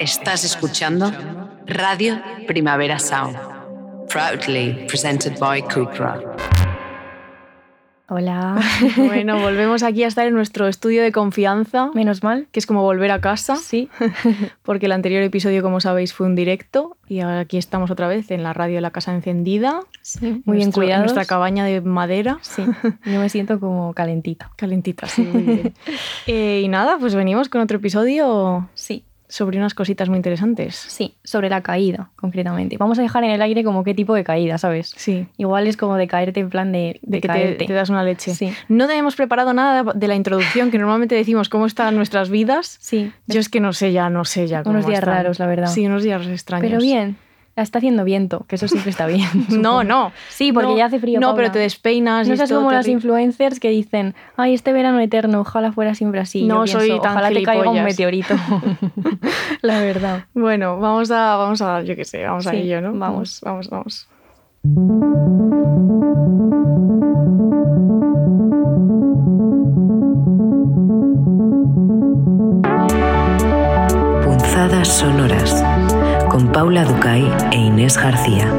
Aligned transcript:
Estás 0.00 0.44
escuchando 0.44 1.10
Radio 1.66 2.20
Primavera 2.46 2.98
Sound, 2.98 3.36
proudly 4.08 4.86
presented 4.86 5.38
by 5.38 5.62
Cupra. 5.62 6.20
Hola. 8.10 8.58
Bueno, 8.96 9.38
volvemos 9.38 9.82
aquí 9.82 10.02
a 10.04 10.06
estar 10.06 10.26
en 10.26 10.32
nuestro 10.34 10.66
estudio 10.66 11.02
de 11.02 11.12
confianza, 11.12 11.90
Menos 11.94 12.22
mal. 12.22 12.46
que 12.52 12.58
es 12.58 12.64
como 12.66 12.82
volver 12.82 13.10
a 13.10 13.20
casa, 13.20 13.56
Sí. 13.56 13.90
porque 14.62 14.86
el 14.86 14.92
anterior 14.92 15.22
episodio, 15.22 15.62
como 15.62 15.80
sabéis, 15.80 16.14
fue 16.14 16.26
un 16.26 16.34
directo 16.34 16.96
y 17.06 17.20
ahora 17.20 17.40
aquí 17.40 17.58
estamos 17.58 17.90
otra 17.90 18.08
vez 18.08 18.30
en 18.30 18.42
la 18.42 18.54
radio 18.54 18.76
de 18.76 18.80
la 18.80 18.92
casa 18.92 19.12
encendida. 19.14 19.80
sí. 20.00 20.40
Muy 20.46 20.56
bien 20.56 20.68
en 20.68 20.72
cuidados. 20.72 21.02
Nuestra 21.12 21.26
cabaña 21.26 21.64
de 21.66 21.82
madera. 21.82 22.38
Sí. 22.40 22.64
Yo 23.04 23.20
me 23.20 23.28
siento 23.28 23.60
como 23.60 23.92
calentita. 23.92 24.52
Calentita, 24.56 25.06
sí, 25.06 25.22
muy 25.22 25.42
bien. 25.42 25.74
Eh, 26.26 26.62
y 26.64 26.68
nada, 26.68 26.96
pues 26.98 27.14
venimos 27.14 27.48
con 27.50 27.60
otro 27.60 27.76
episodio 27.78 28.68
Sí. 28.74 29.04
Sobre 29.28 29.58
unas 29.58 29.74
cositas 29.74 30.08
muy 30.08 30.16
interesantes. 30.16 30.74
Sí. 30.74 31.14
Sobre 31.22 31.48
la 31.50 31.62
caída, 31.62 32.10
concretamente. 32.16 32.76
Vamos 32.78 32.98
a 32.98 33.02
dejar 33.02 33.24
en 33.24 33.30
el 33.30 33.42
aire 33.42 33.62
como 33.62 33.84
qué 33.84 33.92
tipo 33.94 34.14
de 34.14 34.24
caída, 34.24 34.56
¿sabes? 34.58 34.92
Sí, 34.96 35.26
Igual 35.36 35.66
es 35.66 35.76
como 35.76 35.96
de 35.96 36.06
caerte 36.08 36.40
en 36.40 36.48
plan 36.50 36.72
de, 36.72 36.98
de, 37.02 37.18
de 37.18 37.20
que 37.20 37.20
te, 37.20 37.26
caerte. 37.28 37.64
te 37.66 37.72
das 37.72 37.90
una 37.90 38.02
leche. 38.04 38.34
Sí. 38.34 38.52
No 38.68 38.86
te 38.86 38.94
hemos 38.96 39.16
preparado 39.16 39.52
nada 39.52 39.92
de 39.94 40.08
la 40.08 40.14
introducción, 40.14 40.70
que 40.70 40.78
normalmente 40.78 41.14
decimos 41.14 41.48
cómo 41.48 41.66
están 41.66 41.94
nuestras 41.96 42.30
vidas. 42.30 42.78
Sí. 42.80 43.12
Yo 43.26 43.40
es 43.40 43.48
que 43.48 43.60
no 43.60 43.72
sé 43.72 43.92
ya, 43.92 44.08
no 44.10 44.24
sé 44.24 44.46
ya 44.46 44.62
cómo 44.62 44.76
Unos 44.76 44.86
días 44.86 45.00
están. 45.00 45.14
raros, 45.14 45.38
la 45.38 45.46
verdad. 45.46 45.66
Sí, 45.68 45.86
unos 45.86 46.02
días 46.02 46.26
extraños. 46.26 46.68
Pero 46.70 46.80
bien. 46.80 47.16
Está 47.62 47.78
haciendo 47.78 48.04
viento, 48.04 48.44
que 48.48 48.56
eso 48.56 48.68
siempre 48.68 48.90
está 48.90 49.06
bien. 49.06 49.28
No, 49.48 49.82
no. 49.84 50.12
Sí, 50.28 50.52
porque 50.52 50.68
No, 50.70 50.76
ya 50.78 50.86
hace 50.86 50.98
frío. 51.00 51.18
No, 51.20 51.28
Paula. 51.28 51.36
pero 51.42 51.52
te 51.52 51.58
despeinas. 51.58 52.28
No 52.28 52.36
seas 52.36 52.52
como 52.52 52.70
las 52.70 52.86
influencers 52.88 53.58
que 53.60 53.70
dicen, 53.70 54.14
ay, 54.36 54.54
este 54.54 54.72
verano 54.72 55.00
eterno, 55.00 55.40
ojalá 55.40 55.72
fuera 55.72 55.94
siempre 55.94 56.20
así. 56.20 56.44
No 56.44 56.64
Yo 56.66 56.78
soy 56.78 56.86
pienso, 56.88 57.02
tan 57.02 57.12
Ojalá 57.12 57.28
te 57.30 57.42
caiga 57.42 57.70
un 57.70 57.76
gilipollas". 57.76 57.84
meteorito. 57.84 58.34
la 59.62 59.80
verdad. 59.80 60.24
Bueno, 60.34 60.78
vamos 60.78 61.10
a, 61.10 61.36
vamos 61.36 61.60
a, 61.62 61.82
yo 61.82 61.96
qué 61.96 62.04
sé, 62.04 62.24
vamos 62.24 62.46
a 62.46 62.50
Sí, 62.52 62.58
ello, 62.58 62.80
¿no? 62.80 62.92
vamos. 62.94 63.40
vamos, 63.42 63.68
vamos. 63.70 64.08
Punzadas 74.24 74.88
sonoras 74.88 75.64
con 76.28 76.52
Paula 76.52 76.84
Ducay 76.84 77.24
e 77.50 77.56
Inés 77.56 77.96
García. 77.96 78.52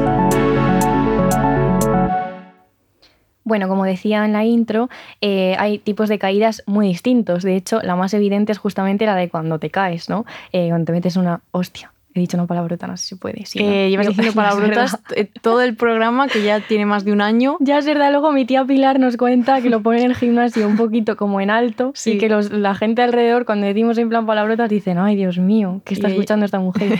Bueno, 3.44 3.68
como 3.68 3.84
decía 3.84 4.24
en 4.24 4.32
la 4.32 4.44
intro, 4.44 4.88
eh, 5.20 5.54
hay 5.58 5.78
tipos 5.78 6.08
de 6.08 6.18
caídas 6.18 6.64
muy 6.66 6.88
distintos. 6.88 7.44
De 7.44 7.54
hecho, 7.54 7.80
la 7.82 7.94
más 7.94 8.14
evidente 8.14 8.50
es 8.50 8.58
justamente 8.58 9.06
la 9.06 9.14
de 9.14 9.28
cuando 9.28 9.60
te 9.60 9.70
caes, 9.70 10.08
¿no? 10.08 10.24
Eh, 10.52 10.70
cuando 10.70 10.86
te 10.86 10.92
metes 10.92 11.16
una 11.16 11.42
hostia. 11.52 11.92
He 12.12 12.18
dicho 12.20 12.36
una 12.36 12.46
palabrota, 12.46 12.88
no 12.88 12.96
sé 12.96 13.02
si 13.04 13.08
se 13.10 13.16
puede. 13.16 13.46
sí, 13.46 13.58
¿no? 13.62 13.70
Eh, 13.70 13.88
llevas 13.90 14.08
diciendo 14.08 14.32
no, 14.34 14.42
es 14.42 14.54
palabrotas 14.54 14.98
todo 15.42 15.62
el 15.62 15.76
programa, 15.76 16.26
que 16.28 16.42
ya 16.42 16.60
tiene 16.60 16.84
más 16.86 17.04
de 17.04 17.12
un 17.12 17.20
año. 17.20 17.56
Ya 17.60 17.78
es 17.78 17.86
verdad, 17.86 18.10
luego 18.10 18.32
mi 18.32 18.44
tía 18.44 18.64
Pilar 18.64 18.98
nos 18.98 19.16
cuenta 19.16 19.60
que 19.62 19.70
lo 19.70 19.80
pone 19.82 20.00
en 20.02 20.06
el 20.10 20.16
gimnasio 20.16 20.66
un 20.66 20.76
poquito 20.76 21.16
como 21.16 21.40
en 21.40 21.50
alto 21.50 21.92
Sí. 21.94 22.12
y 22.12 22.18
que 22.18 22.28
los- 22.28 22.50
la 22.50 22.74
gente 22.74 23.02
alrededor 23.02 23.44
cuando 23.44 23.66
decimos 23.66 23.96
en 23.98 24.08
plan 24.08 24.26
palabrotas 24.26 24.68
dicen, 24.68 24.98
ay 24.98 25.14
Dios 25.16 25.38
mío, 25.38 25.82
¿qué 25.84 25.94
está 25.94 26.08
escuchando 26.08 26.44
esta 26.46 26.58
mujer? 26.58 26.98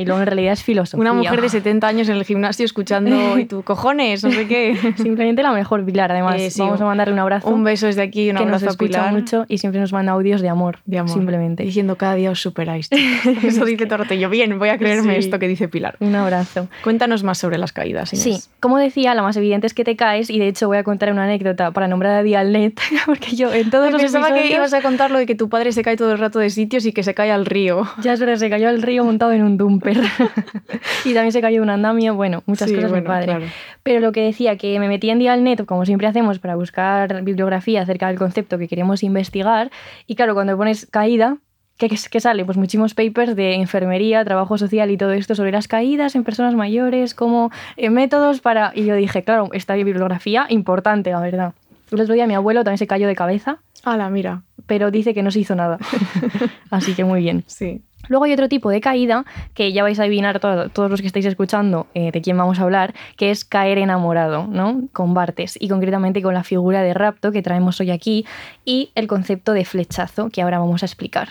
Y 0.00 0.04
luego 0.06 0.20
en 0.20 0.26
realidad 0.26 0.52
es 0.52 0.62
filosofía. 0.62 1.00
Una 1.00 1.12
mujer 1.12 1.40
de 1.40 1.48
70 1.48 1.86
años 1.86 2.08
en 2.08 2.16
el 2.16 2.24
gimnasio 2.24 2.64
escuchando 2.64 3.38
y 3.38 3.44
tú, 3.44 3.62
cojones, 3.62 4.24
no 4.24 4.30
sé 4.30 4.46
qué. 4.46 4.76
Simplemente 4.96 5.42
la 5.42 5.52
mejor 5.52 5.84
Pilar, 5.84 6.10
además. 6.12 6.40
Eh, 6.40 6.50
sí, 6.50 6.60
Vamos 6.60 6.80
a 6.80 6.84
mandarle 6.84 7.12
un 7.14 7.20
abrazo. 7.20 7.48
Un 7.48 7.64
beso 7.64 7.86
desde 7.86 8.02
aquí, 8.02 8.30
un 8.30 8.36
que 8.36 8.44
nos 8.44 8.62
abrazo 8.62 8.66
a 8.66 8.70
escucha 8.70 8.98
Pilar. 9.00 9.12
mucho 9.12 9.44
y 9.48 9.58
siempre 9.58 9.80
nos 9.80 9.92
manda 9.92 10.12
audios 10.12 10.40
de 10.40 10.48
amor. 10.48 10.78
De 10.84 10.98
amor. 10.98 11.12
Simplemente. 11.12 11.62
Diciendo 11.64 11.96
cada 11.96 12.14
día 12.14 12.30
os 12.30 12.40
superáis. 12.40 12.88
Eso 13.42 13.64
dice. 13.64 13.86
Yo, 14.18 14.30
bien, 14.30 14.58
voy 14.58 14.68
a 14.68 14.78
creerme 14.78 15.14
Sí. 15.14 15.20
esto 15.20 15.38
que 15.38 15.48
dice 15.48 15.68
Pilar. 15.68 15.96
Un 16.00 16.14
abrazo. 16.14 16.68
Cuéntanos 16.82 17.22
más 17.22 17.38
sobre 17.38 17.58
las 17.58 17.72
caídas, 17.72 18.12
Inés. 18.12 18.22
Sí, 18.22 18.50
como 18.60 18.78
decía, 18.78 19.14
la 19.14 19.22
más 19.22 19.36
evidente 19.36 19.66
es 19.66 19.74
que 19.74 19.84
te 19.84 19.96
caes 19.96 20.30
y 20.30 20.38
de 20.38 20.48
hecho 20.48 20.66
voy 20.68 20.78
a 20.78 20.84
contar 20.84 21.10
una 21.12 21.24
anécdota 21.24 21.70
para 21.70 21.88
nombrar 21.88 22.12
a 22.16 22.22
Dialnet, 22.22 22.80
porque 23.06 23.34
yo 23.36 23.52
en 23.52 23.70
todos 23.70 23.86
Ay, 23.86 23.92
los 23.92 24.02
pensaba 24.02 24.32
que 24.32 24.50
ibas 24.52 24.72
a 24.74 24.82
contar 24.82 25.10
lo 25.10 25.18
de 25.18 25.26
que 25.26 25.34
tu 25.34 25.48
padre 25.48 25.72
se 25.72 25.82
cae 25.82 25.96
todo 25.96 26.12
el 26.12 26.18
rato 26.18 26.38
de 26.38 26.50
sitios 26.50 26.86
y 26.86 26.92
que 26.92 27.02
se 27.02 27.14
cae 27.14 27.30
al 27.32 27.46
río. 27.46 27.82
Ya 28.02 28.12
es 28.12 28.20
verdad, 28.20 28.36
se 28.36 28.50
cayó 28.50 28.68
al 28.68 28.82
río 28.82 29.04
montado 29.04 29.32
en 29.32 29.42
un 29.42 29.56
y 31.04 31.14
también 31.14 31.32
se 31.32 31.40
cayó 31.40 31.62
un 31.62 31.70
andamio, 31.70 32.14
bueno, 32.14 32.42
muchas 32.46 32.68
Sí, 32.68 32.74
cosas 32.74 32.90
bueno, 32.90 33.06
padre. 33.06 33.26
claro. 33.26 33.44
Pero 33.82 34.00
lo 34.00 34.12
que 34.12 34.22
decía, 34.22 34.56
que 34.56 34.78
me 34.78 34.88
metí 34.88 35.10
en 35.10 35.18
Dialnet, 35.18 35.64
como 35.66 35.84
siempre 35.86 36.06
hacemos, 36.06 36.38
para 36.38 36.54
buscar 36.56 37.22
bibliografía 37.22 37.82
acerca 37.82 38.08
del 38.08 38.18
concepto 38.18 38.58
que 38.58 38.68
queremos 38.68 39.02
investigar. 39.02 39.70
Y 40.06 40.14
claro, 40.14 40.34
cuando 40.34 40.56
pones 40.56 40.86
caída, 40.86 41.38
¿qué, 41.78 41.88
qué 41.88 42.20
sale? 42.20 42.44
Pues 42.44 42.56
muchísimos 42.58 42.94
papers 42.94 43.34
de 43.36 43.54
enfermería, 43.54 44.24
trabajo 44.24 44.58
social 44.58 44.90
y 44.90 44.96
todo 44.96 45.12
esto 45.12 45.34
sobre 45.34 45.52
las 45.52 45.66
caídas 45.68 46.14
en 46.14 46.24
personas 46.24 46.54
mayores, 46.54 47.14
como 47.14 47.50
eh, 47.76 47.90
métodos 47.90 48.40
para... 48.40 48.72
Y 48.74 48.84
yo 48.84 48.94
dije, 48.94 49.24
claro, 49.24 49.48
esta 49.52 49.74
bibliografía 49.74 50.46
importante, 50.50 51.10
la 51.10 51.20
verdad. 51.20 51.54
El 51.90 52.00
otro 52.00 52.14
día 52.14 52.26
mi 52.28 52.34
abuelo 52.34 52.62
también 52.62 52.78
se 52.78 52.86
cayó 52.86 53.08
de 53.08 53.16
cabeza, 53.16 53.58
Hala, 53.82 54.10
mira. 54.10 54.42
pero 54.66 54.90
dice 54.92 55.12
que 55.14 55.22
no 55.24 55.30
se 55.32 55.40
hizo 55.40 55.56
nada. 55.56 55.78
Así 56.70 56.94
que 56.94 57.02
muy 57.04 57.20
bien. 57.20 57.42
Sí. 57.46 57.82
Luego 58.08 58.24
hay 58.24 58.32
otro 58.32 58.48
tipo 58.48 58.70
de 58.70 58.80
caída 58.80 59.24
que 59.54 59.72
ya 59.72 59.82
vais 59.82 59.98
a 60.00 60.02
adivinar 60.04 60.40
todo- 60.40 60.68
todos 60.68 60.90
los 60.90 61.00
que 61.00 61.06
estáis 61.06 61.26
escuchando 61.26 61.86
eh, 61.94 62.10
de 62.12 62.20
quién 62.20 62.36
vamos 62.36 62.58
a 62.58 62.62
hablar, 62.62 62.94
que 63.16 63.30
es 63.30 63.44
caer 63.44 63.78
enamorado, 63.78 64.46
¿no? 64.48 64.82
Con 64.92 65.14
Bartes 65.14 65.56
y 65.60 65.68
concretamente 65.68 66.22
con 66.22 66.34
la 66.34 66.42
figura 66.44 66.82
de 66.82 66.94
rapto 66.94 67.32
que 67.32 67.42
traemos 67.42 67.80
hoy 67.80 67.90
aquí 67.90 68.26
y 68.64 68.90
el 68.94 69.06
concepto 69.06 69.52
de 69.52 69.64
flechazo 69.64 70.28
que 70.30 70.42
ahora 70.42 70.58
vamos 70.58 70.82
a 70.82 70.86
explicar. 70.86 71.28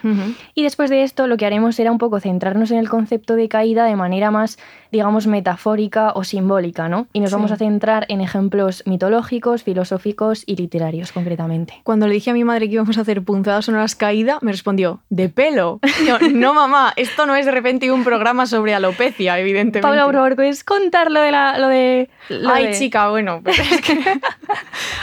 Y 0.55 0.63
después 0.63 0.89
de 0.89 1.03
esto 1.03 1.27
lo 1.27 1.37
que 1.37 1.45
haremos 1.45 1.75
será 1.75 1.91
un 1.91 1.97
poco 1.97 2.19
centrarnos 2.19 2.71
en 2.71 2.77
el 2.77 2.89
concepto 2.89 3.35
de 3.35 3.49
caída 3.49 3.85
de 3.85 3.95
manera 3.95 4.31
más, 4.31 4.57
digamos, 4.91 5.27
metafórica 5.27 6.11
o 6.15 6.23
simbólica, 6.23 6.87
¿no? 6.89 7.07
Y 7.13 7.19
nos 7.19 7.29
Sí. 7.29 7.35
vamos 7.35 7.51
a 7.51 7.57
centrar 7.57 8.05
en 8.09 8.21
ejemplos 8.21 8.83
mitológicos, 8.85 9.63
filosóficos 9.63 10.43
y 10.45 10.55
literarios 10.55 11.11
concretamente. 11.11 11.73
Cuando 11.83 12.07
le 12.07 12.13
dije 12.13 12.31
a 12.31 12.33
mi 12.33 12.43
madre 12.43 12.67
que 12.67 12.75
íbamos 12.75 12.97
a 12.97 13.01
hacer 13.01 13.21
punzadas 13.23 13.65
sonoras 13.65 13.95
caída, 13.95 14.39
me 14.41 14.51
respondió, 14.51 15.01
¿de 15.09 15.29
pelo? 15.29 15.79
Yo, 16.07 16.17
no, 16.33 16.58
mamá, 16.59 16.93
esto 16.95 17.25
no 17.25 17.35
es 17.35 17.45
de 17.45 17.51
repente 17.51 17.91
un 17.91 18.03
programa 18.03 18.45
sobre 18.45 18.73
alopecia, 18.73 19.39
evidentemente. 19.39 19.81
Pablo, 19.81 20.05
por 20.05 20.15
favor, 20.15 20.35
¿puedes 20.35 20.63
contar 20.63 21.11
lo 21.11 21.21
de 21.21 21.31
la... 21.31 21.57
Lo 21.57 21.67
de, 21.67 22.09
lo 22.29 22.49
Ay, 22.53 22.67
de- 22.67 22.73
chica, 22.73 23.09
bueno. 23.09 23.41
pero 23.43 23.61
es 23.61 23.81
que- 23.81 23.99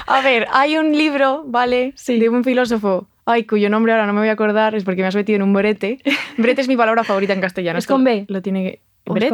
A 0.07 0.21
ver, 0.21 0.47
hay 0.53 0.77
un 0.79 0.93
libro, 0.97 1.43
¿vale? 1.47 1.95
De 2.07 2.29
un 2.29 2.45
filósofo. 2.45 3.07
Ay, 3.25 3.45
cuyo 3.45 3.69
nombre 3.69 3.93
ahora 3.93 4.07
no 4.07 4.13
me 4.13 4.21
voy 4.21 4.29
a 4.29 4.33
acordar, 4.33 4.75
es 4.75 4.85
porque 4.85 5.03
me 5.03 5.09
has 5.09 5.17
metido 5.17 5.37
en 5.37 5.43
un 5.43 5.53
brete. 5.53 5.99
Brete 6.37 6.61
es 6.61 6.69
mi 6.69 6.77
palabra 6.77 7.03
favorita 7.03 7.33
en 7.33 7.41
castellano. 7.41 7.79
¿Es 7.79 7.87
con 7.87 8.05
B? 8.05 8.25
Lo 8.29 8.41
tiene 8.43 8.63
que... 8.63 8.81
¿O 9.09 9.17
es 9.17 9.25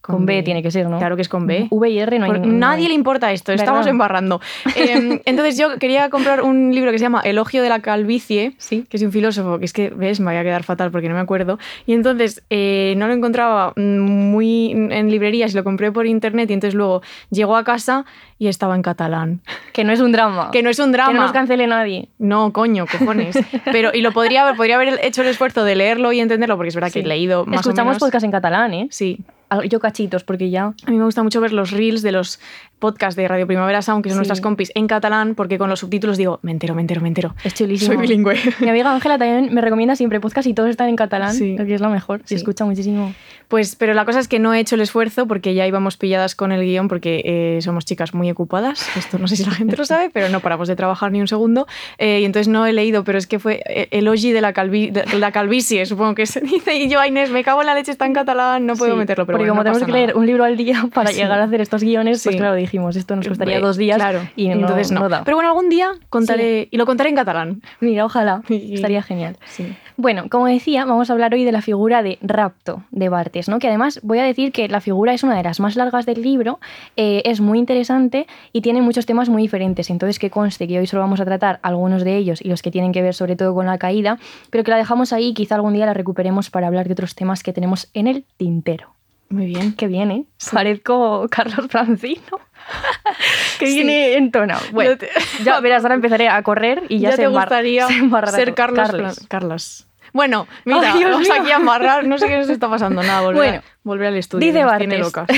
con 0.00 0.24
B 0.26 0.42
tiene 0.42 0.62
que 0.62 0.70
ser, 0.70 0.88
¿no? 0.88 0.98
Claro 0.98 1.16
que 1.16 1.22
es 1.22 1.28
con 1.28 1.46
B. 1.46 1.66
V 1.70 1.90
y 1.90 1.98
R 1.98 2.18
no 2.18 2.24
hay 2.24 2.30
Por- 2.30 2.40
ningún- 2.40 2.58
nadie 2.58 2.88
le 2.88 2.94
importa 2.94 3.32
esto, 3.32 3.52
estamos 3.52 3.86
embarrando. 3.86 4.40
Eh, 4.76 5.20
entonces 5.24 5.58
yo 5.58 5.78
quería 5.78 6.08
comprar 6.08 6.42
un 6.42 6.74
libro 6.74 6.92
que 6.92 6.98
se 6.98 7.02
llama 7.04 7.20
Elogio 7.22 7.62
de 7.62 7.68
la 7.68 7.80
calvicie, 7.80 8.52
Sí. 8.58 8.84
que 8.88 8.96
es 8.96 9.02
un 9.02 9.12
filósofo, 9.12 9.58
que 9.58 9.64
es 9.64 9.72
que, 9.72 9.90
ves, 9.90 10.20
me 10.20 10.26
voy 10.30 10.36
a 10.36 10.42
quedar 10.44 10.62
fatal 10.62 10.90
porque 10.90 11.08
no 11.08 11.14
me 11.14 11.20
acuerdo. 11.20 11.58
Y 11.84 11.92
entonces 11.94 12.42
eh, 12.48 12.94
no 12.96 13.06
lo 13.08 13.12
encontraba 13.12 13.72
mm, 13.76 13.98
muy 13.98 14.70
en 14.70 15.10
librerías, 15.10 15.54
lo 15.54 15.64
compré 15.64 15.90
por 15.92 16.06
internet 16.06 16.48
y 16.50 16.54
entonces 16.54 16.74
luego 16.74 17.02
llegó 17.30 17.56
a 17.56 17.64
casa 17.64 18.04
y 18.38 18.48
estaba 18.48 18.74
en 18.76 18.82
catalán. 18.82 19.40
Que 19.72 19.84
no 19.84 19.92
es 19.92 20.00
un 20.00 20.12
drama. 20.12 20.50
Que 20.52 20.62
no 20.62 20.70
es 20.70 20.78
un 20.78 20.92
drama. 20.92 21.10
Que 21.10 21.14
no 21.16 21.22
nos 21.22 21.32
cancele 21.32 21.66
nadie. 21.66 22.08
No, 22.18 22.52
coño, 22.52 22.86
cojones. 22.86 23.36
Pero, 23.64 23.90
y 23.92 24.00
lo 24.02 24.12
podría, 24.12 24.42
haber- 24.42 24.56
podría 24.56 24.76
haber 24.76 25.00
hecho 25.02 25.22
el 25.22 25.28
esfuerzo 25.28 25.64
de 25.64 25.74
leerlo 25.76 26.12
y 26.12 26.20
entenderlo, 26.20 26.56
porque 26.56 26.68
es 26.68 26.74
verdad 26.74 26.92
que 26.92 27.00
he 27.00 27.06
leído 27.06 27.44
más 27.46 27.58
o 27.58 27.60
Escuchamos 27.60 27.92
menos. 27.92 28.00
podcast 28.00 28.24
en 28.24 28.30
catalán, 28.30 28.72
¿eh? 28.74 28.88
Sí, 28.90 29.20
Al- 29.48 29.68
Yo 29.68 29.80
cachitos, 29.80 30.24
porque 30.24 30.50
ya... 30.50 30.66
a 30.66 30.90
mí 30.90 30.96
me 30.98 31.04
gusta 31.04 31.22
mucho 31.22 31.40
ver 31.40 31.52
los 31.52 31.70
reels 31.70 32.02
de 32.02 32.12
los 32.12 32.38
podcasts 32.78 33.16
de 33.16 33.26
Radio 33.28 33.46
Primavera 33.46 33.82
Sound, 33.82 34.02
que 34.04 34.10
son 34.10 34.16
Sí. 34.16 34.18
nuestras 34.18 34.40
compis, 34.40 34.70
en 34.74 34.86
catalán, 34.86 35.34
porque 35.34 35.58
con 35.58 35.68
los 35.68 35.80
subtítulos 35.80 36.16
digo, 36.16 36.38
me 36.42 36.52
entero, 36.52 36.74
me 36.74 36.80
entero, 36.82 37.00
me 37.00 37.08
entero. 37.08 37.34
Es 37.44 37.54
chulísimo. 37.54 37.92
Soy 37.94 37.96
bilingüe. 38.00 38.36
Mi 38.60 38.68
amiga 38.70 38.92
Ángela 38.92 39.18
también 39.18 39.52
me 39.54 39.60
recomienda 39.60 39.96
siempre 39.96 40.20
podcast 40.20 40.46
y 40.48 40.54
todos 40.54 40.70
están 40.70 40.88
en 40.88 40.96
catalán, 40.96 41.34
Sí. 41.34 41.56
que 41.56 41.74
es 41.74 41.80
lo 41.80 41.90
mejor. 41.90 42.18
Sí. 42.20 42.24
Se 42.28 42.34
escucha 42.36 42.64
muchísimo. 42.64 43.12
Pues, 43.48 43.76
pero 43.76 43.94
la 43.94 44.04
cosa 44.04 44.20
es 44.20 44.28
que 44.28 44.38
no 44.38 44.52
he 44.52 44.60
hecho 44.60 44.74
el 44.74 44.82
esfuerzo 44.82 45.26
porque 45.26 45.54
ya 45.54 45.66
íbamos 45.66 45.96
pilladas 45.96 46.34
con 46.34 46.52
el 46.52 46.60
guion 46.62 46.86
porque 46.88 47.22
eh, 47.24 47.58
somos 47.62 47.84
chicas 47.86 48.12
muy 48.14 48.30
ocupadas. 48.30 48.86
Esto 48.96 49.18
no 49.18 49.26
sé 49.26 49.36
si 49.36 49.44
la 49.44 49.52
gente 49.52 49.74
lo 49.76 49.84
sabe, 49.86 50.10
pero 50.12 50.28
no 50.28 50.40
paramos 50.40 50.68
de 50.68 50.76
trabajar 50.76 51.10
ni 51.12 51.20
un 51.22 51.28
segundo. 51.28 51.66
Eh, 51.96 52.20
y 52.20 52.24
entonces 52.26 52.48
no 52.48 52.66
he 52.66 52.72
leído, 52.74 53.04
pero 53.04 53.16
es 53.16 53.26
que 53.26 53.38
fue 53.38 53.62
eh, 53.66 53.88
Elogi 53.90 54.32
de 54.32 54.40
la, 54.42 54.52
calvi 54.52 54.90
de 54.90 55.04
la 55.18 55.32
calvicie, 55.32 55.86
supongo 55.86 56.14
que 56.14 56.26
se 56.26 56.40
dice. 56.42 56.76
Y 56.76 56.88
yo, 56.90 57.00
"Ay, 57.00 57.08
Inés, 57.08 57.30
me 57.30 57.42
cago 57.42 57.60
en 57.62 57.66
la 57.68 57.74
leche, 57.74 57.90
está 57.90 58.04
en 58.04 58.12
catalán, 58.12 58.66
no 58.66 58.74
puedo 58.76 58.92
Sí, 58.92 58.98
meterlo. 58.98 59.24
Pero 59.24 59.38
porque 59.38 59.50
bueno, 59.50 59.52
como 59.52 59.64
no 59.64 59.72
tenemos 59.72 59.86
que 59.86 59.92
leer 59.92 60.14
un 60.16 60.26
libro 60.26 60.44
al 60.44 60.56
día 60.58 60.86
para 60.92 61.10
Sí. 61.10 61.16
llegar 61.16 61.40
a 61.40 61.44
hacer 61.44 61.62
estos 61.62 61.82
guiones, 61.82 62.22
pues 62.22 62.34
Sí. 62.34 62.38
claro, 62.38 62.54
dijimos, 62.68 62.96
esto 62.96 63.16
nos 63.16 63.26
costaría 63.26 63.60
dos 63.60 63.76
días 63.76 63.96
Claro, 63.96 64.20
y 64.36 64.48
no, 64.48 64.54
entonces 64.54 64.92
no. 64.92 65.08
Pero 65.24 65.36
bueno, 65.36 65.48
algún 65.48 65.68
día 65.68 65.92
contaré, 66.10 66.68
y 66.70 66.76
lo 66.76 66.86
contaré 66.86 67.10
en 67.10 67.16
catalán. 67.16 67.62
Mira, 67.80 68.04
ojalá, 68.04 68.42
estaría 68.48 69.02
genial. 69.02 69.36
Sí. 69.46 69.74
Bueno, 69.96 70.28
como 70.30 70.46
decía, 70.46 70.84
vamos 70.84 71.10
a 71.10 71.12
hablar 71.12 71.34
hoy 71.34 71.44
de 71.44 71.50
la 71.50 71.60
figura 71.60 72.02
de 72.02 72.18
Rapto 72.22 72.84
de 72.92 73.08
Bartes, 73.08 73.48
¿no? 73.48 73.58
que 73.58 73.66
además 73.66 74.00
voy 74.04 74.20
a 74.20 74.22
decir 74.22 74.52
que 74.52 74.68
la 74.68 74.80
figura 74.80 75.12
es 75.12 75.24
una 75.24 75.36
de 75.36 75.42
las 75.42 75.58
más 75.58 75.74
largas 75.74 76.06
del 76.06 76.22
libro, 76.22 76.60
eh, 76.96 77.22
es 77.24 77.40
muy 77.40 77.58
interesante 77.58 78.26
y 78.52 78.60
tiene 78.60 78.80
muchos 78.80 79.06
temas 79.06 79.28
muy 79.28 79.42
diferentes. 79.42 79.90
Entonces, 79.90 80.18
que 80.18 80.30
conste 80.30 80.68
que 80.68 80.78
hoy 80.78 80.86
solo 80.86 81.02
vamos 81.02 81.20
a 81.20 81.24
tratar 81.24 81.58
algunos 81.62 82.04
de 82.04 82.16
ellos 82.16 82.40
y 82.40 82.48
los 82.48 82.62
que 82.62 82.70
tienen 82.70 82.92
que 82.92 83.02
ver 83.02 83.14
sobre 83.14 83.34
todo 83.34 83.54
con 83.54 83.66
la 83.66 83.78
caída, 83.78 84.18
pero 84.50 84.62
que 84.62 84.70
la 84.70 84.76
dejamos 84.76 85.12
ahí 85.12 85.28
y 85.28 85.34
quizá 85.34 85.56
algún 85.56 85.72
día 85.72 85.86
la 85.86 85.94
recuperemos 85.94 86.50
para 86.50 86.68
hablar 86.68 86.86
de 86.86 86.92
otros 86.92 87.14
temas 87.14 87.42
que 87.42 87.52
tenemos 87.52 87.90
en 87.92 88.06
el 88.06 88.24
tintero. 88.36 88.97
Muy 89.30 89.46
bien. 89.46 89.72
Que 89.74 89.86
viene, 89.88 90.24
parezco 90.52 91.26
Carlos 91.30 91.66
Francino. 91.68 92.22
que 93.58 93.66
Sí. 93.66 93.74
viene 93.76 94.14
entonado. 94.14 94.60
Bueno, 94.72 94.96
te- 94.96 95.08
ya 95.44 95.60
verás, 95.60 95.82
ahora 95.84 95.94
empezaré 95.94 96.28
a 96.28 96.42
correr 96.42 96.82
y 96.88 96.98
ya, 96.98 97.10
ya 97.10 97.16
se 97.16 97.22
te 97.22 97.28
gustaría 97.28 97.86
se 97.88 98.30
ser. 98.30 98.54
Carlos. 98.54 99.20
Carlos. 99.28 99.86
Bueno, 100.12 100.46
mira, 100.64 100.94
Dios 100.94 101.10
vamos 101.10 101.28
mío. 101.28 101.34
aquí 101.42 101.50
a 101.50 101.56
amarrar, 101.56 102.06
no 102.06 102.16
sé 102.16 102.26
qué 102.28 102.38
nos 102.38 102.48
está 102.48 102.68
pasando, 102.70 103.02
nada, 103.02 103.20
volver, 103.20 103.36
Bueno, 103.36 103.62
volver 103.82 104.06
al 104.08 104.16
estudio. 104.16 104.46
Dice 104.46 104.64
Bartes. 104.64 104.98
locas. 104.98 105.28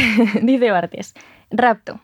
Dice 0.42 0.70
Bartes. 0.70 1.14
Rapto. 1.50 2.00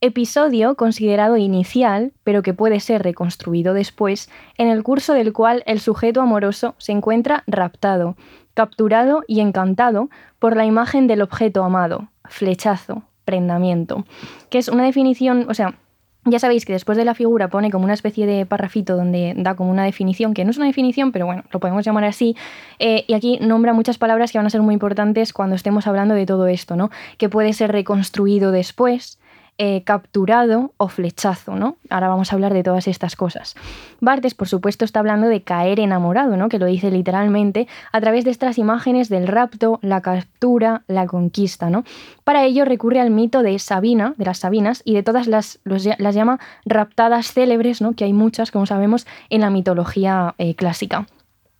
Episodio 0.00 0.74
considerado 0.76 1.36
inicial, 1.36 2.12
pero 2.24 2.42
que 2.42 2.54
puede 2.54 2.78
ser 2.80 3.02
reconstruido 3.02 3.74
después, 3.74 4.28
en 4.56 4.68
el 4.68 4.82
curso 4.82 5.12
del 5.12 5.32
cual 5.32 5.62
el 5.66 5.80
sujeto 5.80 6.20
amoroso 6.20 6.74
se 6.78 6.92
encuentra 6.92 7.42
raptado, 7.48 8.16
capturado 8.58 9.22
y 9.28 9.38
encantado 9.38 10.10
por 10.40 10.56
la 10.56 10.64
imagen 10.64 11.06
del 11.06 11.22
objeto 11.22 11.62
amado, 11.62 12.08
flechazo, 12.24 13.04
prendamiento, 13.24 14.04
que 14.50 14.58
es 14.58 14.66
una 14.66 14.82
definición, 14.82 15.46
o 15.48 15.54
sea, 15.54 15.76
ya 16.24 16.40
sabéis 16.40 16.64
que 16.64 16.72
después 16.72 16.98
de 16.98 17.04
la 17.04 17.14
figura 17.14 17.46
pone 17.50 17.70
como 17.70 17.84
una 17.84 17.94
especie 17.94 18.26
de 18.26 18.46
parrafito 18.46 18.96
donde 18.96 19.32
da 19.36 19.54
como 19.54 19.70
una 19.70 19.84
definición, 19.84 20.34
que 20.34 20.44
no 20.44 20.50
es 20.50 20.56
una 20.56 20.66
definición, 20.66 21.12
pero 21.12 21.24
bueno, 21.24 21.44
lo 21.52 21.60
podemos 21.60 21.84
llamar 21.84 22.02
así. 22.02 22.34
eh, 22.80 23.04
y 23.06 23.14
aquí 23.14 23.38
nombra 23.40 23.74
muchas 23.74 23.96
palabras 23.96 24.32
que 24.32 24.38
van 24.38 24.46
a 24.48 24.50
ser 24.50 24.62
muy 24.62 24.74
importantes 24.74 25.32
cuando 25.32 25.54
estemos 25.54 25.86
hablando 25.86 26.16
de 26.16 26.26
todo 26.26 26.48
esto, 26.48 26.74
¿no? 26.74 26.90
Que 27.16 27.28
puede 27.28 27.52
ser 27.52 27.70
reconstruido 27.70 28.50
después, 28.50 29.20
eh, 29.60 29.82
capturado 29.82 30.72
o 30.76 30.88
flechazo, 30.88 31.56
¿no? 31.56 31.76
Ahora 31.90 32.06
vamos 32.06 32.30
a 32.30 32.36
hablar 32.36 32.54
de 32.54 32.62
todas 32.62 32.86
estas 32.86 33.16
cosas. 33.16 33.56
Bartes, 34.00 34.34
por 34.34 34.46
supuesto, 34.46 34.84
está 34.84 35.00
hablando 35.00 35.26
de 35.26 35.42
caer 35.42 35.80
enamorado, 35.80 36.36
¿no? 36.36 36.48
Que 36.48 36.60
lo 36.60 36.66
dice 36.66 36.92
literalmente 36.92 37.66
a 37.90 38.00
través 38.00 38.24
de 38.24 38.30
estas 38.30 38.56
imágenes 38.58 39.08
del 39.08 39.26
rapto, 39.26 39.80
la 39.82 40.00
captura, 40.00 40.82
la 40.86 41.06
conquista, 41.06 41.70
¿no? 41.70 41.82
Para 42.22 42.44
ello 42.44 42.64
recurre 42.64 43.00
al 43.00 43.10
mito 43.10 43.42
de 43.42 43.58
Sabina, 43.58 44.14
de 44.16 44.26
las 44.26 44.38
Sabinas, 44.38 44.82
y 44.84 44.94
de 44.94 45.02
todas 45.02 45.26
las, 45.26 45.58
las 45.64 46.14
llama 46.14 46.38
raptadas 46.64 47.32
célebres, 47.32 47.80
¿no? 47.80 47.94
Que 47.94 48.04
hay 48.04 48.12
muchas, 48.12 48.52
como 48.52 48.64
sabemos, 48.64 49.08
en 49.28 49.40
la 49.40 49.50
mitología 49.50 50.36
eh, 50.38 50.54
clásica. 50.54 51.08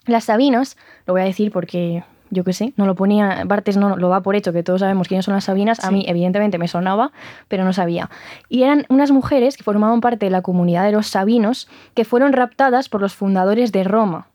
Las 0.06 0.24
Sabinas, 0.24 0.76
lo 1.04 1.14
voy 1.14 1.22
a 1.22 1.24
decir 1.24 1.50
porque 1.50 2.04
yo 2.30 2.44
qué 2.44 2.52
sé, 2.52 2.72
no 2.76 2.86
lo 2.86 2.94
ponía, 2.94 3.42
Bartes 3.46 3.76
no 3.76 3.96
lo 3.96 4.08
va 4.08 4.22
por 4.22 4.36
hecho, 4.36 4.52
que 4.52 4.62
todos 4.62 4.80
sabemos 4.80 5.08
quiénes 5.08 5.24
son 5.24 5.34
las 5.34 5.44
Sabinas, 5.44 5.82
a 5.84 5.90
mí 5.90 6.04
evidentemente 6.06 6.58
me 6.58 6.68
sonaba, 6.68 7.12
pero 7.48 7.64
no 7.64 7.72
sabía. 7.72 8.10
Y 8.48 8.62
eran 8.62 8.86
unas 8.88 9.10
mujeres 9.10 9.56
que 9.56 9.64
formaban 9.64 10.00
parte 10.00 10.26
de 10.26 10.30
la 10.30 10.42
comunidad 10.42 10.84
de 10.84 10.92
los 10.92 11.06
Sabinos, 11.06 11.68
que 11.94 12.04
fueron 12.04 12.32
raptadas 12.32 12.88
por 12.88 13.00
los 13.00 13.14
fundadores 13.14 13.72
de 13.72 13.84
Roma. 13.84 14.28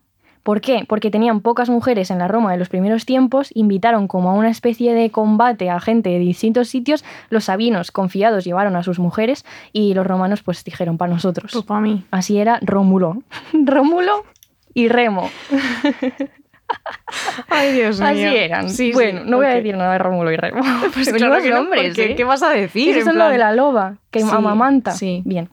¿Por 0.44 0.60
qué? 0.60 0.86
Porque 0.88 1.10
tenían 1.10 1.40
pocas 1.40 1.70
mujeres 1.70 2.12
en 2.12 2.20
la 2.20 2.28
Roma 2.28 2.52
de 2.52 2.58
los 2.58 2.68
primeros 2.68 3.06
tiempos, 3.06 3.50
invitaron 3.54 4.10
como 4.10 4.30
a 4.30 4.34
una 4.34 4.50
especie 4.50 4.94
de 4.94 5.10
combate 5.10 5.70
a 5.70 5.80
gente 5.80 6.10
de 6.10 6.20
distintos 6.20 6.68
sitios, 6.68 7.06
los 7.30 7.46
sabinos 7.46 7.92
confiados 7.92 8.44
llevaron 8.44 8.76
a 8.76 8.84
sus 8.84 9.00
mujeres 9.00 9.46
y 9.72 9.94
los 9.94 10.06
romanos 10.06 10.44
pues 10.44 10.66
dijeron 10.66 10.98
para 10.98 11.14
nosotros. 11.14 11.52
Pues 11.54 11.64
para 11.64 11.80
mí. 11.80 12.04
Así 12.12 12.38
era 12.40 12.60
Rómulo. 12.62 13.24
Rómulo 13.54 14.26
y 14.74 14.90
Remo. 14.90 15.30
Ay, 17.50 17.74
Dios 17.74 18.00
mío. 18.00 18.10
Así 18.10 18.22
eran. 18.22 18.70
Sí, 18.70 18.76
sí, 18.76 18.92
bueno, 18.94 19.22
no 19.26 19.38
voy 19.38 19.46
a 19.46 19.50
decir 19.56 19.76
nada 19.78 19.94
de 19.94 19.98
Rómulo 20.00 20.32
y 20.32 20.38
Remo. 20.38 20.62
Pues 20.94 21.12
claro 21.14 21.42
que 21.42 21.50
no, 21.50 21.58
nombres, 21.64 21.98
¿eh? 21.98 22.16
¿qué 22.16 22.24
vas 22.24 22.44
a 22.44 22.50
decir? 22.50 22.98
Eso 22.98 23.10
es 23.12 23.16
lo 23.16 23.30
de 23.30 23.38
la 23.38 23.54
loba, 23.54 23.96
que 24.12 24.20
Sí, 24.22 24.28
amamanta. 24.32 24.92
sí. 24.92 25.22
Bien. 25.26 25.50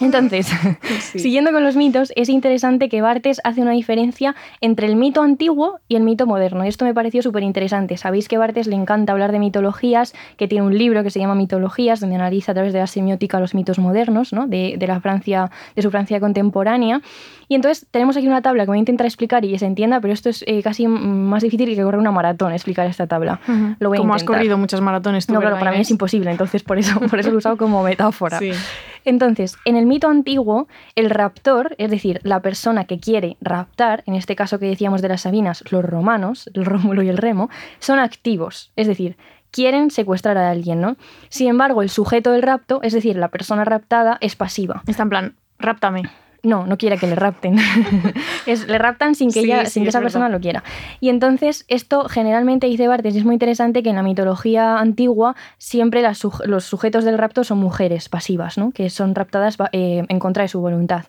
Entonces, 0.00 0.48
Sí. 1.00 1.18
siguiendo 1.18 1.52
con 1.52 1.62
los 1.64 1.76
mitos, 1.76 2.12
es 2.16 2.28
interesante 2.28 2.88
que 2.88 3.00
Bartes 3.00 3.40
hace 3.44 3.60
una 3.62 3.72
diferencia 3.72 4.34
entre 4.60 4.86
el 4.86 4.96
mito 4.96 5.22
antiguo 5.22 5.80
y 5.88 5.96
el 5.96 6.02
mito 6.02 6.26
moderno. 6.26 6.64
Y 6.64 6.68
esto 6.68 6.84
me 6.84 6.94
pareció 6.94 7.22
súper 7.22 7.42
interesante. 7.42 7.96
Sabéis 7.96 8.28
que 8.28 8.36
a 8.36 8.38
Bartes 8.38 8.66
le 8.66 8.76
encanta 8.76 9.12
hablar 9.12 9.32
de 9.32 9.38
mitologías, 9.38 10.14
que 10.36 10.48
tiene 10.48 10.64
un 10.66 10.76
libro 10.76 11.02
que 11.02 11.10
se 11.10 11.18
llama 11.18 11.34
Mitologías, 11.34 12.00
donde 12.00 12.16
analiza 12.16 12.52
a 12.52 12.54
través 12.54 12.72
de 12.72 12.78
la 12.80 12.86
semiótica 12.86 13.40
los 13.40 13.54
mitos 13.54 13.78
modernos, 13.78 14.32
¿no? 14.32 14.46
de, 14.46 14.76
de 14.78 14.86
la 14.86 15.00
Francia, 15.00 15.50
de 15.74 15.82
su 15.82 15.90
Francia 15.90 16.20
contemporánea. 16.20 17.00
Y 17.50 17.54
entonces 17.54 17.86
tenemos 17.90 18.16
aquí 18.16 18.26
una 18.26 18.42
tabla 18.42 18.64
que 18.64 18.68
voy 18.68 18.76
a 18.76 18.80
intentar 18.80 19.06
explicar 19.06 19.44
y 19.44 19.50
que 19.52 19.58
se 19.58 19.64
entienda, 19.66 20.00
pero 20.00 20.12
esto 20.12 20.28
es 20.28 20.44
eh, 20.46 20.62
casi 20.62 20.86
más 20.86 21.42
difícil 21.42 21.74
que 21.74 21.82
correr 21.82 21.98
una 21.98 22.10
maratón, 22.12 22.52
explicar 22.52 22.86
esta 22.86 23.06
tabla. 23.06 23.40
Lo 23.78 23.88
voy 23.88 23.96
a 23.98 24.00
Como 24.00 24.14
has 24.14 24.24
corrido 24.24 24.58
muchas 24.58 24.82
maratones 24.82 25.26
tú, 25.26 25.32
No, 25.32 25.40
claro, 25.40 25.54
¿verdad, 25.54 25.66
para 25.66 25.76
mí 25.76 25.82
es 25.82 25.90
imposible, 25.90 26.30
entonces 26.30 26.62
por 26.62 26.78
eso, 26.78 27.00
por 27.00 27.18
eso 27.18 27.30
lo 27.30 27.36
he 27.36 27.38
usado 27.38 27.56
como 27.56 27.82
metáfora. 27.84 28.38
Sí. 28.38 28.50
Entonces, 29.08 29.56
en 29.64 29.76
el 29.76 29.86
mito 29.86 30.08
antiguo, 30.08 30.68
el 30.94 31.08
raptor, 31.08 31.74
es 31.78 31.90
decir, 31.90 32.20
la 32.24 32.42
persona 32.42 32.84
que 32.84 33.00
quiere 33.00 33.38
raptar, 33.40 34.02
en 34.04 34.14
este 34.14 34.36
caso 34.36 34.58
que 34.58 34.66
decíamos 34.66 35.00
de 35.00 35.08
las 35.08 35.22
Sabinas, 35.22 35.64
los 35.70 35.82
romanos, 35.82 36.50
el 36.52 36.66
Rómulo 36.66 37.00
y 37.00 37.08
el 37.08 37.16
Remo, 37.16 37.48
son 37.78 38.00
activos, 38.00 38.70
es 38.76 38.86
decir, 38.86 39.16
quieren 39.50 39.90
secuestrar 39.90 40.36
a 40.36 40.50
alguien, 40.50 40.82
¿no? 40.82 40.96
Sin 41.30 41.48
embargo, 41.48 41.80
el 41.80 41.88
sujeto 41.88 42.32
del 42.32 42.42
rapto, 42.42 42.80
es 42.82 42.92
decir, 42.92 43.16
la 43.16 43.28
persona 43.28 43.64
raptada, 43.64 44.18
es 44.20 44.36
pasiva. 44.36 44.82
Está 44.86 45.04
en 45.04 45.08
plan, 45.08 45.36
ráptame. 45.58 46.02
No, 46.42 46.66
no 46.66 46.78
quiere 46.78 46.98
que 46.98 47.06
le 47.08 47.14
rapten. 47.16 47.56
es, 48.46 48.66
le 48.68 48.78
raptan 48.78 49.14
sin 49.14 49.28
que, 49.32 49.40
Sí, 49.40 49.46
ella, 49.46 49.64
sí, 49.64 49.72
sin 49.72 49.82
que 49.82 49.88
es 49.88 49.94
esa 49.94 50.00
persona 50.00 50.28
lo 50.28 50.40
quiera. 50.40 50.62
Y 51.00 51.08
entonces, 51.08 51.64
esto 51.68 52.08
generalmente 52.08 52.66
dice 52.68 52.86
Bartes, 52.88 53.14
y 53.14 53.18
es 53.18 53.24
muy 53.24 53.34
interesante 53.34 53.82
que 53.82 53.90
en 53.90 53.96
la 53.96 54.02
mitología 54.02 54.78
antigua 54.78 55.34
siempre 55.58 56.00
las 56.02 56.22
los 56.46 56.64
sujetos 56.64 57.04
del 57.04 57.18
rapto 57.18 57.42
son 57.44 57.58
mujeres 57.58 58.08
pasivas, 58.08 58.56
¿no? 58.56 58.70
que 58.70 58.88
son 58.90 59.14
raptadas 59.14 59.56
eh, 59.72 60.04
en 60.08 60.18
contra 60.20 60.42
de 60.42 60.48
su 60.48 60.60
voluntad. 60.60 61.06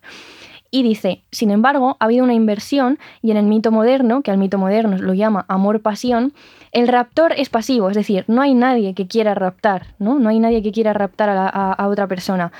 Y 0.71 0.83
dice, 0.83 1.23
sin 1.31 1.49
embargo, 1.49 1.97
ha 1.99 2.05
habido 2.05 2.23
una 2.23 2.33
inversión 2.35 2.99
y 3.23 3.31
en 3.31 3.37
el 3.37 3.45
mito 3.45 3.71
moderno, 3.71 4.21
que 4.21 4.29
al 4.29 4.37
mito 4.37 4.57
moderno 4.59 4.97
lo 4.99 5.13
llama 5.15 5.45
amor-pasión, 5.47 6.31
el 6.71 6.87
raptor 6.87 7.33
es 7.37 7.49
pasivo, 7.49 7.89
es 7.89 7.95
decir, 7.95 8.23
no 8.27 8.41
hay 8.43 8.53
nadie 8.53 8.93
que 8.93 9.07
quiera 9.07 9.33
raptar, 9.33 9.87
¿no? 9.97 10.19
No 10.19 10.29
hay 10.29 10.39
nadie 10.39 10.61
que 10.61 10.71
quiera 10.71 10.93
raptar 10.93 11.29
a, 11.29 11.33
la- 11.35 11.49
a- 11.49 11.73
a 11.73 11.87
otra 11.87 12.05
persona. 12.05 12.51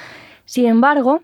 Sin 0.46 0.66
embargo, 0.66 1.22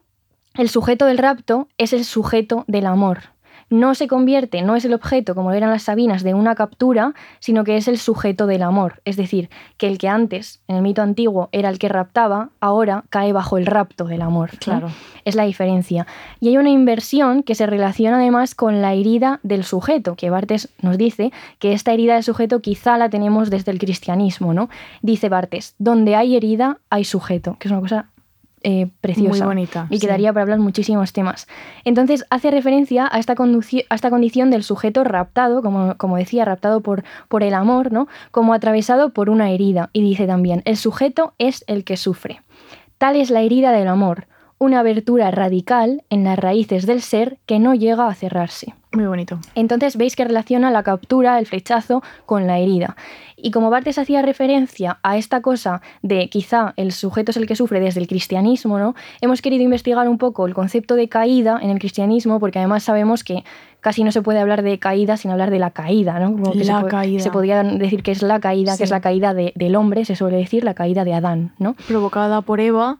el 0.58 0.70
sujeto 0.70 1.06
del 1.06 1.18
rapto 1.18 1.68
es 1.78 1.94
el 1.94 2.06
sujeto 2.06 2.64
del 2.68 2.86
amor. 2.86 3.36
No 3.70 3.96
se 3.96 4.08
convierte, 4.08 4.62
no 4.62 4.76
es 4.76 4.86
el 4.86 4.94
objeto, 4.94 5.34
como 5.34 5.52
eran 5.52 5.72
las 5.72 5.84
Sabinas, 5.84 6.22
de 6.24 6.36
una 6.36 6.54
captura, 6.54 7.14
sino 7.40 7.64
que 7.64 7.78
es 7.78 7.88
el 7.88 7.98
sujeto 7.98 8.46
del 8.46 8.62
amor. 8.62 9.02
Es 9.06 9.18
decir, 9.18 9.50
que 9.78 9.88
el 9.88 9.98
que 9.98 10.08
antes, 10.08 10.62
en 10.68 10.76
el 10.76 10.82
mito 10.84 11.02
antiguo, 11.02 11.50
era 11.52 11.70
el 11.70 11.80
que 11.80 11.90
raptaba, 11.90 12.50
ahora 12.60 13.06
cae 13.10 13.34
bajo 13.34 13.58
el 13.58 13.66
rapto 13.66 14.06
del 14.06 14.22
amor. 14.22 14.52
¿no? 14.54 14.60
Claro. 14.60 14.92
Es 15.26 15.34
la 15.34 15.46
diferencia. 15.46 16.06
Y 16.40 16.50
hay 16.50 16.58
una 16.58 16.70
inversión 16.70 17.42
que 17.42 17.56
se 17.56 17.66
relaciona 17.66 18.18
además 18.18 18.54
con 18.54 18.84
la 18.84 18.94
herida 18.94 19.40
del 19.42 19.64
sujeto, 19.64 20.16
que 20.16 20.30
Bartes 20.30 20.70
nos 20.82 21.00
dice 21.00 21.32
que 21.58 21.74
esta 21.74 21.92
herida 21.92 22.14
del 22.14 22.24
sujeto 22.24 22.62
quizá 22.62 23.00
la 23.00 23.10
tenemos 23.10 23.50
desde 23.50 23.72
el 23.72 23.80
cristianismo, 23.80 24.54
¿no? 24.54 24.70
Dice 25.02 25.28
Bartes, 25.28 25.74
donde 25.80 26.16
hay 26.16 26.36
herida 26.36 26.78
hay 26.92 27.04
sujeto, 27.04 27.58
que 27.60 27.68
es 27.68 27.72
una 27.72 27.82
cosa 27.82 28.10
eh, 28.66 28.88
preciosa. 29.00 29.30
Muy 29.30 29.56
bonita, 29.56 29.88
Y 29.90 29.96
sí. 30.00 30.02
quedaría 30.06 30.34
para 30.34 30.42
hablar 30.42 30.60
muchísimos 30.60 31.14
temas. 31.14 31.48
Entonces 31.86 32.26
hace 32.30 32.52
referencia 32.52 33.08
a 33.12 33.20
esta, 33.20 33.36
conduci- 33.36 33.86
a 33.90 33.96
esta 33.96 34.10
condición 34.10 34.50
del 34.50 34.64
sujeto 34.64 35.04
raptado, 35.04 35.62
como, 35.62 35.96
como 35.98 36.18
decía, 36.18 36.44
raptado 36.46 36.82
por, 36.82 37.04
por 37.30 37.44
el 37.44 37.54
amor, 37.54 37.92
¿no? 37.92 38.08
Como 38.32 38.54
atravesado 38.54 39.14
por 39.14 39.30
una 39.30 39.52
herida. 39.52 39.90
Y 39.94 40.02
dice 40.02 40.26
también, 40.28 40.62
el 40.66 40.78
sujeto 40.78 41.34
es 41.38 41.64
el 41.68 41.84
que 41.84 41.96
sufre. 41.96 42.42
Tal 42.98 43.16
es 43.16 43.30
la 43.30 43.42
herida 43.42 43.72
del 43.72 43.88
amor, 43.88 44.28
una 44.58 44.80
abertura 44.80 45.32
radical 45.32 46.04
en 46.10 46.24
las 46.24 46.40
raíces 46.40 46.86
del 46.86 47.02
ser 47.02 47.38
que 47.46 47.60
no 47.60 47.74
llega 47.76 48.08
a 48.08 48.14
cerrarse. 48.14 48.74
Muy 48.94 49.06
bonito. 49.06 49.40
Entonces 49.56 49.98
veis 49.98 50.16
que 50.16 50.24
relaciona 50.24 50.72
la 50.72 50.82
captura, 50.84 51.38
el 51.38 51.46
flechazo 51.46 52.02
con 52.26 52.48
la 52.48 52.60
herida. 52.60 52.96
Y 53.36 53.52
como 53.52 53.70
Bartes 53.70 53.98
hacía 53.98 54.22
referencia 54.22 55.00
a 55.04 55.18
esta 55.18 55.42
cosa 55.42 55.82
de 56.02 56.30
quizá 56.30 56.74
el 56.78 56.94
sujeto 56.94 57.32
es 57.32 57.38
el 57.38 57.46
que 57.48 57.58
sufre 57.58 57.82
desde 57.82 58.00
el 58.00 58.08
cristianismo, 58.08 58.80
¿no? 58.80 58.96
Hemos 59.20 59.42
querido 59.42 59.64
investigar 59.64 60.08
un 60.08 60.18
poco 60.18 60.48
el 60.48 60.54
concepto 60.54 60.96
de 60.96 61.10
caída 61.10 61.60
en 61.62 61.70
el 61.72 61.80
cristianismo, 61.80 62.40
porque 62.40 62.60
además 62.60 62.84
sabemos 62.84 63.26
que 63.26 63.44
casi 63.82 64.06
no 64.06 64.14
se 64.14 64.22
puede 64.22 64.40
hablar 64.40 64.62
de 64.64 64.80
caída 64.80 65.18
sin 65.18 65.30
hablar 65.32 65.52
de 65.52 65.60
la 65.60 65.72
caída, 65.72 66.18
¿no? 66.20 66.32
Como 66.32 66.54
que 66.54 66.64
La 66.64 66.82
se, 66.82 66.88
caída. 66.88 67.20
se 67.22 67.30
podría 67.32 67.62
decir 67.64 68.02
que 68.02 68.12
es 68.12 68.22
la 68.24 68.40
caída, 68.40 68.72
Sí. 68.72 68.78
que 68.80 68.84
es 68.86 68.90
la 68.92 69.02
caída 69.02 69.34
de- 69.34 69.52
del 69.56 69.76
hombre, 69.76 70.06
se 70.06 70.16
suele 70.16 70.38
decir 70.38 70.64
la 70.64 70.74
caída 70.74 71.04
de 71.04 71.14
Adán, 71.14 71.54
¿no? 71.60 71.76
Provocada 71.88 72.42
por 72.42 72.62
Eva 72.62 73.00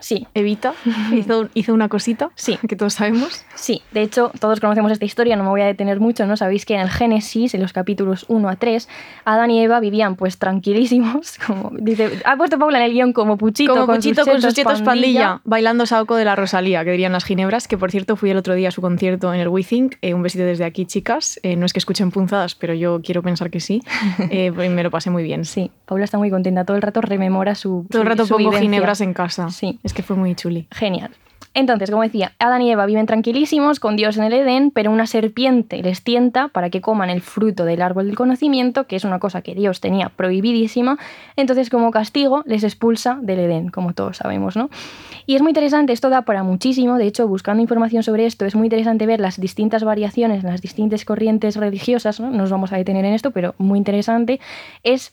Sí, 0.00 0.26
Evita 0.34 0.74
hizo, 1.12 1.48
hizo 1.54 1.74
una 1.74 1.88
cosita 1.88 2.30
Sí. 2.34 2.58
que 2.68 2.76
todos 2.76 2.94
sabemos. 2.94 3.44
Sí, 3.54 3.82
de 3.92 4.02
hecho, 4.02 4.30
todos 4.40 4.60
conocemos 4.60 4.92
esta 4.92 5.04
historia, 5.04 5.36
no 5.36 5.44
me 5.44 5.50
voy 5.50 5.60
a 5.62 5.66
detener 5.66 6.00
mucho, 6.00 6.26
¿no? 6.26 6.36
Sabéis 6.36 6.64
que 6.66 6.74
en 6.74 6.80
el 6.80 6.90
Génesis, 6.90 7.54
en 7.54 7.62
los 7.62 7.72
capítulos 7.72 8.24
1 8.28 8.48
a 8.48 8.56
3, 8.56 8.88
Adán 9.24 9.50
y 9.50 9.62
Eva 9.62 9.80
vivían 9.80 10.16
pues 10.16 10.38
tranquilísimos, 10.38 11.38
como 11.46 11.70
dice, 11.78 12.20
ha 12.24 12.36
puesto 12.36 12.58
Paula 12.58 12.78
en 12.78 12.84
el 12.84 12.92
guion 12.92 13.12
como 13.12 13.36
Puchito, 13.36 13.72
Como 13.74 13.86
con 13.86 13.96
Puchito 13.96 14.24
sus 14.24 14.32
con 14.32 14.42
sus 14.42 14.54
chetos 14.54 14.72
chetos 14.74 14.82
pandilla, 14.82 15.40
bailando 15.44 15.86
Saoco 15.86 16.16
de 16.16 16.24
la 16.24 16.36
Rosalía, 16.36 16.84
que 16.84 16.90
dirían 16.92 17.12
las 17.12 17.24
ginebras, 17.24 17.68
que 17.68 17.76
por 17.78 17.90
cierto 17.90 18.16
fui 18.16 18.30
el 18.30 18.36
otro 18.36 18.54
día 18.54 18.68
a 18.68 18.70
su 18.70 18.80
concierto 18.80 19.32
en 19.34 19.40
el 19.40 19.48
WeThink. 19.48 19.96
Eh, 20.02 20.14
un 20.14 20.22
besito 20.22 20.44
desde 20.44 20.64
aquí, 20.64 20.86
chicas. 20.86 21.38
Eh, 21.42 21.56
no 21.56 21.66
es 21.66 21.72
que 21.72 21.78
escuchen 21.78 22.10
punzadas, 22.10 22.54
pero 22.54 22.74
yo 22.74 23.00
quiero 23.02 23.22
pensar 23.22 23.50
que 23.50 23.60
sí. 23.60 23.82
Eh, 24.30 24.50
me 24.50 24.82
lo 24.82 24.90
pasé 24.90 25.10
muy 25.10 25.22
bien. 25.22 25.44
Sí, 25.44 25.70
Paula 25.86 26.04
está 26.04 26.16
muy 26.18 26.30
contenta, 26.30 26.64
todo 26.64 26.76
el 26.76 26.82
rato 26.82 27.00
rememora 27.00 27.54
su 27.54 27.86
Todo 27.90 28.02
el 28.02 28.06
su- 28.06 28.10
rato 28.10 28.22
su 28.26 28.30
pongo 28.34 28.50
vivencia. 28.50 28.60
ginebras 28.62 29.00
en 29.00 29.12
casa. 29.14 29.50
Sí. 29.50 29.71
Es 29.82 29.92
que 29.92 30.02
fue 30.02 30.16
muy 30.16 30.34
chuli. 30.34 30.66
Genial. 30.70 31.10
Entonces, 31.54 31.90
como 31.90 32.02
decía, 32.02 32.32
Adán 32.38 32.62
y 32.62 32.70
Eva 32.70 32.86
viven 32.86 33.04
tranquilísimos 33.04 33.78
con 33.78 33.94
Dios 33.96 34.16
en 34.16 34.24
el 34.24 34.32
Edén, 34.32 34.70
pero 34.70 34.90
una 34.90 35.06
serpiente 35.06 35.82
les 35.82 36.02
tienta 36.02 36.48
para 36.48 36.70
que 36.70 36.80
coman 36.80 37.10
el 37.10 37.20
fruto 37.20 37.66
del 37.66 37.82
árbol 37.82 38.06
del 38.06 38.16
conocimiento, 38.16 38.86
que 38.86 38.96
es 38.96 39.04
una 39.04 39.18
cosa 39.18 39.42
que 39.42 39.54
Dios 39.54 39.80
tenía 39.80 40.08
prohibidísima. 40.08 40.98
Entonces, 41.36 41.68
como 41.68 41.90
castigo, 41.90 42.42
les 42.46 42.64
expulsa 42.64 43.18
del 43.20 43.40
Edén, 43.40 43.68
como 43.68 43.92
todos 43.92 44.18
sabemos, 44.18 44.56
¿no? 44.56 44.70
Y 45.26 45.34
es 45.34 45.42
muy 45.42 45.50
interesante, 45.50 45.92
esto 45.92 46.08
da 46.08 46.22
para 46.22 46.42
muchísimo. 46.42 46.96
De 46.96 47.06
hecho, 47.06 47.28
buscando 47.28 47.60
información 47.60 48.02
sobre 48.02 48.24
esto, 48.24 48.46
es 48.46 48.54
muy 48.54 48.66
interesante 48.66 49.04
ver 49.04 49.20
las 49.20 49.38
distintas 49.38 49.84
variaciones, 49.84 50.44
las 50.44 50.62
distintas 50.62 51.04
corrientes 51.04 51.56
religiosas, 51.56 52.18
¿no? 52.18 52.30
No 52.30 52.38
nos 52.38 52.50
vamos 52.50 52.72
a 52.72 52.76
detener 52.76 53.04
en 53.04 53.12
esto, 53.12 53.30
pero 53.30 53.54
muy 53.58 53.78
interesante. 53.78 54.40
Es 54.82 55.12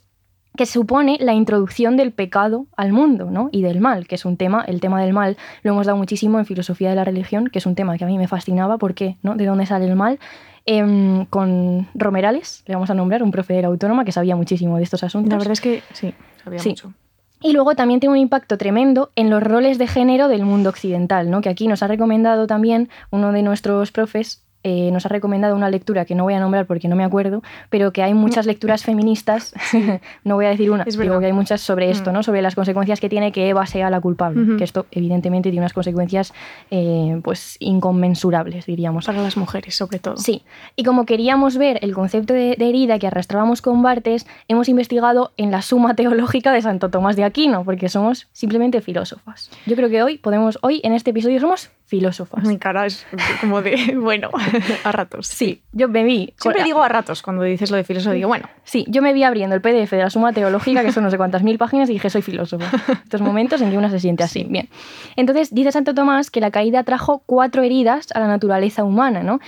que 0.59 0.65
supone 0.65 1.15
la 1.21 1.33
introducción 1.33 1.95
del 1.95 2.11
pecado 2.11 2.65
al 2.75 2.91
mundo, 2.91 3.31
¿no? 3.31 3.47
Y 3.53 3.61
del 3.61 3.79
mal, 3.79 4.07
que 4.07 4.15
es 4.15 4.25
un 4.25 4.35
tema, 4.35 4.61
el 4.67 4.81
tema 4.81 5.01
del 5.01 5.13
mal 5.13 5.37
lo 5.63 5.71
hemos 5.71 5.85
dado 5.85 5.97
muchísimo 5.97 6.37
en 6.37 6.45
filosofía 6.45 6.89
de 6.89 6.97
la 6.97 7.05
religión, 7.05 7.47
que 7.47 7.59
es 7.59 7.65
un 7.65 7.75
tema 7.75 7.97
que 7.97 8.03
a 8.03 8.07
mí 8.07 8.17
me 8.17 8.27
fascinaba, 8.27 8.77
¿por 8.77 8.93
qué? 8.93 9.15
¿no? 9.23 9.35
¿De 9.35 9.45
dónde 9.45 9.65
sale 9.65 9.85
el 9.85 9.95
mal? 9.95 10.19
Em, 10.65 11.23
con 11.27 11.87
Romerales, 11.95 12.65
le 12.67 12.73
vamos 12.75 12.89
a 12.89 12.93
nombrar, 12.93 13.23
un 13.23 13.31
profe 13.31 13.53
de 13.53 13.61
la 13.61 13.69
autónoma 13.69 14.03
que 14.03 14.11
sabía 14.11 14.35
muchísimo 14.35 14.75
de 14.75 14.83
estos 14.83 15.01
asuntos. 15.01 15.31
La 15.31 15.37
verdad 15.37 15.53
es 15.53 15.61
que 15.61 15.81
sí, 15.93 16.13
sabía 16.43 16.59
Sí. 16.59 16.69
mucho. 16.71 16.93
Y 17.39 17.53
luego 17.53 17.73
también 17.75 18.01
tiene 18.01 18.11
un 18.11 18.19
impacto 18.19 18.57
tremendo 18.57 19.11
en 19.15 19.29
los 19.29 19.41
roles 19.41 19.77
de 19.77 19.87
género 19.87 20.27
del 20.27 20.43
mundo 20.43 20.67
occidental, 20.71 21.31
¿no? 21.31 21.39
que 21.39 21.47
aquí 21.47 21.69
nos 21.69 21.81
ha 21.83 21.87
recomendado 21.87 22.47
también 22.47 22.89
uno 23.11 23.31
de 23.31 23.43
nuestros 23.43 23.93
profes. 23.93 24.43
Eh, 24.63 24.89
nos 24.91 25.05
ha 25.05 25.09
recomendado 25.09 25.55
una 25.55 25.69
lectura 25.69 26.05
que 26.05 26.15
no 26.15 26.23
voy 26.23 26.33
a 26.33 26.39
nombrar 26.39 26.65
porque 26.65 26.87
no 26.87 26.95
me 26.95 27.03
acuerdo, 27.03 27.41
pero 27.69 27.91
que 27.93 28.03
hay 28.03 28.13
muchas 28.13 28.45
lecturas 28.45 28.83
feministas, 28.83 29.53
no 30.23 30.35
voy 30.35 30.45
a 30.45 30.49
decir 30.49 30.69
una, 30.71 30.83
digo 30.83 31.19
que 31.19 31.25
hay 31.27 31.33
muchas 31.33 31.61
sobre 31.61 31.89
esto, 31.89 32.09
Mm. 32.11 32.13
¿no? 32.13 32.23
sobre 32.23 32.41
las 32.41 32.55
consecuencias 32.55 32.99
que 32.99 33.09
tiene 33.09 33.31
que 33.31 33.49
Eva 33.49 33.65
sea 33.65 33.89
la 33.89 34.01
culpable, 34.01 34.41
Ujú. 34.41 34.57
que 34.57 34.63
esto 34.63 34.85
evidentemente 34.91 35.49
tiene 35.49 35.61
unas 35.61 35.73
consecuencias 35.73 36.33
eh, 36.71 37.19
pues 37.23 37.55
inconmensurables, 37.59 38.65
diríamos. 38.65 39.05
Para 39.05 39.21
las 39.21 39.37
mujeres, 39.37 39.75
sobre 39.75 39.99
todo. 39.99 40.17
Sí, 40.17 40.43
y 40.75 40.83
como 40.83 41.05
queríamos 41.05 41.57
ver 41.57 41.79
el 41.81 41.93
concepto 41.93 42.33
de, 42.33 42.55
de 42.57 42.69
herida 42.69 42.99
que 42.99 43.07
arrastrábamos 43.07 43.61
con 43.61 43.81
Bartes, 43.81 44.27
hemos 44.47 44.69
investigado 44.69 45.31
en 45.37 45.51
la 45.51 45.61
suma 45.61 45.95
teológica 45.95 46.51
de 46.53 46.61
Santo 46.61 46.89
Tomás 46.89 47.15
de 47.15 47.23
Aquino, 47.23 47.63
porque 47.63 47.89
somos 47.89 48.27
simplemente 48.33 48.81
filósofas. 48.81 49.49
Yo 49.65 49.75
creo 49.75 49.89
que 49.89 50.03
hoy 50.03 50.17
podemos, 50.17 50.59
hoy 50.61 50.81
en 50.83 50.93
este 50.93 51.11
episodio 51.11 51.39
somos 51.39 51.71
filósofas. 51.89 52.45
Mi 52.45 52.57
cara 52.57 52.85
es 52.85 53.05
como 53.41 53.61
de, 53.61 53.95
bueno, 53.99 54.29
a 54.83 54.91
ratos. 54.91 55.27
Sí, 55.27 55.61
yo 55.71 55.89
me 55.89 56.03
vi. 56.03 56.33
Siempre 56.37 56.63
digo 56.63 56.81
a 56.81 56.87
ratos 56.87 57.21
cuando 57.21 57.43
dices 57.43 57.71
lo 57.71 57.77
de 57.77 57.83
filósofo, 57.83 58.13
digo, 58.13 58.27
bueno, 58.27 58.47
Sí, 58.69 58.85
yo 58.87 59.01
me 59.01 59.13
vi 59.13 59.23
abriendo 59.23 59.55
el 59.55 59.61
PDF 59.61 59.89
de 59.89 60.03
la 60.03 60.11
suma 60.11 60.31
teológica, 60.31 60.83
que 60.83 60.91
son 60.91 61.03
no 61.03 61.09
sé 61.09 61.17
cuántas 61.17 61.41
mil 61.41 61.57
páginas, 61.57 61.89
y 61.89 61.93
dije, 61.93 62.07
soy 62.11 62.21
filósofo. 62.21 62.63
Estos 63.03 63.19
momentos 63.19 63.61
en 63.61 63.71
que 63.71 63.79
una 63.79 63.89
se 63.89 63.99
siente 63.99 64.23
así. 64.23 64.45
Bien. 64.47 64.69
Entonces, 65.15 65.55
dice 65.55 65.71
Santo 65.71 65.95
Tomás 65.95 66.29
que 66.29 66.39
la 66.39 66.51
caída 66.51 66.83
trajo 66.83 67.23
cuatro 67.25 67.63
heridas 67.63 68.09
a 68.13 68.19
la 68.19 68.27
naturaleza 68.27 68.83
humana, 68.83 69.23
¿no? 69.23 69.39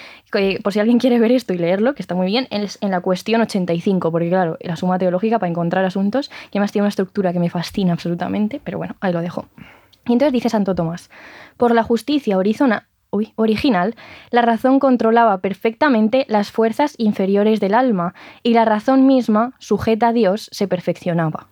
Por 0.64 0.74
si 0.74 0.80
alguien 0.80 0.98
quiere 0.98 1.20
ver 1.20 1.32
esto 1.32 1.54
y 1.54 1.60
leerlo, 1.60 1.94
que 1.94 2.02
está 2.02 2.16
muy 2.16 2.26
bien, 2.26 2.48
es 2.50 2.80
en 2.82 2.90
la 2.90 3.02
cuestión 3.02 3.42
85, 3.42 4.12
porque 4.12 4.30
claro, 4.30 4.58
la 4.60 4.76
suma 4.76 4.98
teológica 4.98 5.38
para 5.38 5.52
encontrar 5.52 5.86
asuntos, 5.86 6.30
que 6.30 6.58
además 6.58 6.72
tiene 6.72 6.86
una 6.86 6.90
estructura 6.90 7.32
que 7.32 7.40
me 7.40 7.52
fascina 7.52 7.94
absolutamente, 7.94 8.60
pero 8.64 8.80
bueno, 8.80 8.96
ahí 9.02 9.14
lo 9.14 9.22
dejo. 9.22 9.46
Y 10.08 10.14
entonces 10.14 10.34
dice 10.34 10.50
Santo 10.50 10.74
Tomás, 10.74 11.12
por 11.58 11.74
la 11.74 11.84
justicia 11.84 12.38
original, 12.38 13.96
la 14.32 14.42
razón 14.42 14.80
controlaba 14.80 15.40
perfectamente 15.40 16.26
las 16.28 16.52
fuerzas 16.52 16.96
inferiores 16.98 17.60
del 17.60 17.74
alma 17.74 18.14
y 18.44 18.54
la 18.54 18.66
razón 18.66 19.08
misma, 19.08 19.54
sujeta 19.60 20.10
a 20.10 20.14
Dios, 20.14 20.50
se 20.52 20.68
perfeccionaba. 20.68 21.48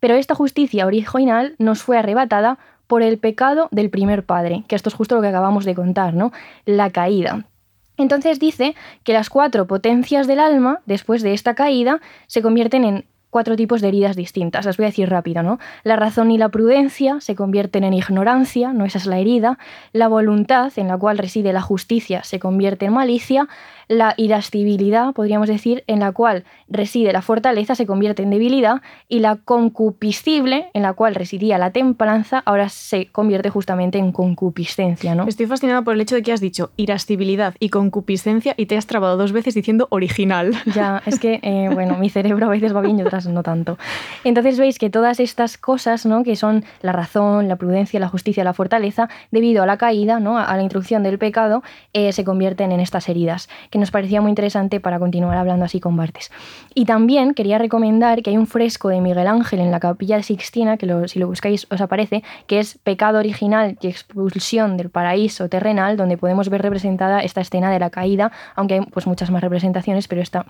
Pero 0.00 0.14
esta 0.14 0.34
justicia 0.34 0.86
original 0.86 1.54
nos 1.58 1.82
fue 1.82 1.98
arrebatada 1.98 2.58
por 2.86 3.02
el 3.02 3.18
pecado 3.18 3.68
del 3.70 3.90
primer 3.90 4.24
padre, 4.24 4.64
que 4.68 4.76
esto 4.76 4.88
es 4.88 4.94
justo 4.94 5.14
lo 5.14 5.22
que 5.22 5.28
acabamos 5.28 5.64
de 5.64 5.74
contar, 5.74 6.14
¿no? 6.14 6.32
La 6.66 6.90
caída. 6.90 7.46
Entonces 7.96 8.40
dice 8.40 8.74
que 9.04 9.12
las 9.12 9.30
cuatro 9.30 9.66
potencias 9.66 10.26
del 10.26 10.40
alma, 10.40 10.80
después 10.84 11.22
de 11.22 11.32
esta 11.32 11.54
caída, 11.54 12.00
se 12.26 12.42
convierten 12.42 12.84
en 12.84 13.06
cuatro 13.34 13.56
tipos 13.56 13.80
de 13.80 13.88
heridas 13.88 14.14
distintas. 14.14 14.64
Las 14.64 14.76
voy 14.76 14.84
a 14.84 14.90
decir 14.90 15.10
rápido, 15.10 15.42
¿no? 15.42 15.58
La 15.82 15.96
razón 15.96 16.30
y 16.30 16.38
la 16.38 16.50
prudencia 16.50 17.20
se 17.20 17.34
convierten 17.34 17.82
en 17.82 17.92
ignorancia, 17.92 18.72
no 18.72 18.84
esa 18.84 18.98
es 18.98 19.06
la 19.06 19.18
herida. 19.18 19.58
La 19.92 20.06
voluntad, 20.06 20.72
en 20.76 20.86
la 20.86 20.96
cual 20.96 21.18
reside 21.18 21.52
la 21.52 21.60
justicia, 21.60 22.22
se 22.22 22.38
convierte 22.38 22.86
en 22.86 22.92
malicia. 22.92 23.48
La 23.88 24.14
irascibilidad, 24.16 25.12
podríamos 25.12 25.48
decir, 25.48 25.82
en 25.88 25.98
la 25.98 26.12
cual 26.12 26.44
reside 26.68 27.12
la 27.12 27.22
fortaleza, 27.22 27.74
se 27.74 27.86
convierte 27.86 28.22
en 28.22 28.30
debilidad. 28.30 28.82
Y 29.08 29.18
la 29.18 29.34
concupiscible, 29.34 30.70
en 30.72 30.82
la 30.82 30.92
cual 30.92 31.16
residía 31.16 31.58
la 31.58 31.72
templanza, 31.72 32.40
ahora 32.46 32.68
se 32.68 33.06
convierte 33.06 33.50
justamente 33.50 33.98
en 33.98 34.12
concupiscencia, 34.12 35.16
¿no? 35.16 35.26
estoy 35.26 35.46
fascinada 35.46 35.82
por 35.82 35.94
el 35.94 36.00
hecho 36.00 36.14
de 36.14 36.22
que 36.22 36.32
has 36.32 36.40
dicho 36.40 36.70
irascibilidad 36.76 37.56
y 37.58 37.70
concupiscencia 37.70 38.54
y 38.56 38.66
te 38.66 38.76
has 38.76 38.86
trabado 38.86 39.16
dos 39.16 39.32
veces 39.32 39.54
diciendo 39.54 39.88
original. 39.90 40.52
Ya, 40.72 41.02
es 41.04 41.18
que, 41.18 41.40
eh, 41.42 41.68
bueno, 41.72 41.98
mi 41.98 42.10
cerebro 42.10 42.46
a 42.46 42.50
veces 42.50 42.74
va 42.74 42.80
bien 42.80 42.98
y 42.98 43.02
otras 43.02 43.23
no 43.32 43.42
tanto. 43.42 43.78
Entonces 44.24 44.58
veis 44.58 44.78
que 44.78 44.90
todas 44.90 45.20
estas 45.20 45.58
cosas, 45.58 46.06
¿no? 46.06 46.22
que 46.22 46.36
son 46.36 46.64
la 46.82 46.92
razón, 46.92 47.48
la 47.48 47.56
prudencia, 47.56 48.00
la 48.00 48.08
justicia, 48.08 48.44
la 48.44 48.52
fortaleza, 48.52 49.08
debido 49.30 49.62
a 49.62 49.66
la 49.66 49.76
caída, 49.76 50.20
¿no? 50.20 50.38
a 50.38 50.56
la 50.56 50.62
introducción 50.62 51.02
del 51.02 51.18
pecado, 51.18 51.62
eh, 51.92 52.12
se 52.12 52.24
convierten 52.24 52.72
en 52.72 52.80
estas 52.80 53.08
heridas, 53.08 53.48
que 53.70 53.78
nos 53.78 53.90
parecía 53.90 54.20
muy 54.20 54.30
interesante 54.30 54.80
para 54.80 54.98
continuar 54.98 55.36
hablando 55.36 55.64
así 55.64 55.80
con 55.80 55.96
Bartes. 55.96 56.30
Y 56.74 56.84
también 56.84 57.34
quería 57.34 57.58
recomendar 57.58 58.22
que 58.22 58.30
hay 58.30 58.36
un 58.36 58.46
fresco 58.46 58.88
de 58.88 59.00
Miguel 59.00 59.26
Ángel 59.26 59.60
en 59.60 59.70
la 59.70 59.80
capilla 59.80 60.16
de 60.16 60.22
Sixtina, 60.22 60.76
que 60.76 61.08
si 61.08 61.18
lo 61.18 61.26
buscáis 61.26 61.66
os 61.70 61.80
aparece, 61.80 62.22
que 62.46 62.58
es 62.58 62.78
Pecado 62.82 63.18
original 63.18 63.76
y 63.80 63.86
expulsión 63.86 64.76
del 64.76 64.90
paraíso 64.90 65.48
terrenal, 65.48 65.96
donde 65.96 66.16
podemos 66.16 66.48
ver 66.48 66.62
representada 66.62 67.20
esta 67.20 67.40
escena 67.40 67.70
de 67.70 67.78
la 67.78 67.90
caída, 67.90 68.32
aunque 68.54 68.74
hay 68.74 68.80
pues, 68.80 69.06
muchas 69.06 69.30
más 69.30 69.42
representaciones, 69.42 70.08
pero 70.08 70.22
esta 70.22 70.46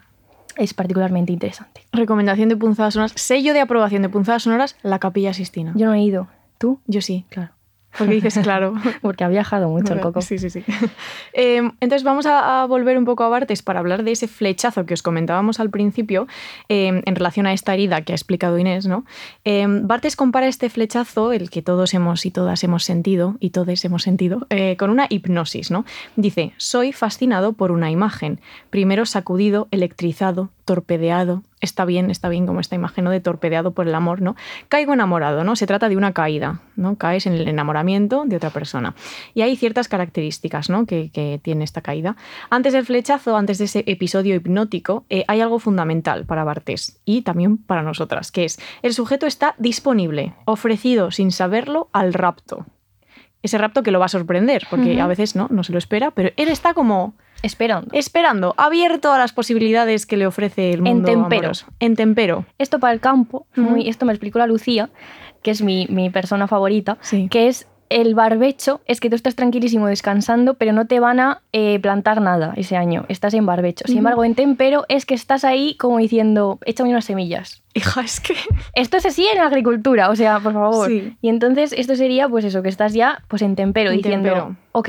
es 0.57 0.75
particularmente 0.75 1.33
interesante. 1.33 1.83
Recomendación 1.93 2.49
de 2.49 2.57
punzadas 2.57 2.95
sonoras, 2.95 3.13
sello 3.17 3.53
de 3.53 3.61
aprobación 3.61 4.03
de 4.03 4.09
punzadas 4.09 4.43
sonoras, 4.43 4.77
la 4.83 4.99
capilla 4.99 5.35
Sistina. 5.35 5.73
Yo 5.75 5.87
no 5.87 5.95
he 5.95 6.03
ido. 6.03 6.29
¿Tú? 6.59 6.81
Yo 6.87 7.01
sí, 7.01 7.27
Claro. 7.29 7.53
Porque 7.99 8.15
dices 8.15 8.39
claro. 8.43 8.75
Porque 9.03 9.25
ha 9.25 9.29
viajado 9.29 9.69
mucho 9.69 9.93
el 9.93 10.01
coco. 10.01 10.21
Sí, 10.21 10.39
sí, 10.39 10.51
sí. 10.51 10.65
Eh, 11.37 11.63
entonces 11.81 12.05
vamos 12.05 12.27
a, 12.27 12.63
a 12.63 12.67
volver 12.67 12.97
un 12.97 13.05
poco 13.05 13.25
a 13.25 13.29
Bartes 13.29 13.63
para 13.63 13.81
hablar 13.81 14.05
de 14.05 14.13
ese 14.13 14.29
flechazo 14.29 14.87
que 14.87 14.95
os 14.95 15.03
comentábamos 15.03 15.59
al 15.59 15.71
principio 15.71 16.27
eh, 16.69 17.03
en 17.05 17.17
relación 17.17 17.47
a 17.47 17.53
esta 17.53 17.75
herida 17.75 18.03
que 18.03 18.13
ha 18.13 18.17
explicado 18.17 18.59
Inés, 18.59 18.87
¿no? 18.87 19.05
Eh, 19.45 19.67
Bartes 19.69 20.17
compara 20.17 20.47
este 20.47 20.71
flechazo, 20.71 21.33
el 21.33 21.51
que 21.51 21.63
todos 21.63 21.95
hemos 21.95 22.25
y 22.27 22.31
todas 22.31 22.63
hemos 22.65 22.85
sentido, 22.85 23.37
y 23.41 23.51
todos 23.51 23.85
hemos 23.85 24.03
sentido, 24.03 24.47
eh, 24.51 24.77
con 24.77 24.91
una 24.91 25.07
hipnosis, 25.09 25.71
¿no? 25.71 25.85
Dice, 26.17 26.53
soy 26.57 26.93
fascinado 26.93 27.53
por 27.53 27.71
una 27.71 27.91
imagen, 27.91 28.41
primero 28.71 29.07
sacudido, 29.07 29.69
electrizado, 29.71 30.51
torpedeado, 30.65 31.43
está 31.65 31.85
bien, 31.85 32.11
está 32.11 32.29
bien 32.29 32.47
como 32.47 32.61
esta 32.61 32.75
imagen 32.75 33.05
¿no? 33.05 33.11
de 33.11 33.21
torpedeado 33.21 33.73
por 33.73 33.89
el 33.89 33.95
amor, 33.95 34.23
¿no? 34.23 34.37
Caigo 34.69 34.93
enamorado, 34.93 35.45
¿no? 35.45 35.57
Se 35.57 35.67
trata 35.67 35.89
de 35.89 35.97
una 35.97 36.13
caída, 36.13 36.61
¿no? 36.77 36.97
Caes 36.97 37.27
en 37.27 37.35
el 37.35 37.49
enamoramiento 37.49 38.25
de 38.27 38.37
otra 38.37 38.51
persona. 38.51 38.95
Y 39.35 39.43
hay 39.43 39.57
ciertas 39.57 39.89
características, 39.89 40.71
¿no? 40.71 40.87
Que, 40.87 41.11
que 41.11 41.41
tiene 41.43 41.65
esta 41.65 41.81
caída. 41.81 42.17
Antes 42.51 42.73
del 42.73 42.85
flechazo, 42.85 43.37
antes 43.37 43.59
de 43.59 43.65
ese 43.65 43.85
episodio 43.87 44.35
hipnótico, 44.35 45.05
eh, 45.09 45.25
hay 45.27 45.41
algo 45.41 45.59
fundamental 45.59 46.25
para 46.25 46.45
Bartés 46.45 47.01
y 47.05 47.23
también 47.23 47.59
para 47.59 47.83
nosotras, 47.83 48.31
que 48.31 48.45
es 48.45 48.61
el 48.83 48.95
sujeto 48.95 49.27
está 49.27 49.55
disponible, 49.59 50.35
ofrecido 50.45 51.11
sin 51.11 51.33
saberlo 51.33 51.89
al 51.93 52.13
rapto. 52.15 52.67
Ese 53.43 53.59
rapto 53.59 53.83
que 53.83 53.91
lo 53.91 53.99
va 53.99 54.07
a 54.07 54.09
sorprender, 54.09 54.67
porque 54.71 55.01
a 55.01 55.07
veces 55.07 55.37
no, 55.37 55.49
no 55.51 55.65
se 55.65 55.73
lo 55.73 55.79
espera, 55.79 56.13
pero 56.13 56.31
él 56.37 56.49
está 56.49 56.73
como 56.73 57.15
Esperando. 57.45 57.89
esperando, 57.93 58.55
abierto 58.57 59.13
a 59.13 59.19
las 59.19 59.33
posibilidades 59.33 60.07
que 60.07 60.17
le 60.17 60.27
ofrece 60.27 60.73
el 60.73 60.83
mundo 60.83 61.07
tempero. 61.07 61.41
amoroso. 61.43 61.67
En 61.81 61.95
tempero. 61.97 62.47
Esto 62.59 62.79
para 62.81 62.93
el 62.93 63.01
campo, 63.01 63.47
muy, 63.55 63.89
esto 63.89 64.07
me 64.07 64.13
explicó 64.13 64.39
la 64.39 64.47
Lucía, 64.47 64.91
que 65.43 65.51
es 65.51 65.63
mi, 65.63 65.87
mi 65.89 66.11
persona 66.11 66.49
favorita, 66.49 66.97
Sí. 67.01 67.29
que 67.31 67.49
es 67.49 67.69
el 67.91 68.15
barbecho 68.15 68.81
es 68.87 68.99
que 68.99 69.11
tú 69.11 69.15
estás 69.15 69.37
tranquilísimo 69.37 69.87
descansando, 69.87 70.55
pero 70.55 70.73
no 70.73 70.87
te 70.87 70.99
van 71.01 71.21
a 71.21 71.43
eh, 71.53 71.79
plantar 71.81 72.21
nada 72.23 72.55
ese 72.57 72.77
año. 72.77 73.05
Estás 73.09 73.35
en 73.35 73.45
barbecho. 73.45 73.85
Sin 73.87 73.99
embargo, 73.99 74.25
en 74.25 74.35
tempero 74.35 74.85
es 74.89 75.05
que 75.05 75.15
estás 75.15 75.45
ahí 75.45 75.77
como 75.77 75.99
diciendo, 75.99 76.59
échame 76.65 76.89
unas 76.91 77.05
semillas. 77.05 77.63
Hija, 77.75 78.01
es 78.01 78.21
que... 78.21 78.35
Esto 78.75 78.97
es 78.97 79.05
así 79.07 79.27
en 79.29 79.39
la 79.39 79.47
agricultura, 79.47 80.09
o 80.09 80.17
sea, 80.17 80.41
por 80.41 80.55
favor. 80.55 80.89
Sí. 80.89 81.15
Y 81.21 81.29
entonces 81.29 81.73
esto 81.77 81.95
sería, 81.95 82.27
pues 82.29 82.45
eso, 82.47 82.63
que 82.63 82.71
estás 82.71 82.95
ya 82.95 83.23
pues 83.29 83.43
en 83.43 83.55
tempero, 83.55 83.91
En 83.91 83.99
diciendo, 83.99 84.29
tempero. 84.31 84.57
ok, 84.73 84.89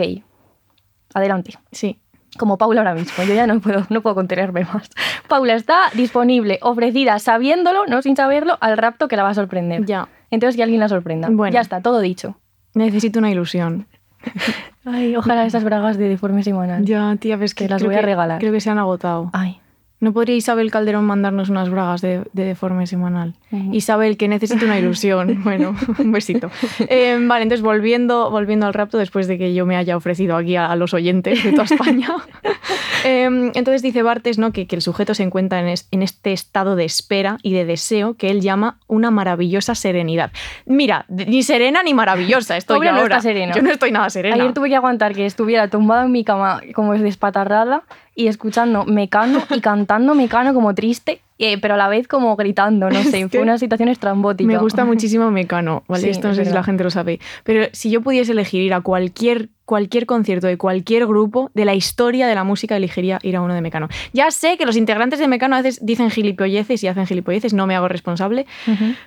adelante. 1.13 1.53
Sí. 1.71 1.99
Como 2.37 2.57
Paula 2.57 2.81
ahora 2.81 2.93
mismo, 2.95 3.23
yo 3.23 3.33
ya 3.33 3.47
no 3.47 3.59
puedo, 3.59 3.85
no 3.89 4.01
puedo 4.01 4.15
contenerme 4.15 4.65
más. 4.65 4.89
Paula 5.27 5.53
está 5.55 5.89
disponible, 5.93 6.59
ofrecida, 6.61 7.17
sabiéndolo, 7.19 7.85
no 7.87 8.01
sin 8.01 8.15
saberlo, 8.15 8.57
al 8.61 8.77
rapto 8.77 9.07
que 9.07 9.15
la 9.15 9.23
va 9.23 9.29
a 9.29 9.33
sorprender. 9.33 9.85
Ya. 9.85 10.07
Entonces 10.31 10.55
que 10.55 10.63
alguien 10.63 10.79
la 10.81 10.89
sorprenda. 10.89 11.29
Bueno. 11.31 11.53
Ya 11.53 11.61
está, 11.61 11.81
todo 11.81 11.99
dicho. 11.99 12.35
Necesito 12.73 13.19
una 13.19 13.31
ilusión. 13.31 13.87
Ay, 14.85 15.15
ojalá 15.15 15.45
esas 15.45 15.63
bragas 15.63 15.97
de 15.97 16.09
deforme 16.09 16.43
semanal. 16.43 16.83
Ya, 16.85 17.15
tía, 17.17 17.37
ves 17.37 17.55
que 17.55 17.65
Te 17.65 17.69
las 17.69 17.83
voy 17.83 17.95
a 17.95 17.99
que- 17.99 18.05
regalar. 18.05 18.39
Creo 18.39 18.51
que 18.51 18.59
se 18.59 18.69
han 18.69 18.79
agotado. 18.79 19.29
Ay. 19.33 19.59
¿No 20.01 20.11
podría 20.13 20.35
Isabel 20.35 20.71
Calderón 20.71 21.05
mandarnos 21.05 21.49
unas 21.49 21.69
bragas 21.69 22.01
de, 22.01 22.23
de 22.33 22.43
deforme 22.43 22.85
semanal? 22.85 23.33
Isabel, 23.71 24.17
que 24.17 24.27
necesito 24.27 24.65
una 24.65 24.77
ilusión. 24.77 25.41
Bueno, 25.43 25.75
un 25.99 26.11
besito. 26.11 26.51
Eh, 26.89 27.17
vale, 27.21 27.43
entonces 27.43 27.63
volviendo, 27.63 28.29
volviendo 28.29 28.65
al 28.67 28.73
rapto, 28.73 28.97
después 28.97 29.27
de 29.27 29.37
que 29.37 29.53
yo 29.53 29.65
me 29.65 29.77
haya 29.77 29.95
ofrecido 29.95 30.35
aquí 30.35 30.55
a, 30.57 30.65
a 30.65 30.75
los 30.75 30.93
oyentes 30.93 31.43
de 31.43 31.51
toda 31.51 31.63
España. 31.63 32.09
eh, 33.05 33.23
entonces 33.53 33.81
dice 33.81 34.03
Bartes 34.03 34.37
¿no? 34.37 34.51
que, 34.51 34.67
que 34.67 34.75
el 34.75 34.81
sujeto 34.81 35.13
se 35.13 35.23
encuentra 35.23 35.59
en, 35.61 35.67
es- 35.69 35.87
en 35.91 36.01
este 36.01 36.33
estado 36.33 36.75
de 36.75 36.85
espera 36.85 37.37
y 37.41 37.53
de 37.53 37.65
deseo 37.65 38.15
que 38.15 38.29
él 38.29 38.41
llama 38.41 38.79
una 38.87 39.11
maravillosa 39.11 39.75
serenidad. 39.75 40.31
Mira, 40.65 41.05
ni 41.09 41.41
serena 41.43 41.83
ni 41.83 41.93
maravillosa 41.93 42.57
estoy 42.57 42.77
Pobre 42.77 42.87
yo 42.89 42.93
no 42.95 43.01
ahora. 43.01 43.17
está 43.17 43.29
sereno. 43.29 43.53
Yo 43.55 43.61
no 43.61 43.71
estoy 43.71 43.91
nada 43.91 44.09
serena. 44.09 44.35
Ayer 44.35 44.53
tuve 44.53 44.69
que 44.69 44.75
aguantar 44.75 45.13
que 45.13 45.25
estuviera 45.25 45.67
tumbada 45.69 46.05
en 46.05 46.11
mi 46.11 46.23
cama 46.23 46.61
como 46.73 46.93
despatarrada 46.93 47.83
y 48.15 48.27
escuchando 48.27 48.85
Mecano 48.85 49.43
y 49.55 49.59
cantando 49.59 50.15
Mecano 50.15 50.53
como 50.53 50.73
triste, 50.73 51.21
eh, 51.37 51.57
pero 51.59 51.73
a 51.73 51.77
la 51.77 51.89
vez 51.89 52.07
como 52.07 52.35
gritando, 52.37 52.89
no 52.89 53.03
sé, 53.03 53.27
fue 53.27 53.41
una 53.41 53.57
situación 53.57 53.89
estrambótica. 53.89 54.47
Me 54.47 54.57
gusta 54.57 54.85
muchísimo 54.85 55.29
Mecano, 55.31 55.83
¿vale? 55.87 56.03
Sí, 56.03 56.09
Esto 56.11 56.27
no 56.27 56.31
es 56.31 56.37
sé 56.37 56.43
si 56.43 56.49
verdad. 56.49 56.61
la 56.61 56.63
gente 56.63 56.83
lo 56.85 56.89
sabe. 56.91 57.19
Pero 57.43 57.67
si 57.73 57.89
yo 57.89 58.01
pudiese 58.01 58.31
elegir 58.31 58.61
ir 58.61 58.73
a 58.73 58.79
cualquier, 58.81 59.49
cualquier 59.65 60.05
concierto 60.05 60.47
de 60.47 60.57
cualquier 60.57 61.05
grupo 61.07 61.51
de 61.53 61.65
la 61.65 61.73
historia 61.75 62.25
de 62.27 62.35
la 62.35 62.45
música, 62.45 62.77
elegiría 62.77 63.19
ir 63.21 63.35
a 63.35 63.41
uno 63.41 63.53
de 63.53 63.59
Mecano. 63.61 63.89
Ya 64.13 64.31
sé 64.31 64.57
que 64.57 64.65
los 64.65 64.77
integrantes 64.77 65.19
de 65.19 65.27
Mecano 65.27 65.57
a 65.57 65.61
veces 65.61 65.85
dicen 65.85 66.09
gilipolleces 66.09 66.81
y 66.83 66.87
hacen 66.87 67.05
gilipolleces, 67.05 67.53
no 67.53 67.67
me 67.67 67.75
hago 67.75 67.89
responsable, 67.89 68.45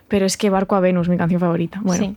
pero 0.08 0.26
es 0.26 0.36
que 0.36 0.50
Barco 0.50 0.76
a 0.76 0.80
Venus, 0.80 1.08
mi 1.08 1.16
canción 1.16 1.40
favorita. 1.40 1.80
Bueno. 1.82 2.04
Sí. 2.04 2.16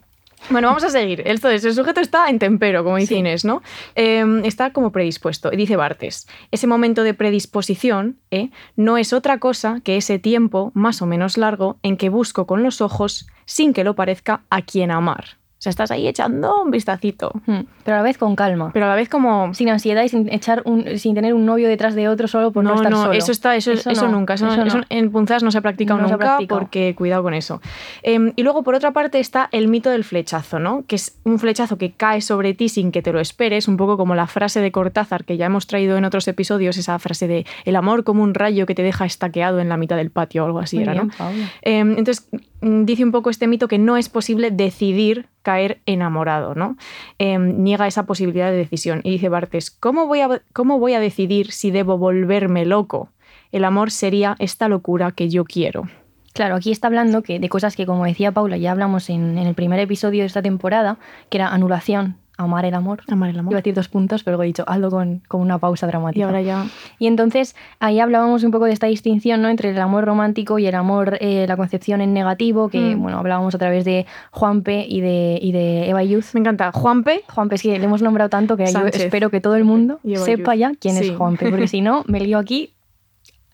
Bueno, 0.49 0.67
vamos 0.67 0.83
a 0.83 0.89
seguir. 0.89 1.21
Entonces, 1.25 1.63
el 1.63 1.73
sujeto 1.73 2.01
está 2.01 2.29
en 2.29 2.39
tempero, 2.39 2.83
como 2.83 2.97
dice 2.97 3.13
Sí. 3.13 3.19
Inés, 3.19 3.45
¿no? 3.45 3.61
Eh, 3.95 4.41
está 4.43 4.73
como 4.73 4.91
predispuesto. 4.91 5.51
Y 5.53 5.55
dice 5.55 5.75
Bartes, 5.75 6.27
ese 6.51 6.67
momento 6.67 7.03
de 7.03 7.13
predisposición 7.13 8.17
¿eh? 8.31 8.49
no 8.75 8.97
es 8.97 9.13
otra 9.13 9.39
cosa 9.39 9.81
que 9.83 9.97
ese 9.97 10.19
tiempo, 10.19 10.71
más 10.73 11.01
o 11.01 11.05
menos 11.05 11.37
largo, 11.37 11.77
en 11.83 11.95
que 11.95 12.09
busco 12.09 12.47
con 12.47 12.63
los 12.63 12.81
ojos, 12.81 13.27
sin 13.45 13.73
que 13.73 13.83
lo 13.83 13.95
parezca, 13.95 14.43
a 14.49 14.61
quien 14.63 14.91
amar. 14.91 15.40
O 15.61 15.63
sea, 15.63 15.69
estás 15.69 15.91
ahí 15.91 16.07
echando 16.07 16.63
un 16.63 16.71
vistacito. 16.71 17.29
Ujú. 17.35 17.67
Pero 17.83 17.95
a 17.95 17.99
la 17.99 18.03
vez 18.03 18.17
con 18.17 18.35
calma. 18.35 18.71
Pero 18.73 18.87
a 18.87 18.89
la 18.89 18.95
vez 18.95 19.09
como... 19.09 19.53
sin 19.53 19.69
ansiedad 19.69 20.03
y 20.03 20.09
sin, 20.09 20.27
echar 20.33 20.63
un, 20.65 20.97
sin 20.97 21.13
tener 21.13 21.35
un 21.35 21.45
novio 21.45 21.69
detrás 21.69 21.93
de 21.93 22.09
otro 22.09 22.27
solo 22.27 22.51
por 22.51 22.63
no, 22.63 22.71
no, 22.71 22.75
estar 22.77 22.91
no, 22.91 22.97
solo. 22.97 23.13
eso 23.13 23.31
está, 23.31 23.55
eso, 23.55 23.71
eso, 23.73 23.93
no, 23.93 24.07
nunca, 24.07 24.33
eso, 24.33 24.47
eso 24.47 24.63
eso 24.63 24.77
no. 24.79 24.83
en 24.89 25.11
punzadas 25.11 25.43
no 25.43 25.51
se 25.51 25.59
ha 25.59 25.61
practicado 25.61 26.01
nunca 26.01 26.39
porque 26.49 26.95
cuidado 26.95 27.21
con 27.21 27.35
eso. 27.35 27.61
Eh, 28.01 28.33
y 28.35 28.41
luego 28.41 28.63
por 28.63 28.73
otra 28.73 28.89
parte 28.89 29.19
está 29.19 29.49
el 29.51 29.67
mito 29.67 29.91
del 29.91 30.03
flechazo, 30.03 30.57
¿no? 30.57 30.83
Que 30.87 30.95
es 30.95 31.19
un 31.25 31.37
flechazo 31.37 31.77
que 31.77 31.91
cae 31.91 32.21
sobre 32.21 32.55
ti 32.55 32.67
sin 32.67 32.91
que 32.91 33.03
te 33.03 33.13
lo 33.13 33.19
esperes, 33.19 33.67
un 33.67 33.77
poco 33.77 33.97
como 33.97 34.15
la 34.15 34.25
frase 34.25 34.61
de 34.61 34.71
Cortázar 34.71 35.25
que 35.25 35.37
ya 35.37 35.45
hemos 35.45 35.67
traído 35.67 35.95
en 35.95 36.05
otros 36.05 36.27
episodios, 36.27 36.75
esa 36.77 36.97
frase 36.97 37.27
de 37.27 37.45
el 37.65 37.75
amor 37.75 38.03
como 38.03 38.23
un 38.23 38.33
rayo 38.33 38.65
que 38.65 38.73
te 38.73 38.81
deja 38.81 39.05
estaqueado 39.05 39.59
en 39.59 39.69
la 39.69 39.77
mitad 39.77 39.95
del 39.95 40.09
patio 40.09 40.41
o 40.41 40.47
algo 40.47 40.57
así 40.57 40.77
Muy 40.77 40.83
era, 40.85 40.93
bien, 40.93 41.11
¿no? 41.19 41.29
Eh, 41.61 41.79
entonces, 41.81 42.27
dice 42.61 43.03
un 43.03 43.11
poco 43.11 43.29
este 43.29 43.47
mito 43.47 43.67
que 43.67 43.77
no 43.77 43.97
es 43.97 44.09
posible 44.09 44.51
decidir 44.51 45.27
caer 45.41 45.81
enamorado, 45.85 46.55
¿no? 46.55 46.77
Eh, 47.17 47.37
niega 47.37 47.87
esa 47.87 48.05
posibilidad 48.05 48.51
de 48.51 48.57
decisión. 48.57 49.01
Y 49.03 49.11
dice 49.11 49.29
Bartes, 49.29 49.71
¿cómo 49.71 50.05
voy, 50.05 50.21
a, 50.21 50.41
¿cómo 50.53 50.79
voy 50.79 50.93
a 50.93 50.99
decidir 50.99 51.51
si 51.51 51.71
debo 51.71 51.97
volverme 51.97 52.65
loco? 52.65 53.09
El 53.51 53.65
amor 53.65 53.91
sería 53.91 54.35
esta 54.39 54.67
locura 54.67 55.11
que 55.11 55.29
yo 55.29 55.43
quiero. 55.43 55.89
Claro, 56.33 56.55
aquí 56.55 56.71
está 56.71 56.87
hablando 56.87 57.23
que 57.23 57.39
de 57.39 57.49
cosas 57.49 57.75
que, 57.75 57.85
como 57.85 58.05
decía 58.05 58.31
Paula, 58.31 58.55
ya 58.55 58.71
hablamos 58.71 59.09
en, 59.09 59.37
en 59.37 59.47
el 59.47 59.55
primer 59.55 59.79
episodio 59.79 60.21
de 60.21 60.27
esta 60.27 60.41
temporada, 60.41 60.97
que 61.29 61.37
era 61.39 61.49
anulación, 61.49 62.20
amar 62.43 62.65
el 62.65 62.73
amor. 62.73 63.01
Amar 63.07 63.29
el 63.29 63.35
Iba 63.35 63.39
a 63.39 63.43
amor. 63.43 63.55
decir 63.55 63.73
dos 63.73 63.87
puntos, 63.87 64.23
pero 64.23 64.41
he 64.41 64.45
dicho, 64.45 64.63
hazlo 64.67 64.89
con, 64.89 65.21
con 65.27 65.41
una 65.41 65.57
pausa 65.57 65.87
dramática. 65.87 66.19
Y 66.19 66.23
ahora 66.23 66.41
ya... 66.41 66.65
Y 66.99 67.07
entonces 67.07 67.55
ahí 67.79 67.99
hablábamos 67.99 68.43
un 68.43 68.51
poco 68.51 68.65
de 68.65 68.73
esta 68.73 68.87
distinción 68.87 69.41
¿no? 69.41 69.49
entre 69.49 69.69
el 69.71 69.79
amor 69.79 70.05
romántico 70.05 70.59
y 70.59 70.67
el 70.67 70.75
amor, 70.75 71.17
eh, 71.21 71.45
la 71.47 71.57
concepción 71.57 72.01
en 72.01 72.13
negativo, 72.13 72.69
que 72.69 72.95
Mm. 72.95 73.01
bueno, 73.01 73.17
hablábamos 73.19 73.55
a 73.55 73.57
través 73.57 73.85
de 73.85 74.05
Juanpe 74.31 74.85
y 74.87 75.01
de, 75.01 75.39
y 75.41 75.51
de 75.51 75.89
Eva 75.89 76.03
Youth. 76.03 76.25
Me 76.33 76.39
encanta. 76.41 76.71
Juanpe, 76.71 77.23
Juanpe, 77.33 77.57
que 77.57 77.77
le 77.79 77.85
hemos 77.85 78.01
nombrado 78.01 78.29
tanto 78.29 78.57
que 78.57 78.65
yo 78.71 78.85
espero 78.87 79.29
que 79.29 79.39
todo 79.41 79.55
el 79.55 79.63
mundo 79.63 79.99
Eva 80.03 80.23
sepa 80.25 80.55
Youth. 80.55 80.59
ya 80.59 80.71
quién 80.79 80.95
Sí. 80.95 81.09
es 81.09 81.17
Juanpe, 81.17 81.49
porque 81.49 81.67
si 81.67 81.81
no, 81.81 82.03
me 82.07 82.19
lío 82.19 82.37
aquí 82.37 82.73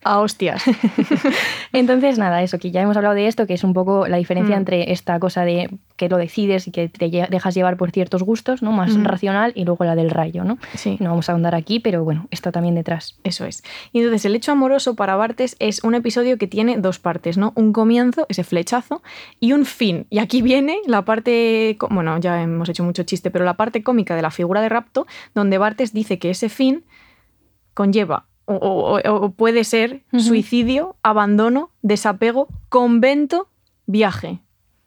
a 0.08 0.20
hostias. 0.20 0.64
Entonces, 1.74 2.18
nada, 2.18 2.42
eso, 2.44 2.58
que 2.60 2.72
ya 2.72 2.82
hemos 2.82 2.96
hablado 2.98 3.16
de 3.16 3.28
esto, 3.28 3.46
que 3.48 3.54
es 3.54 3.64
un 3.64 3.74
poco 3.74 4.08
la 4.08 4.18
diferencia 4.18 4.56
Mm. 4.56 4.60
entre 4.60 4.92
esta 4.92 5.20
cosa 5.20 5.44
de 5.44 5.70
que 5.96 6.10
lo 6.10 6.18
decides 6.18 6.68
y 6.68 6.72
que 6.72 6.88
te 6.90 7.10
dejas 7.30 7.56
llevar 7.56 7.78
por 7.78 7.92
ciertos 7.92 8.24
gustos, 8.24 8.62
¿no? 8.62 8.72
Más 8.72 8.96
Mm. 8.96 9.04
racional, 9.06 9.52
y 9.56 9.66
luego 9.66 9.84
la 9.84 9.96
del 9.96 10.10
rayo, 10.10 10.44
¿no? 10.44 10.58
Sí. 10.76 10.98
No 11.00 11.10
vamos 11.10 11.30
a 11.30 11.34
ahondar 11.34 11.56
aquí, 11.56 11.80
pero 11.80 12.04
bueno, 12.04 12.28
está 12.32 12.52
también 12.52 12.76
detrás. 12.76 13.18
Eso 13.24 13.46
es. 13.46 13.64
Y 13.92 14.00
entonces 14.00 14.26
el 14.26 14.36
hecho 14.36 14.52
amoroso 14.52 14.96
para 14.96 15.16
Bartes 15.16 15.56
es 15.60 15.84
un 15.84 15.96
episodio 15.96 16.38
que 16.38 16.48
tiene 16.48 16.78
dos 16.78 17.00
partes, 17.00 17.38
¿no? 17.38 17.52
Un 17.56 17.74
comienzo, 17.74 18.26
ese 18.30 18.44
flechazo, 18.44 19.02
y 19.40 19.54
un 19.54 19.66
fin. 19.66 20.06
Y 20.10 20.20
aquí 20.20 20.42
viene 20.42 20.78
la 20.86 21.04
parte, 21.04 21.78
bueno, 21.90 22.18
ya 22.20 22.42
hemos 22.42 22.70
hecho 22.70 22.84
mucho 22.84 23.04
chiste, 23.04 23.32
pero 23.32 23.46
la 23.46 23.56
parte 23.56 23.84
cómica 23.84 24.16
de 24.16 24.22
la 24.22 24.32
figura 24.32 24.62
de 24.62 24.70
rapto, 24.70 25.08
donde 25.36 25.58
Bartes 25.58 25.94
dice 25.94 26.20
que 26.20 26.30
ese 26.30 26.50
fin 26.50 26.84
conlleva 27.74 28.26
o, 28.48 28.56
o- 28.56 29.00
o- 29.00 29.26
o 29.26 29.30
puede 29.32 29.64
ser 29.64 30.02
suicidio, 30.18 30.96
abandono, 31.04 31.70
desapego, 31.84 32.48
convento, 32.70 33.48
viaje. 33.86 34.40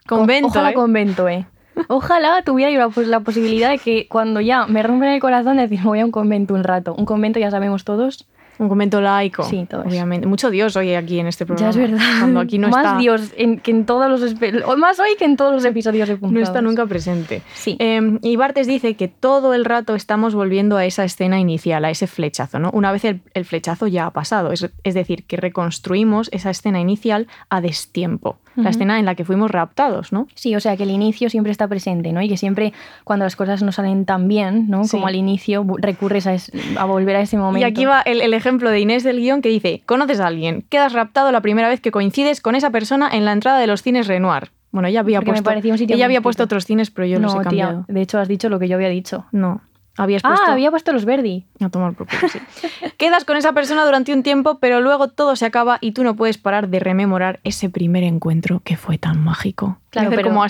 Convento. 0.09 0.49
Ojalá 0.49 0.70
¿eh? 0.70 0.75
convento, 0.75 1.29
¿eh? 1.29 1.46
Ojalá 1.88 2.42
tuviera 2.42 2.70
yo 2.73 2.79
la, 2.81 3.07
la 3.07 3.20
posibilidad 3.20 3.70
de 3.70 3.79
que 3.79 4.09
cuando 4.09 4.40
ya 4.40 4.66
me 4.66 4.83
rompen 4.83 5.11
el 5.11 5.20
corazón 5.20 5.57
decir 5.59 5.79
me 5.79 5.87
voy 5.87 6.01
a 6.01 6.05
un 6.05 6.11
convento 6.11 6.55
un 6.55 6.64
rato. 6.64 6.94
Un 6.94 7.05
convento 7.07 7.38
ya 7.38 7.51
sabemos 7.51 7.85
todos. 7.85 8.27
Un 8.61 8.68
convento 8.68 9.01
laico. 9.01 9.42
Sí, 9.44 9.66
todo 9.68 9.81
eso. 9.81 9.88
Obviamente. 9.90 10.27
Mucho 10.29 10.51
Dios 10.51 10.77
hoy 10.77 10.94
aquí 10.94 11.18
en 11.18 11.27
este 11.27 11.46
programa. 11.46 11.73
Ya 11.73 11.83
es 11.83 11.90
verdad. 11.90 12.05
Cuando 12.20 12.40
aquí 12.40 12.59
no 12.59 12.68
más 12.70 12.85
está, 12.85 12.99
Dios 12.99 13.33
en- 13.37 13.59
que 13.59 13.70
en 13.70 13.87
todos 13.87 14.09
los 14.11 14.79
más 14.79 15.01
hoy 15.01 15.16
que 15.18 15.25
en 15.25 15.37
todos 15.37 15.53
los 15.55 15.64
episodios 15.64 16.09
de 16.09 16.18
no 16.20 16.40
está 16.40 16.61
nunca 16.61 16.85
presente. 16.87 17.42
Sí. 17.55 17.77
Eh, 17.79 18.18
y 18.23 18.37
Bartes 18.37 18.66
dice 18.66 18.94
que 18.96 19.09
todo 19.09 19.55
el 19.55 19.64
rato 19.64 19.94
estamos 19.94 20.35
volviendo 20.35 20.77
a 20.77 20.85
esa 20.85 21.05
escena 21.05 21.40
inicial, 21.40 21.85
a 21.85 21.90
ese 21.90 22.07
flechazo, 22.07 22.59
¿no? 22.59 22.70
Una 22.73 22.92
vez 22.92 23.05
el, 23.07 23.23
el 23.35 23.44
flechazo 23.46 23.87
ya 23.87 24.05
ha 24.07 24.11
pasado, 24.11 24.53
es, 24.53 24.68
es 24.85 24.94
decir, 24.94 25.25
que 25.25 25.38
reconstruimos 25.38 26.29
esa 26.33 26.51
escena 26.51 26.81
inicial 26.81 27.29
a 27.49 27.61
destiempo, 27.62 28.37
La 28.57 28.71
escena 28.71 28.99
en 28.99 29.05
la 29.07 29.15
que 29.15 29.25
fuimos 29.25 29.51
raptados, 29.51 30.13
¿no? 30.13 30.27
Sí, 30.35 30.55
o 30.57 30.61
sea 30.61 30.77
que 30.77 30.83
el 30.83 30.91
inicio 30.91 31.31
siempre 31.31 31.53
está 31.53 31.69
presente, 31.69 32.13
¿no? 32.13 32.21
Y 32.21 32.29
que 32.29 32.37
siempre 32.37 32.73
cuando 33.05 33.25
las 33.25 33.37
cosas 33.37 33.63
no 33.63 33.71
salen 33.73 34.05
tan 34.05 34.27
bien, 34.29 34.69
¿no? 34.69 34.85
Sí. 34.85 34.91
Como 34.91 35.07
al 35.07 35.15
inicio, 35.15 35.65
recurres 35.79 36.27
a, 36.27 36.35
es- 36.35 36.51
a 36.77 36.85
volver 36.85 37.17
a 37.17 37.21
ese 37.21 37.37
momento. 37.39 37.67
Y 37.67 37.71
aquí 37.71 37.85
va 37.85 38.01
el, 38.03 38.21
el 38.21 38.35
ejemplo 38.35 38.71
de 38.71 38.81
Inés 38.81 39.05
del 39.05 39.19
guion 39.21 39.41
que 39.41 39.49
dice, 39.49 39.83
conoces 39.87 40.19
a 40.21 40.27
alguien, 40.27 40.65
quedas 40.69 40.93
raptado 40.93 41.31
la 41.33 41.41
primera 41.41 41.69
vez 41.69 41.81
que 41.81 41.91
coincides 41.93 42.41
con 42.41 42.55
esa 42.55 42.71
persona 42.71 43.09
en 43.13 43.25
la 43.25 43.33
entrada 43.33 43.59
de 43.61 43.67
los 43.69 43.83
cines 43.83 44.07
Renoir. 44.09 44.51
Bueno, 44.73 44.89
ella 44.89 45.01
había 45.01 45.19
Porque 45.19 45.31
puesto, 45.33 45.45
parecía 45.45 45.73
un 45.73 45.79
sitio 45.79 45.97
ella 45.97 46.05
había 46.05 46.21
puesto 46.21 46.45
otros 46.45 46.65
cines, 46.65 46.91
pero 46.91 47.07
yo 47.07 47.19
los 47.19 47.33
he 47.35 47.39
no, 47.39 47.43
cambiado. 47.43 47.85
tía, 47.87 47.95
de 47.95 48.01
hecho 48.03 48.19
has 48.19 48.29
dicho 48.29 48.49
lo 48.49 48.59
que 48.59 48.69
yo 48.69 48.77
había 48.77 48.89
dicho. 48.89 49.27
No, 49.33 49.61
habías 50.03 50.23
puesto... 50.23 50.47
Ah, 50.49 50.53
había 50.53 50.71
puesto 50.71 50.93
los 50.93 51.05
Verdi. 51.05 51.45
A 51.61 51.69
tomar 51.69 51.95
por 51.95 52.07
culo, 52.07 52.29
sí. 52.29 52.39
Quedas 52.97 53.25
con 53.25 53.37
esa 53.37 53.53
persona 53.53 53.85
durante 53.85 54.13
un 54.13 54.23
tiempo, 54.23 54.59
pero 54.59 54.81
luego 54.81 55.09
todo 55.09 55.37
se 55.37 55.47
acaba 55.47 55.79
y 55.81 55.93
tú 55.93 56.05
no 56.05 56.17
puedes 56.17 56.39
parar 56.39 56.69
de 56.69 56.81
rememorar 56.81 57.41
ese 57.45 57.69
primer 57.69 58.03
encuentro 58.03 58.61
que 58.65 58.77
fue 58.77 58.99
tan 58.99 59.23
mágico. 59.23 59.79
Claro, 59.91 60.11
pero- 60.11 60.29
como 60.29 60.45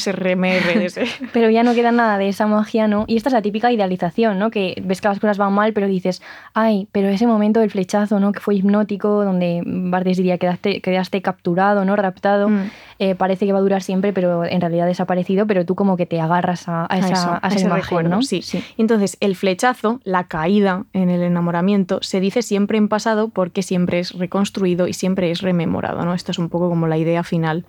ese. 0.83 1.07
Pero 1.33 1.49
ya 1.49 1.63
no 1.63 1.75
queda 1.75 1.93
nada 1.93 2.19
de 2.19 2.29
esa 2.29 2.47
magia, 2.47 2.89
¿no? 2.89 3.05
Y 3.07 3.17
esta 3.17 3.31
es 3.31 3.33
la 3.33 3.41
típica 3.41 3.73
idealización, 3.73 4.39
¿no? 4.39 4.51
Que 4.51 4.83
ves 4.85 5.01
que 5.01 5.09
las 5.09 5.19
cosas 5.19 5.39
van 5.39 5.55
mal, 5.55 5.73
pero 5.73 5.87
dices, 5.87 6.21
ay, 6.53 6.89
pero 6.93 7.09
ese 7.09 7.27
momento 7.27 7.61
del 7.61 7.71
flechazo, 7.71 8.21
¿no? 8.21 8.33
Que 8.33 8.41
fue 8.41 8.57
hipnótico, 8.57 9.25
donde 9.25 9.63
Bartes 9.65 10.19
diría, 10.19 10.37
quedaste, 10.37 10.83
quedaste 10.83 11.23
capturado, 11.23 11.87
¿no? 11.87 11.97
Raptado. 11.97 12.51
Mm. 12.51 12.71
Eh, 13.03 13.15
parece 13.15 13.47
que 13.47 13.53
va 13.53 13.61
a 13.61 13.63
durar 13.63 13.83
siempre, 13.83 14.13
pero 14.13 14.45
en 14.45 14.61
realidad 14.61 14.85
ha 14.85 14.89
desaparecido, 14.89 15.47
pero 15.47 15.65
tú 15.65 15.75
como 15.75 15.97
que 15.97 16.05
te 16.05 16.21
agarras 16.21 16.69
a, 16.69 16.87
a 16.91 16.99
esa, 16.99 17.13
eso, 17.13 17.31
a 17.33 17.49
esa 17.49 17.57
ese 17.57 17.65
imagen, 17.65 17.83
recuerdo, 17.83 18.11
¿no? 18.11 18.23
sí. 18.23 18.43
Y 18.77 18.83
Entonces, 18.83 19.17
el 19.21 19.37
flechazo, 19.37 20.01
la 20.05 20.29
caída 20.29 20.85
en 20.93 21.09
el 21.09 21.23
enamoramiento, 21.23 22.01
se 22.03 22.21
dice 22.21 22.43
siempre 22.43 22.77
en 22.77 22.89
pasado 22.89 23.31
porque 23.31 23.63
siempre 23.63 24.01
es 24.01 24.13
reconstruido 24.13 24.87
y 24.87 24.93
siempre 24.93 25.31
es 25.31 25.41
rememorado, 25.41 26.05
¿no? 26.05 26.13
Esto 26.13 26.31
es 26.31 26.39
un 26.39 26.51
poco 26.51 26.69
como 26.69 26.89
la 26.89 26.99
idea 26.99 27.25
final 27.25 27.65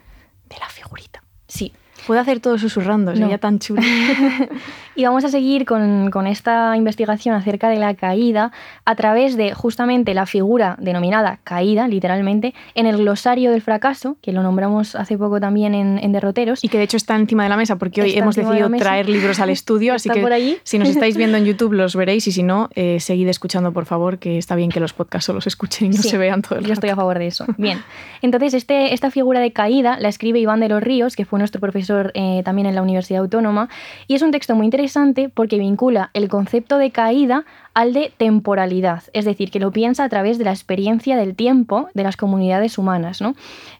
de 0.50 0.58
la 0.60 0.68
figurita. 0.68 1.24
Sí. 1.48 1.72
Puede 2.08 2.20
hacer 2.20 2.40
todo 2.40 2.58
susurrando, 2.58 3.16
sería 3.16 3.38
tan 3.38 3.60
chulo. 3.60 3.82
y 4.96 5.04
vamos 5.04 5.24
a 5.24 5.30
seguir 5.30 5.66
con, 5.66 6.10
con, 6.10 6.28
esta 6.28 6.76
investigación 6.76 7.36
acerca 7.36 7.70
de 7.70 7.78
la 7.78 7.94
caída 7.94 8.52
a 8.86 8.96
través 8.96 9.38
de 9.38 9.54
justamente 9.54 10.14
la 10.14 10.26
figura 10.26 10.78
denominada 10.80 11.40
caída, 11.44 11.88
literalmente, 11.88 12.54
en 12.76 12.88
el 12.88 12.98
glosario 12.98 13.52
del 13.52 13.62
fracaso, 13.62 14.18
que 14.22 14.32
lo 14.32 14.42
nombramos 14.42 14.96
hace 14.96 15.18
poco 15.18 15.40
también 15.40 15.76
en, 15.76 16.00
en 16.00 16.12
Derroteros. 16.12 16.64
Y 16.64 16.70
que 16.70 16.78
de 16.78 16.86
hecho 16.86 16.98
está 16.98 17.16
encima 17.16 17.44
de 17.44 17.50
la 17.50 17.58
mesa, 17.58 17.78
porque 17.78 18.02
hoy 18.02 18.18
hemos 18.18 18.36
decidido 18.36 18.70
traer 18.72 19.08
libros 19.08 19.40
al 19.40 19.50
estudio, 19.52 19.94
así 19.94 20.10
que 20.10 20.22
por 20.22 20.34
allí? 20.34 20.58
si 20.64 20.80
nos 20.80 20.90
estáis 20.90 21.16
viendo 21.18 21.38
en 21.38 21.46
YouTube 21.52 21.74
los 21.74 21.96
veréis 21.96 22.28
y 22.28 22.32
si 22.32 22.44
no, 22.44 22.70
eh, 22.76 23.00
seguid 23.00 23.28
escuchando, 23.28 23.72
por 23.72 23.86
favor, 23.86 24.18
que 24.18 24.38
está 24.38 24.56
bien 24.56 24.70
que 24.70 24.80
los 24.80 24.94
podcasts 24.94 25.26
solo 25.26 25.42
se 25.42 25.50
escuchen 25.50 25.94
y 25.94 25.96
no 25.98 26.02
se 26.02 26.18
vean 26.18 26.42
todo 26.42 26.60
el 26.60 26.66
Yo 26.66 26.74
estoy 26.74 26.90
a 26.90 26.96
favor 26.96 27.20
de 27.20 27.28
eso. 27.28 27.46
Bien, 27.58 27.82
entonces 28.22 28.54
este, 28.54 28.94
esta 28.94 29.12
figura 29.12 29.40
de 29.40 29.54
caída 29.54 29.98
la 30.00 30.10
escribe 30.10 30.40
Iván 30.40 30.60
de 30.60 30.70
los 30.70 30.82
Ríos, 30.82 31.16
que 31.16 31.26
fue 31.26 31.40
nuestro 31.40 31.62
profesor 31.62 31.91
eh, 32.14 32.42
también 32.44 32.68
en 32.68 32.76
la 32.76 32.82
Universidad 32.82 33.22
Autónoma, 33.22 33.70
y 34.08 34.16
es 34.16 34.22
un 34.22 34.32
texto 34.32 34.56
muy 34.56 34.66
interesante 34.66 35.30
porque 35.30 35.58
vincula 35.58 36.10
el 36.14 36.30
concepto 36.30 36.78
de 36.78 36.92
caída 36.92 37.46
al 37.74 37.94
de 37.94 38.12
temporalidad, 38.18 39.04
es 39.14 39.26
decir, 39.26 39.52
que 39.52 39.60
lo 39.60 39.72
piensa 39.72 40.04
a 40.04 40.10
través 40.10 40.38
de 40.38 40.44
la 40.44 40.52
experiencia 40.52 41.16
del 41.16 41.36
tiempo 41.36 41.88
de 41.94 42.04
las 42.04 42.18
comunidades 42.18 42.78
humanas. 42.78 43.22
¿no? 43.22 43.36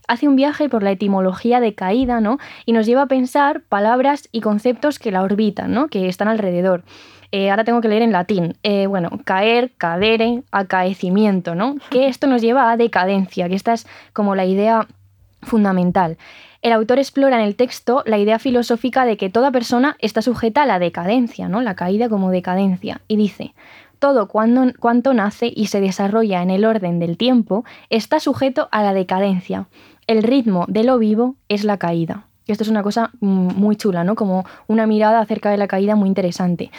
Hace 0.08 0.28
un 0.28 0.36
viaje 0.36 0.70
por 0.70 0.84
la 0.84 0.92
etimología 0.92 1.60
de 1.60 1.76
caída 1.76 2.22
¿no? 2.22 2.38
y 2.66 2.72
nos 2.72 2.86
lleva 2.86 3.04
a 3.04 3.08
pensar 3.08 3.62
palabras 3.68 4.30
y 4.32 4.42
conceptos 4.42 5.00
que 5.00 5.12
la 5.12 5.24
orbitan, 5.24 5.74
¿no? 5.74 5.88
que 5.88 6.08
están 6.08 6.28
alrededor. 6.28 6.84
Eh, 7.34 7.50
ahora 7.50 7.64
tengo 7.64 7.80
que 7.80 7.88
leer 7.88 8.02
en 8.02 8.12
latín. 8.12 8.58
Eh, 8.64 8.88
bueno, 8.88 9.10
caer, 9.24 9.72
cadere, 9.78 10.44
acaecimiento, 10.52 11.56
¿no? 11.56 11.78
Que 11.90 12.08
esto 12.08 12.28
nos 12.28 12.42
lleva 12.42 12.72
a 12.72 12.78
decadencia, 12.78 13.48
que 13.48 13.56
esta 13.56 13.72
es 13.72 13.88
como 14.12 14.36
la 14.36 14.46
idea 14.46 14.86
fundamental. 15.42 16.18
El 16.62 16.74
autor 16.74 17.00
explora 17.00 17.40
en 17.40 17.46
el 17.46 17.56
texto 17.56 18.04
la 18.06 18.20
idea 18.20 18.38
filosófica 18.38 19.04
de 19.04 19.18
que 19.18 19.32
toda 19.32 19.52
persona 19.52 19.98
está 20.00 20.22
sujeta 20.22 20.62
a 20.62 20.66
la 20.68 20.78
decadencia, 20.78 21.50
¿no? 21.50 21.62
La 21.62 21.76
caída 21.76 22.08
como 22.08 22.30
decadencia. 22.30 23.02
Y 23.08 23.16
dice, 23.16 23.56
todo 23.98 24.28
cuanto 24.28 25.14
nace 25.14 25.52
y 25.56 25.68
se 25.68 25.82
desarrolla 25.82 26.44
en 26.44 26.52
el 26.52 26.66
orden 26.66 27.00
del 27.00 27.18
tiempo 27.18 27.66
está 27.90 28.20
sujeto 28.20 28.70
a 28.72 28.84
la 28.84 28.94
decadencia. 28.94 29.68
El 30.06 30.22
ritmo 30.22 30.66
de 30.68 30.84
lo 30.84 31.00
vivo 31.00 31.36
es 31.50 31.64
la 31.64 31.78
caída. 31.78 32.26
Esto 32.46 32.64
es 32.64 32.70
una 32.70 32.84
cosa 32.84 33.12
mm, 33.22 33.56
muy 33.56 33.76
chula, 33.76 34.04
¿no? 34.04 34.16
Como 34.16 34.46
una 34.68 34.86
mirada 34.86 35.20
acerca 35.20 35.50
de 35.50 35.58
la 35.58 35.68
caída 35.68 35.96
muy 35.96 36.10
interesante 36.10 36.70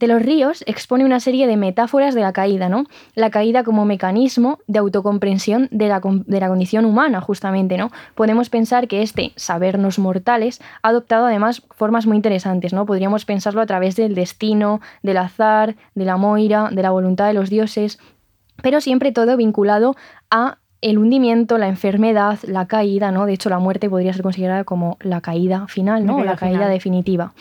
de 0.00 0.06
los 0.08 0.22
ríos 0.22 0.64
expone 0.66 1.04
una 1.04 1.20
serie 1.20 1.46
de 1.46 1.56
metáforas 1.56 2.14
de 2.14 2.20
la 2.20 2.32
caída, 2.32 2.68
¿no? 2.68 2.84
La 3.14 3.30
caída 3.30 3.62
como 3.62 3.84
mecanismo 3.84 4.58
de 4.66 4.78
autocomprensión 4.80 5.68
de 5.70 5.88
la, 5.88 6.00
de 6.02 6.40
la, 6.40 6.48
condición 6.48 6.84
humana, 6.84 7.20
justamente, 7.20 7.78
¿no? 7.78 7.90
Podemos 8.14 8.50
pensar 8.50 8.88
que 8.88 9.02
este 9.02 9.32
sabernos 9.36 9.98
mortales 9.98 10.60
ha 10.82 10.88
adoptado 10.88 11.26
además 11.26 11.62
formas 11.70 12.06
muy 12.06 12.16
interesantes, 12.16 12.72
¿no? 12.72 12.86
Podríamos 12.86 13.24
pensarlo 13.24 13.60
a 13.60 13.66
través 13.66 13.96
del 13.96 14.14
destino, 14.14 14.80
del 15.02 15.18
azar, 15.18 15.76
de 15.94 16.04
la 16.04 16.16
moira, 16.16 16.70
de 16.70 16.82
la 16.82 16.90
voluntad 16.90 17.28
de 17.28 17.34
los 17.34 17.50
dioses, 17.50 17.98
pero 18.62 18.80
siempre 18.80 19.12
todo 19.12 19.36
vinculado 19.36 19.94
a 20.30 20.58
el 20.84 20.98
hundimiento, 20.98 21.56
la 21.56 21.68
enfermedad, 21.68 22.38
la 22.42 22.66
caída, 22.66 23.10
¿no? 23.10 23.24
De 23.24 23.32
hecho, 23.32 23.48
la 23.48 23.58
muerte 23.58 23.88
podría 23.88 24.12
ser 24.12 24.22
considerada 24.22 24.64
como 24.64 24.98
la 25.00 25.22
caída 25.22 25.66
final, 25.66 26.04
¿no? 26.04 26.22
la 26.22 26.36
caída 26.36 26.68
definitiva. 26.68 27.32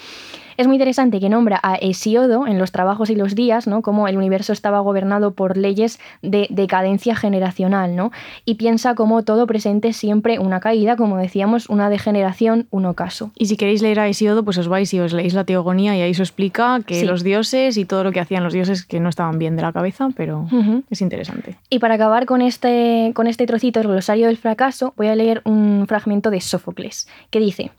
Es 0.58 0.68
muy 0.68 0.76
interesante 0.76 1.20
que 1.20 1.30
nombra 1.30 1.60
a 1.63 1.76
Hesiodo 1.76 2.48
en 2.48 2.58
los 2.60 2.72
trabajos 2.72 3.10
y 3.10 3.16
los 3.16 3.36
días, 3.36 3.68
¿no? 3.68 3.82
Como 3.82 4.08
el 4.08 4.18
universo 4.18 4.54
estaba 4.54 4.80
gobernado 4.80 5.32
por 5.32 5.58
leyes 5.58 6.00
de 6.22 6.48
decadencia 6.50 7.16
generacional, 7.16 7.96
¿no? 7.96 8.12
Y 8.46 8.56
piensa 8.56 8.96
como 8.96 9.24
todo 9.24 9.48
presente 9.48 9.94
siempre 9.94 10.39
una 10.39 10.60
caída, 10.60 10.96
como 10.96 11.18
decíamos, 11.18 11.70
una 11.70 11.89
degeneración, 11.89 12.68
un 12.70 12.86
ocaso. 12.86 13.32
Y 13.38 13.48
si 13.48 13.58
queréis 13.58 13.82
leer 13.82 14.00
a 14.00 14.08
Hesiodo, 14.08 14.44
pues 14.44 14.58
os 14.58 14.68
vais 14.68 14.94
y 14.94 15.00
os 15.00 15.13
leéis 15.13 15.34
la 15.34 15.44
Teogonía 15.44 15.98
y 15.98 16.02
ahí 16.02 16.13
se 16.13 16.24
explica 16.24 16.80
que 16.86 17.06
los 17.06 17.24
dioses 17.24 17.78
y 17.78 17.86
todo 17.86 18.04
lo 18.04 18.12
que 18.12 18.20
hacían 18.20 18.44
los 18.44 18.54
dioses 18.54 18.86
que 18.86 19.00
no 19.00 19.10
estaban 19.10 19.39
bien 19.39 19.56
de 19.56 19.62
la 19.62 19.72
cabeza, 19.72 20.10
pero 20.16 20.48
es 20.89 21.02
interesante. 21.02 21.58
Y 21.70 21.80
para 21.80 21.96
acabar 21.96 22.26
con 22.26 22.42
este, 22.42 23.12
con 23.13 23.28
este 23.28 23.46
trocito 23.46 23.80
del 23.80 23.89
glosario 23.89 24.28
del 24.28 24.38
fracaso, 24.38 24.94
voy 24.98 25.08
a 25.08 25.16
leer 25.16 25.42
un 25.46 25.86
fragmento 25.88 26.30
de 26.30 26.42
Sófocles, 26.42 27.08
que 27.30 27.39
dice, 27.39 27.72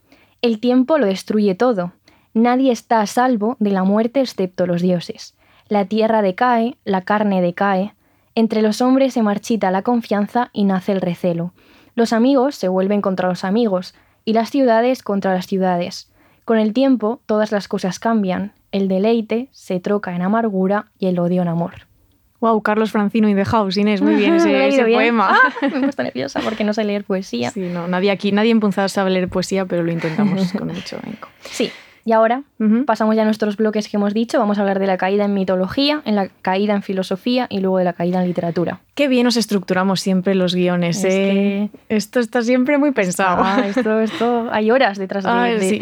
el 0.42 0.60
tiempo 0.60 0.98
lo 0.98 1.06
destruye 1.06 1.54
todo 1.54 1.92
Nadie 2.34 2.72
está 2.72 3.00
a 3.00 3.06
salvo 3.06 3.56
de 3.60 3.70
la 3.70 3.84
muerte 3.84 4.20
excepto 4.20 4.66
los 4.66 4.82
dioses. 4.82 5.34
La 5.68 5.84
tierra 5.84 6.20
decae, 6.20 6.76
la 6.84 7.02
carne 7.02 7.40
decae, 7.40 7.94
entre 8.34 8.60
los 8.60 8.80
hombres 8.80 9.14
se 9.14 9.22
marchita 9.22 9.70
la 9.70 9.82
confianza 9.82 10.50
y 10.52 10.64
nace 10.64 10.92
el 10.92 11.00
recelo. 11.00 11.52
Los 11.94 12.12
amigos 12.12 12.56
se 12.56 12.66
vuelven 12.66 13.00
contra 13.00 13.28
los 13.28 13.44
amigos 13.44 13.94
y 14.24 14.32
las 14.32 14.50
ciudades 14.50 15.04
contra 15.04 15.32
las 15.32 15.46
ciudades. 15.46 16.10
Con 16.44 16.58
el 16.58 16.72
tiempo 16.72 17.20
todas 17.26 17.52
las 17.52 17.68
cosas 17.68 18.00
cambian, 18.00 18.52
el 18.72 18.88
deleite 18.88 19.48
se 19.52 19.78
troca 19.78 20.16
en 20.16 20.22
amargura 20.22 20.86
y 20.98 21.06
el 21.06 21.20
odio 21.20 21.42
en 21.42 21.48
amor. 21.48 21.86
Wow, 22.40 22.60
Carlos 22.62 22.90
Francino 22.90 23.28
y 23.28 23.34
The 23.34 23.44
House, 23.44 23.76
Inés, 23.76 24.02
muy 24.02 24.16
bien 24.16 24.34
ese, 24.34 24.84
poema. 24.84 25.30
Ah, 25.30 25.52
me 25.62 25.78
he 25.78 25.80
puesto 25.82 26.02
nerviosa 26.02 26.40
porque 26.40 26.64
no 26.64 26.74
sé 26.74 26.82
leer 26.82 27.04
poesía. 27.04 27.52
Sí, 27.52 27.60
no, 27.60 27.86
nadie 27.86 28.10
aquí, 28.10 28.32
nadie 28.32 28.50
en 28.50 28.58
Punzada 28.58 28.88
sabe 28.88 29.10
leer 29.10 29.28
poesía, 29.28 29.64
pero 29.66 29.84
lo 29.84 29.92
intentamos 29.92 30.52
con 30.58 30.66
mucho 30.66 30.98
eco. 31.10 31.28
Sí, 31.42 31.70
y 32.04 32.12
ahora 32.12 32.42
pasamos 32.86 33.14
ya 33.16 33.22
a 33.22 33.24
nuestros 33.24 33.56
bloques 33.56 33.88
que 33.88 33.96
hemos 33.96 34.14
dicho. 34.14 34.38
Vamos 34.38 34.58
a 34.58 34.62
hablar 34.62 34.78
de 34.78 34.86
la 34.86 34.96
caída 34.96 35.24
en 35.24 35.34
mitología, 35.34 36.02
en 36.04 36.16
la 36.16 36.28
caída 36.42 36.74
en 36.74 36.82
filosofía 36.82 37.46
y 37.50 37.60
luego 37.60 37.78
de 37.78 37.84
la 37.84 37.92
caída 37.92 38.20
en 38.20 38.26
literatura. 38.26 38.80
Qué 38.94 39.08
bien 39.08 39.24
nos 39.24 39.36
estructuramos 39.36 40.00
siempre 40.00 40.36
los 40.36 40.54
guiones. 40.54 41.04
¿eh? 41.04 41.68
Esto 41.88 42.20
está 42.20 42.42
siempre 42.42 42.78
muy 42.78 42.92
pensado. 42.92 43.42
Ah, 43.44 43.64
esto, 43.66 43.98
esto, 44.00 44.48
hay 44.52 44.70
horas 44.70 44.98
detrás 44.98 45.24
de, 45.24 45.30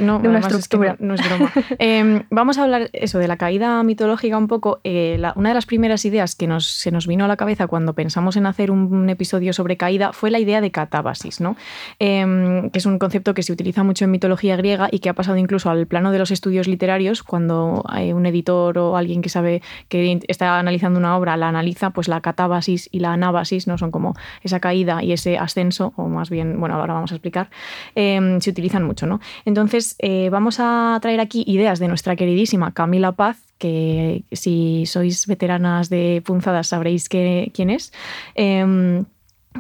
una 0.03 0.39
estructura. 0.39 0.97
no, 0.99 1.15
es 1.15 1.29
broma. 1.29 1.53
Em, 1.79 2.23
vamos 2.31 2.59
a 2.59 2.65
hablar 2.65 2.89
eso 2.93 3.19
de 3.19 3.29
la 3.29 3.37
caída 3.37 3.83
mitológica 3.83 4.39
un 4.39 4.49
poco. 4.49 4.81
Eh, 4.85 5.21
una 5.37 5.51
de 5.51 5.55
las 5.55 5.67
primeras 5.67 6.05
ideas 6.05 6.35
que 6.35 6.47
nos, 6.47 6.67
se 6.67 6.91
nos 6.91 7.07
vino 7.07 7.25
a 7.25 7.29
la 7.29 7.37
cabeza 7.37 7.67
cuando 7.67 7.93
pensamos 7.93 8.37
en 8.37 8.47
hacer 8.47 8.71
un, 8.71 9.11
episodio 9.11 9.53
sobre 9.53 9.77
caída 9.77 10.13
fue 10.13 10.31
la 10.31 10.39
idea 10.39 10.61
de 10.61 10.71
catábasis, 10.71 11.41
¿no? 11.41 11.57
Em, 11.99 12.71
que 12.71 12.79
es 12.79 12.87
un 12.87 12.99
concepto 12.99 13.35
que 13.35 13.43
se 13.43 13.53
utiliza 13.53 13.83
mucho 13.83 14.05
en 14.05 14.11
mitología 14.11 14.57
griega 14.57 14.89
y 14.91 15.01
que 15.01 15.09
ha 15.09 15.15
pasado 15.15 15.37
incluso 15.37 15.69
al 15.69 15.87
plano 15.87 16.12
de 16.13 16.19
los 16.19 16.31
estudios 16.31 16.69
literarios, 16.69 17.23
cuando 17.23 17.83
hay 17.89 18.13
un 18.13 18.27
editor 18.27 18.79
o 18.79 18.97
alguien 18.97 19.23
que 19.23 19.29
sabe 19.29 19.63
que 19.89 20.21
está 20.29 20.59
analizando 20.59 20.99
una 20.99 21.17
obra, 21.17 21.37
la 21.37 21.49
analiza, 21.49 21.91
pues 21.91 22.09
la 22.09 22.21
catábasis 22.21 22.89
y 22.93 23.01
la 23.01 23.13
anábasis, 23.13 23.67
¿no? 23.67 23.79
Son 23.79 23.91
como 23.91 24.15
esa 24.43 24.61
caída 24.61 25.03
y 25.03 25.13
ese 25.13 25.39
ascenso, 25.39 25.93
o 25.97 26.09
más 26.09 26.31
bien, 26.31 26.61
bueno, 26.61 26.77
ahora 26.77 26.95
vamos 26.95 27.13
a 27.13 27.17
explicar, 27.17 27.51
em, 27.95 28.41
se 28.41 28.51
utilizan 28.51 28.85
mucho, 28.85 29.07
¿no? 29.07 29.21
Entonces, 29.45 29.97
eh, 29.99 30.29
vamos 30.31 30.59
a 30.61 30.99
traer 31.03 31.21
aquí 31.21 31.45
ideas 31.47 31.79
de 31.79 31.89
nuestra 31.89 32.17
queridísima 32.17 32.73
Camila 32.73 33.13
Paz, 33.13 33.39
que 33.59 34.25
si 34.33 34.87
sois 34.87 35.27
veteranas 35.29 35.89
de 35.89 36.21
punzadas 36.25 36.67
sabréis 36.67 37.09
quién 37.09 37.71
es. 37.71 37.93
Em, 38.35 39.05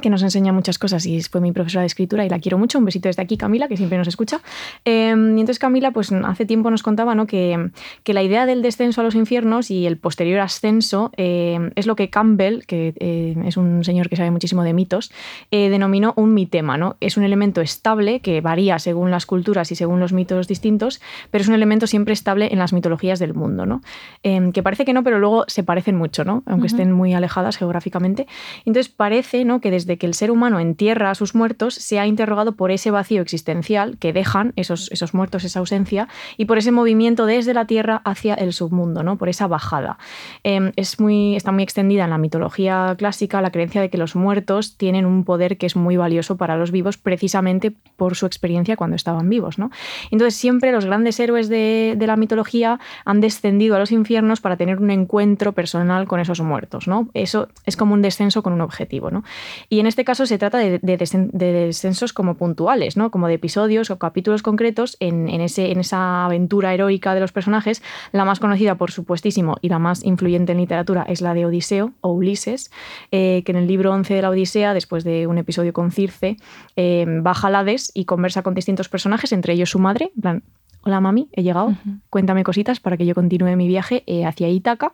que 0.00 0.11
nos 0.11 0.22
enseña 0.22 0.52
muchas 0.52 0.78
cosas 0.78 1.05
y 1.07 1.20
fue 1.22 1.40
mi 1.40 1.52
profesora 1.52 1.83
de 1.83 1.87
escritura 1.87 2.24
y 2.24 2.28
la 2.28 2.38
quiero 2.38 2.59
mucho. 2.59 2.78
Un 2.78 2.85
besito 2.85 3.09
desde 3.09 3.22
aquí, 3.22 3.37
Camila, 3.37 3.68
que 3.68 3.76
siempre 3.76 3.98
nos 3.98 4.09
escucha. 4.09 4.40
Em, 4.85 5.37
y 5.37 5.40
entonces 5.40 5.59
Camila, 5.59 5.90
pues 5.90 6.12
hace 6.12 6.46
tiempo 6.46 6.70
nos 6.70 6.83
contaba 6.83 7.14
¿no? 7.14 7.26
que, 7.26 7.70
que, 8.05 8.14
la 8.14 8.22
idea 8.22 8.46
del 8.46 8.62
descenso 8.62 9.00
a 9.00 9.05
los 9.05 9.14
infiernos 9.14 9.70
y 9.70 9.87
el 9.87 9.98
posterior 9.98 10.40
ascenso 10.40 11.11
em, 11.16 11.70
es 11.74 11.87
lo 11.87 11.96
que 11.96 12.11
Campbell, 12.11 12.64
que 12.66 12.94
eh, 12.98 13.37
es 13.44 13.57
un 13.57 13.85
señor 13.85 14.09
que 14.09 14.16
sabe 14.16 14.31
muchísimo 14.31 14.62
de 14.64 14.72
mitos, 14.72 15.12
eh, 15.50 15.68
denominó 15.68 16.14
un 16.16 16.35
mitema. 16.35 16.76
¿no? 16.76 16.96
Es 17.00 17.16
un 17.16 17.24
elemento 17.24 17.61
estable 17.61 18.20
que 18.20 18.40
varía 18.40 18.78
según 18.78 19.11
las 19.11 19.26
culturas 19.26 19.70
y 19.72 19.76
según 19.76 20.00
los 20.00 20.12
mitos 20.12 20.48
distintos, 20.48 21.00
pero 21.31 21.42
es 21.42 21.48
un 21.48 21.55
elemento 21.55 21.87
siempre 21.87 22.14
estable 22.14 22.48
en 22.52 22.59
las 22.59 22.72
mitologías 22.72 23.18
del 23.18 23.35
mundo. 23.35 23.66
¿no? 23.66 23.83
Em, 24.22 24.52
que 24.52 24.62
parece 24.62 24.85
que 24.85 24.92
no, 24.92 25.02
pero 25.02 25.18
luego 25.18 25.44
se 25.48 25.62
parecen 25.62 25.96
mucho, 25.96 26.24
¿no? 26.24 26.42
aunque 26.46 26.66
estén 26.66 26.92
muy 26.92 27.14
alejadas 27.14 27.57
geográficamente. 27.57 28.26
Entonces 28.64 28.92
parece 28.92 29.44
¿no? 29.44 29.61
que 29.61 29.70
desde 29.70 29.82
de 29.87 29.99
que 29.99 30.07
el 30.07 30.14
ser 30.14 30.31
humano 30.31 30.61
entierra 30.61 31.11
a 31.11 31.14
sus 31.14 31.35
muertos, 31.35 31.75
se 31.75 31.99
ha 31.99 32.07
interrogado 32.07 32.53
por 32.53 32.71
ese 32.71 32.90
vacío 32.90 33.23
existencial 33.23 33.99
que 33.99 34.12
dejan 34.12 34.53
esos, 34.57 34.90
esos 34.92 35.14
muertos, 35.14 35.45
esa 35.45 35.59
ausencia, 35.59 36.09
y 36.37 36.45
por 36.47 36.59
ese 36.59 36.73
movimiento 36.73 37.27
desde 37.27 37.55
la 37.55 37.66
tierra 37.66 38.03
hacia 38.05 38.35
el 38.35 38.53
submundo, 38.53 39.03
¿no? 39.03 39.16
por 39.16 39.29
esa 39.29 39.47
bajada. 39.47 39.99
Em, 40.45 40.73
es 40.77 41.01
muy, 41.01 41.37
está 41.37 41.53
muy 41.53 41.62
extendida 41.62 42.05
en 42.05 42.11
la 42.11 42.18
mitología 42.18 42.95
clásica 42.99 43.40
la 43.40 43.51
creencia 43.51 43.81
de 43.81 43.90
que 43.90 43.99
los 43.99 44.16
muertos 44.16 44.77
tienen 44.77 45.07
un 45.07 45.25
poder 45.25 45.59
que 45.59 45.66
es 45.66 45.77
muy 45.77 45.97
valioso 45.97 46.37
para 46.37 46.57
los 46.57 46.71
vivos 46.71 46.99
precisamente 46.99 47.73
por 47.97 48.16
su 48.16 48.27
experiencia 48.27 48.77
cuando 48.77 48.97
estaban 48.97 49.29
vivos. 49.29 49.59
¿no? 49.59 49.71
Entonces 50.11 50.35
siempre 50.35 50.73
los 50.73 50.87
grandes 50.87 51.18
héroes 51.21 51.49
de, 51.49 51.95
de 51.97 52.07
la 52.07 52.16
mitología 52.16 52.81
han 53.05 53.21
descendido 53.21 53.77
a 53.77 53.79
los 53.79 53.92
infiernos 53.92 54.40
para 54.40 54.57
tener 54.57 54.79
un 54.79 54.90
encuentro 54.90 55.53
personal 55.53 56.07
con 56.07 56.21
esos 56.21 56.40
muertos. 56.40 56.88
¿no? 56.88 57.09
Eso 57.14 57.49
es 57.66 57.77
como 57.77 57.95
un 57.95 58.03
descenso 58.03 58.42
con 58.42 58.53
un 58.53 58.61
objetivo. 58.61 59.11
¿no? 59.11 59.25
Y 59.73 59.81
en 59.81 59.87
este 59.87 60.05
caso 60.05 60.27
se 60.27 60.37
trata 60.37 60.59
de, 60.59 60.81
descensos 60.83 62.13
como 62.13 62.35
puntuales, 62.35 62.99
¿no? 62.99 63.11
como 63.11 63.27
de 63.27 63.33
episodios 63.33 63.91
o 63.91 63.99
capítulos 63.99 64.43
concretos 64.43 64.99
en, 65.01 65.31
ese, 65.41 65.71
en 65.71 65.81
esa 65.81 66.27
aventura 66.27 66.75
heroica 66.75 67.15
de 67.15 67.21
los 67.21 67.33
personajes. 67.33 67.83
La 68.13 68.27
más 68.27 68.39
conocida, 68.39 68.75
por 68.75 68.91
supuestísimo, 68.91 69.57
y 69.63 69.71
la 69.71 69.79
más 69.79 70.05
influyente 70.05 70.53
en 70.53 70.59
literatura 70.59 71.07
es 71.09 71.23
la 71.23 71.33
de 71.33 71.47
Odiseo 71.47 71.95
o 72.03 72.13
Ulises, 72.13 72.71
eh, 73.13 73.43
que 73.47 73.53
en 73.53 73.57
el 73.57 73.67
libro 73.67 73.93
11 73.93 74.13
de 74.13 74.21
la 74.21 74.29
Odisea, 74.29 74.75
después 74.75 75.05
de 75.05 75.27
un 75.27 75.39
episodio 75.39 75.73
con 75.73 75.91
Circe, 75.91 76.37
eh, 76.77 77.07
baja 77.23 77.47
al 77.47 77.55
Hades 77.55 77.93
y 77.95 78.05
conversa 78.05 78.43
con 78.43 78.53
distintos 78.53 78.91
personajes, 78.91 79.33
entre 79.33 79.55
ellos 79.55 79.71
su 79.71 79.79
madre, 79.79 80.13
en 80.15 80.21
plan, 80.21 80.43
hola 80.83 81.01
mami, 81.01 81.29
he 81.33 81.42
llegado, 81.42 81.75
cuéntame 82.11 82.45
cositas 82.45 82.81
para 82.81 82.97
que 82.97 83.07
yo 83.07 83.14
continúe 83.14 83.57
mi 83.57 83.68
viaje 83.68 84.03
eh, 84.07 84.25
hacia 84.25 84.49
Ítaca. 84.49 84.92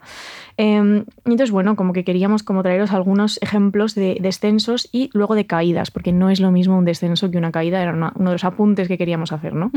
Em, 0.57 1.05
entonces, 1.25 1.51
bueno, 1.51 1.77
como 1.77 1.93
que 1.93 2.05
queríamos 2.05 2.43
como 2.43 2.63
traeros 2.63 2.93
algunos 2.93 3.39
ejemplos 3.43 3.95
de 3.95 4.19
descensos 4.21 4.89
y 4.93 5.11
luego 5.13 5.35
de 5.35 5.47
caídas, 5.47 5.91
porque 5.91 6.13
no 6.13 6.31
es 6.31 6.41
lo 6.41 6.51
mismo 6.51 6.77
un 6.77 6.85
descenso 6.85 7.31
que 7.31 7.39
una 7.39 7.53
caída, 7.53 7.83
era 7.83 7.93
uno 7.93 8.13
de 8.15 8.33
los 8.33 8.45
apuntes 8.45 8.89
que 8.89 8.99
queríamos 8.99 9.33
hacer, 9.33 9.55
¿no? 9.55 9.71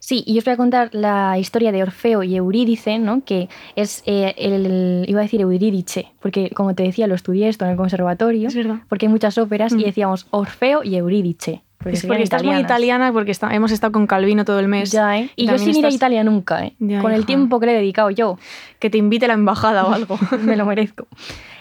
Sí, 0.00 0.22
y 0.26 0.38
os 0.38 0.44
voy 0.44 0.54
a 0.54 0.56
contar 0.56 0.90
la 0.92 1.38
historia 1.38 1.72
de 1.72 1.82
Orfeo 1.82 2.22
y 2.22 2.36
Eurídice, 2.36 2.98
¿no? 2.98 3.24
que 3.24 3.48
es 3.76 4.02
eh, 4.06 4.34
el, 4.38 5.04
iba 5.08 5.20
a 5.20 5.22
decir 5.22 5.40
Eurídice, 5.40 6.12
porque 6.20 6.50
como 6.50 6.74
te 6.74 6.84
decía, 6.84 7.06
lo 7.06 7.14
estudié 7.14 7.48
esto 7.48 7.64
en 7.64 7.72
el 7.72 7.76
conservatorio, 7.76 8.48
porque 8.88 9.06
hay 9.06 9.12
muchas 9.12 9.38
óperas 9.38 9.72
y 9.72 9.78
mm. 9.78 9.82
decíamos 9.82 10.26
Orfeo 10.30 10.84
y 10.84 10.96
Eurídice. 10.96 11.62
Porque, 11.88 11.98
es 11.98 12.06
porque 12.06 12.22
estás 12.22 12.44
muy 12.44 12.56
italiana, 12.56 13.12
porque 13.12 13.32
hemos 13.50 13.72
estado 13.72 13.92
con 13.92 14.06
Calvino 14.06 14.44
todo 14.44 14.60
el 14.60 14.68
mes. 14.68 14.92
Ya, 14.92 15.18
¿eh? 15.18 15.30
Y, 15.36 15.46
yo 15.46 15.56
sin 15.58 15.74
ir 15.76 15.86
a 15.86 15.90
Italia 15.90 16.22
nunca, 16.22 16.64
¿eh? 16.64 16.74
con 17.00 17.12
el 17.12 17.24
tiempo 17.24 17.58
que 17.60 17.66
le 17.66 17.72
he 17.72 17.76
dedicado 17.76 18.10
yo. 18.10 18.38
Que 18.78 18.90
te 18.90 18.98
invite 18.98 19.24
a 19.24 19.28
la 19.28 19.34
embajada 19.34 19.86
o 19.86 19.92
algo. 19.92 20.18
Me 20.42 20.56
lo 20.56 20.66
merezco. 20.66 21.06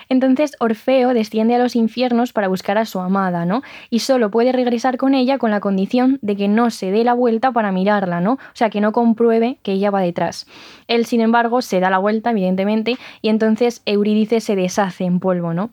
Entonces 0.10 0.56
Orfeo 0.60 1.14
desciende 1.14 1.56
a 1.56 1.60
los 1.60 1.76
infiernos 1.76 2.34
para 2.34 2.48
buscar 2.48 2.78
a 2.78 2.86
su 2.86 3.00
amada, 3.00 3.46
¿no? 3.46 3.62
Y 3.90 4.00
solo 4.00 4.32
puede 4.32 4.52
regresar 4.52 4.98
con 4.98 5.14
ella 5.14 5.38
con 5.38 5.52
la 5.52 5.60
condición 5.60 6.20
de 6.22 6.36
que 6.36 6.48
no 6.48 6.70
se 6.70 6.92
dé 6.92 7.04
la 7.04 7.14
vuelta 7.14 7.52
para 7.52 7.72
mirarla, 7.72 8.22
¿no? 8.22 8.34
O 8.34 8.54
sea, 8.54 8.70
que 8.70 8.82
no 8.82 8.92
compruebe 8.92 9.60
que 9.64 9.74
ella 9.74 9.92
va 9.92 10.02
detrás. 10.02 10.48
Él, 10.88 11.06
sin 11.06 11.22
embargo, 11.22 11.62
se 11.62 11.80
da 11.80 11.90
la 11.90 11.98
vuelta, 11.98 12.32
evidentemente, 12.32 12.98
y 13.22 13.30
entonces 13.30 13.82
Eurídice 13.86 14.40
se 14.40 14.56
deshace 14.56 15.04
en 15.04 15.20
polvo, 15.20 15.54
¿no? 15.54 15.72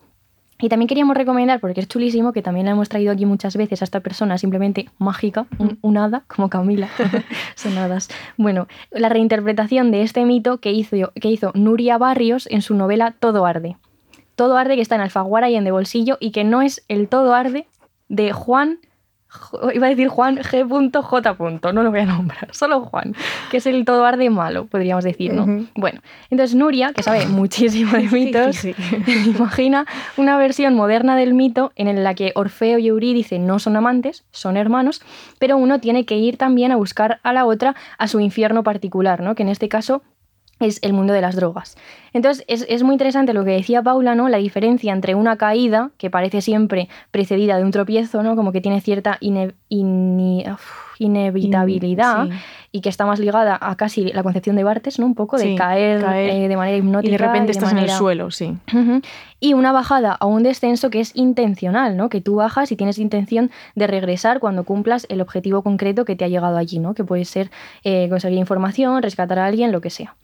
Y 0.61 0.69
también 0.69 0.87
queríamos 0.89 1.17
recomendar, 1.17 1.61
porque 1.61 1.81
es 1.81 1.89
chulísimo, 1.89 2.33
que 2.33 2.43
también 2.43 2.67
la 2.67 2.73
hemos 2.73 2.89
traído 2.89 3.13
aquí 3.13 3.27
muchas 3.27 3.57
veces 3.57 3.83
a 3.83 3.85
esta 3.85 4.01
persona 4.01 4.39
simplemente 4.39 4.89
mágica, 4.99 5.47
un, 5.83 5.97
hada, 5.97 6.25
como 6.29 6.49
Camila. 6.49 6.89
Son 7.57 7.77
hadas. 7.77 8.09
Bueno, 8.37 8.69
la 8.91 9.09
reinterpretación 9.09 9.91
de 9.91 10.03
este 10.03 10.25
mito 10.25 10.59
que 10.59 10.73
hizo, 10.73 10.97
que 11.21 11.31
hizo 11.31 11.51
Nuria 11.55 11.99
Barrios 11.99 12.47
en 12.51 12.63
su 12.63 12.75
novela 12.75 13.15
Todo 13.19 13.47
Arde. 13.47 13.77
Todo 14.37 14.57
Arde 14.57 14.77
que 14.77 14.83
está 14.83 14.95
en 14.95 15.01
Alfaguara 15.01 15.51
y 15.51 15.57
en 15.57 15.65
De 15.65 15.71
Bolsillo 15.71 16.19
y 16.21 16.31
que 16.31 16.45
no 16.45 16.63
es 16.63 16.85
el 16.89 17.09
Todo 17.09 17.35
Arde 17.35 17.67
de 18.09 18.33
Juan 18.33 18.79
iba 19.73 19.87
a 19.87 19.91
decir 19.91 20.09
Juan 20.09 20.39
G.J. 20.39 21.73
No 21.73 21.83
lo 21.83 21.91
voy 21.91 22.01
a 22.01 22.07
nombrar, 22.07 22.49
solo 22.53 22.81
Juan, 22.83 23.15
que 23.51 23.59
es 23.59 23.67
el 23.67 23.85
todo 23.85 24.05
arde 24.05 24.31
malo, 24.31 24.67
podríamos 24.67 25.05
decir, 25.05 25.33
¿no? 25.33 25.67
Bueno, 25.75 26.01
entonces 26.31 26.57
Nuria, 26.57 26.93
que 26.93 27.03
sabe 27.03 27.27
muchísimo 27.29 27.93
de 27.93 28.09
mitos, 28.09 28.65
imagina 29.27 29.87
una 30.17 30.37
versión 30.37 30.75
moderna 30.75 31.17
del 31.17 31.35
mito 31.35 31.73
en 31.77 32.03
la 32.03 32.15
que 32.15 32.33
Orfeo 32.35 32.79
y 32.79 32.89
Eurídice 32.89 33.39
no 33.39 33.59
son 33.59 33.77
amantes, 33.77 34.25
son 34.31 34.57
hermanos, 34.57 35.03
pero 35.39 35.57
uno 35.57 35.81
tiene 35.81 36.05
que 36.05 36.17
ir 36.17 36.37
también 36.37 36.73
a 36.73 36.77
buscar 36.77 37.21
a 37.23 37.33
la 37.33 37.45
otra 37.47 37.75
a 37.99 38.09
su 38.09 38.21
infierno 38.21 38.63
particular, 38.63 39.21
¿no? 39.21 39.35
Que 39.35 39.43
en 39.43 39.49
este 39.49 39.69
caso 39.69 40.03
es 40.61 40.79
el 40.83 40.93
mundo 40.93 41.13
de 41.13 41.21
las 41.21 41.37
drogas. 41.37 41.77
Entonces, 42.13 42.45
es, 42.49 42.83
muy 42.83 42.95
interesante 42.95 43.33
lo 43.33 43.45
que 43.45 43.51
decía 43.51 43.83
Paula, 43.83 44.15
¿no? 44.15 44.29
La 44.29 44.39
diferencia 44.39 44.93
entre 44.93 45.15
una 45.15 45.37
caída, 45.37 45.91
que 45.99 46.11
parece 46.11 46.41
siempre 46.41 46.89
precedida 47.11 47.57
de 47.57 47.65
un 47.65 47.71
tropiezo, 47.71 48.23
¿no? 48.23 48.37
Como 48.37 48.53
que 48.53 48.61
tiene 48.61 48.81
cierta 48.81 49.19
inevitabilidad 50.99 52.29
y 52.73 52.81
que 52.81 52.89
está 52.89 53.07
más 53.07 53.21
ligada 53.21 53.57
a 53.61 53.77
casi 53.77 54.13
la 54.13 54.23
concepción 54.23 54.57
de 54.57 54.65
Bartes, 54.65 54.99
¿no? 54.99 55.07
Un 55.07 55.15
poco 55.15 55.37
de 55.37 55.55
caer, 55.55 56.05
eh, 56.05 56.49
de 56.49 56.57
manera 56.57 56.77
hipnótica. 56.77 57.09
Y 57.09 57.13
de 57.13 57.19
repente 57.19 57.53
estás 57.53 57.73
en 57.73 57.79
el 57.79 57.91
suelo, 57.91 58.31
sí. 58.31 58.57
Y 59.41 59.55
una 59.55 59.73
bajada 59.73 60.13
a 60.13 60.27
un 60.27 60.43
descenso 60.43 60.91
que 60.91 61.01
es 61.01 61.15
intencional, 61.15 61.97
¿no? 61.97 62.09
Que 62.09 62.21
tú 62.21 62.37
bajas 62.37 62.73
y 62.73 62.77
tienes 62.77 62.99
intención 62.99 63.51
de 63.75 63.87
regresar 63.87 64.41
cuando 64.41 64.65
cumplas 64.65 65.07
el 65.09 65.21
objetivo 65.21 65.63
concreto 65.63 66.05
que 66.05 66.17
te 66.17 66.25
ha 66.25 66.29
llegado 66.29 66.57
allí, 66.57 66.79
¿no? 66.79 66.95
Que 66.95 67.05
puede 67.05 67.25
ser 67.25 67.51
eh, 67.85 68.09
conseguir 68.09 68.39
información, 68.39 69.03
rescatar 69.03 69.39
a 69.39 69.47
alguien, 69.47 69.71
lo 69.71 69.81
que 69.81 69.91
sea. 69.91 70.17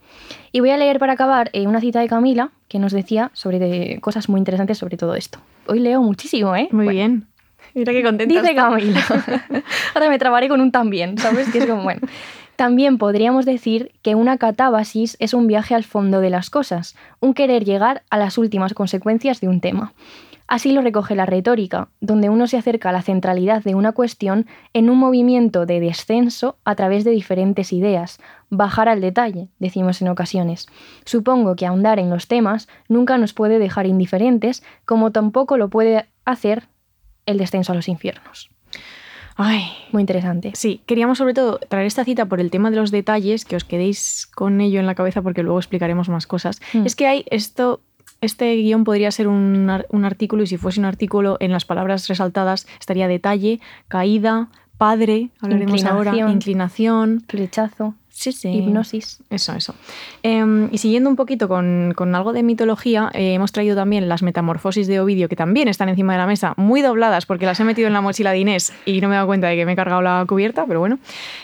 Y 0.51 0.59
voy 0.59 0.71
a 0.71 0.77
leer 0.77 0.99
para 0.99 1.13
acabar 1.13 1.49
eh, 1.53 1.67
una 1.67 1.79
cita 1.79 1.99
de 1.99 2.07
Camila 2.07 2.51
que 2.67 2.79
nos 2.79 2.91
decía 2.91 3.31
sobre 3.33 3.99
cosas 4.01 4.27
muy 4.27 4.39
interesantes 4.39 4.77
sobre 4.77 4.97
todo 4.97 5.15
esto. 5.15 5.39
Hoy 5.67 5.79
leo 5.79 6.01
muchísimo, 6.01 6.55
¿eh? 6.55 6.67
Muy 6.71 6.89
bien. 6.89 7.27
Mira 7.73 7.93
qué 7.93 8.03
contenta. 8.03 8.41
Dice 8.41 8.55
Camila. 8.55 9.01
Ahora 9.95 10.09
me 10.09 10.19
trabaré 10.19 10.49
con 10.49 10.61
un 10.61 10.71
también, 10.71 11.17
¿sabes? 11.17 11.49
Que 11.49 11.59
es 11.59 11.65
como, 11.65 11.83
bueno. 11.83 12.01
También 12.55 12.97
podríamos 12.97 13.45
decir 13.45 13.91
que 14.03 14.13
una 14.13 14.37
catábasis 14.37 15.17
es 15.19 15.33
un 15.33 15.47
viaje 15.47 15.73
al 15.73 15.83
fondo 15.83 16.21
de 16.21 16.29
las 16.29 16.49
cosas, 16.49 16.95
un 17.19 17.33
querer 17.33 17.65
llegar 17.65 18.03
a 18.09 18.17
las 18.17 18.37
últimas 18.37 18.73
consecuencias 18.73 19.41
de 19.41 19.47
un 19.47 19.61
tema. 19.61 19.93
Así 20.51 20.73
lo 20.73 20.81
recoge 20.81 21.15
la 21.15 21.25
retórica, 21.25 21.87
donde 22.01 22.29
uno 22.29 22.45
se 22.45 22.57
acerca 22.57 22.89
a 22.89 22.91
la 22.91 23.01
centralidad 23.01 23.63
de 23.63 23.73
una 23.73 23.93
cuestión 23.93 24.47
en 24.73 24.89
un 24.89 24.97
movimiento 24.97 25.65
de 25.65 25.79
descenso 25.79 26.57
a 26.65 26.75
través 26.75 27.05
de 27.05 27.11
diferentes 27.11 27.71
ideas, 27.71 28.19
bajar 28.49 28.89
al 28.89 28.99
detalle, 28.99 29.47
decimos 29.59 30.01
en 30.01 30.09
ocasiones. 30.09 30.67
Supongo 31.05 31.55
que 31.55 31.65
ahondar 31.65 31.99
en 31.99 32.09
los 32.09 32.27
temas 32.27 32.67
nunca 32.89 33.17
nos 33.17 33.31
puede 33.33 33.59
dejar 33.59 33.87
indiferentes, 33.87 34.61
como 34.83 35.11
tampoco 35.11 35.55
lo 35.55 35.69
puede 35.69 36.09
hacer 36.25 36.67
el 37.25 37.37
descenso 37.37 37.71
a 37.71 37.75
los 37.75 37.87
infiernos. 37.87 38.49
Ay, 39.35 39.71
muy 39.91 40.01
interesante. 40.01 40.51
Sí, 40.55 40.81
queríamos 40.85 41.17
sobre 41.17 41.33
todo 41.33 41.59
traer 41.67 41.87
esta 41.87 42.03
cita 42.03 42.25
por 42.25 42.39
el 42.39 42.51
tema 42.51 42.69
de 42.69 42.77
los 42.77 42.91
detalles, 42.91 43.45
que 43.45 43.55
os 43.55 43.63
quedéis 43.63 44.27
con 44.27 44.61
ello 44.61 44.79
en 44.79 44.85
la 44.85 44.95
cabeza 44.95 45.21
porque 45.21 45.43
luego 45.43 45.59
explicaremos 45.59 46.09
más 46.09 46.27
cosas. 46.27 46.61
Mm. 46.73 46.85
Es 46.85 46.95
que 46.95 47.07
hay 47.07 47.25
esto, 47.29 47.81
este 48.19 48.55
guion 48.55 48.83
podría 48.83 49.09
ser 49.11 49.27
un, 49.27 49.69
artículo 49.69 50.43
y 50.43 50.47
si 50.47 50.57
fuese 50.57 50.79
un 50.79 50.85
artículo 50.85 51.37
en 51.39 51.51
las 51.51 51.65
palabras 51.65 52.07
resaltadas 52.07 52.67
estaría 52.79 53.07
detalle, 53.07 53.59
caída, 53.87 54.49
padre, 54.77 55.29
hablaremos 55.39 55.83
ahora, 55.85 56.15
inclinación, 56.29 57.23
flechazo. 57.27 57.95
Sí, 58.11 58.33
sí. 58.33 58.49
Hipnosis. 58.49 59.19
Eso, 59.29 59.53
eso. 59.53 59.73
Em, 60.21 60.69
y 60.71 60.77
siguiendo 60.77 61.09
un 61.09 61.15
poquito 61.15 61.47
con, 61.47 61.95
algo 62.13 62.33
de 62.33 62.43
mitología, 62.43 63.09
eh, 63.13 63.33
hemos 63.33 63.51
traído 63.51 63.75
también 63.75 64.09
las 64.09 64.21
metamorfosis 64.21 64.85
de 64.87 64.99
Ovidio, 64.99 65.29
que 65.29 65.35
también 65.35 65.67
están 65.67 65.89
encima 65.89 66.13
de 66.13 66.19
la 66.19 66.27
mesa, 66.27 66.53
muy 66.57 66.81
dobladas, 66.81 67.25
porque 67.25 67.45
las 67.45 67.59
he 67.59 67.63
metido 67.63 67.87
en 67.87 67.93
la 67.93 68.01
mochila 68.01 68.31
de 68.31 68.39
Inés 68.39 68.73
y 68.85 69.01
no 69.01 69.07
me 69.07 69.15
he 69.15 69.17
dado 69.17 69.27
cuenta 69.27 69.47
de 69.47 69.55
que 69.55 69.65
me 69.65 69.73
he 69.73 69.75
cargado 69.75 70.01
la 70.01 70.23
cubierta, 70.27 70.65
pero 70.67 70.79
bueno, 70.79 70.99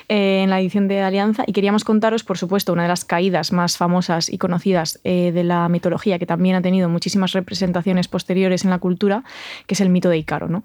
eh, 0.10 0.42
en 0.44 0.50
la 0.50 0.60
edición 0.60 0.88
de 0.88 1.02
Alianza. 1.02 1.44
Y 1.48 1.54
queríamos 1.54 1.84
contaros, 1.84 2.24
por 2.24 2.38
supuesto, 2.38 2.74
una 2.74 2.84
de 2.84 2.90
las 2.90 3.06
caídas 3.06 3.54
más 3.54 3.78
famosas 3.78 4.30
y 4.30 4.38
conocidas 4.38 5.00
eh, 5.04 5.32
de 5.32 5.44
la 5.44 5.70
mitología, 5.70 6.20
que 6.20 6.26
también 6.26 6.58
ha 6.58 6.62
tenido 6.62 6.90
muchísimas 6.90 7.32
representaciones 7.32 8.08
posteriores 8.08 8.66
en 8.66 8.72
la 8.72 8.80
cultura, 8.80 9.24
que 9.66 9.74
es 9.74 9.82
el 9.82 9.90
mito 9.90 10.10
de 10.10 10.18
Icaro, 10.18 10.48
¿no? 10.48 10.64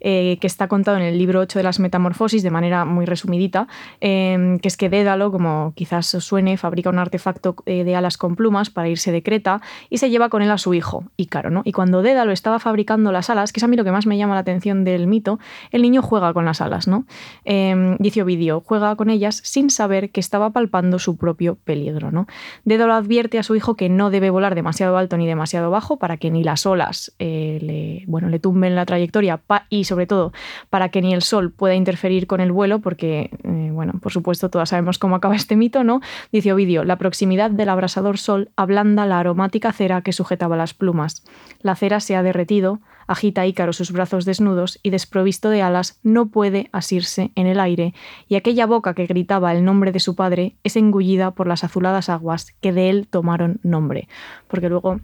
Eh, 0.00 0.38
que 0.40 0.46
está 0.46 0.66
contado 0.68 0.96
en 0.96 1.02
el 1.02 1.18
libro 1.18 1.40
8 1.40 1.58
de 1.58 1.62
las 1.62 1.78
Metamorfosis 1.78 2.42
de 2.42 2.50
manera 2.50 2.84
muy 2.86 3.04
resumidita, 3.04 3.68
em, 4.00 4.58
que 4.58 4.68
es 4.68 4.76
que 4.76 4.88
Dédalo, 4.88 5.30
como 5.30 5.72
quizás 5.76 6.06
suene, 6.06 6.56
fabrica 6.56 6.88
un 6.88 6.98
artefacto 6.98 7.56
eh, 7.66 7.84
de 7.84 7.96
alas 7.96 8.16
con 8.16 8.34
plumas 8.34 8.70
para 8.70 8.88
irse 8.88 9.12
de 9.12 9.22
Creta 9.22 9.60
y 9.90 9.98
se 9.98 10.08
lleva 10.08 10.30
con 10.30 10.40
él 10.40 10.50
a 10.50 10.58
su 10.58 10.72
hijo, 10.72 11.04
Ícaro. 11.16 11.50
¿no? 11.50 11.62
Y 11.64 11.72
cuando 11.72 12.00
Dédalo 12.00 12.32
estaba 12.32 12.58
fabricando 12.58 13.12
las 13.12 13.28
alas, 13.28 13.52
que 13.52 13.60
es 13.60 13.64
a 13.64 13.68
mí 13.68 13.76
lo 13.76 13.84
que 13.84 13.92
más 13.92 14.06
me 14.06 14.16
llama 14.16 14.34
la 14.34 14.40
atención 14.40 14.84
del 14.84 15.06
mito, 15.06 15.38
el 15.70 15.82
niño 15.82 16.00
juega 16.00 16.32
con 16.32 16.46
las 16.46 16.62
alas. 16.62 16.88
¿no? 16.88 17.04
Eh, 17.44 17.96
dice 17.98 18.22
Ovidio, 18.22 18.62
juega 18.64 18.96
con 18.96 19.10
ellas 19.10 19.40
sin 19.44 19.68
saber 19.68 20.10
que 20.10 20.20
estaba 20.20 20.50
palpando 20.50 20.98
su 20.98 21.18
propio 21.18 21.56
peligro. 21.56 22.10
¿no? 22.10 22.26
Dédalo 22.64 22.94
advierte 22.94 23.38
a 23.38 23.42
su 23.42 23.54
hijo 23.54 23.74
que 23.74 23.90
no 23.90 24.08
debe 24.08 24.30
volar 24.30 24.54
demasiado 24.54 24.96
alto 24.96 25.18
ni 25.18 25.26
demasiado 25.26 25.70
bajo 25.70 25.98
para 25.98 26.16
que 26.16 26.30
ni 26.30 26.42
las 26.42 26.64
olas 26.64 27.12
le, 27.18 28.04
bueno, 28.06 28.28
le 28.28 28.38
tumben 28.38 28.74
la 28.74 28.86
trayectoria 28.86 29.40
y 29.68 29.84
sobre 29.90 30.06
todo 30.06 30.32
para 30.70 30.88
que 30.88 31.02
ni 31.02 31.12
el 31.12 31.22
sol 31.22 31.50
pueda 31.50 31.74
interferir 31.74 32.28
con 32.28 32.40
el 32.40 32.52
vuelo, 32.52 32.78
porque, 32.78 33.30
eh, 33.42 33.70
bueno, 33.72 33.94
por 34.00 34.12
supuesto, 34.12 34.48
todas 34.48 34.68
sabemos 34.68 34.98
cómo 34.98 35.16
acaba 35.16 35.34
este 35.34 35.56
mito, 35.56 35.82
¿no? 35.82 36.00
Dice 36.30 36.52
Ovidio, 36.52 36.84
la 36.84 36.96
proximidad 36.96 37.50
del 37.50 37.68
abrasador 37.68 38.16
sol 38.16 38.50
ablanda 38.54 39.04
la 39.04 39.18
aromática 39.18 39.72
cera 39.72 40.02
que 40.02 40.12
sujetaba 40.12 40.56
las 40.56 40.74
plumas. 40.74 41.24
La 41.60 41.74
cera 41.74 41.98
se 41.98 42.14
ha 42.14 42.22
derretido, 42.22 42.80
agita 43.08 43.44
Ícaro 43.44 43.72
sus 43.72 43.90
brazos 43.90 44.24
desnudos 44.24 44.78
y 44.84 44.90
desprovisto 44.90 45.50
de 45.50 45.62
alas 45.62 45.98
no 46.04 46.26
puede 46.26 46.70
asirse 46.70 47.32
en 47.34 47.48
el 47.48 47.58
aire, 47.58 47.92
y 48.28 48.36
aquella 48.36 48.66
boca 48.66 48.94
que 48.94 49.06
gritaba 49.06 49.52
el 49.52 49.64
nombre 49.64 49.90
de 49.90 49.98
su 49.98 50.14
padre 50.14 50.54
es 50.62 50.76
engullida 50.76 51.32
por 51.32 51.48
las 51.48 51.64
azuladas 51.64 52.08
aguas 52.08 52.52
que 52.60 52.72
de 52.72 52.90
él 52.90 53.08
tomaron 53.10 53.58
nombre. 53.64 54.06
Porque 54.46 54.68
luego 54.68 55.00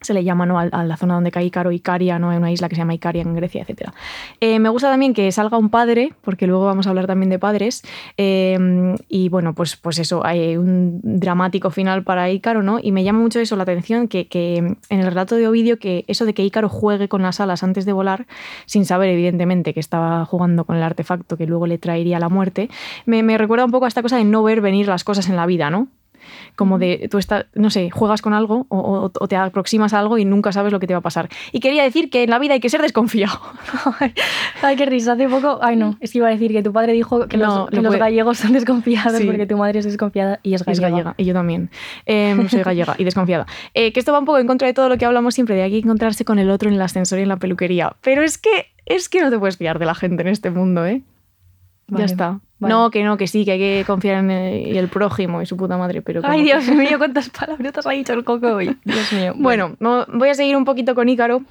se 0.00 0.14
le 0.14 0.24
llama 0.24 0.46
¿no? 0.46 0.58
a, 0.58 0.62
a 0.62 0.84
la 0.84 0.96
zona 0.96 1.14
donde 1.14 1.30
cae 1.30 1.44
Ícaro, 1.44 1.72
Icaria, 1.72 2.18
¿no? 2.18 2.30
Hay 2.30 2.38
una 2.38 2.50
isla 2.50 2.68
que 2.68 2.74
se 2.74 2.80
llama 2.80 2.94
Icaria 2.94 3.22
en 3.22 3.34
Grecia, 3.34 3.64
etc. 3.66 3.90
Eh, 4.40 4.58
me 4.58 4.68
gusta 4.68 4.90
también 4.90 5.14
que 5.14 5.30
salga 5.32 5.58
un 5.58 5.70
padre, 5.70 6.12
porque 6.22 6.46
luego 6.46 6.64
vamos 6.64 6.86
a 6.86 6.90
hablar 6.90 7.06
también 7.06 7.30
de 7.30 7.38
padres. 7.38 7.82
eh, 8.16 8.58
y 9.08 9.28
bueno, 9.28 9.54
pues, 9.54 9.76
pues 9.76 9.98
eso, 9.98 10.24
hay 10.24 10.56
un 10.56 11.00
dramático 11.02 11.70
final 11.70 12.02
para 12.04 12.30
Ícaro, 12.30 12.62
¿no? 12.62 12.78
Y 12.82 12.92
me 12.92 13.04
llama 13.04 13.20
mucho 13.20 13.40
eso 13.40 13.56
la 13.56 13.64
atención 13.64 14.08
que, 14.08 14.28
que 14.28 14.56
en 14.56 14.78
el 14.88 15.06
relato 15.06 15.36
de 15.36 15.48
Ovidio, 15.48 15.78
que 15.78 16.04
eso 16.08 16.24
de 16.24 16.34
que 16.34 16.44
Ícaro 16.44 16.68
juegue 16.68 17.08
con 17.08 17.22
las 17.22 17.40
alas 17.40 17.62
antes 17.62 17.84
de 17.84 17.92
volar, 17.92 18.26
sin 18.66 18.84
saber 18.84 19.10
evidentemente 19.10 19.74
que 19.74 19.80
estaba 19.80 20.24
jugando 20.24 20.64
con 20.64 20.76
el 20.76 20.82
artefacto 20.82 21.36
que 21.36 21.46
luego 21.46 21.66
le 21.66 21.78
traería 21.78 22.18
la 22.18 22.28
muerte, 22.28 22.70
me, 23.06 23.22
me 23.22 23.38
recuerda 23.38 23.64
un 23.64 23.70
poco 23.70 23.84
a 23.84 23.88
esta 23.88 24.02
cosa 24.02 24.16
de 24.16 24.24
no 24.24 24.42
ver 24.42 24.60
venir 24.60 24.88
las 24.88 25.04
cosas 25.04 25.28
en 25.28 25.36
la 25.36 25.46
vida, 25.46 25.70
¿no? 25.70 25.88
Como 26.56 26.78
de 26.78 27.08
tú 27.10 27.18
estás, 27.18 27.46
no 27.54 27.70
sé, 27.70 27.90
juegas 27.90 28.22
con 28.22 28.34
algo 28.34 28.66
o, 28.68 28.78
o- 28.78 29.12
o 29.12 29.28
te 29.28 29.36
aproximas 29.36 29.92
a 29.94 30.00
algo 30.00 30.18
y 30.18 30.24
nunca 30.24 30.52
sabes 30.52 30.72
lo 30.72 30.80
que 30.80 30.86
te 30.86 30.94
va 30.94 30.98
a 30.98 31.02
pasar. 31.02 31.28
Y 31.52 31.60
quería 31.60 31.82
decir 31.82 32.10
que 32.10 32.22
en 32.24 32.30
la 32.30 32.38
vida 32.38 32.54
hay 32.54 32.60
que 32.60 32.68
ser 32.70 32.82
desconfiado. 32.82 33.38
Ay, 34.62 34.76
qué 34.76 34.86
risa. 34.86 35.12
Hace 35.12 35.28
poco, 35.28 35.58
ay 35.62 35.76
no, 35.76 35.96
es 36.00 36.12
que 36.12 36.18
iba 36.18 36.28
a 36.28 36.30
decir 36.30 36.52
que 36.52 36.62
tu 36.62 36.72
padre 36.72 36.92
dijo 36.92 37.26
que, 37.28 37.36
No, 37.36 37.60
los, 37.60 37.70
que 37.70 37.76
lo 37.76 37.82
los 37.82 37.96
gallegos 37.96 38.38
son 38.38 38.52
desconfiados 38.52 39.18
Sí. 39.18 39.24
porque 39.26 39.46
tu 39.46 39.56
madre 39.56 39.78
es 39.80 39.84
desconfiada 39.84 40.38
y 40.42 40.54
es 40.54 40.64
gallega. 40.64 40.86
Es 40.88 40.92
gallega, 40.92 41.14
y 41.16 41.24
yo 41.24 41.34
también. 41.34 41.70
Em, 42.06 42.48
soy 42.48 42.62
gallega 42.62 42.94
y 42.98 43.04
desconfiada. 43.04 43.46
Eh, 43.74 43.92
que 43.92 44.00
esto 44.00 44.12
va 44.12 44.18
un 44.18 44.24
poco 44.24 44.38
en 44.38 44.46
contra 44.46 44.66
de 44.68 44.74
todo 44.74 44.88
lo 44.88 44.98
que 44.98 45.04
hablamos 45.04 45.34
siempre, 45.34 45.54
de 45.56 45.62
hay 45.62 45.70
que 45.72 45.78
encontrarse 45.78 46.24
con 46.24 46.38
el 46.38 46.50
otro 46.50 46.68
en 46.68 46.74
el 46.74 46.82
ascensor 46.82 47.18
y 47.18 47.22
en 47.22 47.28
la 47.28 47.36
peluquería. 47.38 47.94
Pero 48.02 48.22
es 48.22 48.38
que, 48.38 48.66
es 48.86 49.08
que 49.08 49.20
no 49.22 49.30
te 49.30 49.38
puedes 49.38 49.56
fiar 49.56 49.78
de 49.78 49.86
la 49.86 49.94
gente 49.94 50.22
en 50.22 50.28
este 50.28 50.50
mundo, 50.50 50.84
¿eh? 50.86 51.02
Vale, 51.90 52.02
ya 52.02 52.06
está. 52.06 52.40
vale. 52.58 52.74
No, 52.74 52.90
que 52.90 53.04
no, 53.04 53.16
que 53.16 53.26
sí, 53.26 53.44
que 53.44 53.52
hay 53.52 53.58
que 53.58 53.84
confiar 53.86 54.18
en 54.24 54.30
el, 54.30 54.88
prójimo 54.88 55.42
y 55.42 55.46
su 55.46 55.56
puta 55.56 55.76
madre, 55.76 56.02
pero... 56.02 56.20
Ay, 56.24 56.38
que- 56.38 56.44
Dios 56.44 56.68
mío, 56.68 56.98
cuántas 56.98 57.28
palabrotas 57.30 57.86
ha 57.86 57.90
dicho 57.90 58.12
el 58.12 58.24
coco 58.24 58.46
hoy. 58.48 58.76
Dios 58.84 59.12
mío. 59.12 59.34
Bueno, 59.36 59.76
no- 59.80 60.06
voy 60.06 60.28
a 60.30 60.34
seguir 60.34 60.56
un 60.56 60.64
poquito 60.64 60.94
con 60.94 61.08
Ícaro. 61.08 61.42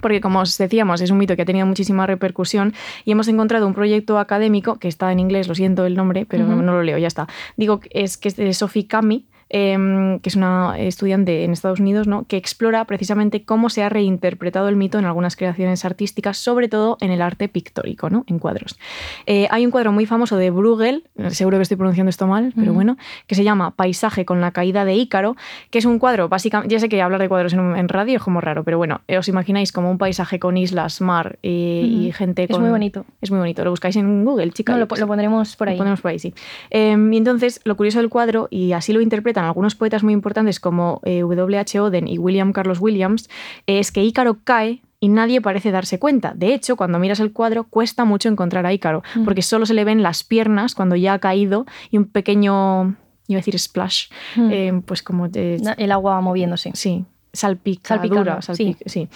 Porque 0.00 0.20
como 0.20 0.38
os 0.40 0.56
decíamos, 0.56 1.00
es 1.00 1.10
un 1.10 1.18
mito 1.18 1.34
que 1.34 1.42
ha 1.42 1.44
tenido 1.44 1.66
muchísima 1.66 2.06
repercusión 2.06 2.72
y 3.04 3.10
hemos 3.10 3.26
encontrado 3.26 3.66
un 3.66 3.74
proyecto 3.74 4.20
académico 4.20 4.78
que 4.78 4.86
está 4.86 5.10
en 5.10 5.18
inglés, 5.18 5.48
lo 5.48 5.56
siento 5.56 5.86
el 5.86 5.96
nombre, 5.96 6.24
pero 6.24 6.46
no 6.46 6.72
lo 6.72 6.84
leo, 6.84 6.98
ya 6.98 7.08
está. 7.08 7.26
Digo, 7.56 7.80
es 7.90 8.16
que 8.16 8.28
es 8.28 8.36
de 8.36 8.52
Sophie 8.54 8.86
Cami, 8.86 9.26
em, 9.50 10.18
que 10.20 10.28
es 10.28 10.36
una 10.36 10.78
estudiante 10.78 11.44
en 11.44 11.52
Estados 11.52 11.80
Unidos, 11.80 12.06
¿no? 12.06 12.24
que 12.24 12.36
explora 12.36 12.84
precisamente 12.84 13.44
cómo 13.44 13.70
se 13.70 13.82
ha 13.82 13.88
reinterpretado 13.88 14.68
el 14.68 14.76
mito 14.76 14.98
en 14.98 15.04
algunas 15.04 15.36
creaciones 15.36 15.84
artísticas, 15.84 16.38
sobre 16.38 16.68
todo 16.68 16.98
en 17.00 17.10
el 17.10 17.22
arte 17.22 17.48
pictórico, 17.48 18.10
¿no? 18.10 18.24
en 18.26 18.38
cuadros. 18.38 18.78
Eh, 19.26 19.48
hay 19.50 19.64
un 19.64 19.70
cuadro 19.70 19.92
muy 19.92 20.06
famoso 20.06 20.36
de 20.36 20.50
Bruegel, 20.50 21.04
seguro 21.30 21.58
que 21.58 21.62
estoy 21.62 21.76
pronunciando 21.76 22.10
esto 22.10 22.26
mal, 22.26 22.52
pero 22.56 22.72
bueno, 22.72 22.96
que 23.26 23.34
se 23.34 23.44
llama 23.44 23.72
Paisaje 23.72 24.24
con 24.24 24.40
la 24.40 24.52
caída 24.52 24.84
de 24.84 24.94
Ícaro, 24.94 25.36
que 25.70 25.78
es 25.78 25.84
un 25.84 25.98
cuadro, 25.98 26.28
básicamente, 26.28 26.74
ya 26.74 26.80
sé 26.80 26.88
que 26.88 27.00
hablar 27.02 27.20
de 27.20 27.28
cuadros 27.28 27.52
en, 27.52 27.76
en 27.76 27.88
radio 27.88 28.16
es 28.16 28.22
como 28.22 28.40
raro, 28.40 28.64
pero 28.64 28.78
bueno, 28.78 29.00
eh, 29.08 29.18
os 29.18 29.28
imagináis 29.28 29.72
como 29.72 29.90
un 29.90 29.98
paisaje 29.98 30.38
con 30.38 30.56
islas, 30.56 31.00
mar 31.00 31.38
eh, 31.42 31.82
y 31.84 32.12
gente 32.12 32.44
Es 32.44 32.50
con... 32.50 32.60
muy 32.60 32.70
bonito. 32.70 33.04
Es 33.20 33.30
muy 33.30 33.38
bonito, 33.40 33.64
lo 33.64 33.70
buscáis 33.70 33.96
en 33.96 34.24
Google, 34.24 34.50
chicas. 34.50 34.76
No, 34.76 34.86
lo, 34.86 34.96
lo 34.96 35.06
pondremos 35.06 35.56
por 35.56 35.68
ahí. 35.68 35.74
Lo 35.74 35.78
ponemos 35.78 36.00
por 36.00 36.10
ahí, 36.10 36.18
sí. 36.18 36.34
Eh, 36.70 36.96
y 37.12 37.16
entonces, 37.16 37.60
lo 37.64 37.76
curioso 37.76 37.98
del 37.98 38.08
cuadro, 38.08 38.48
y 38.50 38.72
así 38.72 38.92
lo 38.92 39.00
interpretan 39.38 39.44
algunos 39.46 39.74
poetas 39.74 40.02
muy 40.02 40.12
importantes 40.12 40.60
como 40.60 41.00
eh, 41.04 41.20
W.H. 41.22 41.80
Oden 41.80 42.08
y 42.08 42.18
William 42.18 42.52
Carlos 42.52 42.80
Williams, 42.80 43.28
es 43.66 43.92
que 43.92 44.02
Ícaro 44.02 44.38
cae 44.44 44.80
y 45.00 45.08
nadie 45.08 45.40
parece 45.40 45.70
darse 45.70 45.98
cuenta. 45.98 46.32
De 46.34 46.54
hecho, 46.54 46.76
cuando 46.76 46.98
miras 46.98 47.20
el 47.20 47.32
cuadro, 47.32 47.64
cuesta 47.64 48.04
mucho 48.04 48.28
encontrar 48.28 48.66
a 48.66 48.72
Ícaro, 48.72 49.02
Mm. 49.14 49.24
porque 49.24 49.42
solo 49.42 49.64
se 49.66 49.74
le 49.74 49.84
ven 49.84 50.02
las 50.02 50.24
piernas 50.24 50.74
cuando 50.74 50.96
ya 50.96 51.14
ha 51.14 51.18
caído 51.20 51.66
y 51.90 51.98
un 51.98 52.06
pequeño, 52.06 52.96
iba 53.28 53.38
a 53.38 53.42
decir 53.42 53.58
splash, 53.58 54.08
Mm. 54.36 54.50
eh, 54.52 54.82
pues 54.84 55.02
como 55.02 55.28
de, 55.28 55.60
El 55.76 55.92
agua 55.92 56.20
moviéndose. 56.20 56.72
Sí, 56.74 57.04
salpicadura, 57.32 58.38
salpic- 58.40 58.82
sí. 58.86 59.08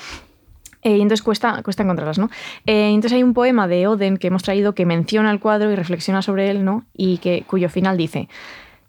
Eh, 0.85 0.96
y 0.96 1.00
entonces 1.00 1.22
cuesta, 1.22 1.62
cuesta 1.62 1.82
encontrarlas, 1.85 2.18
¿no? 2.18 2.28
Eh, 2.66 2.88
entonces 2.88 3.12
hay 3.12 3.22
un 3.22 3.35
poema 3.35 3.68
de 3.68 3.87
Oden 3.87 4.16
que 4.16 4.26
hemos 4.28 4.42
traído 4.42 4.74
que 4.74 4.85
menciona 4.85 5.30
el 5.30 5.38
cuadro 5.38 5.70
y 5.70 5.76
reflexiona 5.76 6.22
sobre 6.22 6.50
él, 6.50 6.64
¿no? 6.64 6.85
Y 6.92 7.18
que, 7.18 7.44
cuyo 7.46 7.68
final 7.68 7.96
dice, 7.96 8.28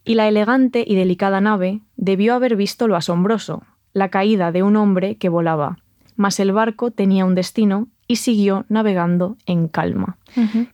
y 0.05 0.15
la 0.15 0.27
elegante 0.27 0.83
y 0.85 0.95
delicada 0.95 1.41
nave 1.41 1.81
debió 1.95 2.33
haber 2.33 2.55
visto 2.55 2.87
lo 2.87 2.95
asombroso, 2.95 3.63
la 3.93 4.09
caída 4.09 4.51
de 4.51 4.63
un 4.63 4.75
hombre 4.75 5.15
que 5.15 5.29
volaba, 5.29 5.77
mas 6.15 6.39
el 6.39 6.51
barco 6.51 6.91
tenía 6.91 7.25
un 7.25 7.35
destino 7.35 7.87
y 8.07 8.17
siguió 8.17 8.65
navegando 8.69 9.37
en 9.45 9.67
calma. 9.67 10.17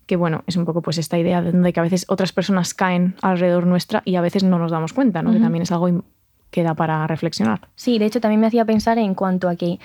Que 0.08 0.16
bueno, 0.16 0.44
es 0.48 0.56
un 0.56 0.66
poco 0.66 0.82
pues 0.82 0.98
esta 0.98 1.20
idea 1.20 1.42
de 1.42 1.52
donde 1.52 1.74
que 1.74 1.80
a 1.80 1.84
veces 1.84 2.06
otras 2.08 2.32
personas 2.32 2.74
caen 2.74 3.16
alrededor 3.22 3.68
nuestra 3.68 4.02
y 4.06 4.16
a 4.16 4.22
veces 4.22 4.44
no 4.44 4.58
nos 4.58 4.72
damos 4.72 4.94
cuenta, 4.94 5.22
¿no? 5.22 5.32
Que 5.32 5.40
también 5.40 5.62
es 5.62 5.72
algo 5.72 6.04
que 6.50 6.64
da 6.64 6.74
para 6.74 7.06
reflexionar. 7.08 7.68
Sí, 7.76 8.00
de 8.00 8.06
hecho 8.06 8.22
también 8.22 8.42
me 8.42 8.48
hacía 8.48 8.66
pensar 8.66 8.98
en 8.98 9.14
cuanto 9.14 9.48
a 9.48 9.56
que 9.56 9.80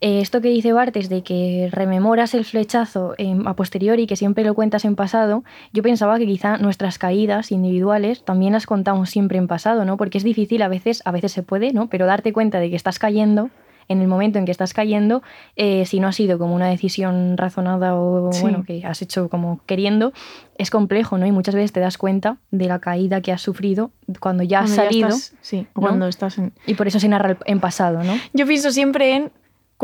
eh, 0.00 0.20
esto 0.20 0.40
que 0.40 0.48
dice 0.48 0.72
Bartes 0.72 1.08
de 1.08 1.22
que 1.22 1.68
rememoras 1.72 2.34
el 2.34 2.44
flechazo 2.44 3.14
em, 3.18 3.46
a 3.46 3.54
posteriori, 3.54 4.06
que 4.06 4.16
siempre 4.16 4.44
lo 4.44 4.54
cuentas 4.54 4.84
en 4.84 4.96
pasado, 4.96 5.44
yo 5.72 5.82
pensaba 5.82 6.18
que 6.18 6.26
quizá 6.26 6.56
nuestras 6.58 6.98
caídas 6.98 7.52
individuales 7.52 8.24
también 8.24 8.52
las 8.54 8.66
contamos 8.66 9.10
siempre 9.10 9.38
en 9.38 9.46
pasado, 9.46 9.84
¿no? 9.84 9.96
Porque 9.96 10.18
es 10.18 10.24
difícil 10.24 10.62
a 10.62 10.68
veces, 10.68 11.02
a 11.04 11.10
veces 11.12 11.32
se 11.32 11.42
puede, 11.42 11.72
¿no? 11.72 11.88
Pero 11.88 12.06
darte 12.06 12.32
cuenta 12.32 12.60
de 12.60 12.70
que 12.70 12.76
estás 12.76 12.98
cayendo 12.98 13.50
en 13.88 14.00
el 14.00 14.06
momento 14.06 14.38
en 14.38 14.44
que 14.44 14.52
estás 14.52 14.72
cayendo, 14.72 15.20
eh, 15.56 15.84
si 15.84 15.98
no 15.98 16.06
ha 16.06 16.12
sido 16.12 16.38
como 16.38 16.54
una 16.54 16.68
decisión 16.68 17.36
razonada 17.36 17.96
o 17.96 18.32
Sí. 18.32 18.42
bueno, 18.42 18.62
que 18.64 18.84
has 18.86 19.02
hecho 19.02 19.28
como 19.28 19.58
queriendo, 19.66 20.12
es 20.58 20.70
complejo, 20.70 21.18
¿no? 21.18 21.26
Y 21.26 21.32
muchas 21.32 21.56
veces 21.56 21.72
te 21.72 21.80
das 21.80 21.98
cuenta 21.98 22.36
de 22.52 22.66
la 22.66 22.78
caída 22.78 23.20
que 23.20 23.32
has 23.32 23.42
sufrido 23.42 23.90
cuando 24.20 24.44
ya 24.44 24.60
has 24.60 24.70
Cuando 24.72 24.84
salido 24.84 25.08
estás- 25.08 25.34
sí, 25.40 25.66
¿no? 25.74 25.82
cuando 25.82 26.06
estás 26.06 26.38
en... 26.38 26.52
y 26.68 26.74
por 26.74 26.86
eso 26.86 27.00
se 27.00 27.08
narra 27.08 27.36
en 27.46 27.58
pasado, 27.58 28.04
¿no? 28.04 28.14
Yo 28.32 28.46
pienso 28.46 28.70
siempre 28.70 29.16
en, 29.16 29.32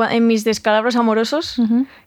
en 0.05 0.27
mis 0.27 0.45
descalabros 0.45 0.97
amorosos, 0.97 1.61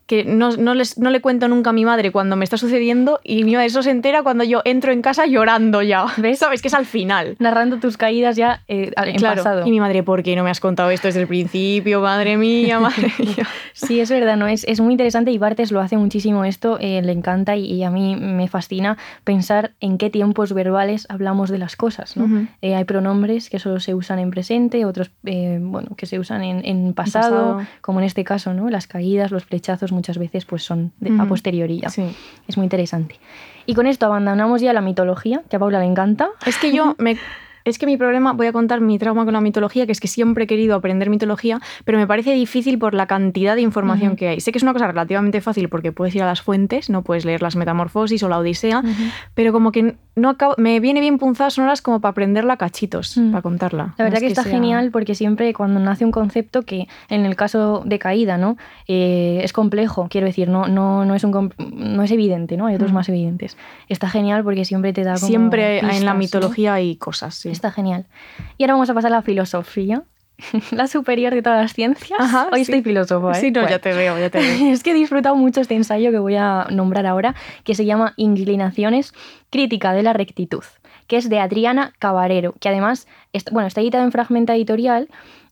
que 0.10 0.26
no, 0.26 0.50
no 0.58 0.74
les, 0.74 0.98
no 0.98 1.12
le 1.12 1.22
cuento 1.22 1.48
nunca 1.48 1.70
a 1.70 1.74
mi 1.74 1.86
madre 1.86 2.12
cuando 2.12 2.36
me 2.36 2.44
está 2.44 2.58
sucediendo 2.58 3.20
y 3.24 3.44
mi 3.44 3.54
madre 3.54 3.68
eso 3.68 3.84
se 3.84 3.92
entera 3.92 4.24
cuando 4.24 4.44
yo 4.44 4.64
entro 4.66 4.92
en 4.92 5.04
casa 5.04 5.28
llorando 5.28 5.84
ya. 5.84 6.08
¿Ves? 6.18 6.40
¿Sabes? 6.40 6.64
Que 6.64 6.68
es 6.68 6.74
al 6.74 6.88
final. 6.88 7.36
narrando 7.38 7.78
tus 7.78 7.96
caídas 7.96 8.36
ya 8.36 8.64
eh, 8.68 8.92
en 8.98 9.16
claro. 9.18 9.44
pasado. 9.44 9.68
Y 9.68 9.70
mi 9.70 9.80
madre, 9.80 10.02
¿por 10.02 10.24
qué 10.24 10.36
no 10.36 10.44
me 10.44 10.50
has 10.50 10.60
contado 10.60 10.90
esto 10.90 11.08
desde 11.08 11.22
el 11.22 11.28
principio? 11.28 12.02
Madre 12.02 12.38
mía, 12.38 12.80
madre 12.90 13.14
mía. 13.20 13.48
Sí, 13.74 14.00
es 14.00 14.10
verdad, 14.10 14.36
¿no? 14.36 14.48
Es, 14.48 14.64
es 14.68 14.80
muy 14.80 14.94
interesante 14.94 15.30
y 15.30 15.38
Bartes 15.38 15.72
lo 15.72 15.80
hace 15.80 15.96
muchísimo 15.96 16.44
esto, 16.44 16.80
eh, 16.82 17.04
le 17.04 17.12
encanta 17.12 17.56
y, 17.56 17.66
y 17.66 17.84
a 17.84 17.92
mí 17.92 18.16
me 18.16 18.48
fascina 18.48 18.98
pensar 19.24 19.74
en 19.80 20.00
qué 20.00 20.10
tiempos 20.10 20.54
verbales 20.54 21.06
hablamos 21.10 21.52
de 21.52 21.60
las 21.60 21.76
cosas, 21.76 22.18
¿no? 22.18 22.48
Eh, 22.64 22.74
hay 22.74 22.84
pronombres 22.86 23.52
que 23.52 23.60
solo 23.60 23.80
se 23.80 23.94
usan 23.94 24.18
en 24.18 24.32
presente, 24.32 24.86
otros, 24.86 25.12
bueno, 25.22 25.96
que 25.96 26.08
se 26.08 26.18
usan 26.18 26.44
en, 26.44 26.66
en 26.66 26.96
pasado, 26.96 27.58
pasado. 27.58 27.68
Como 27.82 28.00
en 28.00 28.06
este 28.06 28.24
caso, 28.24 28.54
¿no? 28.54 28.70
Las 28.70 28.88
caídas, 28.88 29.32
los 29.32 29.46
flechazos 29.46 29.92
muchas 29.92 30.18
veces 30.18 30.46
pues 30.46 30.64
son 30.64 30.92
de- 31.00 31.20
a 31.20 31.26
posteriori 31.26 31.80
ya. 31.82 31.90
Sí. 31.90 32.04
Es 32.48 32.58
muy 32.58 32.66
interesante. 32.66 33.16
Y 33.66 33.74
con 33.76 33.88
esto 33.88 34.06
abandonamos 34.06 34.62
ya 34.62 34.74
la 34.74 34.82
mitología, 34.82 35.44
que 35.50 35.56
a 35.56 35.60
Paula 35.60 35.80
le 35.80 35.86
encanta. 35.86 36.30
Es 36.46 36.58
que 36.58 36.72
yo 36.74 36.96
me... 37.00 37.18
Es 37.70 37.80
que 37.80 37.86
mi 37.86 37.98
problema, 37.98 38.34
voy 38.34 38.48
a 38.48 38.52
contar 38.52 38.82
mi 38.82 38.98
trauma 39.00 39.24
con 39.26 39.34
la 39.34 39.42
mitología, 39.42 39.86
que 39.86 39.92
es 39.92 40.00
que 40.00 40.08
siempre 40.08 40.44
he 40.44 40.48
querido 40.48 40.76
aprender 40.76 41.10
mitología, 41.10 41.60
pero 41.86 41.98
me 41.98 42.08
parece 42.08 42.34
difícil 42.34 42.78
por 42.80 42.94
la 42.94 43.08
cantidad 43.08 43.56
de 43.56 43.62
información 43.62 44.16
que 44.16 44.28
hay. 44.28 44.40
Sé 44.42 44.52
que 44.52 44.58
es 44.58 44.64
una 44.64 44.74
cosa 44.74 44.88
relativamente 44.88 45.42
fácil 45.42 45.70
porque 45.70 45.92
puedes 45.92 46.16
ir 46.16 46.24
a 46.24 46.26
las 46.26 46.42
fuentes, 46.42 46.90
no 46.90 47.04
puedes 47.04 47.26
leer 47.26 47.42
las 47.42 47.56
Metamorfosis 47.56 48.22
o 48.24 48.30
la 48.30 48.38
Odisea, 48.40 48.82
pero 49.36 49.52
como 49.52 49.72
que 49.72 49.96
no 50.16 50.30
acabo, 50.30 50.54
me 50.58 50.80
viene 50.82 51.00
bien 51.00 51.18
punzadas 51.18 51.54
sonoras 51.54 51.82
como 51.82 52.02
para 52.02 52.12
aprenderla 52.12 52.54
a 52.54 52.58
cachitos, 52.58 53.18
Mm. 53.18 53.32
para 53.32 53.42
contarla. 53.42 53.94
La 53.98 54.04
verdad 54.04 54.18
es 54.18 54.24
que, 54.24 54.28
está 54.28 54.44
sea- 54.44 54.52
genial 54.52 54.90
porque 54.92 55.16
siempre 55.16 55.54
cuando 55.54 55.80
nace 55.80 56.04
un 56.04 56.12
concepto 56.12 56.64
que 56.64 56.88
en 57.10 57.26
el 57.26 57.36
caso 57.38 57.84
de 57.86 58.00
caída, 58.00 58.38
¿no? 58.38 58.58
Eh, 58.88 59.40
es 59.44 59.54
complejo, 59.54 60.08
quiero 60.10 60.28
decir, 60.28 60.50
no, 60.50 60.68
no, 60.68 61.06
no, 61.06 61.16
es 61.16 61.24
un, 61.24 61.54
no 61.74 62.04
es 62.04 62.12
evidente, 62.12 62.58
¿no? 62.58 62.66
Hay 62.66 62.76
otros 62.76 62.92
más 62.92 63.08
evidentes. 63.10 63.56
Está 63.88 64.10
genial 64.10 64.44
porque 64.44 64.66
siempre 64.66 64.92
te 64.94 65.04
da 65.04 65.14
como 65.16 65.28
Siempre 65.28 65.80
en 65.80 66.06
la 66.06 66.14
¿no? 66.14 66.20
mitología 66.20 66.74
hay 66.74 66.96
cosas, 66.98 67.36
sí. 67.36 67.50
Está 67.60 67.72
genial. 67.72 68.06
Y 68.58 68.64
ahora 68.64 68.74
vamos 68.76 68.90
a 68.90 68.94
pasar 68.94 69.12
a 69.12 69.18
la 69.18 69.22
filosofía, 69.22 70.04
la 70.72 70.88
superior 70.88 71.34
de 71.34 71.42
todas 71.42 71.62
las 71.62 71.74
ciencias. 71.74 72.18
Ajá, 72.18 72.48
Hoy 72.54 72.60
sí. 72.64 72.72
estoy 72.72 72.82
filósofo, 72.82 73.32
¿eh? 73.32 73.36
Sí, 73.36 73.52
no, 73.52 73.60
Bueno. 73.62 73.76
ya 73.76 73.80
te 73.80 73.94
veo, 73.94 74.18
ya 74.18 74.30
te 74.30 74.40
veo. 74.40 74.72
Es 74.74 74.82
que 74.84 74.92
he 74.92 74.94
disfrutado 74.94 75.36
mucho 75.36 75.60
este 75.60 75.76
ensayo 75.76 76.12
que 76.12 76.20
voy 76.20 76.36
a 76.38 76.68
nombrar 76.72 77.06
ahora, 77.06 77.36
que 77.66 77.76
se 77.76 77.84
llama 77.86 78.14
Inclinaciones, 78.16 79.14
crítica 79.50 79.92
de 79.92 80.04
la 80.04 80.14
rectitud, 80.14 80.64
que 81.08 81.18
es 81.18 81.28
de 81.30 81.40
Adriana 81.40 81.92
Cabarero, 82.00 82.54
que 82.62 82.70
además 82.70 83.08
est- 83.34 83.50
bueno, 83.52 83.68
está 83.68 83.82
editado 83.82 84.06
en 84.06 84.12
Fragmenta 84.14 84.56
Editorial, 84.56 85.10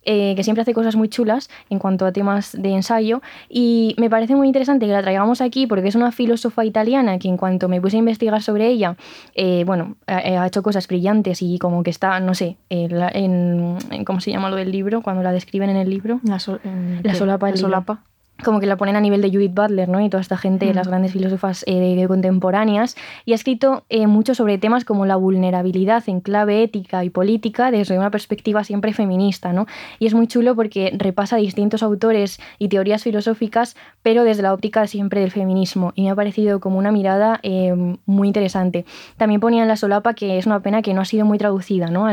eh, 0.07 0.33
que 0.35 0.43
siempre 0.43 0.63
hace 0.63 0.73
cosas 0.73 0.95
muy 0.95 1.07
chulas 1.09 1.49
en 1.69 1.77
cuanto 1.77 2.07
a 2.07 2.11
temas 2.11 2.53
de 2.59 2.69
ensayo, 2.73 3.21
y 3.47 3.93
me 3.99 4.09
parece 4.09 4.35
muy 4.35 4.47
interesante 4.47 4.87
que 4.87 4.91
la 4.93 5.03
traigamos 5.03 5.41
aquí 5.41 5.67
porque 5.67 5.87
es 5.89 5.95
una 5.95 6.11
filósofa 6.11 6.65
italiana 6.65 7.19
que 7.19 7.27
en 7.27 7.37
cuanto 7.37 7.67
me 7.69 7.79
puse 7.79 7.97
a 7.97 7.99
investigar 7.99 8.41
sobre 8.41 8.67
ella, 8.67 8.95
eh, 9.35 9.63
bueno, 9.65 9.95
ha, 10.07 10.15
ha 10.17 10.47
hecho 10.47 10.63
cosas 10.63 10.87
brillantes 10.87 11.41
y 11.43 11.59
como 11.59 11.83
que 11.83 11.91
está, 11.91 12.19
no 12.19 12.33
sé, 12.33 12.57
en, 12.69 13.77
¿cómo 14.05 14.19
se 14.19 14.31
llama 14.31 14.49
lo 14.49 14.55
del 14.55 14.71
libro? 14.71 15.01
Cuando 15.01 15.21
la 15.23 15.31
describen 15.31 15.69
en 15.69 15.77
el 15.77 15.89
libro. 15.89 16.19
La, 16.23 16.39
sol- 16.39 16.61
en- 16.63 17.01
La 17.03 17.11
¿qué? 17.11 17.17
solapa 17.17 17.47
del 17.47 17.55
La 17.55 17.57
libro. 17.57 17.67
solapa. 17.69 18.03
Como 18.43 18.59
que 18.59 18.67
la 18.67 18.77
ponen 18.77 18.95
a 18.95 19.01
nivel 19.01 19.21
de 19.21 19.29
Judith 19.29 19.53
Butler, 19.53 19.89
¿no? 19.89 19.99
Y 20.01 20.09
toda 20.09 20.21
esta 20.21 20.37
gente, 20.37 20.73
las 20.73 20.87
grandes 20.87 21.11
filósofas 21.11 21.63
eh, 21.67 22.05
contemporáneas, 22.07 22.95
y 23.25 23.31
ha 23.31 23.35
escrito 23.35 23.83
eh, 23.89 24.07
mucho 24.07 24.35
sobre 24.35 24.57
temas 24.57 24.85
como 24.85 25.05
la 25.05 25.15
vulnerabilidad 25.15 26.03
en 26.07 26.21
clave 26.21 26.63
ética 26.63 27.03
y 27.03 27.09
política 27.09 27.71
desde 27.71 27.97
una 27.97 28.11
perspectiva 28.11 28.63
siempre 28.63 28.93
feminista, 28.93 29.53
¿no? 29.53 29.65
Y 29.99 30.05
es 30.05 30.13
muy 30.13 30.27
chulo 30.27 30.55
porque 30.55 30.93
repasa 30.95 31.37
distintos 31.37 31.81
autores 31.83 32.39
y 32.59 32.69
teorías 32.69 33.03
filosóficas, 33.03 33.75
pero 34.03 34.23
desde 34.23 34.43
la 34.43 34.53
óptica 34.53 34.85
siempre 34.87 35.21
del 35.21 35.31
feminismo, 35.31 35.91
y 35.95 36.03
me 36.03 36.11
ha 36.11 36.15
parecido 36.15 36.59
como 36.59 36.77
una 36.77 36.91
mirada 36.91 37.39
eh, 37.43 37.73
muy 38.05 38.27
interesante. 38.27 38.85
También 39.17 39.41
ponía 39.41 39.63
en 39.63 39.67
la 39.67 39.77
solapa 39.77 40.13
que 40.13 40.37
es 40.37 40.45
una 40.45 40.59
pena 40.59 40.81
que 40.81 40.93
no 40.93 41.01
ha 41.01 41.05
sido 41.05 41.25
muy 41.25 41.37
traducida, 41.37 41.87
¿no? 41.87 42.07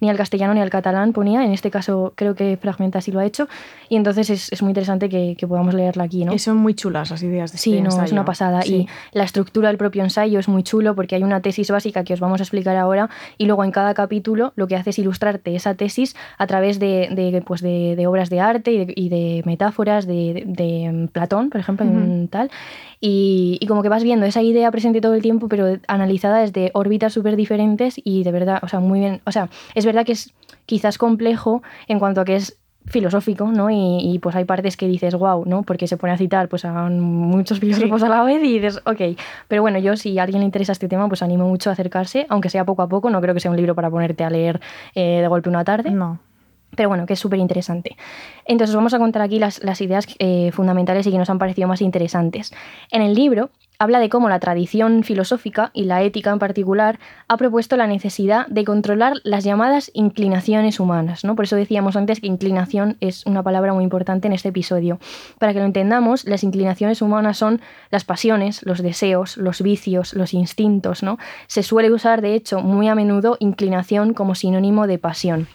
ni 0.00 0.10
al 0.10 0.16
castellano 0.16 0.54
ni 0.54 0.60
al 0.60 0.70
catalán 0.70 1.12
ponía, 1.12 1.44
en 1.44 1.52
este 1.52 1.70
caso 1.70 2.12
creo 2.16 2.34
que 2.34 2.56
Fragmenta 2.56 3.00
sí 3.00 3.10
lo 3.10 3.20
ha 3.20 3.24
hecho, 3.24 3.48
y 3.88 3.96
entonces 3.96 4.30
es, 4.30 4.52
es 4.52 4.62
muy 4.62 4.70
interesante 4.70 5.08
que, 5.08 5.36
que 5.36 5.46
podamos 5.46 5.63
leerla 5.72 6.04
aquí, 6.04 6.24
¿no? 6.24 6.34
Y 6.34 6.38
son 6.38 6.56
muy 6.56 6.74
chulas 6.74 7.10
las 7.10 7.22
ideas 7.22 7.52
de 7.52 7.58
Sí, 7.58 7.76
este 7.76 7.82
no, 7.82 8.02
es 8.02 8.12
una 8.12 8.24
pasada. 8.24 8.66
Y 8.66 8.88
la 9.12 9.24
estructura 9.24 9.68
del 9.68 9.78
propio 9.78 10.02
ensayo 10.02 10.38
es 10.38 10.48
muy 10.48 10.62
chulo 10.62 10.94
porque 10.94 11.14
hay 11.14 11.22
una 11.22 11.40
tesis 11.40 11.70
básica 11.70 12.04
que 12.04 12.14
os 12.14 12.20
vamos 12.20 12.40
a 12.40 12.42
explicar 12.42 12.76
ahora 12.76 13.08
y 13.38 13.46
luego 13.46 13.64
en 13.64 13.70
cada 13.70 13.94
capítulo 13.94 14.52
lo 14.56 14.66
que 14.66 14.76
hace 14.76 14.90
es 14.90 14.98
ilustrarte 14.98 15.54
esa 15.54 15.74
tesis 15.74 16.16
a 16.38 16.46
través 16.46 16.78
de, 16.78 17.42
pues 17.46 17.62
de, 17.62 18.04
obras 18.06 18.30
de 18.30 18.40
arte 18.40 18.72
y 18.94 19.08
de, 19.08 19.42
metáforas 19.44 20.06
de, 20.06 21.08
Platón, 21.12 21.50
por 21.50 21.60
ejemplo, 21.60 21.86
en 21.86 22.28
tal. 22.28 22.50
Y, 23.00 23.58
y, 23.60 23.66
como 23.66 23.82
que 23.82 23.88
vas 23.88 24.02
viendo 24.02 24.24
esa 24.24 24.40
idea 24.42 24.70
presente 24.70 25.00
todo 25.00 25.14
el 25.14 25.22
tiempo, 25.22 25.48
pero 25.48 25.78
analizada 25.88 26.38
desde 26.38 26.70
órbitas 26.72 27.12
súper 27.12 27.36
diferentes 27.36 28.00
y 28.02 28.24
de 28.24 28.32
verdad, 28.32 28.60
o 28.62 28.68
sea, 28.68 28.80
muy 28.80 29.00
bien. 29.00 29.20
O 29.26 29.32
sea, 29.32 29.50
es 29.74 29.84
verdad 29.84 30.06
que 30.06 30.12
es 30.12 30.32
quizás 30.66 30.98
complejo 30.98 31.62
en 31.88 31.98
cuanto 31.98 32.20
a 32.20 32.24
que 32.24 32.36
es 32.36 32.56
filosófico, 32.86 33.46
¿no? 33.46 33.70
Y, 33.70 34.18
pues 34.22 34.36
hay 34.36 34.44
partes 34.44 34.76
que 34.76 34.86
dices, 34.86 35.14
wow, 35.14 35.44
¿no? 35.46 35.62
Porque 35.62 35.86
se 35.86 35.96
pone 35.96 36.12
a 36.12 36.18
citar 36.18 36.48
pues 36.48 36.64
a 36.64 36.72
muchos 36.88 37.60
filósofos 37.60 38.02
a 38.02 38.08
la 38.08 38.22
vez 38.24 38.42
y 38.42 38.58
dices, 38.58 38.80
ok. 38.84 39.18
Pero 39.48 39.62
bueno, 39.62 39.78
yo 39.78 39.96
si 39.96 40.18
a 40.18 40.22
alguien 40.22 40.40
le 40.40 40.46
interesa 40.46 40.72
este 40.72 40.88
tema, 40.88 41.08
pues 41.08 41.22
animo 41.22 41.48
mucho 41.48 41.70
a 41.70 41.72
acercarse, 41.72 42.26
aunque 42.28 42.50
sea 42.50 42.64
poco 42.64 42.82
a 42.82 42.88
poco, 42.88 43.10
no 43.10 43.20
creo 43.20 43.34
que 43.34 43.40
sea 43.40 43.50
un 43.50 43.56
libro 43.56 43.74
para 43.74 43.90
ponerte 43.90 44.24
a 44.24 44.30
leer 44.30 44.60
eh, 44.94 45.20
de 45.20 45.28
golpe 45.28 45.48
una 45.48 45.64
tarde. 45.64 45.90
No. 45.90 46.18
Pero 46.76 46.88
bueno, 46.88 47.06
que 47.06 47.12
es 47.12 47.20
súper 47.20 47.38
interesante. 47.38 47.96
Entonces 48.44 48.74
vamos 48.74 48.94
a 48.94 48.98
contar 48.98 49.22
aquí 49.22 49.38
las, 49.38 49.60
ideas 49.80 50.06
eh, 50.18 50.50
fundamentales 50.52 51.06
y 51.06 51.10
que 51.12 51.18
nos 51.18 51.30
han 51.30 51.38
parecido 51.38 51.68
más 51.68 51.80
interesantes. 51.80 52.52
En 52.90 53.00
el 53.00 53.14
libro 53.14 53.50
habla 53.84 54.00
de 54.00 54.08
cómo 54.08 54.30
la 54.30 54.40
tradición 54.40 55.04
filosófica 55.04 55.70
y 55.74 55.84
la 55.84 56.02
ética 56.02 56.30
en 56.30 56.38
particular 56.38 56.98
ha 57.28 57.36
propuesto 57.36 57.76
la 57.76 57.86
necesidad 57.86 58.46
de 58.46 58.64
controlar 58.64 59.12
las 59.24 59.44
llamadas 59.44 59.90
inclinaciones 59.92 60.80
humanas. 60.80 61.22
¿no? 61.22 61.36
Por 61.36 61.44
eso 61.44 61.54
decíamos 61.54 61.94
antes 61.94 62.20
que 62.20 62.26
inclinación 62.26 62.96
es 63.00 63.26
una 63.26 63.42
palabra 63.42 63.74
muy 63.74 63.84
importante 63.84 64.26
en 64.26 64.32
este 64.32 64.48
episodio. 64.48 64.98
Para 65.38 65.52
que 65.52 65.58
lo 65.58 65.66
entendamos, 65.66 66.24
las 66.24 66.44
inclinaciones 66.44 67.02
humanas 67.02 67.36
son 67.36 67.60
las 67.90 68.04
pasiones, 68.04 68.64
los 68.64 68.82
deseos, 68.82 69.36
los 69.36 69.60
vicios, 69.60 70.14
los 70.14 70.32
instintos. 70.32 71.02
¿no? 71.02 71.18
Se 71.46 71.62
suele 71.62 71.92
usar, 71.92 72.22
de 72.22 72.34
hecho, 72.34 72.60
muy 72.60 72.88
a 72.88 72.94
menudo 72.94 73.36
inclinación 73.38 74.14
como 74.14 74.34
sinónimo 74.34 74.86
de 74.86 74.98
pasión 74.98 75.46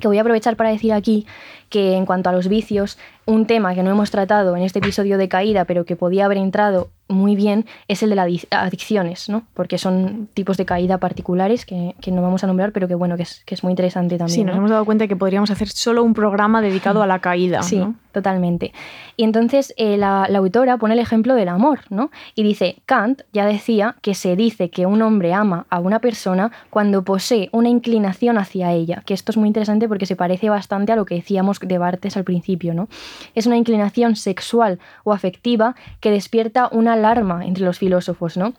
que 0.00 0.08
voy 0.08 0.18
a 0.18 0.22
aprovechar 0.22 0.56
para 0.56 0.70
decir 0.70 0.92
aquí 0.92 1.26
que 1.68 1.94
en 1.94 2.06
cuanto 2.06 2.28
a 2.28 2.32
los 2.32 2.48
vicios, 2.48 2.98
un 3.24 3.46
tema 3.46 3.74
que 3.74 3.82
no 3.82 3.90
hemos 3.90 4.10
tratado 4.10 4.56
en 4.56 4.62
este 4.62 4.78
episodio 4.78 5.16
de 5.16 5.28
caída, 5.28 5.64
pero 5.64 5.84
que 5.84 5.96
podía 5.96 6.24
haber 6.24 6.38
entrado 6.38 6.90
muy 7.12 7.36
bien, 7.36 7.66
es 7.88 8.02
el 8.02 8.10
de 8.10 8.16
las 8.16 8.28
adicciones, 8.50 9.28
¿no? 9.28 9.44
Porque 9.54 9.78
son 9.78 10.28
tipos 10.34 10.56
de 10.56 10.64
caída 10.64 10.98
particulares 10.98 11.64
que, 11.66 11.94
que, 12.00 12.10
no 12.10 12.22
vamos 12.22 12.44
a 12.44 12.46
nombrar, 12.46 12.72
pero 12.72 12.88
que 12.88 12.94
bueno, 12.94 13.16
que 13.16 13.22
es, 13.22 13.42
que 13.44 13.54
es 13.54 13.62
muy 13.62 13.72
interesante 13.72 14.18
también. 14.18 14.34
Sí, 14.34 14.44
nos 14.44 14.56
hemos 14.56 14.70
dado 14.70 14.84
cuenta 14.84 15.06
que 15.06 15.16
podríamos 15.16 15.50
hacer 15.50 15.68
solo 15.68 16.02
un 16.02 16.14
programa 16.14 16.60
dedicado 16.62 17.02
a 17.02 17.06
la 17.06 17.20
caída. 17.20 17.62
Sí, 17.62 17.82
totalmente. 18.12 18.72
Y 19.16 19.24
entonces 19.24 19.74
eh, 19.76 19.96
la, 19.96 20.26
la, 20.28 20.38
autora 20.38 20.76
pone 20.76 20.94
el 20.94 21.00
ejemplo 21.00 21.34
del 21.34 21.48
amor, 21.48 21.80
¿no? 21.90 22.10
Y 22.34 22.42
dice, 22.42 22.76
Kant 22.86 23.22
ya 23.32 23.46
decía 23.46 23.96
que 24.02 24.14
se 24.14 24.36
dice 24.36 24.70
que 24.70 24.86
un 24.86 25.02
hombre 25.02 25.32
ama 25.32 25.66
a 25.70 25.78
una 25.78 26.00
persona 26.00 26.52
cuando 26.70 27.02
posee 27.02 27.48
una 27.52 27.68
inclinación 27.68 28.38
hacia 28.38 28.72
ella, 28.72 29.02
que 29.06 29.14
esto 29.14 29.32
es 29.32 29.36
muy 29.36 29.46
interesante 29.46 29.88
porque 29.88 30.06
se 30.06 30.16
parece 30.16 30.50
bastante 30.50 30.92
a 30.92 30.96
lo 30.96 31.04
que 31.04 31.14
decíamos 31.14 31.58
de 31.60 31.78
Bartes 31.78 32.16
al 32.16 32.24
principio, 32.24 32.74
¿no? 32.74 32.88
Es 33.34 33.46
una 33.46 33.56
inclinación 33.56 34.16
sexual 34.16 34.78
o 35.04 35.12
afectiva 35.12 35.74
que 36.00 36.10
despierta 36.10 36.68
una 36.72 36.96
alarma 37.02 37.44
entre 37.46 37.64
los 37.64 37.78
filósofos, 37.78 38.36
¿no? 38.36 38.54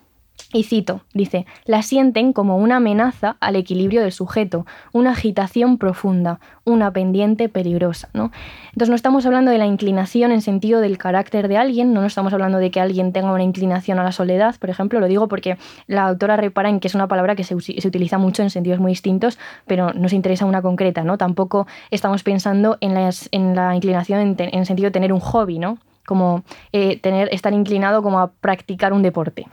Y 0.52 0.64
cito, 0.64 1.00
dice, 1.14 1.46
la 1.64 1.82
sienten 1.82 2.32
como 2.32 2.56
una 2.58 2.76
amenaza 2.76 3.36
al 3.40 3.56
equilibrio 3.56 4.02
del 4.02 4.12
sujeto, 4.12 4.66
una 4.92 5.10
agitación 5.10 5.78
profunda, 5.78 6.38
una 6.64 6.92
pendiente 6.92 7.48
peligrosa. 7.48 8.08
¿no? 8.12 8.30
Entonces 8.66 8.88
no 8.88 8.94
estamos 8.94 9.26
hablando 9.26 9.50
de 9.50 9.58
la 9.58 9.66
inclinación 9.66 10.30
en 10.30 10.42
sentido 10.42 10.80
del 10.80 10.96
carácter 10.96 11.48
de 11.48 11.56
alguien, 11.56 11.92
no 11.92 12.04
estamos 12.04 12.32
hablando 12.32 12.58
de 12.58 12.70
que 12.70 12.80
alguien 12.80 13.12
tenga 13.12 13.32
una 13.32 13.42
inclinación 13.42 13.98
a 13.98 14.04
la 14.04 14.12
soledad, 14.12 14.54
por 14.60 14.70
ejemplo, 14.70 15.00
lo 15.00 15.08
digo 15.08 15.26
porque 15.28 15.56
la 15.86 16.06
autora 16.06 16.36
repara 16.36 16.68
en 16.68 16.78
que 16.78 16.88
es 16.88 16.94
una 16.94 17.08
palabra 17.08 17.34
que 17.34 17.44
se, 17.44 17.54
utiliza 17.54 18.18
mucho 18.18 18.42
en 18.42 18.50
sentidos 18.50 18.78
muy 18.78 18.92
distintos, 18.92 19.38
pero 19.66 19.92
nos 19.92 20.12
interesa 20.12 20.46
una 20.46 20.62
concreta, 20.62 21.02
¿no? 21.02 21.18
Tampoco 21.18 21.66
estamos 21.90 22.22
pensando 22.22 22.76
en, 22.80 22.96
en 23.32 23.56
la 23.56 23.74
inclinación 23.74 24.20
en, 24.20 24.36
en 24.38 24.66
sentido 24.66 24.88
de 24.88 24.92
tener 24.92 25.12
un 25.12 25.20
hobby, 25.20 25.58
¿no? 25.58 25.78
Como 26.06 26.44
eh, 26.72 26.98
tener, 26.98 27.28
estar 27.32 27.52
inclinado 27.52 28.02
como 28.02 28.20
a 28.20 28.32
practicar 28.32 28.92
un 28.92 29.02
deporte. 29.02 29.46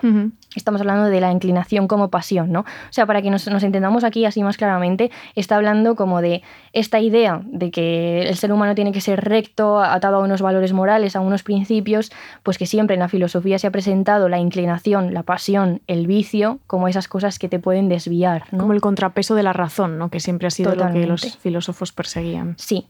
Estamos 0.55 0.81
hablando 0.81 1.05
de 1.05 1.21
la 1.21 1.31
inclinación 1.31 1.87
como 1.87 2.09
pasión, 2.09 2.51
¿no? 2.51 2.61
O 2.61 2.91
sea, 2.91 3.05
para 3.05 3.21
que 3.21 3.29
nos, 3.29 3.47
entendamos 3.47 4.03
aquí 4.03 4.25
así 4.25 4.43
más 4.43 4.57
claramente, 4.57 5.11
está 5.35 5.55
hablando 5.55 5.95
como 5.95 6.21
de 6.21 6.41
esta 6.73 6.99
idea 6.99 7.41
de 7.45 7.71
que 7.71 8.23
el 8.23 8.35
ser 8.35 8.51
humano 8.51 8.75
tiene 8.75 8.91
que 8.91 9.01
ser 9.01 9.23
recto, 9.23 9.79
atado 9.79 10.17
a 10.17 10.19
unos 10.19 10.41
valores 10.41 10.73
morales, 10.73 11.15
a 11.15 11.21
unos 11.21 11.43
principios, 11.43 12.11
pues 12.43 12.57
que 12.57 12.65
siempre 12.65 12.95
en 12.95 12.99
la 12.99 13.09
filosofía 13.09 13.59
se 13.59 13.67
ha 13.67 13.71
presentado 13.71 14.29
la 14.29 14.39
inclinación, 14.39 15.13
la 15.13 15.23
pasión, 15.23 15.81
el 15.87 16.07
vicio, 16.07 16.59
como 16.67 16.87
esas 16.87 17.07
cosas 17.07 17.39
que 17.39 17.47
te 17.47 17.59
pueden 17.59 17.87
desviar. 17.87 18.43
Como 18.49 18.73
el 18.73 18.81
contrapeso 18.81 19.35
de 19.35 19.43
la 19.43 19.53
razón, 19.53 19.97
¿no? 19.97 20.09
Que 20.09 20.19
siempre 20.19 20.47
ha 20.47 20.51
sido 20.51 20.75
lo 20.75 20.91
que 20.91 21.05
los 21.05 21.37
filósofos 21.37 21.91
perseguían. 21.91 22.55
Sí. 22.57 22.87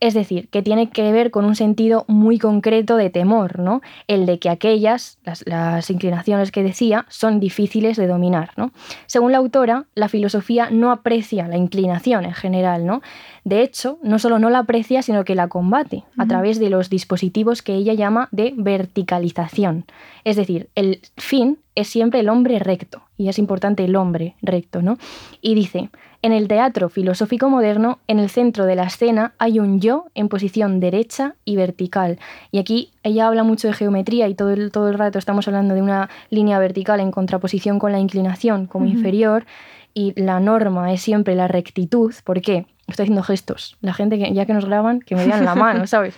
Es 0.00 0.12
decir, 0.12 0.48
que 0.48 0.62
tiene 0.62 0.90
que 0.90 1.12
ver 1.12 1.30
con 1.30 1.44
un 1.44 1.56
sentido 1.56 2.04
muy 2.08 2.38
concreto 2.38 2.96
de 2.96 3.10
temor, 3.10 3.58
¿no? 3.58 3.80
El 4.06 4.26
de 4.26 4.38
que 4.38 4.50
aquellas, 4.50 5.18
las, 5.24 5.90
inclinaciones 5.90 6.50
que 6.50 6.62
decía, 6.62 7.06
son 7.08 7.40
difíciles 7.40 7.96
de 7.96 8.06
dominar, 8.06 8.50
¿no? 8.56 8.72
Según 9.06 9.32
la 9.32 9.38
autora, 9.38 9.86
la 9.94 10.08
filosofía 10.08 10.68
no 10.70 10.90
aprecia 10.90 11.48
la 11.48 11.56
inclinación 11.56 12.24
en 12.24 12.34
general, 12.34 12.84
¿no? 12.84 13.02
De 13.44 13.62
hecho, 13.62 13.98
no 14.02 14.18
solo 14.18 14.38
no 14.38 14.50
la 14.50 14.60
aprecia, 14.60 15.02
sino 15.02 15.24
que 15.24 15.34
la 15.34 15.48
combate 15.48 16.04
a 16.18 16.26
través 16.26 16.58
de 16.58 16.70
los 16.70 16.90
dispositivos 16.90 17.62
que 17.62 17.74
ella 17.74 17.94
llama 17.94 18.28
de 18.32 18.52
verticalización. 18.56 19.84
Es 20.24 20.36
decir, 20.36 20.70
el 20.74 21.00
fin 21.16 21.58
es 21.74 21.88
siempre 21.88 22.20
el 22.20 22.28
hombre 22.28 22.58
recto, 22.58 23.02
y 23.16 23.28
es 23.28 23.38
importante 23.38 23.84
el 23.84 23.96
hombre 23.96 24.34
recto, 24.42 24.82
¿no? 24.82 24.98
Y 25.40 25.54
dice, 25.54 25.90
en 26.24 26.32
el 26.32 26.48
teatro 26.48 26.88
filosófico 26.88 27.50
moderno, 27.50 27.98
en 28.08 28.18
el 28.18 28.30
centro 28.30 28.64
de 28.64 28.76
la 28.76 28.84
escena 28.84 29.34
hay 29.36 29.58
un 29.58 29.78
yo 29.78 30.06
en 30.14 30.30
posición 30.30 30.80
derecha 30.80 31.34
y 31.44 31.54
vertical. 31.54 32.18
Y 32.50 32.58
aquí 32.58 32.92
ella 33.02 33.26
habla 33.26 33.42
mucho 33.42 33.68
de 33.68 33.74
geometría 33.74 34.26
y 34.26 34.34
todo 34.34 34.48
el, 34.48 34.72
todo 34.72 34.88
el 34.88 34.94
rato 34.94 35.18
estamos 35.18 35.46
hablando 35.48 35.74
de 35.74 35.82
una 35.82 36.08
línea 36.30 36.58
vertical 36.58 37.00
en 37.00 37.10
contraposición 37.10 37.78
con 37.78 37.92
la 37.92 37.98
inclinación 37.98 38.66
como 38.66 38.86
inferior. 38.86 39.44
Y 39.92 40.18
la 40.18 40.40
norma 40.40 40.94
es 40.94 41.02
siempre 41.02 41.34
la 41.34 41.46
rectitud. 41.46 42.14
¿Por 42.24 42.40
qué? 42.40 42.64
Estoy 42.86 43.04
haciendo 43.04 43.22
gestos. 43.22 43.76
La 43.82 43.92
gente 43.92 44.18
que 44.18 44.32
ya 44.32 44.46
que 44.46 44.54
nos 44.54 44.64
graban, 44.64 45.00
que 45.00 45.16
me 45.16 45.26
vean 45.26 45.44
la 45.44 45.54
mano, 45.54 45.86
¿sabes? 45.86 46.14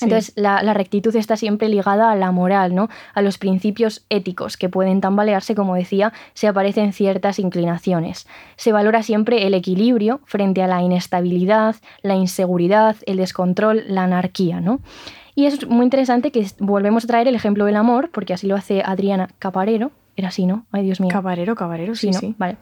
Entonces, 0.00 0.32
la, 0.36 0.60
rectitud 0.74 1.14
está 1.16 1.36
siempre 1.36 1.68
ligada 1.68 2.10
a 2.10 2.16
la 2.16 2.30
moral, 2.30 2.74
¿no? 2.74 2.88
A 3.14 3.22
los 3.22 3.38
principios 3.38 4.04
éticos 4.08 4.56
que 4.56 4.68
pueden 4.68 5.00
tambalearse, 5.00 5.54
como 5.54 5.74
decía, 5.74 6.12
se 6.34 6.46
aparecen 6.46 6.92
ciertas 6.92 7.38
inclinaciones. 7.38 8.26
Se 8.56 8.72
valora 8.72 9.02
siempre 9.02 9.46
el 9.46 9.54
equilibrio 9.54 10.20
frente 10.24 10.62
a 10.62 10.66
la 10.66 10.82
inestabilidad, 10.82 11.76
la 12.02 12.14
inseguridad, 12.14 12.96
el 13.06 13.16
descontrol, 13.16 13.84
la 13.88 14.04
anarquía, 14.04 14.60
¿no? 14.60 14.80
Y 15.34 15.46
es 15.46 15.68
muy 15.68 15.84
interesante 15.84 16.32
que 16.32 16.46
volvemos 16.58 17.04
a 17.04 17.06
traer 17.06 17.28
el 17.28 17.34
ejemplo 17.34 17.64
del 17.64 17.76
amor, 17.76 18.10
porque 18.10 18.34
así 18.34 18.46
lo 18.46 18.56
hace 18.56 18.82
Adriana 18.84 19.28
Caparero. 19.38 19.92
Era 20.16 20.28
así, 20.28 20.46
¿no? 20.46 20.66
Ay, 20.72 20.82
Dios 20.82 21.00
mío. 21.00 21.10
Caparero, 21.10 21.54
Caparero, 21.54 21.94
sí, 21.94 22.12
sí. 22.12 22.34
Vale. 22.38 22.56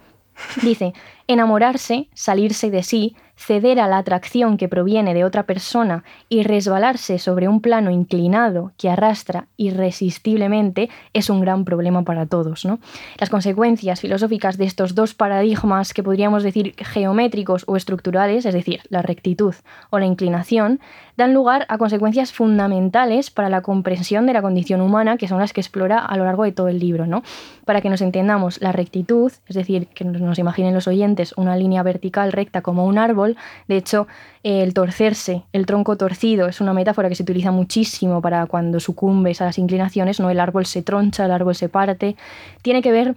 Dice, 0.63 0.93
enamorarse, 1.27 2.09
salirse 2.13 2.71
de 2.71 2.83
sí, 2.83 3.17
ceder 3.37 3.79
a 3.81 3.87
la 3.87 3.99
atracción 3.99 4.57
que 4.57 4.69
proviene 4.69 5.15
de 5.15 5.25
otra 5.25 5.45
persona 5.45 6.05
y 6.29 6.43
resbalarse 6.43 7.19
sobre 7.19 7.49
un 7.49 7.61
plano 7.61 7.91
inclinado 7.91 8.73
que 8.79 8.89
arrastra 8.89 9.47
irresistiblemente 9.57 10.89
es 11.13 11.31
un 11.31 11.41
gran 11.41 11.65
problema 11.65 12.03
para 12.03 12.27
todos. 12.27 12.65
¿no? 12.65 12.79
Las 13.19 13.31
consecuencias 13.31 14.01
filosóficas 14.01 14.57
de 14.57 14.65
estos 14.65 14.95
dos 14.95 15.15
paradigmas 15.15 15.93
que 15.93 16.03
podríamos 16.03 16.43
decir 16.43 16.75
geométricos 16.79 17.65
o 17.67 17.77
estructurales, 17.77 18.47
es 18.47 18.55
decir, 18.55 18.81
la 18.89 19.03
rectitud 19.03 19.55
o 19.91 19.99
la 19.99 20.07
inclinación, 20.07 20.81
dan 21.17 21.33
lugar 21.33 21.67
a 21.69 21.79
consecuencias 21.79 22.33
fundamentales 22.33 23.31
para 23.31 23.49
la 23.49 23.63
comprensión 23.63 24.27
de 24.27 24.33
la 24.33 24.43
condición 24.43 24.81
humana, 24.81 25.17
que 25.17 25.29
son 25.29 25.39
las 25.39 25.53
que 25.53 25.61
explora 25.61 25.99
a 25.99 26.17
lo 26.17 26.25
largo 26.25 26.45
de 26.45 26.53
todo 26.53 26.69
el 26.69 26.79
libro. 26.79 27.07
¿no? 27.07 27.23
Para 27.65 27.81
que 27.81 27.91
nos 27.91 28.01
entendamos, 28.01 28.61
la 28.61 28.73
rectitud, 28.73 29.33
es 29.47 29.57
decir, 29.57 29.89
que 29.89 30.05
nos 30.05 30.39
imaginen 30.39 30.75
los 30.75 30.87
oyentes 30.87 31.33
una 31.37 31.57
línea 31.57 31.83
vertical 31.83 32.33
recta 32.33 32.63
como 32.63 32.85
un 32.85 32.99
árbol, 32.99 33.37
de 33.69 33.77
hecho, 33.77 34.07
el 34.43 34.75
torcerse, 34.75 35.45
el 35.53 35.67
tronco 35.67 35.97
torcido, 35.97 36.47
es 36.47 36.61
una 36.61 36.73
metáfora 36.73 37.09
que 37.09 37.15
se 37.15 37.23
utiliza 37.23 37.51
muchísimo 37.51 38.21
para 38.23 38.47
cuando 38.47 38.81
sucumbes 38.81 39.41
a 39.41 39.47
las 39.47 39.59
inclinaciones, 39.59 40.21
¿no? 40.21 40.31
el 40.31 40.41
árbol 40.41 40.67
se 40.67 40.83
troncha, 40.83 41.25
el 41.25 41.33
árbol 41.33 41.55
se 41.55 41.69
parte, 41.69 42.17
tiene 42.63 42.83
que 42.83 42.93
ver 42.93 43.17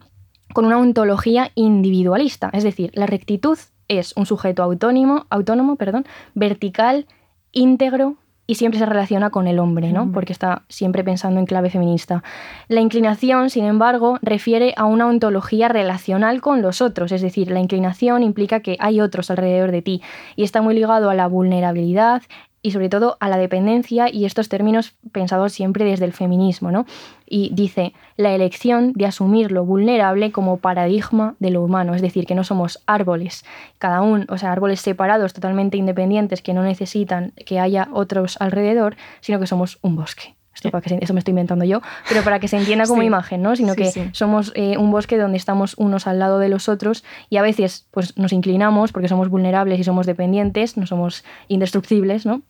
con 0.54 0.66
una 0.66 0.80
ontología 0.80 1.52
individualista, 1.54 2.50
es 2.54 2.64
decir, 2.64 2.92
la 2.96 3.06
rectitud 3.06 3.60
es 3.88 4.16
un 4.16 4.26
sujeto 4.26 4.64
autónomo, 4.64 5.26
autónomo 5.30 5.76
perdón, 5.76 6.06
vertical, 6.34 7.06
íntegro, 7.52 8.18
y 8.50 8.56
siempre 8.56 8.80
se 8.80 8.88
relaciona 8.88 9.30
con 9.30 9.46
el 9.46 9.60
hombre, 9.60 9.92
¿no? 9.92 10.12
Porque 10.12 10.34
está 10.34 10.64
siempre 10.70 11.04
pensando 11.04 11.40
en 11.40 11.46
clave 11.46 11.70
feminista. 11.70 12.24
La 12.68 12.82
inclinación, 12.82 13.52
sin 13.52 13.64
embargo, 13.64 14.18
refiere 14.24 14.74
a 14.76 14.86
una 14.86 15.06
ontología 15.06 15.68
relacional 15.68 16.42
con 16.42 16.64
los 16.64 16.82
otros, 16.82 17.12
es 17.12 17.22
decir, 17.22 17.52
la 17.52 17.60
inclinación 17.60 18.24
implica 18.24 18.62
que 18.62 18.76
hay 18.80 19.02
otros 19.02 19.30
alrededor 19.30 19.72
de 19.72 19.84
ti 19.84 20.02
y 20.36 20.42
está 20.42 20.64
muy 20.64 20.74
ligado 20.74 21.12
a 21.12 21.14
la 21.14 21.28
vulnerabilidad, 21.28 22.24
y 22.62 22.72
sobre 22.72 22.90
todo 22.90 23.18
a 23.20 23.30
la 23.30 23.38
dependencia 23.38 24.10
y 24.12 24.26
estos 24.26 24.50
términos 24.50 24.96
pensados 25.12 25.54
siempre 25.54 25.86
desde 25.86 26.06
el 26.06 26.14
feminismo, 26.14 26.72
¿no? 26.72 26.86
Y 27.26 27.52
dice 27.54 27.94
la 28.18 28.34
elección 28.34 28.94
de 28.94 29.06
asumir 29.06 29.52
lo 29.52 29.66
vulnerable 29.66 30.32
como 30.32 30.58
paradigma 30.58 31.36
de 31.40 31.52
lo 31.52 31.64
humano, 31.64 31.96
es 31.96 32.02
decir, 32.02 32.26
que 32.26 32.36
no 32.36 32.44
somos 32.44 32.82
árboles, 32.86 33.46
cada 33.78 34.02
uno, 34.02 34.26
o 34.30 34.38
sea, 34.38 34.52
árboles 34.52 34.82
separados, 34.82 35.34
totalmente 35.34 35.78
independientes, 35.78 36.42
que 36.42 36.54
no 36.54 36.64
necesitan 36.64 37.34
que 37.46 37.60
haya 37.60 37.88
otros 37.94 38.38
alrededor, 38.42 38.96
sino 39.22 39.40
que 39.40 39.48
somos 39.48 39.80
un 39.82 39.96
bosque. 39.96 40.39
Esto 40.60 40.72
para 40.72 40.82
que 40.82 41.00
eso 41.02 41.14
me 41.14 41.20
estoy 41.20 41.32
inventando 41.32 41.64
yo, 41.64 41.82
pero 42.10 42.22
para 42.22 42.40
que 42.40 42.50
se 42.50 42.58
entienda 42.58 42.86
como 42.86 43.02
imagen, 43.12 43.42
¿no? 43.42 43.56
Sino 43.56 43.76
que 43.76 44.10
somos 44.12 44.52
eh, 44.56 44.78
un 44.78 44.92
bosque 44.92 45.18
donde 45.18 45.38
estamos 45.38 45.74
unos 45.78 46.06
al 46.06 46.20
lado 46.20 46.38
de 46.38 46.50
los 46.50 46.68
otros 46.68 47.06
y 47.30 47.38
a 47.38 47.42
veces 47.42 47.88
pues, 47.92 48.18
nos 48.18 48.34
inclinamos 48.34 48.92
porque 48.92 49.08
somos 49.08 49.30
vulnerables 49.30 49.80
y 49.80 49.86
somos 49.86 50.06
dependientes, 50.06 50.76
no 50.76 50.86
somos 50.86 51.24
indestructibles, 51.48 52.26
¿no? 52.26 52.42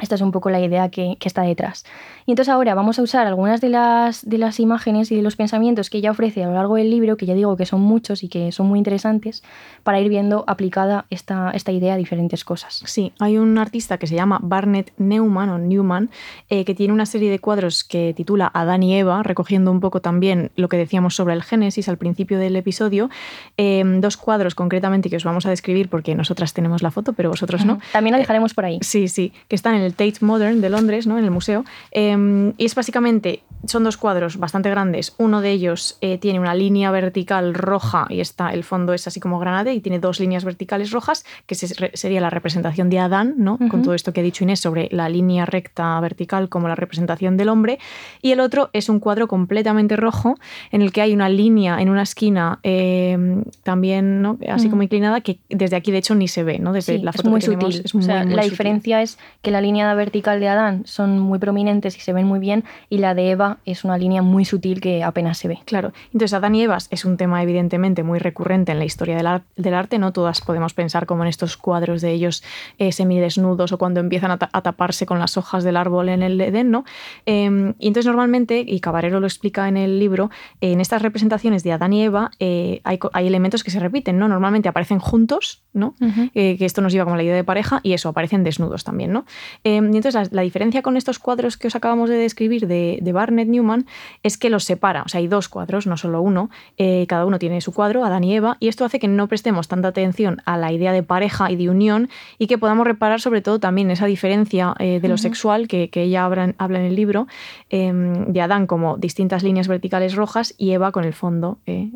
Esta 0.00 0.16
es 0.16 0.20
un 0.22 0.32
poco 0.32 0.50
la 0.50 0.60
idea 0.60 0.88
que, 0.88 1.16
está 1.20 1.42
detrás. 1.42 1.84
Y 2.26 2.32
entonces 2.32 2.52
ahora 2.52 2.74
vamos 2.74 2.98
a 2.98 3.02
usar 3.02 3.26
algunas 3.26 3.60
de 3.60 3.68
las, 3.68 4.28
de 4.28 4.38
las 4.38 4.58
imágenes 4.58 5.10
y 5.12 5.16
de 5.16 5.22
los 5.22 5.36
pensamientos 5.36 5.88
que 5.88 5.98
ella 5.98 6.10
ofrece 6.10 6.42
a 6.42 6.48
lo 6.48 6.54
largo 6.54 6.74
del 6.74 6.90
libro, 6.90 7.16
que 7.16 7.26
ya 7.26 7.34
digo 7.34 7.56
que 7.56 7.64
son 7.64 7.80
muchos 7.80 8.24
y 8.24 8.28
que 8.28 8.50
son 8.50 8.66
muy 8.66 8.78
interesantes, 8.78 9.44
para 9.84 10.00
ir 10.00 10.08
viendo 10.08 10.44
aplicada 10.48 11.06
esta, 11.10 11.52
esta 11.52 11.70
idea 11.70 11.94
a 11.94 11.96
diferentes 11.96 12.44
cosas. 12.44 12.82
Sí, 12.84 13.12
hay 13.20 13.38
un 13.38 13.56
artista 13.56 13.96
que 13.96 14.06
se 14.08 14.16
llama 14.16 14.40
Barnett 14.42 14.92
Neumann 14.98 15.48
o 15.48 15.58
Newman, 15.58 16.10
eh, 16.50 16.64
que 16.64 16.74
tiene 16.74 16.92
una 16.92 17.06
serie 17.06 17.30
de 17.30 17.38
cuadros 17.38 17.84
que 17.84 18.14
titula 18.16 18.50
Adán 18.52 18.82
y 18.82 18.96
Eva, 18.96 19.22
recogiendo 19.22 19.70
un 19.70 19.80
poco 19.80 20.00
también 20.00 20.50
lo 20.56 20.68
que 20.68 20.76
decíamos 20.76 21.14
sobre 21.14 21.34
el 21.34 21.42
Génesis 21.42 21.88
al 21.88 21.98
principio 21.98 22.38
del 22.38 22.56
episodio. 22.56 23.10
Em, 23.56 24.00
dos 24.00 24.16
cuadros 24.16 24.54
concretamente 24.54 25.08
que 25.08 25.16
os 25.16 25.24
vamos 25.24 25.46
a 25.46 25.50
describir 25.50 25.88
porque 25.88 26.14
nosotras 26.14 26.52
tenemos 26.52 26.82
la 26.82 26.90
foto, 26.90 27.12
pero 27.12 27.30
vosotros 27.30 27.64
no. 27.64 27.78
También 27.92 28.12
la 28.12 28.18
dejaremos 28.18 28.54
por 28.54 28.64
ahí. 28.64 28.78
Sí, 28.82 29.08
sí, 29.08 29.32
que 29.48 29.54
están 29.54 29.76
en 29.76 29.82
el 29.82 29.93
Tate 29.94 30.16
Modern 30.20 30.60
de 30.60 30.70
Londres, 30.70 31.06
¿no? 31.06 31.18
en 31.18 31.24
el 31.24 31.30
museo. 31.30 31.64
Em, 31.90 32.52
y 32.58 32.64
es 32.64 32.74
básicamente, 32.74 33.42
son 33.66 33.84
dos 33.84 33.96
cuadros 33.96 34.36
bastante 34.38 34.70
grandes. 34.70 35.14
Uno 35.18 35.40
de 35.40 35.50
ellos 35.50 35.96
eh, 36.00 36.18
tiene 36.18 36.40
una 36.40 36.54
línea 36.54 36.90
vertical 36.90 37.54
roja 37.54 38.06
y 38.08 38.20
está, 38.20 38.50
el 38.50 38.64
fondo 38.64 38.92
es 38.92 39.06
así 39.06 39.20
como 39.20 39.38
granate 39.38 39.72
y 39.72 39.80
tiene 39.80 39.98
dos 39.98 40.20
líneas 40.20 40.44
verticales 40.44 40.90
rojas, 40.90 41.24
que 41.46 41.54
sería 41.54 42.20
la 42.20 42.30
representación 42.30 42.90
de 42.90 42.98
Adán, 42.98 43.34
¿no? 43.38 43.58
con 43.70 43.82
todo 43.82 43.94
esto 43.94 44.12
que 44.12 44.20
ha 44.20 44.22
dicho 44.22 44.44
Inés 44.44 44.60
sobre 44.60 44.88
la 44.90 45.08
línea 45.08 45.46
recta 45.46 45.98
vertical 46.00 46.48
como 46.48 46.68
la 46.68 46.74
representación 46.74 47.36
del 47.36 47.48
hombre. 47.48 47.78
Y 48.22 48.32
el 48.32 48.40
otro 48.40 48.70
es 48.72 48.88
un 48.88 49.00
cuadro 49.00 49.28
completamente 49.28 49.96
rojo 49.96 50.36
en 50.70 50.82
el 50.82 50.92
que 50.92 51.02
hay 51.02 51.14
una 51.14 51.28
línea 51.28 51.80
en 51.80 51.88
una 51.88 52.02
esquina 52.02 52.58
em, 52.62 53.44
también 53.62 54.22
¿no? 54.22 54.38
así 54.48 54.68
como 54.68 54.82
inclinada 54.82 55.20
que 55.20 55.38
desde 55.48 55.76
aquí 55.76 55.90
de 55.90 55.98
hecho 55.98 56.14
ni 56.14 56.28
se 56.28 56.42
ve, 56.42 56.58
¿no? 56.58 56.72
desde 56.72 56.98
la 56.98 57.12
foto 57.12 57.28
es 57.28 57.30
muy 57.30 57.40
sutil. 57.40 57.82
Es 57.84 57.94
la 57.94 58.42
diferencia 58.42 59.02
es 59.02 59.18
que 59.42 59.50
la 59.50 59.60
línea 59.60 59.73
vertical 59.94 60.40
de 60.40 60.48
Adán 60.48 60.82
son 60.86 61.18
muy 61.18 61.38
prominentes 61.38 61.96
y 61.96 62.00
se 62.00 62.12
ven 62.12 62.26
muy 62.26 62.38
bien, 62.38 62.64
y 62.88 62.98
la 62.98 63.14
de 63.14 63.30
Eva 63.30 63.58
es 63.64 63.84
una 63.84 63.98
línea 63.98 64.22
muy 64.22 64.44
sutil 64.44 64.80
que 64.80 65.02
apenas 65.02 65.38
se 65.38 65.48
ve. 65.48 65.58
Claro, 65.64 65.92
entonces 66.06 66.32
Adán 66.32 66.54
y 66.54 66.62
Eva 66.62 66.78
es 66.90 67.04
un 67.04 67.16
tema 67.16 67.42
evidentemente 67.42 68.02
muy 68.02 68.18
recurrente 68.18 68.72
en 68.72 68.78
la 68.78 68.84
historia 68.84 69.16
del, 69.16 69.74
arte, 69.74 69.98
¿no? 69.98 70.12
Todas 70.12 70.40
podemos 70.40 70.74
pensar 70.74 71.06
como 71.06 71.24
en 71.24 71.28
estos 71.28 71.56
cuadros 71.56 72.00
de 72.00 72.12
ellos 72.12 72.44
eh, 72.78 72.92
semidesnudos 72.92 73.72
o 73.72 73.78
cuando 73.78 74.00
empiezan 74.00 74.30
a, 74.30 74.38
taparse 74.38 75.06
con 75.06 75.18
las 75.18 75.36
hojas 75.36 75.64
del 75.64 75.76
árbol 75.76 76.08
en 76.08 76.22
el 76.22 76.40
Edén, 76.40 76.70
¿no? 76.70 76.84
Em, 77.26 77.74
y 77.78 77.88
entonces 77.88 78.06
normalmente, 78.06 78.64
y 78.66 78.80
Cabarero 78.80 79.20
lo 79.20 79.26
explica 79.26 79.68
en 79.68 79.76
el 79.76 79.98
libro, 79.98 80.30
en 80.60 80.80
estas 80.80 81.02
representaciones 81.02 81.64
de 81.64 81.72
Adán 81.72 81.92
y 81.92 82.02
Eva 82.04 82.30
eh, 82.38 82.80
hay, 82.84 82.98
elementos 83.26 83.64
que 83.64 83.70
se 83.70 83.80
repiten, 83.80 84.18
¿no? 84.18 84.28
Normalmente 84.28 84.68
aparecen 84.68 84.98
juntos, 84.98 85.62
¿no? 85.72 85.94
Eh, 86.34 86.56
que 86.58 86.64
esto 86.64 86.80
nos 86.80 86.92
lleva 86.92 87.04
como 87.04 87.16
la 87.16 87.22
idea 87.22 87.34
de 87.34 87.44
pareja, 87.44 87.80
y 87.82 87.94
eso, 87.94 88.08
aparecen 88.08 88.44
desnudos 88.44 88.84
también, 88.84 89.12
¿no? 89.12 89.24
Em, 89.66 89.92
y 89.94 89.96
entonces 89.96 90.30
la, 90.30 90.42
diferencia 90.42 90.82
con 90.82 90.98
estos 90.98 91.18
cuadros 91.18 91.56
que 91.56 91.68
os 91.68 91.74
acabamos 91.74 92.10
de 92.10 92.16
describir 92.16 92.66
de, 92.66 93.10
Barnett 93.14 93.48
Newman 93.48 93.86
es 94.22 94.36
que 94.36 94.50
los 94.50 94.64
separa. 94.64 95.02
O 95.04 95.08
sea, 95.08 95.20
hay 95.20 95.26
dos 95.26 95.48
cuadros, 95.48 95.86
no 95.86 95.96
solo 95.96 96.20
uno. 96.20 96.50
Eh, 96.76 97.06
cada 97.08 97.24
uno 97.24 97.38
tiene 97.38 97.62
su 97.62 97.72
cuadro, 97.72 98.04
Adán 98.04 98.24
y 98.24 98.36
Eva, 98.36 98.58
y 98.60 98.68
esto 98.68 98.84
hace 98.84 98.98
que 98.98 99.08
no 99.08 99.26
prestemos 99.26 99.66
tanta 99.66 99.88
atención 99.88 100.42
a 100.44 100.58
la 100.58 100.70
idea 100.70 100.92
de 100.92 101.02
pareja 101.02 101.50
y 101.50 101.56
de 101.56 101.70
unión 101.70 102.10
y 102.38 102.46
que 102.46 102.58
podamos 102.58 102.86
reparar 102.86 103.22
sobre 103.22 103.40
todo 103.40 103.58
también 103.58 103.90
esa 103.90 104.04
diferencia 104.04 104.74
eh, 104.78 105.00
de 105.00 105.08
lo 105.08 105.16
sexual 105.16 105.66
que, 105.66 105.90
ella 105.94 106.26
habla, 106.26 106.44
en 106.58 106.84
el 106.84 106.94
libro, 106.94 107.26
em, 107.70 108.26
de 108.26 108.40
Adán 108.42 108.66
como 108.66 108.98
distintas 108.98 109.42
líneas 109.42 109.68
verticales 109.68 110.14
rojas 110.14 110.54
y 110.58 110.72
Eva 110.72 110.92
con 110.92 111.04
el 111.04 111.14
fondo 111.14 111.58
eh, 111.64 111.90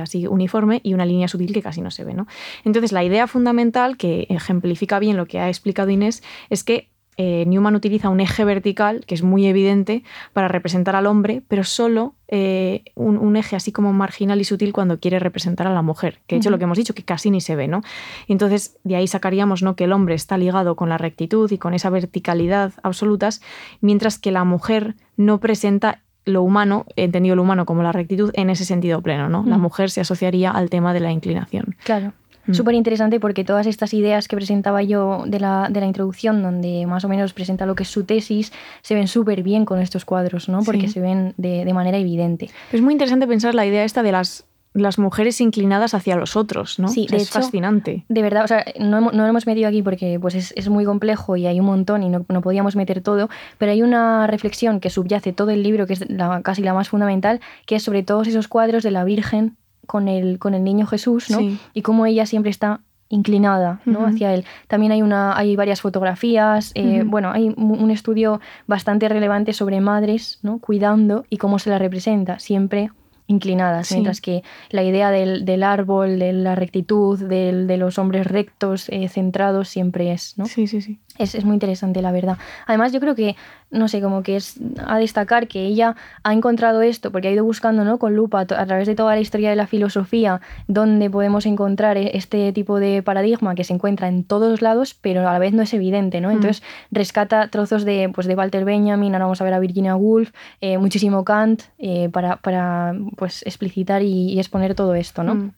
así 0.00 0.26
uniforme 0.26 0.80
y 0.82 0.94
una 0.94 1.06
línea 1.06 1.28
sutil 1.28 1.52
que 1.52 1.62
casi 1.62 1.80
no 1.80 1.92
se 1.92 2.02
ve. 2.02 2.14
¿no? 2.14 2.26
Entonces, 2.64 2.90
la 2.90 3.04
idea 3.04 3.28
fundamental 3.28 3.96
que 3.96 4.26
ejemplifica 4.30 4.98
bien 4.98 5.16
lo 5.16 5.26
que 5.26 5.38
ha 5.38 5.48
explicado 5.48 5.90
Inés 5.90 6.22
es 6.50 6.64
que 6.64 6.88
eh, 7.16 7.44
Newman 7.46 7.74
utiliza 7.76 8.08
un 8.08 8.20
eje 8.20 8.44
vertical, 8.44 9.04
que 9.06 9.14
es 9.14 9.22
muy 9.22 9.46
evidente, 9.46 10.02
para 10.32 10.48
representar 10.48 10.96
al 10.96 11.06
hombre, 11.06 11.42
pero 11.48 11.64
solo 11.64 12.14
eh, 12.28 12.84
un, 12.94 13.36
eje 13.36 13.56
así 13.56 13.72
como 13.72 13.92
marginal 13.92 14.40
y 14.40 14.44
sutil 14.44 14.72
cuando 14.72 14.98
quiere 14.98 15.18
representar 15.18 15.66
a 15.66 15.72
la 15.72 15.82
mujer, 15.82 16.20
que 16.26 16.34
de 16.34 16.40
hecho 16.40 16.50
lo 16.50 16.58
que 16.58 16.64
hemos 16.64 16.78
dicho, 16.78 16.94
que 16.94 17.04
casi 17.04 17.30
ni 17.30 17.40
se 17.40 17.56
ve, 17.56 17.68
¿no? 17.68 17.82
entonces 18.28 18.76
de 18.84 18.96
ahí 18.96 19.06
sacaríamos 19.06 19.62
¿no? 19.62 19.76
que 19.76 19.84
el 19.84 19.92
hombre 19.92 20.14
está 20.14 20.38
ligado 20.38 20.76
con 20.76 20.88
la 20.88 20.98
rectitud 20.98 21.50
y 21.50 21.58
con 21.58 21.74
esa 21.74 21.90
verticalidad 21.90 22.72
absolutas, 22.82 23.42
mientras 23.80 24.18
que 24.18 24.32
la 24.32 24.44
mujer 24.44 24.94
no 25.16 25.38
presenta 25.38 26.00
lo 26.24 26.42
humano, 26.42 26.86
entendido 26.96 27.36
lo 27.36 27.42
humano 27.42 27.66
como 27.66 27.82
la 27.82 27.92
rectitud, 27.92 28.30
en 28.34 28.50
ese 28.50 28.64
sentido 28.64 29.02
pleno, 29.02 29.28
¿no? 29.28 29.44
La 29.46 29.58
mujer 29.58 29.90
se 29.90 30.00
asociaría 30.00 30.50
al 30.50 30.70
tema 30.70 30.94
de 30.94 31.00
la 31.00 31.12
inclinación. 31.12 31.76
Claro. 31.84 32.12
Mm. 32.46 32.54
Súper 32.54 32.74
interesante 32.74 33.20
porque 33.20 33.44
todas 33.44 33.66
estas 33.66 33.94
ideas 33.94 34.28
que 34.28 34.36
presentaba 34.36 34.82
yo 34.82 35.24
de 35.26 35.40
la, 35.40 35.68
de 35.70 35.80
la, 35.80 35.86
introducción, 35.86 36.42
donde 36.42 36.86
más 36.86 37.04
o 37.04 37.08
menos 37.08 37.32
presenta 37.32 37.66
lo 37.66 37.74
que 37.74 37.84
es 37.84 37.88
su 37.88 38.04
tesis, 38.04 38.52
se 38.82 38.94
ven 38.94 39.08
súper 39.08 39.42
bien 39.42 39.64
con 39.64 39.80
estos 39.80 40.04
cuadros, 40.04 40.48
¿no? 40.48 40.62
Porque 40.62 40.88
se 40.88 41.00
ven 41.00 41.34
de, 41.36 41.64
de, 41.64 41.72
manera 41.72 41.98
evidente. 41.98 42.50
Es 42.72 42.80
muy 42.80 42.92
interesante 42.92 43.26
pensar 43.26 43.54
la 43.54 43.66
idea 43.66 43.84
esta 43.84 44.02
de 44.02 44.12
las 44.12 44.44
las 44.74 44.98
mujeres 44.98 45.40
inclinadas 45.40 45.94
hacia 45.94 46.16
los 46.16 46.36
otros, 46.36 46.80
¿no? 46.80 46.88
Sí, 46.88 47.06
es 47.12 47.30
fascinante. 47.30 48.04
De 48.08 48.22
verdad, 48.22 48.44
o 48.44 48.48
sea, 48.48 48.64
no, 48.80 49.00
no, 49.00 49.12
lo 49.12 49.26
hemos 49.26 49.46
metido 49.46 49.68
aquí 49.68 49.82
porque 49.82 50.18
pues 50.20 50.34
es, 50.34 50.52
es, 50.56 50.68
muy 50.68 50.84
complejo 50.84 51.36
y 51.36 51.46
hay 51.46 51.60
un 51.60 51.66
montón 51.66 52.02
y 52.02 52.08
no, 52.08 52.26
no, 52.28 52.40
podíamos 52.40 52.74
meter 52.74 53.00
todo, 53.00 53.30
pero 53.56 53.70
hay 53.70 53.82
una 53.82 54.26
reflexión 54.26 54.80
que 54.80 54.90
subyace 54.90 55.32
todo 55.32 55.50
el 55.50 55.62
libro, 55.62 55.86
que 55.86 55.92
es 55.92 56.10
la, 56.10 56.42
casi 56.42 56.62
la 56.62 56.74
más 56.74 56.88
fundamental, 56.88 57.40
que 57.66 57.76
es 57.76 57.84
sobre 57.84 58.02
todos 58.02 58.26
esos 58.26 58.48
cuadros 58.48 58.82
de 58.82 58.90
la 58.90 59.04
Virgen 59.04 59.56
con 59.86 60.08
el, 60.08 60.38
con 60.38 60.54
el 60.54 60.64
niño 60.64 60.86
Jesús, 60.86 61.30
¿no? 61.30 61.38
Y 61.72 61.82
cómo 61.82 62.06
ella 62.06 62.26
siempre 62.26 62.50
está 62.50 62.80
inclinada 63.08 63.80
¿no? 63.84 64.06
hacia 64.06 64.34
él. 64.34 64.44
También 64.66 64.92
hay, 64.92 65.02
una, 65.02 65.36
hay 65.36 65.56
varias 65.56 65.80
fotografías, 65.80 66.72
eh, 66.74 67.02
bueno, 67.04 67.30
hay 67.30 67.54
un 67.56 67.90
estudio 67.90 68.40
bastante 68.66 69.08
relevante 69.08 69.52
sobre 69.52 69.80
madres 69.80 70.38
¿no? 70.42 70.58
cuidando 70.58 71.24
y 71.30 71.36
cómo 71.36 71.58
se 71.58 71.70
la 71.70 71.78
representa, 71.78 72.38
siempre 72.38 72.90
inclinadas, 73.26 73.90
mientras 73.92 74.20
que 74.20 74.42
la 74.70 74.82
idea 74.82 75.10
del, 75.10 75.44
del, 75.44 75.62
árbol, 75.62 76.18
de 76.18 76.32
la 76.32 76.54
rectitud, 76.54 77.18
del, 77.18 77.66
de 77.66 77.78
los 77.78 77.98
hombres 77.98 78.26
rectos, 78.26 78.88
eh, 78.90 79.08
centrados, 79.08 79.68
siempre 79.68 80.12
es, 80.12 80.36
¿no? 80.36 80.44
Sí, 80.44 80.66
sí, 80.66 80.82
sí. 80.82 80.98
Es, 81.16 81.34
es, 81.36 81.44
muy 81.44 81.54
interesante, 81.54 82.02
la 82.02 82.10
verdad. 82.10 82.38
Además, 82.66 82.92
yo 82.92 82.98
creo 82.98 83.14
que, 83.14 83.36
no 83.70 83.86
sé, 83.86 84.00
como 84.00 84.24
que 84.24 84.34
es 84.34 84.58
a 84.84 84.98
destacar 84.98 85.46
que 85.46 85.64
ella 85.64 85.94
ha 86.24 86.32
encontrado 86.32 86.82
esto, 86.82 87.12
porque 87.12 87.28
ha 87.28 87.30
ido 87.30 87.44
buscando 87.44 87.84
¿no? 87.84 87.98
con 87.98 88.16
lupa 88.16 88.40
a, 88.40 88.46
través 88.46 88.88
de 88.88 88.96
toda 88.96 89.14
la 89.14 89.20
historia 89.20 89.50
de 89.50 89.56
la 89.56 89.68
filosofía, 89.68 90.40
donde 90.66 91.08
podemos 91.08 91.46
encontrar 91.46 91.96
e, 91.96 92.16
este 92.16 92.52
tipo 92.52 92.80
de 92.80 93.02
paradigma 93.02 93.54
que 93.54 93.62
se 93.62 93.72
encuentra 93.72 94.08
en 94.08 94.24
todos 94.24 94.60
lados, 94.60 94.94
pero 94.94 95.20
a 95.20 95.32
la 95.32 95.38
vez 95.38 95.52
no 95.52 95.62
es 95.62 95.72
evidente, 95.72 96.20
¿no? 96.20 96.28
Mm. 96.28 96.32
Entonces, 96.32 96.62
rescata 96.90 97.46
trozos 97.48 97.84
de, 97.84 98.10
pues, 98.12 98.26
de 98.26 98.34
Walter 98.34 98.64
Benjamin, 98.64 99.14
ahora 99.14 99.26
vamos 99.26 99.40
a 99.40 99.44
ver 99.44 99.54
a 99.54 99.60
Virginia 99.60 99.94
Woolf, 99.94 100.32
eh, 100.60 100.78
muchísimo 100.78 101.24
Kant, 101.24 101.62
eh, 101.78 102.08
para, 102.08 102.38
para 102.38 102.94
pues, 103.16 103.42
explicitar 103.42 104.02
y, 104.02 104.38
exponer 104.40 104.74
todo 104.74 104.96
esto, 104.96 105.22
¿no? 105.22 105.36
Mm. 105.36 105.52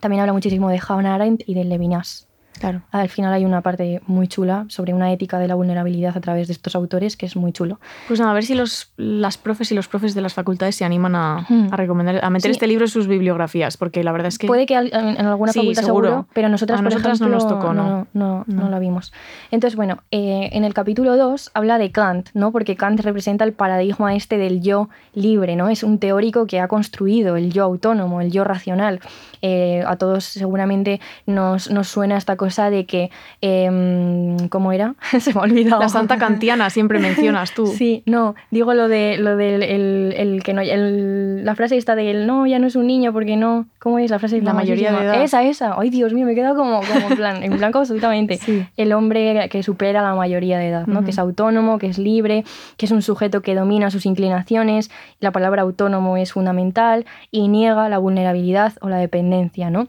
También 0.00 0.20
habla 0.20 0.34
muchísimo 0.34 0.68
de 0.68 0.80
Hannah 0.86 1.14
Arendt 1.14 1.42
y 1.46 1.54
de 1.54 1.64
Levinas. 1.64 2.27
Claro. 2.58 2.82
Al 2.90 3.08
final 3.08 3.32
hay 3.32 3.44
una 3.44 3.60
parte 3.60 4.00
muy 4.06 4.28
chula 4.28 4.64
sobre 4.68 4.94
una 4.94 5.12
ética 5.12 5.38
de 5.38 5.48
la 5.48 5.54
vulnerabilidad 5.54 6.16
a 6.16 6.20
través 6.20 6.48
de 6.48 6.52
estos 6.52 6.74
autores 6.74 7.16
que 7.16 7.26
es 7.26 7.36
muy 7.36 7.52
chulo. 7.52 7.78
Pues 8.06 8.18
nada, 8.20 8.32
a 8.32 8.34
ver 8.34 8.44
si 8.44 8.54
los, 8.54 8.92
las 8.96 9.38
profes 9.38 9.70
y 9.72 9.74
los 9.74 9.88
profes 9.88 10.14
de 10.14 10.20
las 10.20 10.34
facultades 10.34 10.76
se 10.76 10.84
animan 10.84 11.14
a, 11.14 11.46
Hmm. 11.48 11.68
a 11.72 11.76
recomendar, 11.76 12.24
a 12.24 12.30
meter 12.30 12.50
Sí. 12.50 12.52
este 12.56 12.66
libro 12.66 12.84
en 12.84 12.90
sus 12.90 13.06
bibliografías, 13.06 13.76
porque 13.76 14.02
la 14.04 14.12
verdad 14.12 14.28
es 14.28 14.38
que 14.38 14.46
Puede 14.46 14.66
que 14.66 14.74
en 14.74 15.26
alguna 15.26 15.52
Sí, 15.52 15.60
facultad 15.60 15.82
seguro. 15.82 16.08
seguro, 16.08 16.26
pero 16.34 16.48
nosotras, 16.48 16.80
A 16.80 16.82
por 16.82 16.92
nosotras 16.92 17.20
no 17.20 17.26
ejemplo, 17.28 17.48
nos 17.48 17.60
tocó, 17.60 17.74
¿no? 17.74 17.88
no, 17.88 18.06
no, 18.14 18.44
no 18.46 18.62
No. 18.64 18.68
la 18.70 18.78
vimos. 18.78 19.12
Entonces, 19.50 19.76
bueno, 19.76 19.98
eh, 20.10 20.50
en 20.52 20.64
el 20.64 20.74
capítulo 20.74 21.16
2 21.16 21.50
habla 21.54 21.78
de 21.78 21.90
Kant, 21.92 22.28
¿no? 22.34 22.52
Porque 22.52 22.76
Kant 22.76 23.00
representa 23.00 23.44
el 23.44 23.52
paradigma 23.52 24.14
este 24.14 24.38
del 24.38 24.60
yo 24.60 24.88
libre, 25.14 25.56
¿no? 25.56 25.68
Es 25.68 25.82
un 25.82 25.98
teórico 25.98 26.46
que 26.46 26.60
ha 26.60 26.68
construido 26.68 27.36
el 27.36 27.52
yo 27.52 27.64
autónomo, 27.64 28.20
el 28.20 28.30
yo 28.30 28.44
racional. 28.44 29.00
Eh, 29.42 29.84
a 29.86 29.96
todos 29.96 30.24
seguramente 30.24 31.00
nos, 31.26 31.70
nos 31.70 31.88
suena 31.88 32.16
esta 32.16 32.36
cosa 32.36 32.47
de 32.48 32.86
que, 32.86 33.10
em, 33.40 34.48
¿cómo 34.48 34.72
era? 34.72 34.94
Se 35.20 35.32
me 35.32 35.40
ha 35.40 35.44
olvidado. 35.44 35.80
la 35.82 35.88
santa 35.88 36.18
kantiana 36.18 36.70
siempre 36.70 36.98
mencionas 36.98 37.52
tú. 37.52 37.66
Sí, 37.78 38.02
no, 38.06 38.34
digo 38.50 38.74
lo 38.74 38.88
de 38.88 39.16
lo 39.18 39.36
del 39.36 39.62
el, 39.62 40.14
el 40.16 40.42
que 40.42 40.52
no 40.52 40.60
el- 40.62 41.44
la 41.44 41.54
frase 41.54 41.76
esta 41.76 41.94
de 41.94 42.10
él 42.10 42.26
no, 42.26 42.46
ya 42.46 42.58
no 42.58 42.66
es 42.66 42.74
un 42.76 42.86
niño 42.86 43.12
porque 43.12 43.36
no, 43.36 43.66
¿cómo 43.78 43.98
es 43.98 44.10
la 44.10 44.18
frase? 44.18 44.40
La 44.42 44.52
mayoría 44.54 44.90
de 44.92 45.04
edad. 45.04 45.22
Esa, 45.22 45.42
esa. 45.44 45.74
Ay, 45.78 45.90
Dios 45.90 46.12
mío, 46.12 46.26
me 46.26 46.32
he 46.32 46.34
quedado 46.34 46.56
como, 46.56 46.80
como 46.80 47.08
en 47.10 47.16
plan, 47.16 47.42
en 47.42 47.56
blanco 47.56 47.78
absolutamente. 47.78 48.36
Sí. 48.38 48.66
El 48.76 48.92
hombre 48.92 49.48
que 49.50 49.62
supera 49.62 50.02
la 50.02 50.14
mayoría 50.14 50.58
de 50.58 50.68
edad, 50.68 50.86
¿no? 50.86 51.04
Que 51.04 51.10
es 51.10 51.18
autónomo, 51.18 51.78
que 51.78 51.86
es 51.86 51.98
libre, 51.98 52.44
que 52.76 52.86
es 52.86 52.92
un 52.92 53.02
sujeto 53.02 53.42
que 53.42 53.54
domina 53.54 53.90
sus 53.90 54.06
inclinaciones, 54.06 54.90
la 55.20 55.30
palabra 55.30 55.62
autónomo 55.62 56.16
es 56.16 56.32
fundamental 56.32 57.04
y 57.30 57.48
niega 57.48 57.88
la 57.88 57.98
vulnerabilidad 57.98 58.72
o 58.80 58.88
la 58.88 58.96
dependencia, 58.98 59.70
¿no? 59.70 59.88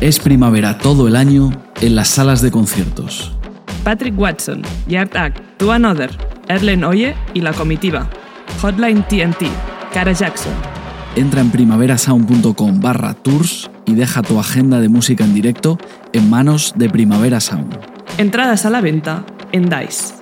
Es 0.00 0.18
primavera 0.18 0.76
todo 0.76 1.08
el 1.08 1.16
año 1.16 1.50
en 1.80 1.96
las 1.96 2.08
salas 2.08 2.42
de 2.42 2.50
conciertos. 2.50 3.34
Patrick 3.82 4.18
Watson, 4.18 4.60
Yard 4.88 5.16
Act, 5.16 5.40
To 5.56 5.72
Another, 5.72 6.10
Erlen 6.48 6.84
Oye 6.84 7.14
y 7.32 7.40
La 7.40 7.54
Comitiva. 7.54 8.10
Hotline 8.60 9.02
TNT, 9.08 9.46
Cara 9.94 10.12
Jackson. 10.12 10.52
Entra 11.14 11.40
en 11.40 11.50
primaverasound.com 11.50 12.80
barra 12.80 13.14
tours 13.14 13.70
y 13.86 13.94
deja 13.94 14.20
tu 14.20 14.38
agenda 14.38 14.80
de 14.80 14.90
música 14.90 15.24
en 15.24 15.32
directo 15.32 15.78
en 16.12 16.28
manos 16.28 16.74
de 16.76 16.90
Primavera 16.90 17.40
Sound. 17.40 17.78
Entradas 18.18 18.66
a 18.66 18.70
la 18.70 18.82
venta 18.82 19.24
en 19.52 19.70
DICE. 19.70 20.15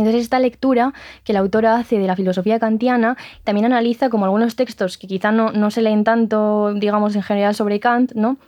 Entonces 0.00 0.22
esta 0.22 0.38
lectura 0.38 0.92
que 1.24 1.32
la 1.32 1.40
autora 1.40 1.76
hace 1.76 1.98
de 1.98 2.06
la 2.06 2.16
filosofía 2.16 2.58
kantiana 2.58 3.16
también 3.44 3.66
analiza 3.66 4.10
como 4.10 4.24
algunos 4.24 4.56
textos 4.56 4.98
que 4.98 5.06
quizá 5.06 5.32
no, 5.32 5.52
no 5.52 5.70
se 5.70 5.82
leen 5.82 6.04
tanto, 6.04 6.74
digamos, 6.74 7.14
en 7.16 7.22
general 7.22 7.54
sobre 7.54 7.80
Kant, 7.80 8.12
¿no? 8.14 8.38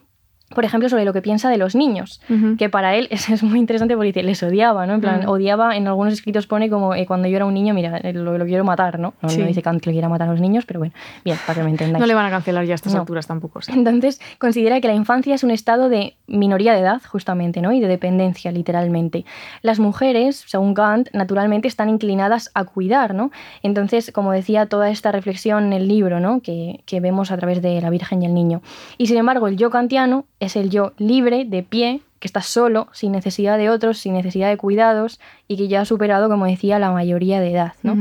Por 0.55 0.65
ejemplo, 0.65 0.89
sobre 0.89 1.05
lo 1.05 1.13
que 1.13 1.23
piensa 1.23 1.51
de 1.51 1.57
los 1.59 1.75
niños, 1.75 2.21
Ujú. 2.29 2.57
que 2.57 2.69
para 2.69 2.95
él 2.97 3.09
es, 3.11 3.29
es 3.29 3.43
muy 3.43 3.59
interesante 3.59 3.95
porque 3.95 4.09
dice, 4.09 4.23
les 4.23 4.43
odiaba, 4.43 4.87
¿no? 4.87 4.95
En 4.95 5.01
plan, 5.01 5.21
Mm. 5.25 5.29
odiaba, 5.29 5.77
en 5.77 5.87
algunos 5.89 6.13
escritos 6.15 6.47
pone 6.47 6.69
como 6.71 6.95
eh, 6.95 7.07
cuando 7.07 7.29
yo 7.29 7.37
era 7.37 7.45
un 7.47 7.55
niño, 7.55 7.75
mira, 7.75 7.99
eh, 7.99 8.13
lo, 8.13 8.37
lo 8.39 8.45
quiero 8.45 8.65
matar, 8.65 8.99
¿no? 8.99 9.15
No, 9.23 9.29
Sí. 9.29 9.41
no 9.41 9.47
dice 9.47 9.63
Kant 9.63 9.81
que 9.83 9.91
lo 9.91 9.95
quiera 9.95 10.09
matar 10.09 10.29
a 10.29 10.33
los 10.33 10.41
niños, 10.41 10.65
pero 10.67 10.81
bueno, 10.81 10.95
bien, 11.25 11.37
para 11.47 11.59
que 11.59 11.65
me 11.65 11.71
entendáis. 11.71 12.01
No 12.01 12.07
le 12.07 12.15
van 12.15 12.27
a 12.27 12.31
cancelar 12.31 12.65
ya 12.65 12.73
a 12.73 12.77
estas 12.77 12.95
No. 12.95 13.01
alturas 13.01 13.27
tampoco. 13.27 13.61
sí. 13.63 13.73
Entonces, 13.73 14.21
considera 14.39 14.81
que 14.81 14.89
la 14.89 14.95
infancia 14.95 15.35
es 15.35 15.45
un 15.45 15.51
estado 15.51 15.89
de 15.89 16.17
minoría 16.27 16.73
de 16.75 16.81
edad, 16.81 17.01
justamente, 17.07 17.61
¿no? 17.61 17.73
Y 17.73 17.81
de 17.81 17.89
dependencia, 17.89 18.51
literalmente. 18.53 19.25
Las 19.63 19.79
mujeres, 19.79 20.45
según 20.47 20.75
Kant, 20.75 21.09
naturalmente 21.13 21.69
están 21.69 21.89
inclinadas 21.89 22.51
a 22.55 22.65
cuidar, 22.65 23.15
¿no? 23.15 23.31
Entonces, 23.63 24.11
como 24.13 24.33
decía, 24.33 24.67
toda 24.67 24.91
esta 24.91 25.13
reflexión 25.13 25.65
en 25.67 25.73
el 25.73 25.89
libro, 25.89 26.21
¿no? 26.21 26.41
Que, 26.41 26.81
que 26.87 27.01
vemos 27.01 27.31
a 27.31 27.37
través 27.37 27.63
de 27.63 27.81
la 27.81 27.91
Virgen 27.91 28.23
y 28.23 28.27
el 28.27 28.35
Niño. 28.35 28.63
Y 28.99 29.07
sin 29.07 29.17
embargo, 29.19 29.49
el 29.49 29.57
yo 29.57 29.71
kantiano 29.71 30.25
es 30.45 30.57
el 30.57 30.71
yo 30.71 30.93
libre, 30.99 31.45
de 31.45 31.63
pie, 31.63 32.01
que 32.19 32.29
está 32.29 32.41
solo, 32.43 32.89
sin 32.93 33.13
necesidad 33.13 33.59
de 33.59 33.69
otros, 33.71 33.99
sin 33.99 34.15
necesidad 34.15 34.49
de 34.49 34.57
cuidados, 34.57 35.19
y 35.49 35.57
que 35.57 35.69
ya 35.69 35.81
ha 35.81 35.85
superado, 35.85 36.29
como 36.29 36.47
decía, 36.47 36.79
la 36.79 36.91
mayoría 36.93 37.41
de 37.41 37.51
edad, 37.53 37.73
¿no? 37.83 37.97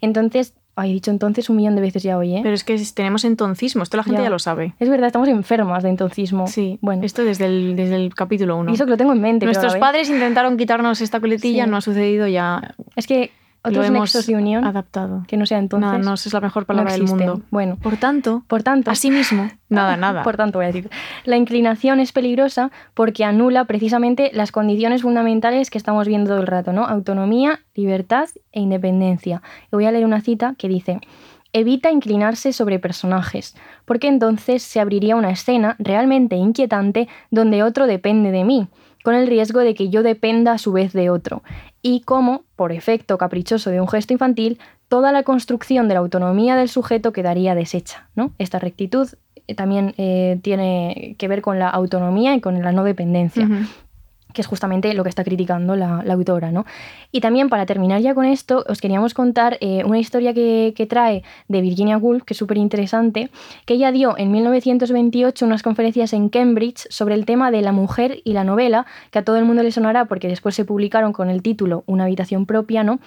Entonces, 0.00 0.54
ay, 0.76 0.90
he 0.90 0.94
dicho 0.94 1.10
entonces 1.10 1.48
un 1.50 1.56
millón 1.56 1.74
de 1.74 1.80
veces 1.82 2.02
ya 2.02 2.16
hoy, 2.18 2.34
¿eh? 2.36 2.40
Pero 2.42 2.54
es 2.54 2.64
que 2.64 2.76
tenemos 2.94 3.24
entoncismo, 3.24 3.82
esto 3.82 3.96
la 3.96 4.02
gente 4.04 4.18
Ya. 4.20 4.24
ya, 4.24 4.30
lo 4.30 4.38
sabe. 4.38 4.74
es 4.78 4.88
verdad, 4.88 5.06
estamos 5.08 5.28
enfermas 5.28 5.82
de 5.82 5.90
entoncismo. 5.90 6.46
Sí, 6.46 6.78
bueno. 6.80 7.04
esto 7.04 7.24
desde 7.24 7.46
el, 7.46 7.76
desde 7.76 7.96
el 7.96 8.14
capítulo 8.14 8.56
1. 8.58 8.70
Y 8.70 8.74
eso 8.74 8.84
que 8.84 8.90
lo 8.90 8.96
tengo 8.96 9.12
en 9.12 9.20
mente. 9.20 9.46
Nuestros 9.46 9.76
padres 9.76 10.08
intentaron 10.10 10.56
quitarnos 10.56 11.00
esta 11.00 11.20
coletilla, 11.20 11.64
Sí. 11.64 11.70
no 11.70 11.76
ha 11.76 11.80
sucedido 11.80 12.26
ya. 12.26 12.74
Es 12.96 13.06
que 13.06 13.30
otros 13.64 13.86
hemos 13.86 14.00
nexos 14.00 14.26
de 14.26 14.34
unión 14.34 14.64
adaptado. 14.64 15.24
que 15.28 15.36
no 15.36 15.46
sea 15.46 15.58
entonces. 15.58 15.86
Nada, 15.86 15.98
no 15.98 16.14
es 16.14 16.32
la 16.32 16.40
mejor 16.40 16.64
no 16.64 16.66
palabra 16.66 16.92
del 16.92 17.04
mundo. 17.04 17.42
Bueno, 17.50 17.76
Por 17.76 17.96
tanto, 17.96 18.42
por 18.48 18.62
tanto. 18.62 18.90
así 18.90 19.10
mismo, 19.10 19.50
nada, 19.68 19.96
nada. 19.96 20.22
Por 20.22 20.36
tanto, 20.36 20.58
voy 20.58 20.64
a 20.64 20.72
decir. 20.72 20.90
La 21.24 21.36
inclinación 21.36 22.00
es 22.00 22.12
peligrosa 22.12 22.70
porque 22.94 23.24
anula 23.24 23.64
precisamente 23.66 24.30
las 24.34 24.50
condiciones 24.50 25.02
fundamentales 25.02 25.70
que 25.70 25.78
estamos 25.78 26.08
viendo 26.08 26.30
todo 26.30 26.40
el 26.40 26.46
rato, 26.46 26.72
¿no? 26.72 26.84
Autonomía, 26.86 27.60
libertad 27.74 28.28
e 28.50 28.60
independencia. 28.60 29.42
Y 29.66 29.76
voy 29.76 29.86
a 29.86 29.92
leer 29.92 30.04
una 30.04 30.20
cita 30.20 30.54
que 30.58 30.68
dice. 30.68 31.00
Evita 31.54 31.90
inclinarse 31.90 32.54
sobre 32.54 32.78
personajes, 32.78 33.54
porque 33.84 34.08
entonces 34.08 34.62
se 34.62 34.80
abriría 34.80 35.16
una 35.16 35.30
escena 35.30 35.76
realmente 35.78 36.34
inquietante 36.34 37.08
donde 37.30 37.62
otro 37.62 37.86
depende 37.86 38.30
de 38.30 38.42
mí, 38.42 38.68
con 39.02 39.14
el 39.14 39.26
riesgo 39.26 39.60
de 39.60 39.74
que 39.74 39.88
yo 39.88 40.02
dependa 40.02 40.52
a 40.52 40.58
su 40.58 40.72
vez 40.72 40.92
de 40.92 41.10
otro, 41.10 41.42
y 41.82 42.00
como, 42.02 42.44
por 42.56 42.72
efecto 42.72 43.18
caprichoso 43.18 43.70
de 43.70 43.80
un 43.80 43.88
gesto 43.88 44.12
infantil, 44.12 44.58
toda 44.88 45.10
la 45.10 45.22
construcción 45.24 45.88
de 45.88 45.94
la 45.94 46.00
autonomía 46.00 46.54
del 46.54 46.68
sujeto 46.68 47.12
quedaría 47.12 47.54
deshecha. 47.54 48.08
¿no? 48.14 48.32
Esta 48.38 48.58
rectitud 48.58 49.08
eh, 49.46 49.54
también 49.54 49.94
eh, 49.98 50.38
tiene 50.42 51.16
que 51.18 51.28
ver 51.28 51.42
con 51.42 51.58
la 51.58 51.68
autonomía 51.68 52.34
y 52.34 52.40
con 52.40 52.60
la 52.62 52.72
no 52.72 52.84
dependencia. 52.84 53.48
Que 54.32 54.40
es 54.40 54.46
justamente 54.46 54.92
lo 54.94 55.02
que 55.02 55.08
está 55.08 55.24
criticando 55.24 55.76
la, 55.76 56.02
la 56.04 56.14
autora. 56.14 56.52
¿no? 56.52 56.64
Y 57.10 57.20
también, 57.20 57.48
para 57.48 57.66
terminar 57.66 58.00
ya 58.00 58.14
con 58.14 58.24
esto, 58.24 58.64
os 58.68 58.80
queríamos 58.80 59.14
contar 59.14 59.58
eh, 59.60 59.84
una 59.84 59.98
historia 59.98 60.34
que, 60.34 60.74
que 60.76 60.86
trae 60.86 61.22
de 61.48 61.60
Virginia 61.60 61.98
Woolf, 61.98 62.24
que 62.24 62.34
es 62.34 62.38
súper 62.38 62.56
interesante, 62.56 63.30
que 63.66 63.74
ella 63.74 63.92
dio 63.92 64.16
en 64.16 64.30
1928 64.32 65.44
unas 65.44 65.62
conferencias 65.62 66.12
en 66.12 66.28
Cambridge 66.28 66.86
sobre 66.90 67.14
el 67.14 67.26
tema 67.26 67.50
de 67.50 67.62
la 67.62 67.72
mujer 67.72 68.20
y 68.24 68.32
la 68.32 68.44
novela, 68.44 68.86
que 69.10 69.18
a 69.18 69.24
todo 69.24 69.36
el 69.36 69.44
mundo 69.44 69.62
le 69.62 69.72
sonará 69.72 70.06
porque 70.06 70.28
después 70.28 70.54
se 70.54 70.64
publicaron 70.64 71.12
con 71.12 71.30
el 71.30 71.42
título 71.42 71.84
Una 71.86 72.04
habitación 72.04 72.46
propia, 72.46 72.84
¿no? 72.84 73.00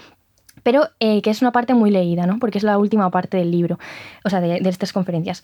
Pero 0.66 0.90
eh, 1.00 1.22
que 1.22 1.30
es 1.30 1.44
una 1.44 1.52
parte 1.52 1.76
muy 1.76 1.92
leída, 1.92 2.26
¿no? 2.26 2.40
porque 2.40 2.58
es 2.58 2.64
la 2.64 2.80
última 2.80 3.12
parte 3.12 3.38
del 3.38 3.52
libro, 3.52 3.78
o 4.24 4.32
sea, 4.32 4.42
de, 4.42 4.60
de 4.60 4.70
estas 4.70 4.94
conferencias. 4.94 5.44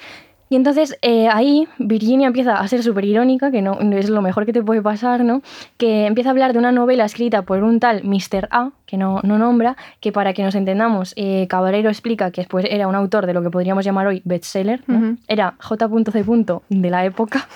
Y 0.50 0.56
entonces 0.56 0.98
eh, 1.04 1.30
ahí 1.30 1.68
Virginia 1.78 2.26
empieza 2.26 2.56
a 2.56 2.68
ser 2.68 2.82
súper 2.82 3.06
irónica, 3.06 3.52
que 3.52 3.62
no, 3.62 3.76
no 3.76 3.96
es 3.96 4.10
lo 4.10 4.22
mejor 4.24 4.48
que 4.48 4.52
te 4.52 4.64
puede 4.64 4.82
pasar, 4.82 5.24
¿no? 5.24 5.44
Que 5.78 6.08
empieza 6.08 6.30
a 6.30 6.32
hablar 6.32 6.54
de 6.54 6.60
una 6.60 6.72
novela 6.72 7.06
escrita 7.06 7.44
por 7.44 7.64
un 7.64 7.80
tal 7.80 8.04
Mr. 8.04 8.50
A, 8.50 8.72
que 8.88 8.98
no, 8.98 9.22
no 9.24 9.38
nombra, 9.38 9.78
que 10.00 10.12
para 10.12 10.34
que 10.34 10.44
nos 10.44 10.56
entendamos, 10.56 11.14
eh, 11.16 11.46
Cabrero 11.48 11.90
explica 11.90 12.32
que 12.32 12.42
después 12.42 12.66
era 12.68 12.88
un 12.88 12.96
autor 12.96 13.28
de 13.28 13.34
lo 13.34 13.44
que 13.44 13.52
podríamos 13.52 13.86
llamar 13.86 14.08
hoy 14.08 14.24
bestseller, 14.26 14.84
¿no? 14.88 14.98
Ujú. 14.98 15.18
Era 15.28 15.54
J.C. 15.60 16.24
de 16.68 16.90
la 16.90 17.06
época. 17.06 17.48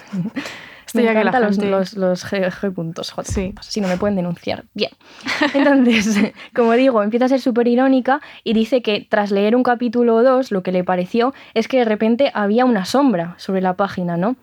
Esto 0.96 1.02
Me 1.02 1.04
ya 1.04 1.10
que 1.12 1.24
la 1.26 1.30
encantan 1.32 1.42
los, 1.44 1.56
gente- 1.58 1.70
los, 1.70 1.94
los 1.96 2.26
G, 2.26 2.50
G 2.52 2.74
puntos, 2.74 3.12
J 3.12 3.32
Sí. 3.32 3.46
puntos, 3.48 3.66
si 3.66 3.82
no 3.82 3.88
me 3.88 3.98
pueden 3.98 4.16
denunciar. 4.16 4.64
Bien. 4.74 4.92
Entonces, 5.54 6.34
como 6.56 6.74
digo, 6.74 7.04
empieza 7.04 7.26
a 7.26 7.30
ser 7.30 7.42
súper 7.42 7.68
irónica 7.68 8.22
y 8.44 8.54
dice 8.54 8.82
que 8.82 9.06
tras 9.10 9.32
leer 9.32 9.56
un 9.56 9.64
capítulo 9.64 10.16
o 10.16 10.24
dos, 10.24 10.52
lo 10.52 10.64
que 10.64 10.72
le 10.72 10.84
pareció 10.84 11.34
es 11.54 11.68
que 11.68 11.80
de 11.80 11.86
repente 11.86 12.32
había 12.34 12.66
una 12.66 12.86
sombra 12.86 13.36
sobre 13.38 13.62
la 13.62 13.74
página, 13.76 14.18
¿no? 14.18 14.36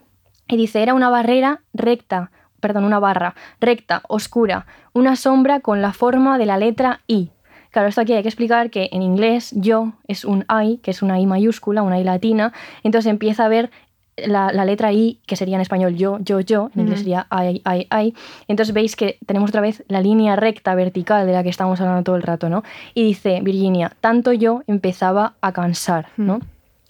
Y 0.48 0.56
dice, 0.56 0.82
era 0.82 0.94
una 0.94 1.08
barrera 1.08 1.60
recta, 1.72 2.30
perdón, 2.60 2.84
una 2.84 2.98
barra 2.98 3.34
recta, 3.60 4.02
oscura, 4.08 4.66
una 4.92 5.16
sombra 5.16 5.60
con 5.60 5.80
la 5.82 5.92
forma 5.92 6.38
de 6.38 6.46
la 6.46 6.58
letra 6.58 7.00
I. 7.06 7.30
Claro, 7.70 7.88
esto 7.88 8.02
aquí 8.02 8.12
hay 8.12 8.22
que 8.22 8.28
explicar 8.28 8.68
que 8.68 8.90
en 8.92 9.00
inglés 9.00 9.50
yo 9.56 9.94
es 10.06 10.26
un 10.26 10.44
I, 10.62 10.76
que 10.82 10.90
es 10.90 11.00
una 11.00 11.18
I 11.18 11.24
mayúscula, 11.26 11.82
una 11.82 11.98
I 11.98 12.04
latina, 12.04 12.52
entonces 12.82 13.08
empieza 13.10 13.46
a 13.46 13.48
ver 13.48 13.70
la, 14.16 14.52
la 14.52 14.64
letra 14.64 14.92
I, 14.92 15.18
que 15.26 15.36
sería 15.36 15.56
en 15.56 15.62
español 15.62 15.94
yo, 15.96 16.18
yo, 16.20 16.40
yo, 16.40 16.70
en 16.74 16.82
inglés 16.82 17.00
sería 17.00 17.26
I, 17.30 17.62
I, 17.66 17.88
I. 17.90 18.14
Entonces 18.46 18.74
veis 18.74 18.94
que 18.94 19.18
tenemos 19.26 19.50
otra 19.50 19.60
vez 19.60 19.82
la 19.88 20.00
línea 20.00 20.36
recta 20.36 20.74
vertical 20.74 21.26
de 21.26 21.32
la 21.32 21.42
que 21.42 21.48
estamos 21.48 21.80
hablando 21.80 22.02
todo 22.02 22.16
el 22.16 22.22
rato, 22.22 22.48
¿no? 22.48 22.62
Y 22.94 23.04
dice 23.04 23.40
Virginia, 23.42 23.92
tanto 24.00 24.32
yo 24.32 24.62
empezaba 24.66 25.34
a 25.40 25.52
cansar, 25.52 26.08
¿no? 26.16 26.40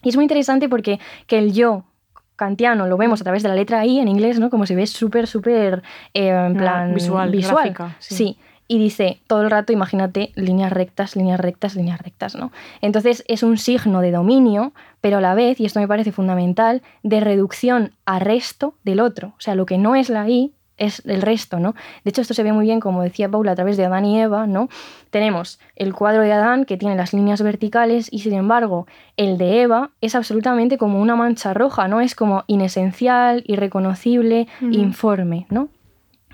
Y 0.02 0.08
es 0.08 0.16
muy 0.16 0.24
interesante 0.24 0.68
porque 0.68 0.98
que 1.26 1.38
el 1.38 1.52
yo 1.52 1.84
kantiano 2.34 2.86
lo 2.88 2.96
vemos 2.96 3.20
a 3.20 3.24
través 3.24 3.44
de 3.44 3.48
la 3.48 3.54
letra 3.54 3.86
I 3.86 4.00
en 4.00 4.08
inglés, 4.08 4.40
¿no? 4.40 4.50
Como 4.50 4.66
se 4.66 4.74
ve 4.74 4.86
súper, 4.88 5.28
súper, 5.28 5.82
eh, 6.14 6.28
en 6.28 6.56
Ah, 6.56 6.58
plan... 6.58 6.94
visual, 6.94 7.30
gráfica, 7.30 7.96
sí. 8.00 8.14
sí. 8.16 8.38
Y 8.72 8.78
dice, 8.78 9.20
todo 9.26 9.42
el 9.42 9.50
rato, 9.50 9.70
imagínate, 9.74 10.32
líneas 10.34 10.72
rectas, 10.72 11.14
líneas 11.14 11.38
rectas, 11.38 11.76
líneas 11.76 12.00
rectas, 12.00 12.34
¿no? 12.34 12.52
Entonces 12.80 13.22
es 13.28 13.42
un 13.42 13.58
signo 13.58 14.00
de 14.00 14.12
dominio, 14.12 14.72
pero 15.02 15.18
a 15.18 15.20
la 15.20 15.34
vez, 15.34 15.60
y 15.60 15.66
esto 15.66 15.78
me 15.78 15.86
parece 15.86 16.10
fundamental, 16.10 16.80
de 17.02 17.20
reducción 17.20 17.92
a 18.06 18.18
resto 18.18 18.74
del 18.82 19.00
otro. 19.00 19.34
O 19.36 19.40
sea, 19.40 19.56
lo 19.56 19.66
que 19.66 19.76
no 19.76 19.94
es 19.94 20.08
la 20.08 20.26
I 20.26 20.54
es 20.78 21.02
el 21.04 21.20
resto, 21.20 21.58
¿no? 21.58 21.74
De 22.02 22.08
hecho, 22.08 22.22
esto 22.22 22.32
se 22.32 22.42
ve 22.42 22.54
muy 22.54 22.64
bien, 22.64 22.80
como 22.80 23.02
decía 23.02 23.28
Paula, 23.28 23.52
a 23.52 23.56
través 23.56 23.76
de 23.76 23.84
Adán 23.84 24.06
y 24.06 24.18
Eva, 24.18 24.46
¿no? 24.46 24.70
Tenemos 25.10 25.60
el 25.76 25.92
cuadro 25.92 26.22
de 26.22 26.32
Adán 26.32 26.64
que 26.64 26.78
tiene 26.78 26.96
las 26.96 27.12
líneas 27.12 27.42
verticales 27.42 28.08
y, 28.10 28.20
sin 28.20 28.32
embargo, 28.32 28.86
el 29.18 29.36
de 29.36 29.60
Eva 29.60 29.90
es 30.00 30.14
absolutamente 30.14 30.78
como 30.78 30.98
una 30.98 31.14
mancha 31.14 31.52
roja, 31.52 31.88
¿no? 31.88 32.00
Es 32.00 32.14
como 32.14 32.44
inesencial, 32.46 33.44
irreconocible, 33.46 34.48
informe, 34.62 35.44
¿no? 35.50 35.68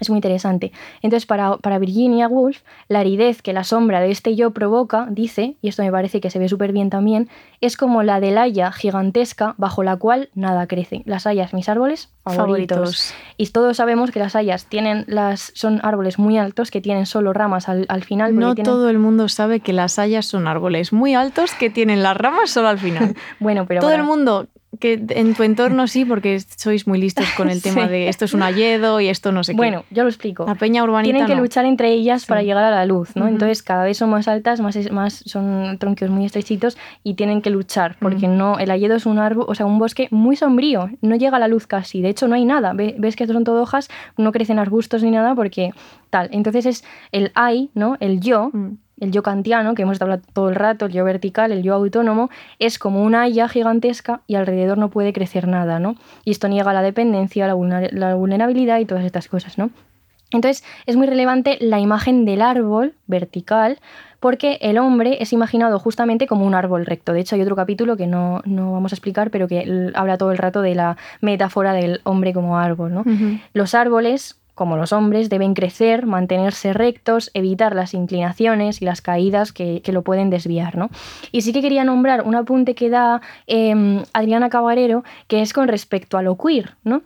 Es 0.01 0.11
muy 0.11 0.19
interesante. 0.19 0.73
Entonces, 1.03 1.27
para, 1.27 1.57
para, 1.59 1.79
Virginia 1.79 2.29
Woolf, 2.29 2.63
la 2.89 3.01
aridez 3.01 3.43
que 3.43 3.53
la 3.53 3.65
sombra 3.65 4.01
de 4.01 4.11
este 4.11 4.37
yo 4.37 4.53
provoca, 4.53 5.07
dice, 5.11 5.57
y 5.63 5.69
esto 5.69 5.83
me 5.83 5.93
parece 5.93 6.21
que 6.21 6.31
se 6.31 6.39
ve 6.39 6.49
súper 6.49 6.73
bien 6.73 6.91
también, 6.91 7.29
es 7.61 7.77
como 7.77 8.03
la 8.03 8.21
del 8.21 8.39
haya 8.39 8.73
gigantesca 8.73 9.55
bajo 9.59 9.83
la 9.83 9.97
cual 9.97 10.29
nada 10.35 10.67
crece. 10.67 11.03
Las 11.05 11.27
hayas, 11.27 11.53
mis 11.55 11.69
árboles 11.69 12.11
favoritos. 12.25 13.15
Y 13.37 13.47
todos 13.47 13.77
sabemos 13.77 14.11
que 14.11 14.19
las 14.19 14.37
hayas 14.37 14.67
tienen 14.67 15.05
las, 15.07 15.53
son 15.55 15.81
árboles 15.83 16.19
muy 16.19 16.39
altos 16.39 16.71
que 16.71 16.81
tienen 16.81 17.07
solo 17.07 17.33
ramas 17.33 17.69
al, 17.69 17.87
al 17.89 18.05
final. 18.05 18.35
No 18.35 18.55
todo 18.55 18.91
el 18.91 18.99
mundo 18.99 19.29
sabe 19.29 19.61
que 19.61 19.73
las 19.73 19.99
hayas 19.99 20.27
son 20.27 20.47
árboles 20.47 20.93
muy 20.93 21.15
altos 21.15 21.55
que 21.55 21.71
tienen 21.71 22.03
las 22.03 22.17
ramas 22.17 22.51
solo 22.51 22.69
al 22.69 22.79
final. 22.79 23.15
bueno, 23.41 23.67
pero... 23.67 23.81
Todo 23.81 23.93
el 23.93 24.03
mundo 24.03 24.49
que 24.79 25.03
en 25.11 25.35
tu 25.35 25.43
entorno 25.43 25.87
sí, 25.87 26.05
porque 26.05 26.41
sois 26.41 26.87
muy 26.87 26.99
listos 26.99 27.27
con 27.37 27.51
el 27.51 27.63
tema 27.63 27.89
de 27.89 28.09
esto 28.09 28.25
es 28.25 28.35
un 28.35 28.43
hayedo 28.43 29.01
y 29.01 29.09
esto 29.09 29.33
no 29.33 29.45
sé 29.45 29.53
qué. 29.53 29.57
Bueno, 29.57 29.85
yo 29.91 30.03
lo 30.03 30.09
explico. 30.09 30.47
La 30.47 30.55
peña 30.55 30.83
urbanita 30.83 31.13
Tienen 31.13 31.27
que 31.27 31.41
luchar 31.41 31.65
entre 31.65 31.93
ellas 31.93 32.27
para 32.27 32.43
llegar 32.43 32.65
a 32.65 32.71
la 32.71 32.87
luz, 32.87 33.15
¿no? 33.17 33.29
Entonces 33.29 33.63
cada 33.63 33.85
vez 33.85 33.99
son 33.99 34.11
más 34.11 34.29
altas, 34.29 34.61
más, 34.61 34.77
más 34.91 35.23
son 35.27 35.79
tronquios 35.79 36.11
muy 36.11 36.25
estrechitos 36.25 36.79
y 37.03 37.15
tienen 37.15 37.43
que 37.43 37.51
luchar, 37.51 37.97
porque 38.01 38.29
no 38.29 38.59
el 38.59 38.71
hayedo 38.71 38.97
es 38.97 39.07
un 39.07 39.19
árbol, 39.19 39.47
o 39.49 39.55
sea, 39.55 39.67
un 39.67 39.79
bosque 39.79 40.09
muy 40.11 40.37
sombrío, 40.37 40.91
no 41.01 41.17
llega 41.17 41.37
a 41.37 41.41
la 41.41 41.49
luz 41.49 41.67
casi, 41.67 42.03
de 42.03 42.11
hecho 42.11 42.29
no 42.29 42.35
hay 42.35 42.45
nada. 42.45 42.73
Ves 42.75 43.17
que 43.17 43.27
son 43.27 43.45
todo 43.45 43.63
hojas, 43.63 43.89
no 44.17 44.33
crecen 44.33 44.59
arbustos 44.59 45.03
ni 45.03 45.11
nada 45.11 45.35
porque 45.35 45.73
tal. 46.11 46.29
Entonces 46.33 46.67
es 46.67 46.85
el 47.13 47.33
I, 47.37 47.71
¿no? 47.75 47.97
El 48.01 48.21
yo 48.21 48.51
el 49.01 49.13
yo 49.13 49.23
kantiano, 49.23 49.75
que 49.75 49.83
hemos 49.83 50.01
hablado 50.01 50.23
todo 50.33 50.49
el 50.49 50.55
rato, 50.55 50.87
el 50.87 50.93
yo 50.93 51.05
vertical, 51.05 51.53
el 51.53 51.63
yo 51.63 51.75
autónomo, 51.75 52.31
es 52.59 52.79
como 52.79 53.03
una 53.03 53.23
haya 53.23 53.49
gigantesca 53.49 54.21
y 54.27 54.35
alrededor 54.35 54.79
no 54.79 54.91
puede 54.91 55.13
crecer 55.13 55.49
nada, 55.49 55.79
¿no? 55.79 55.97
Y 56.25 56.31
esto 56.33 56.49
niega 56.49 56.73
la 56.73 56.83
dependencia, 56.83 57.47
la, 57.47 58.15
vulnerabilidad 58.15 58.79
y 58.79 58.85
todas 58.85 59.05
estas 59.05 59.29
cosas, 59.29 59.59
¿no? 59.59 59.71
Entonces 60.31 60.63
es 60.85 60.97
muy 60.97 61.07
relevante 61.07 61.57
la 61.61 61.81
imagen 61.81 62.27
del 62.27 62.43
árbol 62.43 62.93
vertical 63.07 63.79
porque 64.21 64.59
el 64.61 64.77
hombre 64.77 65.23
es 65.23 65.33
imaginado 65.33 65.79
justamente 65.79 66.27
como 66.27 66.45
un 66.45 66.55
árbol 66.55 66.85
recto. 66.85 67.15
De 67.15 67.21
hecho 67.21 67.35
hay 67.35 67.41
otro 67.41 67.57
capítulo 67.57 67.97
que 67.97 68.07
no, 68.07 68.43
vamos 68.45 68.93
a 68.93 68.95
explicar, 68.95 69.31
pero 69.31 69.49
que 69.49 69.91
habla 69.95 70.19
todo 70.19 70.31
el 70.31 70.37
rato 70.37 70.61
de 70.61 70.75
la 70.75 70.99
metáfora 71.23 71.73
del 71.73 72.01
hombre 72.05 72.35
como 72.35 72.59
árbol. 72.59 72.93
¿no? 72.93 73.05
Los 73.55 73.75
árboles 73.75 74.38
como 74.59 74.77
los 74.77 74.93
hombres, 74.93 75.29
deben 75.29 75.55
crecer, 75.55 76.05
mantenerse 76.05 76.73
rectos, 76.73 77.31
evitar 77.33 77.77
las 77.77 77.95
inclinaciones 77.95 78.83
y 78.83 78.87
las 78.87 79.01
caídas 79.01 79.53
que, 79.53 79.81
lo 79.87 80.03
pueden 80.03 80.31
desviar. 80.31 80.77
¿no? 80.77 80.91
Y 81.31 81.43
sí 81.43 81.53
que 81.53 81.63
quería 81.63 81.85
nombrar 81.85 82.23
un 82.23 82.35
apunte 82.35 82.75
que 82.75 82.91
da 82.91 83.23
em, 83.47 84.03
Adriana 84.13 84.51
Cabarero, 84.51 85.05
que 85.29 85.43
es 85.43 85.53
con 85.53 85.69
respecto 85.69 86.19
a 86.19 86.23
lo 86.23 86.37
queer. 86.37 86.75
¿no? 86.83 87.03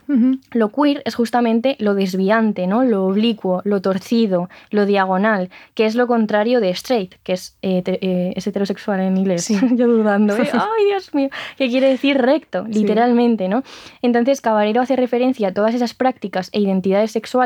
Lo 0.52 0.70
queer 0.70 1.02
es 1.04 1.14
justamente 1.14 1.76
lo 1.78 1.94
desviante, 1.94 2.66
¿no? 2.66 2.84
lo 2.84 3.04
oblicuo, 3.04 3.60
lo 3.64 3.82
torcido, 3.82 4.48
lo 4.70 4.86
diagonal, 4.86 5.50
que 5.74 5.84
es 5.84 5.94
lo 5.94 6.06
contrario 6.06 6.58
de 6.58 6.70
straight, 6.70 7.16
que 7.22 7.34
es, 7.34 7.58
eh, 7.60 7.82
eh, 7.84 8.32
heterosexual 8.34 9.00
en 9.00 9.18
inglés. 9.18 9.48
Yo 9.76 9.86
dudando, 9.88 10.38
¿eh? 10.38 10.48
¡ay, 10.54 10.86
Dios 10.88 11.14
mío! 11.14 11.28
Que 11.58 11.68
quiere 11.68 11.90
decir 11.90 12.16
recto, 12.16 12.64
literalmente. 12.66 13.48
¿no? 13.48 13.62
Entonces, 14.00 14.40
Cabarero 14.40 14.80
hace 14.80 14.96
referencia 14.96 15.48
a 15.48 15.52
todas 15.52 15.74
esas 15.74 15.92
prácticas 15.92 16.48
e 16.52 16.60
identidades 16.60 17.12
sexuales 17.12 17.41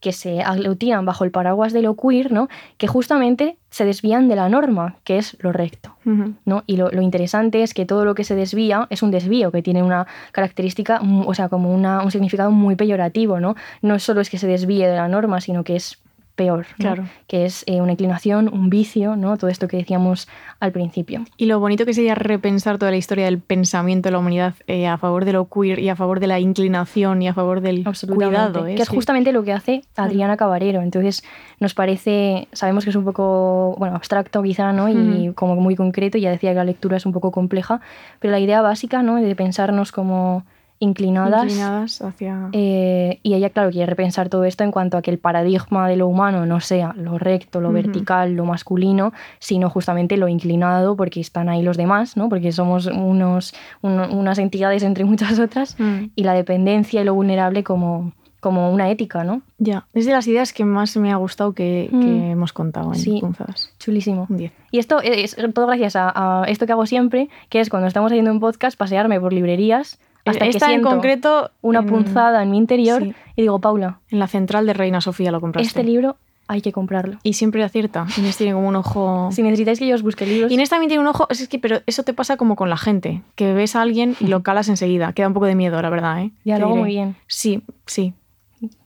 que 0.00 0.12
se 0.12 0.42
aglutinan 0.42 1.04
bajo 1.04 1.24
el 1.24 1.30
paraguas 1.30 1.72
de 1.72 1.82
lo 1.82 1.96
queer, 1.96 2.32
¿no? 2.32 2.48
que 2.78 2.86
justamente 2.86 3.56
se 3.70 3.84
desvían 3.84 4.28
de 4.28 4.36
la 4.36 4.48
norma, 4.48 4.96
que 5.04 5.18
es 5.18 5.36
lo 5.40 5.52
recto. 5.52 5.96
¿no? 6.44 6.62
Y 6.66 6.76
lo, 6.76 6.90
interesante 7.00 7.62
es 7.62 7.74
que 7.74 7.86
todo 7.86 8.04
lo 8.04 8.14
que 8.14 8.24
se 8.24 8.34
desvía 8.34 8.86
es 8.90 9.02
un 9.02 9.10
desvío, 9.10 9.50
que 9.50 9.62
tiene 9.62 9.82
una 9.82 10.06
característica, 10.32 11.00
o 11.26 11.34
sea, 11.34 11.48
como 11.48 11.72
un 11.72 12.10
significado 12.10 12.50
muy 12.50 12.76
peyorativo. 12.76 13.40
¿no? 13.40 13.54
no 13.80 13.98
solo 13.98 14.20
es 14.20 14.30
que 14.30 14.38
se 14.38 14.46
desvíe 14.46 14.86
de 14.86 14.96
la 14.96 15.08
norma, 15.08 15.40
sino 15.40 15.64
que 15.64 15.76
es 15.76 15.98
peor, 16.34 16.66
claro. 16.78 17.04
que 17.26 17.44
es 17.44 17.64
eh, 17.66 17.80
una 17.80 17.92
inclinación, 17.92 18.48
un 18.52 18.70
vicio, 18.70 19.16
¿no? 19.16 19.36
todo 19.36 19.50
esto 19.50 19.68
que 19.68 19.76
decíamos 19.76 20.28
al 20.60 20.72
principio. 20.72 21.24
Y 21.36 21.46
lo 21.46 21.60
bonito 21.60 21.84
que 21.84 21.92
sería 21.92 22.14
repensar 22.14 22.78
toda 22.78 22.90
la 22.90 22.96
historia 22.96 23.26
del 23.26 23.38
pensamiento 23.38 24.08
de 24.08 24.12
la 24.12 24.18
humanidad 24.18 24.54
eh, 24.66 24.86
a 24.86 24.96
favor 24.96 25.24
de 25.24 25.32
lo 25.32 25.48
queer 25.48 25.78
y 25.78 25.88
a 25.88 25.96
favor 25.96 26.20
de 26.20 26.26
la 26.26 26.40
inclinación 26.40 27.20
y 27.22 27.28
a 27.28 27.34
favor 27.34 27.60
del 27.60 27.84
cuidado. 28.14 28.66
¿eh? 28.66 28.74
Que 28.74 28.82
es 28.82 28.88
justamente 28.88 29.32
lo 29.32 29.44
que 29.44 29.52
hace 29.52 29.82
Adriana 29.96 30.36
Cabarero. 30.36 30.80
Entonces 30.80 31.22
nos 31.60 31.74
parece, 31.74 32.48
sabemos 32.52 32.84
que 32.84 32.90
es 32.90 32.96
un 32.96 33.04
poco 33.04 33.74
bueno, 33.78 33.94
abstracto 33.94 34.42
quizá, 34.42 34.72
¿no? 34.72 34.88
y 34.88 35.32
como 35.34 35.56
muy 35.56 35.76
concreto, 35.76 36.18
ya 36.18 36.30
decía 36.30 36.50
que 36.50 36.56
la 36.56 36.64
lectura 36.64 36.96
es 36.96 37.06
un 37.06 37.12
poco 37.12 37.30
compleja, 37.30 37.80
pero 38.20 38.32
la 38.32 38.40
idea 38.40 38.62
básica 38.62 39.02
¿no? 39.02 39.16
de 39.16 39.36
pensarnos 39.36 39.92
como 39.92 40.44
inclinadas. 40.82 42.02
hacia... 42.02 42.48
Eh, 42.52 43.20
y 43.22 43.34
ella, 43.34 43.50
claro, 43.50 43.70
quiere 43.70 43.86
repensar 43.86 44.28
todo 44.28 44.44
esto 44.44 44.64
en 44.64 44.72
cuanto 44.72 44.96
a 44.96 45.02
que 45.02 45.10
el 45.10 45.18
paradigma 45.18 45.88
de 45.88 45.96
lo 45.96 46.08
humano 46.08 46.44
no 46.44 46.60
sea 46.60 46.92
lo 46.96 47.18
recto, 47.18 47.60
lo 47.60 47.72
vertical, 47.72 48.34
lo 48.34 48.44
masculino, 48.44 49.12
sino 49.38 49.70
justamente 49.70 50.16
lo 50.16 50.28
inclinado, 50.28 50.96
porque 50.96 51.20
están 51.20 51.48
ahí 51.48 51.62
los 51.62 51.76
demás, 51.76 52.16
¿no? 52.16 52.28
Porque 52.28 52.50
somos 52.50 52.86
unos, 52.86 53.54
unas 53.82 54.38
entidades 54.38 54.82
entre 54.82 55.04
muchas 55.04 55.38
otras, 55.38 55.78
mm. 55.78 56.10
y 56.16 56.24
la 56.24 56.34
dependencia 56.34 57.00
y 57.00 57.04
lo 57.04 57.14
vulnerable 57.14 57.62
como 57.62 58.12
como 58.40 58.72
una 58.72 58.90
ética, 58.90 59.22
¿no? 59.22 59.42
Ya, 59.58 59.86
es 59.92 60.04
de 60.04 60.10
las 60.10 60.26
ideas 60.26 60.52
que 60.52 60.64
más 60.64 60.96
me 60.96 61.12
ha 61.12 61.16
gustado 61.16 61.52
que, 61.52 61.88
mm. 61.92 62.32
hemos 62.32 62.52
contado 62.52 62.92
en 62.92 62.98
sí, 62.98 63.18
Punzadas. 63.20 63.72
Chulísimo. 63.78 64.26
Y 64.72 64.78
esto 64.80 65.00
es 65.00 65.36
todo 65.54 65.68
gracias 65.68 65.94
a, 65.94 66.42
a, 66.42 66.44
esto 66.48 66.66
que 66.66 66.72
hago 66.72 66.84
siempre, 66.86 67.28
que 67.50 67.60
es 67.60 67.70
cuando 67.70 67.86
estamos 67.86 68.10
haciendo 68.10 68.32
un 68.32 68.40
podcast, 68.40 68.76
pasearme 68.76 69.20
por 69.20 69.32
librerías 69.32 70.00
hasta 70.24 70.46
Esta 70.46 70.68
que 70.68 70.74
en 70.74 70.82
concreto 70.82 71.50
una 71.62 71.84
punzada 71.84 72.42
en 72.42 72.50
mi 72.50 72.58
interior 72.58 73.02
y 73.36 73.42
digo, 73.42 73.58
Paula. 73.60 74.00
En 74.10 74.18
la 74.18 74.26
central 74.28 74.66
de 74.66 74.72
Reina 74.72 75.00
Sofía 75.00 75.32
lo 75.32 75.40
compraste. 75.40 75.66
Este 75.66 75.84
libro 75.84 76.16
hay 76.48 76.60
que 76.60 76.72
comprarlo. 76.72 77.18
Y 77.22 77.32
siempre 77.34 77.62
acierta. 77.64 78.06
Inés 78.18 78.36
tiene 78.36 78.52
como 78.52 78.68
un 78.68 78.76
ojo. 78.76 79.30
Si 79.32 79.42
necesitáis 79.42 79.78
que 79.78 79.86
yo 79.86 79.94
os 79.94 80.02
busque 80.02 80.26
libros. 80.26 80.52
Inés 80.52 80.70
también 80.70 80.88
tiene 80.88 81.00
un 81.00 81.08
ojo. 81.08 81.26
Es 81.30 81.48
que, 81.48 81.58
pero 81.58 81.80
eso 81.86 82.02
te 82.02 82.12
pasa 82.14 82.36
como 82.36 82.56
con 82.56 82.70
la 82.70 82.76
gente. 82.76 83.22
Que 83.34 83.52
ves 83.54 83.74
a 83.74 83.82
alguien 83.82 84.16
y 84.20 84.26
lo 84.26 84.42
calas 84.42 84.68
enseguida. 84.68 85.12
Queda 85.12 85.28
un 85.28 85.34
poco 85.34 85.46
de 85.46 85.54
miedo, 85.54 85.80
la 85.80 85.90
verdad, 85.90 86.20
¿eh? 86.20 86.32
Ya 86.44 86.58
lo 86.58 86.66
hago 86.66 86.76
muy 86.76 86.90
bien. 86.90 87.16
Sí, 87.26 87.62
sí. 87.86 88.14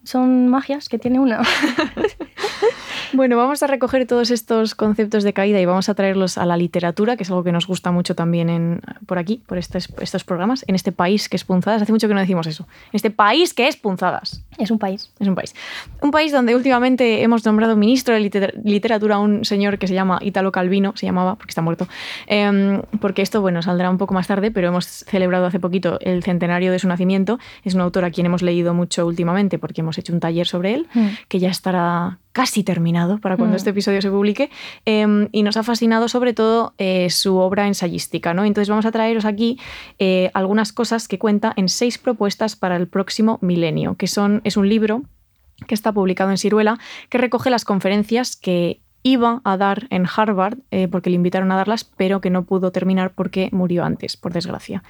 Son 0.04 0.48
magias 0.48 0.88
que 0.88 0.98
tiene 0.98 1.18
una. 1.20 1.42
Bueno, 3.12 3.36
vamos 3.36 3.62
a 3.62 3.66
recoger 3.66 4.06
todos 4.06 4.30
estos 4.30 4.74
conceptos 4.74 5.22
de 5.22 5.32
caída 5.32 5.60
y 5.60 5.64
vamos 5.64 5.88
a 5.88 5.94
traerlos 5.94 6.38
a 6.38 6.46
la 6.46 6.56
literatura, 6.56 7.16
que 7.16 7.22
es 7.22 7.30
algo 7.30 7.44
que 7.44 7.52
nos 7.52 7.66
gusta 7.66 7.92
mucho 7.92 8.14
también 8.14 8.50
en, 8.50 8.80
por 9.06 9.18
aquí, 9.18 9.42
por 9.46 9.58
estos, 9.58 9.88
estos 10.00 10.24
programas, 10.24 10.64
en 10.66 10.74
este 10.74 10.92
país 10.92 11.28
que 11.28 11.36
es 11.36 11.44
Punzadas. 11.44 11.82
Hace 11.82 11.92
mucho 11.92 12.08
que 12.08 12.14
no 12.14 12.20
decimos 12.20 12.46
eso. 12.46 12.66
En 12.86 12.96
este 12.96 13.10
país 13.10 13.54
que 13.54 13.68
es 13.68 13.76
Punzadas. 13.76 14.42
Es 14.58 14.70
un 14.70 14.78
país. 14.78 15.10
Es 15.18 15.28
un 15.28 15.34
país. 15.34 15.54
Un 16.00 16.10
país 16.10 16.32
donde 16.32 16.54
últimamente 16.54 17.22
hemos 17.22 17.44
nombrado 17.44 17.76
ministro 17.76 18.14
de 18.14 18.52
literatura 18.64 19.16
a 19.16 19.18
un 19.18 19.44
señor 19.44 19.78
que 19.78 19.86
se 19.86 19.94
llama 19.94 20.18
Italo 20.22 20.52
Calvino, 20.52 20.92
se 20.96 21.06
llamaba, 21.06 21.36
porque 21.36 21.50
está 21.50 21.62
muerto. 21.62 21.86
Em, 22.26 22.82
porque 23.00 23.22
esto, 23.22 23.40
bueno, 23.40 23.62
saldrá 23.62 23.90
un 23.90 23.98
poco 23.98 24.14
más 24.14 24.26
tarde, 24.26 24.50
pero 24.50 24.68
hemos 24.68 24.86
celebrado 24.86 25.46
hace 25.46 25.60
poquito 25.60 25.98
el 26.00 26.22
centenario 26.22 26.72
de 26.72 26.78
su 26.78 26.88
nacimiento. 26.88 27.38
Es 27.64 27.74
un 27.74 27.80
autor 27.80 28.04
a 28.04 28.10
quien 28.10 28.26
hemos 28.26 28.42
leído 28.42 28.74
mucho 28.74 29.06
últimamente 29.06 29.58
porque 29.58 29.80
hemos 29.82 29.98
hecho 29.98 30.12
un 30.12 30.20
taller 30.20 30.46
sobre 30.46 30.74
él, 30.74 30.86
mm. 30.94 31.06
que 31.28 31.38
ya 31.38 31.50
estará 31.50 32.18
casi 32.36 32.62
terminado 32.62 33.16
para 33.16 33.38
cuando 33.38 33.54
mm. 33.54 33.56
este 33.56 33.70
episodio 33.70 34.02
se 34.02 34.10
publique, 34.10 34.50
em, 34.84 35.30
y 35.32 35.42
nos 35.42 35.56
ha 35.56 35.62
fascinado 35.62 36.06
sobre 36.06 36.34
todo 36.34 36.74
eh, 36.76 37.08
su 37.08 37.38
obra 37.38 37.66
ensayística. 37.66 38.34
¿no? 38.34 38.44
Entonces 38.44 38.68
vamos 38.68 38.84
a 38.84 38.92
traeros 38.92 39.24
aquí 39.24 39.58
eh, 39.98 40.30
algunas 40.34 40.74
cosas 40.74 41.08
que 41.08 41.18
cuenta 41.18 41.54
en 41.56 41.70
seis 41.70 41.96
propuestas 41.96 42.54
para 42.54 42.76
el 42.76 42.88
próximo 42.88 43.38
milenio, 43.40 43.94
que 43.94 44.06
son, 44.06 44.42
es 44.46 44.56
un 44.56 44.68
libro 44.68 45.02
que 45.66 45.74
está 45.74 45.92
publicado 45.92 46.30
en 46.30 46.38
Ciruela, 46.38 46.78
que 47.08 47.18
recoge 47.18 47.50
las 47.50 47.64
conferencias 47.64 48.36
que 48.36 48.80
iba 49.02 49.40
a 49.44 49.56
dar 49.56 49.86
en 49.90 50.04
Harvard, 50.04 50.58
eh, 50.72 50.88
porque 50.88 51.10
le 51.10 51.16
invitaron 51.16 51.52
a 51.52 51.56
darlas, 51.56 51.84
pero 51.84 52.20
que 52.20 52.28
no 52.28 52.44
pudo 52.44 52.72
terminar 52.72 53.12
porque 53.14 53.48
murió 53.52 53.84
antes, 53.84 54.16
por 54.16 54.32
desgracia. 54.32 54.82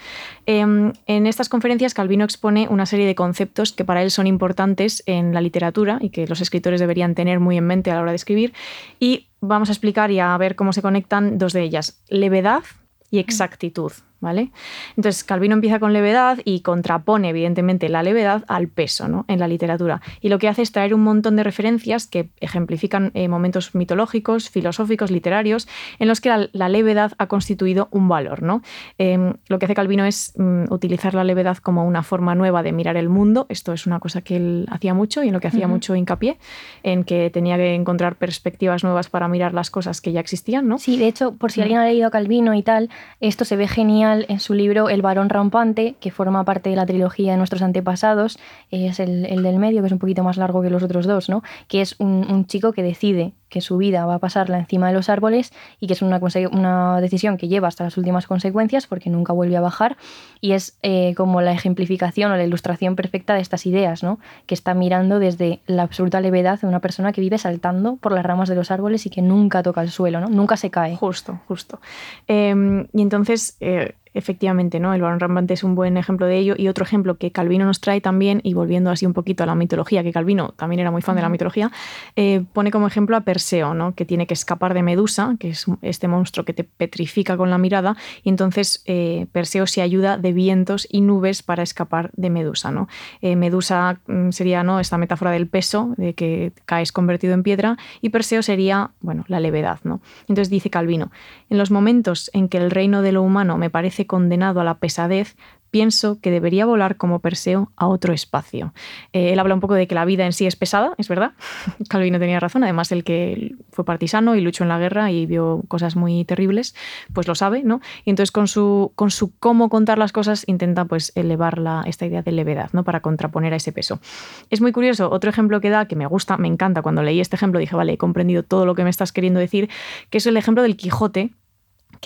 Em, 0.46 0.92
en 1.07 1.26
estas 1.26 1.50
conferencias, 1.50 1.92
Calvino 1.92 2.24
expone 2.24 2.66
una 2.70 2.86
serie 2.86 3.07
de 3.07 3.14
conceptos 3.14 3.72
que 3.72 3.84
para 3.84 4.02
él 4.02 4.11
son 4.11 4.26
importantes 4.26 5.02
en 5.04 5.34
la 5.34 5.42
literatura 5.42 5.98
y 6.00 6.09
que 6.09 6.26
los 6.26 6.40
escritores 6.40 6.80
deberían 6.80 7.14
tener 7.14 7.40
muy 7.40 7.59
en 7.59 7.66
mente 7.66 7.90
a 7.90 7.94
la 7.94 8.00
hora 8.00 8.12
de 8.12 8.16
escribir. 8.16 8.54
Y 8.98 9.26
vamos 9.42 9.68
a 9.68 9.72
explicar 9.72 10.11
y 10.11 10.18
a 10.18 10.36
ver 10.38 10.57
cómo 10.57 10.72
se 10.72 10.80
conectan 10.80 11.36
dos 11.36 11.52
de 11.52 11.62
ellas, 11.62 12.02
levedad 12.09 12.62
y 13.11 13.18
exactitud. 13.18 13.92
¿Vale? 14.21 14.51
Entonces, 14.97 15.25
Calvino 15.25 15.55
empieza 15.55 15.79
con 15.79 15.93
levedad 15.93 16.39
y 16.45 16.61
contrapone, 16.61 17.31
evidentemente, 17.31 17.89
la 17.89 18.03
levedad 18.03 18.45
al 18.49 18.69
peso 18.69 19.09
¿no? 19.09 19.25
en 19.29 19.39
la 19.39 19.49
literatura. 19.49 20.01
Y 20.21 20.29
lo 20.29 20.39
que 20.39 20.49
hace 20.49 20.62
es 20.62 20.73
traer 20.73 20.95
un 20.95 21.03
montón 21.03 21.37
de 21.37 21.43
referencias 21.43 22.07
que 22.07 22.31
ejemplifican 22.41 23.11
eh, 23.14 23.29
momentos 23.29 23.75
mitológicos, 23.75 24.51
filosóficos, 24.51 25.11
literarios, 25.11 25.69
en 25.99 26.09
los 26.09 26.21
que 26.21 26.49
la, 26.53 26.69
levedad 26.69 27.12
ha 27.19 27.27
constituido 27.29 27.89
un 27.91 28.09
valor. 28.09 28.43
¿no? 28.43 28.62
Em, 28.99 29.35
lo 29.49 29.59
que 29.59 29.67
hace 29.67 29.75
Calvino 29.75 30.05
es 30.05 30.33
mm, 30.37 30.64
utilizar 30.71 31.14
la 31.14 31.25
levedad 31.25 31.59
como 31.59 31.87
una 31.87 32.03
forma 32.03 32.35
nueva 32.35 32.62
de 32.62 32.73
mirar 32.73 32.97
el 32.97 33.09
mundo. 33.09 33.47
Esto 33.49 33.73
es 33.73 33.87
una 33.87 34.01
cosa 34.01 34.23
que 34.23 34.37
él 34.37 34.67
hacía 34.71 34.95
mucho 34.95 35.23
y 35.23 35.29
en 35.29 35.35
lo 35.35 35.41
que 35.41 35.49
hacía 35.49 35.69
mucho 35.69 35.95
hincapié, 35.95 36.39
en 36.83 37.05
que 37.05 37.31
tenía 37.31 37.57
que 37.57 37.75
encontrar 37.75 38.17
perspectivas 38.17 38.83
nuevas 38.83 39.09
para 39.09 39.29
mirar 39.29 39.55
las 39.55 39.71
cosas 39.71 40.01
que 40.01 40.12
ya 40.12 40.21
existían. 40.21 40.69
¿no? 40.69 40.79
Sí, 40.79 40.97
de 40.97 41.07
hecho, 41.07 41.33
por 41.33 41.53
si 41.53 41.61
alguien 41.61 41.79
ha 41.79 41.85
leído 41.85 42.09
a 42.09 42.11
Calvino 42.11 42.55
y 42.55 42.62
tal, 42.62 42.91
esto 43.21 43.45
se 43.45 43.57
ve 43.57 43.69
genial 43.69 44.05
en 44.12 44.40
su 44.40 44.54
libro 44.54 44.88
El 44.88 45.02
varón 45.02 45.28
rampante, 45.28 45.96
que 46.00 46.11
forma 46.11 46.44
parte 46.44 46.70
de 46.70 46.76
la 46.76 46.86
trilogía 46.86 47.32
de 47.32 47.38
nuestros 47.38 47.62
antepasados, 47.62 48.38
es 48.70 49.00
el, 49.00 49.42
del 49.42 49.59
medio, 49.59 49.80
que 49.80 49.86
es 49.86 49.92
un 49.92 49.98
poquito 49.98 50.22
más 50.22 50.36
largo 50.36 50.62
que 50.62 50.70
los 50.70 50.82
otros 50.82 51.07
dos, 51.07 51.28
¿no? 51.28 51.42
que 51.68 51.80
es 51.80 51.96
un, 51.98 52.46
chico 52.46 52.72
que 52.72 52.82
decide 52.82 53.32
su 53.61 53.76
vida 53.76 54.04
va 54.07 54.14
a 54.14 54.18
pasarla 54.18 54.59
encima 54.59 54.88
de 54.88 54.94
los 54.94 55.09
árboles 55.09 55.52
y 55.80 55.86
que 55.86 55.94
es 55.94 56.02
una, 56.02 56.20
una 56.52 57.00
decisión 57.00 57.36
que 57.36 57.48
lleva 57.48 57.68
hasta 57.68 57.84
las 57.84 57.96
últimas 57.96 58.26
consecuencias 58.26 58.86
porque 58.86 59.11
nunca 59.11 59.32
vuelve 59.32 59.57
a 59.57 59.61
bajar 59.61 59.96
y 60.40 60.52
es 60.52 60.78
eh, 60.82 61.14
como 61.16 61.40
la 61.40 61.52
ejemplificación 61.52 62.32
o 62.32 62.36
la 62.36 62.44
ilustración 62.44 62.96
perfecta 62.96 63.34
de 63.34 63.40
estas 63.40 63.66
ideas, 63.66 64.02
¿no? 64.02 64.18
que 64.46 64.54
está 64.54 64.74
mirando 64.74 65.18
desde 65.18 65.61
la 65.66 65.82
absoluta 65.82 66.20
levedad 66.20 66.61
de 66.61 66.66
una 66.66 66.80
persona 66.80 67.12
que 67.12 67.20
vive 67.20 67.38
saltando 67.38 67.96
por 67.96 68.12
las 68.12 68.24
ramas 68.24 68.48
de 68.48 68.54
los 68.54 68.70
árboles 68.70 69.07
y 69.07 69.11
que 69.11 69.22
nunca 69.22 69.62
toca 69.62 69.82
el 69.82 69.90
suelo, 69.90 70.20
¿no? 70.20 70.28
nunca 70.28 70.57
se 70.57 70.70
cae. 70.70 70.96
Justo, 70.96 71.40
justo. 71.48 71.80
Em, 72.26 72.86
y 72.92 73.02
entonces... 73.02 73.57
Eh, 73.61 73.94
efectivamente, 74.17 74.81
¿no? 74.81 74.95
El 74.95 75.03
varón 75.03 75.21
rampante 75.21 75.55
es 75.55 75.62
un 75.62 75.75
buen 75.75 75.97
ejemplo 75.97 76.27
de 76.27 76.39
ello. 76.39 76.55
Y 76.57 76.69
otro 76.69 76.85
ejemplo 76.85 77.17
que 77.19 77.31
Calvino 77.31 77.67
nos 77.67 77.81
trae 77.81 78.01
también, 78.01 78.41
y 78.43 78.55
volviendo 78.55 78.91
así 78.91 79.05
un 79.07 79.12
poquito 79.12 79.43
a 79.43 79.47
la 79.47 79.55
mitología, 79.55 80.03
que 80.03 80.12
Calvino 80.12 80.55
también 80.57 80.81
era 80.81 80.91
muy 80.91 81.03
fan 81.03 81.17
de 81.17 81.23
la 81.23 81.29
mitología, 81.29 81.71
eh, 82.17 82.45
pone 82.53 82.71
como 82.71 82.87
ejemplo 82.87 83.17
a 83.17 83.21
Perseo, 83.21 83.75
¿no? 83.75 83.95
que 83.95 84.05
tiene 84.05 84.27
que 84.27 84.35
escapar 84.35 84.75
de 84.75 84.83
Medusa, 84.83 85.37
que 85.39 85.51
es 85.51 85.67
este 85.83 86.09
monstruo 86.09 86.45
que 86.45 86.55
te 86.55 86.64
petrifica 86.64 87.37
con 87.37 87.51
la 87.51 87.59
mirada, 87.59 87.97
y 88.23 88.31
entonces 88.31 88.83
eh, 88.87 89.27
Perseo 89.33 89.67
se 89.67 89.83
ayuda 89.83 90.17
de 90.17 90.33
vientos 90.33 90.89
y 90.91 91.03
nubes 91.03 91.43
para 91.43 91.62
escapar 91.62 92.11
de 92.14 92.31
Medusa. 92.31 92.71
¿no? 92.71 92.89
Eh, 93.21 93.37
Medusa 93.37 94.01
mm, 94.07 94.31
sería 94.31 94.62
¿no? 94.62 94.81
esta 94.81 94.97
metáfora 94.97 95.31
del 95.31 95.47
peso, 95.47 95.95
de 95.97 96.14
que 96.14 96.53
caes 96.64 96.91
convertido 96.91 97.35
en 97.35 97.43
piedra, 97.43 97.77
y 98.01 98.09
Perseo 98.09 98.43
sería 98.43 98.93
bueno, 99.01 99.25
la 99.29 99.41
levedad. 99.41 99.81
¿no? 99.85 100.01
Entonces 100.23 100.49
dice 100.49 100.71
Calvino, 100.71 101.11
en 101.51 101.59
los 101.59 101.71
momentos 101.71 102.31
en 102.33 102.49
que 102.49 102.59
el 102.59 102.71
reino 102.71 103.03
de 103.03 103.12
lo 103.12 103.23
humano 103.23 103.59
me 103.59 103.71
parece 103.71 104.05
condenado 104.07 104.61
a 104.61 104.64
la 104.64 104.78
pesadez, 104.78 105.36
pienso 105.70 106.20
que 106.22 106.30
debería 106.30 106.64
volar 106.64 106.96
como 106.96 107.18
Perseo 107.18 107.70
a 107.76 107.86
otro 107.86 108.14
espacio. 108.14 108.72
Eh, 109.12 109.32
él 109.32 109.38
habla 109.38 109.52
un 109.52 109.61
poco 109.61 109.74
de 109.74 109.86
que 109.86 109.94
la 109.94 110.07
vida 110.07 110.24
en 110.24 110.32
sí 110.32 110.46
es 110.46 110.57
pesada, 110.57 110.94
es 110.96 111.09
verdad. 111.09 111.32
Calvino 111.90 112.18
tenía 112.18 112.40
razón, 112.40 112.64
además 112.64 112.92
el 112.92 113.04
que 113.04 113.54
fue 113.72 113.84
partisano 113.84 114.34
y 114.36 114.40
luchó 114.40 114.64
en 114.64 114.68
la 114.68 114.78
guerra 114.78 115.11
y 115.11 115.26
vio 115.26 115.62
cosas 115.68 115.96
muy 115.96 116.24
terribles, 116.24 116.74
pues 117.12 117.28
lo 117.28 117.34
sabe, 117.34 117.62
¿no? 117.62 117.82
Y 118.07 118.11
entonces 118.11 118.32
con 118.32 118.48
su, 118.48 118.92
con 118.94 119.11
su 119.11 119.36
cómo 119.38 119.68
contar 119.68 119.98
las 119.98 120.12
cosas 120.12 120.44
intenta 120.46 120.86
pues 120.86 121.12
elevar 121.14 121.59
la, 121.59 121.82
esta 121.86 122.07
idea 122.07 122.22
de 122.22 122.32
levedad, 122.32 122.70
¿no? 122.72 122.82
Para 122.84 123.00
contraponer 123.00 123.52
a 123.52 123.57
ese 123.57 123.72
peso. 123.72 124.00
Es 124.48 124.61
muy 124.62 124.72
curioso, 124.72 125.11
otro 125.11 125.28
ejemplo 125.28 125.61
que 125.61 125.68
da, 125.68 125.86
que 125.86 125.96
me 125.96 126.07
gusta, 126.07 126.38
me 126.38 126.48
encanta, 126.48 126.80
cuando 126.80 127.02
leí 127.02 127.20
este 127.20 127.36
ejemplo 127.36 127.61
dije, 127.61 127.76
vale, 127.76 127.92
he 127.92 127.98
comprendido 127.98 128.42
todo 128.42 128.64
lo 128.64 128.74
que 128.74 128.84
me 128.84 128.88
estás 128.90 129.12
queriendo 129.12 129.40
decir, 129.40 129.68
que 130.09 130.16
es 130.18 130.26
el 130.26 130.38
ejemplo 130.38 130.62
del 130.62 130.76
Quijote, 130.76 131.32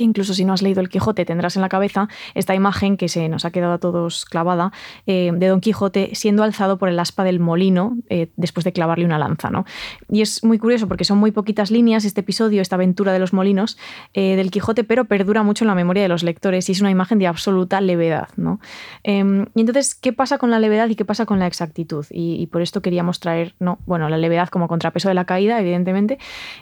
incluso 0.04 0.34
si 0.34 0.44
no 0.44 0.52
has 0.52 0.62
leído 0.62 0.80
el 0.80 0.88
Quijote 0.88 1.24
tendrás 1.24 1.56
en 1.56 1.62
la 1.62 1.68
cabeza 1.68 2.08
esta 2.34 2.54
imagen 2.54 2.96
que 2.96 3.08
se 3.08 3.28
nos 3.28 3.44
ha 3.44 3.50
quedado 3.50 3.74
a 3.74 3.78
todos 3.78 4.24
clavada 4.24 4.72
eh, 5.06 5.30
de 5.34 5.46
Don 5.48 5.60
Quijote 5.60 6.10
siendo 6.14 6.42
alzado 6.42 6.78
por 6.78 6.88
el 6.88 6.98
aspa 6.98 7.24
del 7.24 7.40
molino 7.40 7.96
eh, 8.08 8.28
después 8.36 8.64
de 8.64 8.72
clavarle 8.72 9.04
una 9.04 9.18
lanza. 9.18 9.50
¿no? 9.50 9.64
Y 10.10 10.22
es 10.22 10.44
muy 10.44 10.58
curioso 10.58 10.88
porque 10.88 11.04
son 11.04 11.18
muy 11.18 11.30
poquitas 11.30 11.70
líneas 11.70 12.04
este 12.04 12.20
episodio, 12.20 12.62
esta 12.62 12.76
aventura 12.76 13.12
de 13.12 13.18
los 13.18 13.32
molinos 13.32 13.78
eh, 14.14 14.36
del 14.36 14.50
Quijote, 14.50 14.84
pero 14.84 15.04
perdura 15.04 15.42
mucho 15.42 15.64
en 15.64 15.68
la 15.68 15.74
memoria 15.74 16.02
de 16.02 16.08
los 16.08 16.22
lectores 16.22 16.68
y 16.68 16.72
es 16.72 16.80
una 16.80 16.90
imagen 16.90 17.18
de 17.18 17.26
absoluta 17.26 17.80
levedad. 17.80 18.28
¿no? 18.36 18.60
Em, 19.02 19.46
y 19.54 19.60
entonces, 19.60 19.94
¿qué 19.94 20.12
pasa 20.12 20.38
con 20.38 20.50
la 20.50 20.58
levedad 20.58 20.88
y 20.88 20.94
qué 20.94 21.04
pasa 21.04 21.26
con 21.26 21.38
la 21.38 21.46
exactitud? 21.46 22.06
Y, 22.10 22.46
por 22.46 22.62
esto 22.62 22.82
queríamos 22.82 23.20
traer, 23.20 23.54
no, 23.60 23.78
bueno, 23.86 24.08
la 24.08 24.18
levedad 24.18 24.48
como 24.48 24.66
contrapeso 24.66 25.08
de 25.08 25.14
la 25.14 25.24
caída, 25.24 25.60
evidentemente. 25.60 26.18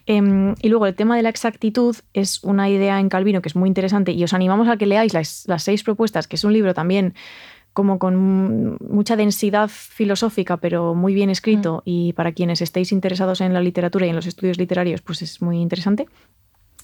Em, 0.06 0.54
y 0.60 0.68
luego 0.68 0.86
el 0.86 0.94
tema 0.94 1.16
de 1.16 1.22
la 1.22 1.28
exactitud 1.28 1.96
es 2.12 2.42
una 2.44 2.68
idea 2.68 3.00
en 3.00 3.08
Que 3.28 3.48
es 3.48 3.56
muy 3.56 3.68
interesante, 3.68 4.12
y 4.12 4.24
os 4.24 4.32
animamos 4.32 4.68
a 4.68 4.76
que 4.76 4.86
leáis 4.86 5.12
las, 5.14 5.46
seis 5.58 5.82
propuestas, 5.82 6.26
que 6.26 6.36
es 6.36 6.44
un 6.44 6.52
libro 6.52 6.74
también 6.74 7.14
como 7.74 7.98
con 7.98 8.76
mucha 8.80 9.14
densidad 9.14 9.68
filosófica, 9.68 10.56
pero 10.56 10.94
muy 10.94 11.14
bien 11.14 11.30
escrito, 11.30 11.78
mm. 11.78 11.82
y 11.84 12.12
para 12.14 12.32
quienes 12.32 12.60
estéis 12.62 12.90
interesados 12.90 13.40
en 13.40 13.52
la 13.52 13.60
literatura 13.60 14.06
y 14.06 14.08
en 14.08 14.16
los 14.16 14.26
estudios 14.26 14.58
literarios, 14.58 15.02
pues 15.02 15.22
es 15.22 15.42
muy 15.42 15.60
interesante. 15.60 16.08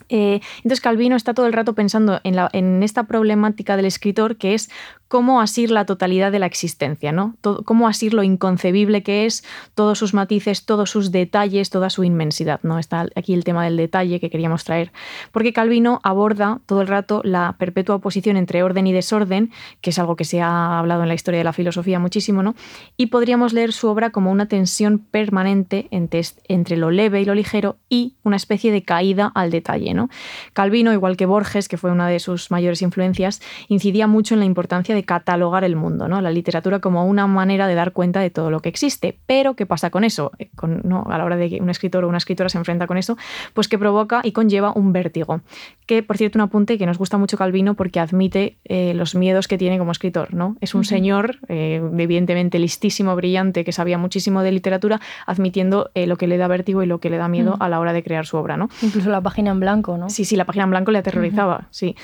Eh, 0.09 0.41
entonces 0.59 0.81
Calvino 0.81 1.17
está 1.17 1.35
todo 1.35 1.47
el 1.47 1.53
rato 1.53 1.75
pensando 1.75 2.21
en, 2.25 2.37
en, 2.53 2.83
esta 2.83 3.05
problemática 3.05 3.77
del 3.77 3.87
escritor 3.87 4.37
que 4.37 4.55
es 4.55 4.69
cómo 5.15 5.41
asir 5.41 5.71
la 5.71 5.87
totalidad 5.87 6.33
de 6.33 6.41
la 6.41 6.47
existencia, 6.47 7.13
¿no? 7.13 7.37
cómo 7.65 7.87
asir 7.87 8.15
lo 8.15 8.25
inconcebible 8.25 9.05
que 9.05 9.27
es, 9.27 9.45
todos 9.77 9.97
sus 9.97 10.13
matices, 10.13 10.65
todos 10.65 10.91
sus 10.91 11.13
detalles, 11.13 11.71
toda 11.71 11.89
su 11.89 12.03
inmensidad. 12.03 12.59
¿no? 12.65 12.81
Está 12.81 13.07
aquí 13.15 13.33
el 13.33 13.45
tema 13.45 13.63
del 13.63 13.77
detalle 13.77 14.19
que 14.19 14.29
queríamos 14.29 14.65
traer, 14.65 14.91
porque 15.31 15.53
Calvino 15.53 16.01
aborda 16.03 16.59
todo 16.67 16.81
el 16.81 16.89
rato 16.89 17.21
la 17.23 17.55
perpetua 17.61 17.95
oposición 17.95 18.37
entre 18.37 18.65
orden 18.65 18.89
y 18.89 18.93
desorden, 18.93 19.53
que 19.83 19.91
es 19.91 20.01
algo 20.01 20.17
que 20.17 20.25
se 20.25 20.41
ha 20.41 20.81
hablado 20.81 21.05
en 21.05 21.09
la 21.09 21.15
historia 21.15 21.39
de 21.39 21.45
la 21.45 21.53
filosofía 21.53 22.01
muchísimo, 22.01 22.43
¿no? 22.43 22.57
y 22.97 23.07
podríamos 23.07 23.53
leer 23.53 23.73
su 23.73 23.87
obra 23.87 24.11
como 24.11 24.33
una 24.33 24.47
tensión 24.47 24.99
permanente 24.99 25.87
entre, 25.93 26.23
entre 26.49 26.77
lo 26.77 26.91
leve 26.91 27.21
y 27.21 27.25
lo 27.25 27.37
ligero 27.37 27.77
y 27.89 28.17
una 28.25 28.35
especie 28.35 28.73
de 28.73 28.83
caída 28.83 29.31
al 29.33 29.53
detalle. 29.53 29.95
¿no? 29.95 30.09
Calvino, 30.55 30.93
igual 30.93 31.17
que 31.17 31.27
Borges, 31.27 31.69
que 31.69 31.77
fue 31.77 31.93
una 31.93 32.09
de 32.09 32.19
sus 32.19 32.51
mayores 32.51 32.83
influencias, 32.83 33.41
incidía 33.69 34.09
mucho 34.09 34.35
en 34.35 34.41
la 34.41 34.47
importancia 34.47 34.93
de 34.93 35.04
catalogar 35.05 35.65
el 35.65 35.77
mundo, 35.77 36.09
¿no? 36.09 36.21
la 36.21 36.31
literatura 36.31 36.81
como 36.81 37.07
una 37.07 37.27
manera 37.27 37.67
de 37.67 37.75
dar 37.75 37.93
cuenta 37.93 38.21
de 38.21 38.31
todo 38.31 38.51
lo 38.51 38.61
que 38.61 38.69
existe. 38.69 39.19
Pero, 39.27 39.55
¿qué 39.55 39.67
pasa 39.67 39.91
con 39.91 40.05
eso? 40.05 40.33
Eh, 40.39 40.51
¿no? 40.83 41.07
A 41.09 41.19
la 41.19 41.25
hora 41.25 41.37
de 41.37 41.51
que 41.51 41.61
un 41.61 41.71
escritor 41.71 42.05
o 42.05 42.09
una 42.09 42.19
escritora 42.19 42.49
se 42.49 42.59
enfrenta 42.59 42.87
con 42.87 42.97
eso, 42.97 43.17
pues 43.53 43.69
que 43.69 43.79
provoca 43.79 44.21
y 44.25 44.33
conlleva 44.33 44.73
un 44.75 44.93
vértigo. 44.93 45.41
Que, 45.87 46.03
por 46.03 46.17
cierto, 46.17 46.39
un 46.39 46.43
apunte 46.43 46.79
que 46.79 46.87
nos 46.87 46.99
gusta 46.99 47.19
mucho 47.19 47.37
Calvino 47.37 47.75
porque 47.75 48.01
admite 48.01 48.57
eh, 48.65 48.95
los 48.95 49.15
miedos 49.15 49.49
que 49.49 49.59
tiene 49.59 49.79
como 49.79 49.93
escritor. 49.93 50.33
¿no? 50.35 50.57
Es 50.61 50.75
un 50.75 50.85
señor, 50.85 51.39
eh, 51.49 51.83
evidentemente 51.99 52.59
listísimo, 52.59 53.15
brillante, 53.17 53.65
que 53.65 53.73
sabía 53.73 53.99
muchísimo 53.99 54.43
de 54.43 54.53
literatura, 54.53 55.01
admitiendo 55.27 55.91
lo 55.95 56.17
que 56.17 56.27
le 56.27 56.37
da 56.37 56.49
vértigo 56.49 56.83
y 56.83 56.87
lo 56.87 56.99
que 56.99 57.11
le 57.11 57.19
da 57.19 57.29
miedo 57.29 57.57
a 57.61 57.69
la 57.69 57.81
hora 57.81 57.93
de 57.93 58.03
crear 58.03 58.27
su 58.27 58.37
obra. 58.37 58.57
¿no? 58.57 58.69
Incluso 58.83 59.11
la 59.11 59.21
página 59.21 59.51
en 59.51 59.61
blanco, 59.61 59.97
¿no? 59.97 60.09
Sí, 60.09 60.25
sí, 60.25 60.37
la 60.37 60.45
página 60.45 60.65
en 60.65 60.71
blanco 60.71 60.91
le 60.91 60.99
aterrorizaba, 60.99 61.69
sí. 61.71 61.97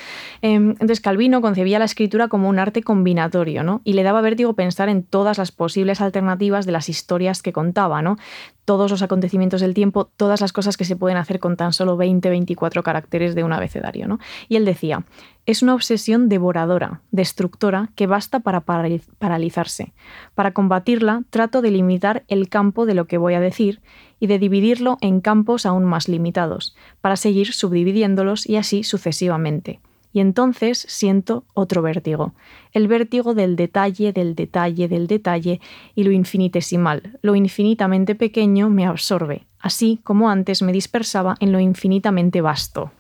Em, 0.43 0.71
entonces, 0.71 1.01
Calvino 1.01 1.41
concebía 1.41 1.79
la 1.79 1.85
escritura 1.85 2.29
como 2.29 2.49
un 2.49 2.59
arte 2.59 2.80
combinatorio, 2.85 3.63
¿no? 3.63 3.81
Y 3.85 3.95
le 3.95 4.03
daba 4.03 4.21
vértigo 4.21 4.55
pensar 4.55 4.89
en 4.89 5.03
todas 5.03 5.39
las 5.39 5.53
posibles 5.53 6.01
alternativas 6.01 6.67
de 6.67 6.73
las 6.73 6.89
historias 6.89 7.43
que 7.43 7.53
contaba, 7.53 8.03
¿no? 8.03 8.17
Todos 8.65 8.91
los 8.91 9.03
acontecimientos 9.03 9.61
del 9.61 9.75
tiempo, 9.75 10.11
todas 10.17 10.41
las 10.41 10.53
cosas 10.53 10.77
que 10.77 10.85
se 10.85 10.97
pueden 10.97 11.19
hacer 11.19 11.41
con 11.41 11.57
tan 11.57 11.73
solo 11.73 11.97
20, 11.97 12.29
24 12.31 12.83
caracteres 12.83 13.35
de 13.35 13.45
un 13.45 13.53
abecedario, 13.53 14.07
¿no? 14.07 14.19
Y 14.49 14.57
él 14.57 14.65
decía, 14.65 15.05
es 15.47 15.63
una 15.63 15.75
obsesión 15.75 16.29
devoradora, 16.29 17.01
destructora, 17.11 17.91
que 17.97 18.07
basta 18.07 18.41
para 18.41 18.61
paralizarse. 18.61 19.93
Para 20.35 20.53
combatirla, 20.53 21.25
trato 21.31 21.63
de 21.63 21.71
limitar 21.71 22.25
el 22.29 22.49
campo 22.49 22.87
de 22.87 22.95
lo 22.95 23.07
que 23.07 23.19
voy 23.19 23.35
a 23.35 23.41
decir 23.41 23.81
y 24.21 24.27
de 24.27 24.39
dividirlo 24.39 24.99
en 25.01 25.21
campos 25.21 25.67
aún 25.67 25.85
más 25.85 26.09
limitados, 26.09 26.77
para 27.01 27.17
seguir 27.17 27.53
subdividiéndolos 27.53 28.49
y 28.49 28.57
así 28.57 28.85
sucesivamente. 28.85 29.81
Y 30.13 30.21
entonces 30.21 30.85
siento 30.89 31.45
otro 31.55 31.83
vértigo, 31.83 32.35
el 32.73 32.89
vértigo 32.89 33.35
del 33.35 33.55
detalle, 33.55 34.13
del 34.13 34.35
detalle, 34.35 34.89
del 34.89 35.07
detalle, 35.07 35.61
y 35.95 36.03
lo 36.03 36.11
infinitesimal, 36.11 37.19
lo 37.23 37.37
infinitamente 37.37 38.15
pequeño 38.17 38.71
me 38.71 38.87
absorbe, 38.87 39.47
así 39.61 40.01
como 40.03 40.29
antes 40.29 40.63
me 40.63 40.73
dispersaba 40.73 41.37
en 41.39 41.53
lo 41.53 41.61
infinitamente 41.61 42.41
vasto. 42.41 42.91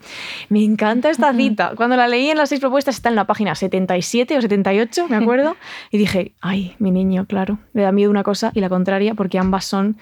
Me 0.48 0.62
encanta 0.62 1.10
esta 1.10 1.32
cita. 1.36 1.72
Cuando 1.74 1.96
la 1.96 2.06
leí 2.06 2.30
en 2.30 2.36
las 2.36 2.50
seis 2.50 2.60
propuestas, 2.60 2.94
está 2.94 3.08
en 3.08 3.16
la 3.16 3.26
página 3.26 3.56
77 3.56 4.38
o 4.38 4.40
78, 4.40 5.08
me 5.08 5.16
acuerdo, 5.16 5.56
y 5.90 5.98
dije, 5.98 6.34
ay, 6.40 6.76
mi 6.78 6.92
niño, 6.92 7.26
claro, 7.26 7.58
le 7.72 7.82
da 7.82 7.90
miedo 7.90 8.10
una 8.10 8.22
cosa 8.22 8.52
y 8.54 8.60
la 8.60 8.68
contraria, 8.68 9.14
porque 9.14 9.38
ambas 9.38 9.64
son 9.64 9.96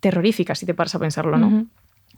terroríficas, 0.00 0.58
si 0.58 0.66
te 0.66 0.72
paras 0.72 0.94
a 0.94 0.98
pensarlo, 0.98 1.36
¿no? 1.36 1.66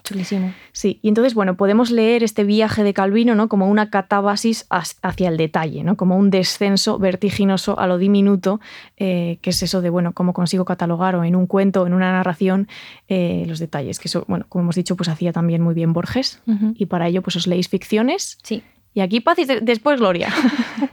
Chulísimo. 0.05 0.53
Sí, 0.73 0.99
y 1.01 1.09
entonces, 1.09 1.33
bueno, 1.33 1.57
podemos 1.57 1.91
leer 1.91 2.23
este 2.23 2.45
viaje 2.45 2.85
de 2.85 2.93
Calvino 2.93 3.35
¿no? 3.35 3.49
como 3.49 3.69
una 3.69 3.89
catábasis 3.89 4.67
hacia 4.69 5.29
el 5.31 5.39
detalle, 5.39 5.83
¿no? 5.83 5.97
como 5.97 6.19
un 6.19 6.29
descenso 6.29 6.99
vertiginoso 6.99 7.79
a 7.81 7.87
lo 7.87 7.97
diminuto, 7.97 8.61
eh, 8.99 9.39
que 9.41 9.49
es 9.49 9.63
eso 9.63 9.81
de, 9.81 9.89
bueno, 9.89 10.13
cómo 10.13 10.35
consigo 10.35 10.67
catalogar 10.67 11.17
o 11.17 11.25
en 11.25 11.35
un 11.35 11.47
cuento 11.47 11.83
o 11.83 11.87
en 11.87 11.95
una 11.95 12.13
narración 12.13 12.69
eh, 13.09 13.45
los 13.49 13.59
detalles, 13.59 13.99
que 13.99 14.09
eso, 14.09 14.27
bueno, 14.29 14.45
como 14.51 14.65
hemos 14.65 14.77
dicho, 14.77 14.95
pues 14.95 15.09
hacía 15.09 15.33
también 15.33 15.63
muy 15.63 15.73
bien 15.73 15.95
Borges, 15.95 16.43
y 16.77 16.85
para 16.85 17.09
ello 17.09 17.23
pues 17.23 17.37
os 17.37 17.47
leéis 17.47 17.69
ficciones. 17.69 18.39
Sí 18.43 18.63
Y 18.95 19.01
aquí 19.01 19.21
paz 19.21 19.39
y 19.41 19.45
de- 19.45 19.61
después 19.61 19.99
gloria. 20.01 20.29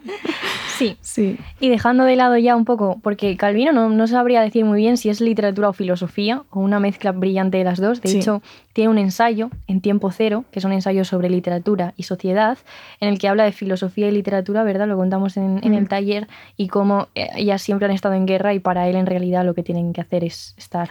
Sí. 0.78 0.98
Sí. 1.02 1.38
Y 1.60 1.70
dejando 1.70 2.06
de 2.06 2.16
lado 2.16 2.36
ya 2.38 2.56
un 2.56 2.66
poco, 2.66 3.00
porque 3.04 3.38
Calvino 3.38 3.72
no, 3.72 3.90
no 3.90 4.08
sabría 4.08 4.42
decir 4.42 4.66
muy 4.66 4.80
bien 4.80 4.98
si 4.98 5.10
es 5.10 5.22
literatura 5.22 5.70
o 5.70 5.74
filosofía, 5.74 6.42
o 6.50 6.60
una 6.60 6.80
mezcla 6.80 7.12
brillante 7.12 7.60
de 7.60 7.64
las 7.64 7.80
dos. 7.80 8.02
De 8.02 8.10
Sí. 8.10 8.18
hecho, 8.18 8.42
tiene 8.74 8.90
un 8.90 8.98
ensayo 8.98 9.52
en 9.68 9.82
tiempo 9.82 10.10
cero, 10.12 10.44
que 10.52 10.58
es 10.58 10.66
un 10.66 10.72
ensayo 10.72 11.06
sobre 11.06 11.30
literatura 11.30 11.94
y 11.98 12.04
sociedad, 12.04 12.58
en 13.00 13.10
el 13.10 13.20
que 13.20 13.28
habla 13.28 13.44
de 13.44 13.52
filosofía 13.52 14.08
y 14.08 14.12
literatura, 14.12 14.64
¿verdad? 14.64 14.88
Lo 14.88 14.98
contamos 14.98 15.38
en, 15.38 15.60
en 15.64 15.76
el 15.76 15.88
taller, 15.88 16.28
y 16.58 16.68
cómo 16.68 17.10
eh, 17.14 17.28
ellas 17.36 17.62
siempre 17.62 17.86
han 17.86 17.92
estado 17.92 18.16
en 18.16 18.26
guerra 18.26 18.56
y 18.56 18.60
para 18.60 18.88
él 18.88 18.96
en 18.96 19.06
realidad 19.06 19.46
lo 19.46 19.54
que 19.54 19.62
tienen 19.62 19.94
que 19.94 20.02
hacer 20.02 20.24
es 20.24 20.56
estar 20.58 20.90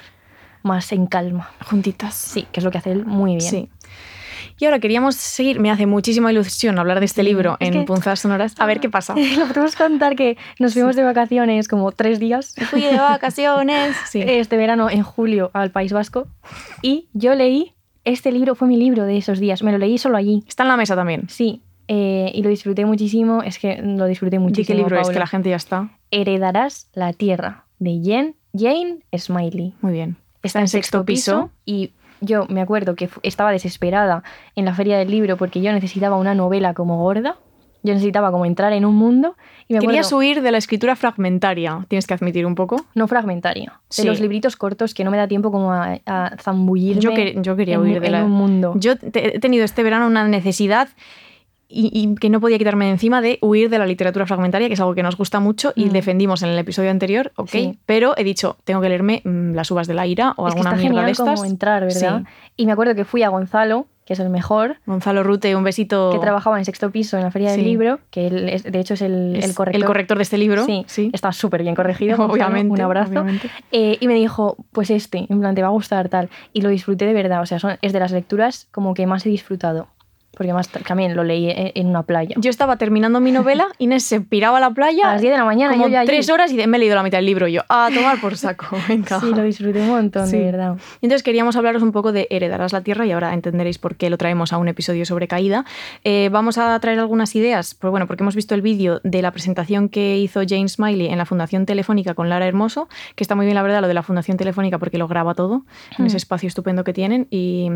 más 0.62 0.92
en 0.92 1.06
calma. 1.06 1.50
Juntitas. 1.68 2.14
Sí, 2.14 2.46
que 2.52 2.60
es 2.60 2.64
lo 2.64 2.70
que 2.70 2.78
hace 2.78 2.92
él 2.92 3.06
muy 3.06 3.32
bien. 3.38 3.40
Sí. 3.50 3.68
Y 4.60 4.66
ahora 4.66 4.78
queríamos 4.78 5.14
seguir, 5.16 5.58
me 5.58 5.70
hace 5.70 5.86
muchísima 5.86 6.30
ilusión 6.30 6.78
hablar 6.78 7.00
de 7.00 7.06
este 7.06 7.22
libro 7.22 7.56
es 7.60 7.68
en 7.68 7.74
que- 7.74 7.82
Punzadas 7.86 8.20
Sonoras. 8.20 8.54
A 8.58 8.66
ver 8.66 8.78
qué 8.78 8.90
pasa. 8.90 9.14
Lo 9.38 9.46
podemos 9.48 9.74
contar 9.74 10.14
que 10.16 10.36
nos 10.58 10.74
fuimos 10.74 10.96
de 10.96 11.02
vacaciones 11.02 11.66
como 11.66 11.90
tres 11.92 12.20
días. 12.20 12.54
Fui 12.70 12.82
de 12.82 12.96
vacaciones. 12.96 13.96
Sí. 14.10 14.20
este 14.24 14.56
verano 14.56 14.90
en 14.90 15.02
julio 15.02 15.50
al 15.54 15.70
País 15.70 15.92
Vasco 15.92 16.26
y 16.82 17.08
yo 17.12 17.34
leí 17.34 17.74
este 18.04 18.32
libro, 18.32 18.54
fue 18.54 18.66
mi 18.68 18.76
libro 18.76 19.04
de 19.04 19.16
esos 19.16 19.38
días, 19.40 19.62
me 19.62 19.72
lo 19.72 19.78
leí 19.78 19.98
solo 19.98 20.16
allí. 20.16 20.42
Está 20.48 20.62
en 20.64 20.68
la 20.68 20.76
mesa 20.76 20.94
también. 20.96 21.28
Sí, 21.28 21.62
eh, 21.88 22.30
y 22.34 22.42
lo 22.42 22.48
disfruté 22.48 22.84
muchísimo, 22.84 23.42
es 23.42 23.58
que 23.58 23.80
lo 23.82 24.06
disfruté 24.06 24.36
¿Y 24.36 24.38
muchísimo. 24.40 24.66
qué 24.66 24.74
libro 24.82 25.00
es? 25.00 25.08
Que 25.10 25.18
la 25.18 25.26
gente 25.26 25.50
ya 25.50 25.56
está. 25.56 25.90
Heredarás 26.10 26.88
la 26.92 27.12
tierra, 27.12 27.66
de 27.78 28.00
Jen, 28.02 28.36
Jane 28.54 28.98
Smiley. 29.16 29.74
Muy 29.80 29.92
bien. 29.92 30.16
Está 30.42 30.60
en 30.60 30.68
sexto 30.68 31.04
piso 31.04 31.50
y 31.64 31.92
yo 32.20 32.46
me 32.48 32.60
acuerdo 32.60 32.94
que 32.94 33.08
estaba 33.22 33.52
desesperada 33.52 34.22
en 34.56 34.64
la 34.64 34.74
feria 34.74 34.98
del 34.98 35.10
libro 35.10 35.36
porque 35.36 35.60
yo 35.60 35.72
necesitaba 35.72 36.16
una 36.16 36.34
novela 36.34 36.74
como 36.74 36.98
gorda. 36.98 37.36
Yo 37.82 37.94
necesitaba 37.94 38.30
como 38.30 38.44
entrar 38.44 38.74
en 38.74 38.84
un 38.84 38.94
mundo 38.94 39.36
y 39.66 39.72
me 39.72 39.80
Querías 39.80 40.12
huir 40.12 40.42
de 40.42 40.50
la 40.52 40.58
escritura 40.58 40.96
fragmentaria, 40.96 41.86
tienes 41.88 42.06
que 42.06 42.12
admitir 42.12 42.44
un 42.44 42.54
poco. 42.54 42.84
no 42.94 43.08
fragmentaria, 43.08 43.80
Sí. 43.88 44.02
de 44.02 44.08
los 44.08 44.20
libritos 44.20 44.54
cortos 44.56 44.92
que 44.92 45.02
no 45.02 45.10
me 45.10 45.16
da 45.16 45.26
tiempo 45.28 45.50
como 45.50 45.72
a, 45.72 45.98
a 46.04 46.36
zambullirme 46.38 47.00
Yo, 47.00 47.14
que- 47.14 47.36
yo 47.40 47.56
quería 47.56 47.76
en, 47.76 47.80
huir 47.80 48.00
de 48.00 48.06
en 48.08 48.12
la... 48.12 48.24
un 48.26 48.32
mundo. 48.32 48.74
Yo 48.76 48.98
te- 48.98 49.36
he 49.36 49.40
tenido 49.40 49.64
este 49.64 49.82
verano 49.82 50.06
una 50.08 50.28
necesidad 50.28 50.90
y, 51.70 51.90
y 51.92 52.14
que 52.16 52.28
no 52.30 52.40
podía 52.40 52.58
quitarme 52.58 52.86
de 52.86 52.90
encima 52.92 53.20
de 53.22 53.38
huir 53.42 53.70
de 53.70 53.78
la 53.78 53.86
literatura 53.86 54.26
fragmentaria, 54.26 54.66
que 54.68 54.74
es 54.74 54.80
algo 54.80 54.94
que 54.94 55.02
nos 55.04 55.16
gusta 55.16 55.38
mucho 55.40 55.72
y 55.76 55.86
Mm. 55.86 55.92
defendimos 55.92 56.42
en 56.42 56.48
el 56.50 56.58
episodio 56.58 56.90
anterior, 56.90 57.32
ok, 57.36 57.48
Sí. 57.48 57.78
pero 57.86 58.14
he 58.16 58.24
dicho, 58.24 58.56
tengo 58.64 58.80
que 58.80 58.88
leerme 58.88 59.22
mm, 59.24 59.54
Las 59.54 59.70
uvas 59.70 59.86
de 59.86 59.94
la 59.94 60.06
ira 60.06 60.34
o 60.36 60.48
es 60.48 60.54
que 60.54 60.58
alguna 60.60 60.76
está 60.76 60.80
mierda 60.90 61.04
de 61.06 61.12
estas. 61.12 61.34
como 61.40 61.44
entrar, 61.50 61.84
¿verdad? 61.84 62.22
Y 62.56 62.66
me 62.66 62.72
acuerdo 62.72 62.94
que 62.94 63.04
fui 63.04 63.22
a 63.22 63.28
Gonzalo, 63.28 63.86
que 64.04 64.14
es 64.14 64.18
el 64.20 64.30
mejor, 64.30 64.78
Gonzalo 64.86 65.22
Rute, 65.22 65.54
un 65.54 65.62
besito. 65.62 66.10
que 66.12 66.18
trabajaba 66.18 66.58
en 66.58 66.64
sexto 66.64 66.90
piso 66.90 67.16
en 67.16 67.22
la 67.22 67.30
feria 67.30 67.50
Sí. 67.50 67.58
del 67.58 67.66
libro, 67.66 68.00
que 68.10 68.26
él 68.26 68.48
es- 68.48 68.64
de 68.64 68.80
hecho 68.80 68.94
es 68.94 69.02
el, 69.02 69.36
Es 69.36 69.44
el 69.44 69.54
corrector. 69.54 70.16
de 70.18 70.22
este 70.24 70.36
libro. 70.38 70.64
Sí, 70.64 70.82
sí. 70.88 71.10
está 71.12 71.30
súper 71.32 71.62
bien 71.62 71.76
corregido. 71.76 72.16
Obviamente. 72.24 72.72
Un 72.72 72.80
abrazo. 72.80 73.10
obviamente. 73.12 73.48
Eh, 73.70 73.98
y 74.00 74.08
me 74.08 74.14
dijo, 74.14 74.56
pues 74.72 74.90
este, 74.90 75.26
en 75.28 75.38
plan, 75.38 75.54
te 75.54 75.62
va 75.62 75.68
a 75.68 75.70
gustar 75.70 76.08
tal. 76.08 76.28
Y 76.52 76.62
lo 76.62 76.70
disfruté 76.70 77.06
de 77.06 77.12
verdad, 77.12 77.40
o 77.42 77.46
sea, 77.46 77.60
son- 77.60 77.76
es 77.82 77.92
de 77.92 78.00
las 78.00 78.10
lecturas 78.10 78.66
como 78.72 78.94
que 78.94 79.06
más 79.06 79.24
he 79.26 79.28
disfrutado. 79.28 79.86
Porque 80.36 80.52
más 80.52 80.68
también 80.68 81.16
lo 81.16 81.24
leí 81.24 81.50
en, 81.50 81.72
en 81.74 81.86
una 81.88 82.04
playa. 82.04 82.34
Yo 82.38 82.50
estaba 82.50 82.76
terminando 82.76 83.20
mi 83.20 83.32
novela, 83.32 83.66
Inés 83.78 84.04
se 84.04 84.20
piraba 84.20 84.58
a 84.58 84.60
la 84.60 84.70
playa. 84.70 85.08
a 85.08 85.12
las 85.14 85.20
10 85.20 85.32
de 85.32 85.38
la 85.38 85.44
mañana, 85.44 85.72
como 85.72 85.86
yo 85.86 85.90
ya 85.92 86.00
allí. 86.00 86.06
tres 86.06 86.30
horas 86.30 86.50
y 86.52 86.66
me 86.66 86.76
he 86.76 86.80
leído 86.80 86.94
la 86.94 87.02
mitad 87.02 87.18
del 87.18 87.26
libro. 87.26 87.48
Yo, 87.48 87.62
a 87.68 87.90
tomar 87.92 88.20
por 88.20 88.36
saco, 88.36 88.66
venga. 88.88 89.20
Sí, 89.20 89.30
lo 89.34 89.42
disfruté 89.42 89.80
un 89.80 89.88
montón, 89.88 90.26
Sí. 90.28 90.38
de 90.38 90.44
verdad. 90.44 90.76
Entonces 91.02 91.22
queríamos 91.24 91.56
hablaros 91.56 91.82
un 91.82 91.92
poco 91.92 92.12
de 92.12 92.26
Heredarás 92.30 92.72
la 92.72 92.80
Tierra 92.82 93.04
y 93.06 93.12
ahora 93.12 93.34
entenderéis 93.34 93.78
por 93.78 93.96
qué 93.96 94.08
lo 94.08 94.16
traemos 94.18 94.52
a 94.52 94.58
un 94.58 94.68
episodio 94.68 95.04
sobre 95.04 95.26
caída. 95.28 95.64
Eh, 96.04 96.28
vamos 96.32 96.58
a 96.58 96.78
traer 96.78 97.00
algunas 97.00 97.34
ideas, 97.34 97.74
pues 97.74 97.90
bueno, 97.90 98.06
porque 98.06 98.22
hemos 98.22 98.36
visto 98.36 98.54
el 98.54 98.62
vídeo 98.62 99.00
de 99.02 99.22
la 99.22 99.32
presentación 99.32 99.88
que 99.88 100.16
hizo 100.18 100.40
Jane 100.48 100.68
Smiley 100.68 101.08
en 101.08 101.18
la 101.18 101.26
Fundación 101.26 101.66
Telefónica 101.66 102.14
con 102.14 102.28
Lara 102.28 102.46
Hermoso, 102.46 102.88
que 103.16 103.24
está 103.24 103.34
muy 103.34 103.46
bien 103.46 103.56
la 103.56 103.62
verdad 103.62 103.80
lo 103.80 103.88
de 103.88 103.94
la 103.94 104.02
Fundación 104.04 104.36
Telefónica 104.36 104.78
porque 104.78 104.96
lo 104.96 105.08
graba 105.08 105.34
todo 105.34 105.64
en 105.98 106.06
ese 106.06 106.16
espacio 106.18 106.46
estupendo 106.46 106.84
que 106.84 106.92
tienen. 106.92 107.26
Y, 107.30 107.68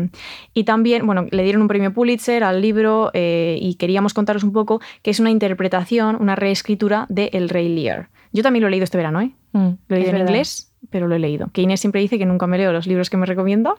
y 0.53 0.63
también, 0.63 1.05
bueno, 1.05 1.27
le 1.29 1.43
dieron 1.43 1.61
un 1.61 1.67
premio 1.67 1.93
Pulitzer 1.93 2.44
al 2.49 2.61
libro 2.61 3.11
eh, 3.13 3.57
y 3.61 3.75
queríamos 3.75 4.13
contaros 4.13 4.43
un 4.43 4.53
poco 4.53 4.81
que 5.01 5.11
es 5.11 5.19
una 5.19 5.31
interpretación, 5.31 6.17
una 6.19 6.35
reescritura 6.35 7.05
de 7.09 7.29
El 7.33 7.49
Rey 7.49 7.67
Lear. 7.69 8.09
Yo 8.31 8.43
también 8.43 8.61
lo 8.61 8.67
he 8.67 8.71
leído 8.71 8.83
este 8.83 8.97
verano, 8.97 9.21
¿eh? 9.21 9.31
Mm, 9.53 9.69
Lo 9.87 9.95
he 9.95 9.99
leído 9.99 10.11
en 10.11 10.17
verdad. 10.17 10.27
inglés, 10.29 10.71
pero 10.89 11.07
lo 11.07 11.15
he 11.15 11.19
leído. 11.19 11.49
Que 11.53 11.61
Inés 11.61 11.79
siempre 11.79 12.01
dice 12.01 12.17
que 12.17 12.25
nunca 12.25 12.47
me 12.47 12.57
leo 12.57 12.71
los 12.73 12.85
libros 12.87 13.09
que 13.09 13.17
me 13.17 13.25
recomienda. 13.25 13.75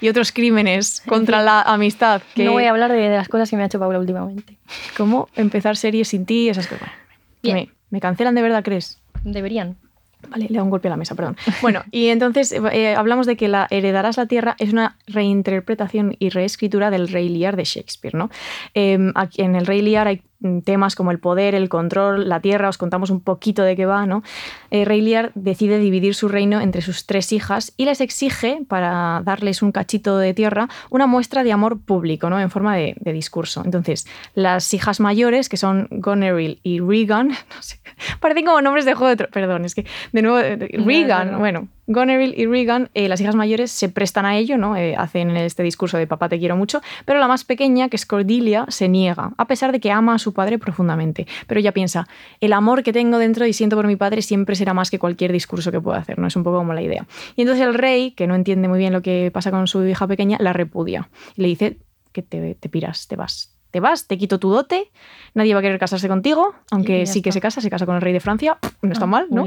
Y 0.00 0.08
otros 0.08 0.32
crímenes 0.32 1.00
contra 1.06 1.42
la 1.42 1.62
amistad. 1.62 2.22
Que, 2.34 2.44
No 2.44 2.52
voy 2.52 2.64
a 2.64 2.70
hablar 2.70 2.90
de, 2.92 2.98
de 3.08 3.16
las 3.16 3.28
cosas 3.28 3.48
que 3.50 3.56
me 3.56 3.62
ha 3.62 3.66
hecho 3.66 3.78
Paula 3.78 3.98
últimamente. 3.98 4.56
Como 4.96 5.28
empezar 5.36 5.76
series 5.76 6.08
sin 6.08 6.26
ti, 6.26 6.48
esas 6.48 6.66
cosas. 6.66 6.88
Bien. 7.42 7.56
Me, 7.56 7.68
me 7.90 8.00
cancelan 8.00 8.34
de 8.34 8.42
verdad, 8.42 8.62
¿crees? 8.64 9.00
Deberían. 9.24 9.76
Vale, 10.28 10.46
le 10.48 10.56
da 10.56 10.62
un 10.62 10.70
golpe 10.70 10.88
a 10.88 10.90
la 10.90 10.96
mesa, 10.96 11.14
perdón. 11.14 11.36
Bueno, 11.62 11.82
y 11.90 12.08
entonces 12.08 12.52
eh, 12.52 12.60
eh, 12.72 12.94
hablamos 12.94 13.26
de 13.26 13.36
que 13.36 13.48
la 13.48 13.66
Heredarás 13.70 14.16
la 14.16 14.26
Tierra 14.26 14.56
es 14.58 14.72
una 14.72 14.96
reinterpretación 15.06 16.16
y 16.18 16.30
reescritura 16.30 16.90
del 16.90 17.08
Rey 17.08 17.28
Lear 17.28 17.56
de 17.56 17.64
Shakespeare, 17.64 18.14
¿no? 18.14 18.30
Aquí 19.14 19.42
en 19.42 19.56
el 19.56 19.66
Rey 19.66 19.82
Lear 19.82 20.08
hay 20.08 20.22
temas 20.64 20.94
como 20.94 21.10
el 21.10 21.18
poder, 21.18 21.54
el 21.54 21.68
control, 21.68 22.28
la 22.28 22.40
tierra, 22.40 22.68
os 22.68 22.78
contamos 22.78 23.10
un 23.10 23.20
poquito 23.20 23.62
de 23.62 23.76
qué 23.76 23.86
va, 23.86 24.06
¿no? 24.06 24.22
Eh, 24.70 24.84
Rey 24.84 25.00
Lear 25.00 25.32
decide 25.34 25.78
dividir 25.78 26.14
su 26.14 26.28
reino 26.28 26.60
entre 26.60 26.82
sus 26.82 27.06
tres 27.06 27.32
hijas 27.32 27.72
y 27.76 27.84
les 27.84 28.00
exige, 28.00 28.60
para 28.68 29.22
darles 29.24 29.62
un 29.62 29.72
cachito 29.72 30.18
de 30.18 30.34
tierra, 30.34 30.68
una 30.90 31.06
muestra 31.06 31.44
de 31.44 31.52
amor 31.52 31.80
público, 31.80 32.30
¿no? 32.30 32.40
En 32.40 32.50
forma 32.50 32.76
de, 32.76 32.94
de 32.98 33.12
discurso. 33.12 33.62
Entonces, 33.64 34.06
las 34.34 34.72
hijas 34.74 35.00
mayores, 35.00 35.48
que 35.48 35.56
son 35.56 35.88
Goneril 35.90 36.60
y 36.62 36.80
Regan, 36.80 37.28
no 37.28 37.62
sé, 37.62 37.80
parecen 38.20 38.46
como 38.46 38.60
nombres 38.62 38.84
de 38.84 38.94
juego 38.94 39.14
de 39.14 39.24
perdón, 39.28 39.64
es 39.64 39.74
que 39.74 39.86
de 40.12 40.22
nuevo, 40.22 40.38
Regan, 40.38 41.26
no, 41.26 41.32
no. 41.32 41.38
bueno, 41.38 41.68
Goneril 41.86 42.34
y 42.36 42.46
Regan, 42.46 42.90
eh, 42.94 43.08
las 43.08 43.20
hijas 43.20 43.34
mayores 43.34 43.70
se 43.70 43.88
prestan 43.88 44.26
a 44.26 44.36
ello, 44.36 44.58
¿no? 44.58 44.76
Eh, 44.76 44.94
hacen 44.96 45.36
este 45.36 45.62
discurso 45.62 45.98
de 45.98 46.06
papá 46.06 46.28
te 46.28 46.38
quiero 46.38 46.56
mucho, 46.56 46.80
pero 47.04 47.18
la 47.18 47.28
más 47.28 47.44
pequeña, 47.44 47.88
que 47.88 47.96
es 47.96 48.06
Cordelia, 48.06 48.64
se 48.68 48.88
niega, 48.88 49.32
a 49.36 49.46
pesar 49.46 49.72
de 49.72 49.80
que 49.80 49.90
ama 49.90 50.14
a 50.14 50.18
su 50.18 50.32
padre 50.32 50.58
profundamente. 50.58 51.26
Pero 51.46 51.60
ella 51.60 51.72
piensa, 51.72 52.06
el 52.40 52.52
amor 52.52 52.82
que 52.82 52.92
tengo 52.92 53.18
dentro 53.18 53.46
y 53.46 53.52
siento 53.52 53.76
por 53.76 53.86
mi 53.86 53.96
padre 53.96 54.22
siempre 54.22 54.54
será 54.54 54.74
más 54.74 54.90
que 54.90 54.98
cualquier 54.98 55.32
discurso 55.32 55.72
que 55.72 55.80
pueda 55.80 55.98
hacer, 55.98 56.18
¿no? 56.18 56.26
Es 56.26 56.36
un 56.36 56.44
poco 56.44 56.58
como 56.58 56.74
la 56.74 56.82
idea. 56.82 57.06
Y 57.36 57.42
entonces 57.42 57.66
el 57.66 57.74
rey, 57.74 58.12
que 58.12 58.26
no 58.26 58.34
entiende 58.34 58.68
muy 58.68 58.78
bien 58.78 58.92
lo 58.92 59.02
que 59.02 59.30
pasa 59.32 59.50
con 59.50 59.66
su 59.66 59.84
hija 59.84 60.06
pequeña, 60.06 60.36
la 60.40 60.52
repudia. 60.52 61.08
Y 61.36 61.42
le 61.42 61.48
dice 61.48 61.78
que 62.12 62.22
te, 62.22 62.54
te 62.54 62.68
piras, 62.68 63.08
te 63.08 63.16
vas. 63.16 63.49
Te 63.70 63.80
vas, 63.80 64.06
te 64.06 64.18
quito 64.18 64.38
tu 64.38 64.50
dote, 64.50 64.90
nadie 65.34 65.54
va 65.54 65.60
a 65.60 65.62
querer 65.62 65.78
casarse 65.78 66.08
contigo, 66.08 66.54
aunque 66.70 67.06
sí 67.06 67.22
que 67.22 67.30
se 67.32 67.40
casa, 67.40 67.60
se 67.60 67.70
casa 67.70 67.86
con 67.86 67.94
el 67.96 68.02
rey 68.02 68.12
de 68.12 68.20
Francia, 68.20 68.58
no 68.82 68.92
está 68.92 69.04
Ah, 69.04 69.08
mal, 69.08 69.26
¿no? 69.30 69.42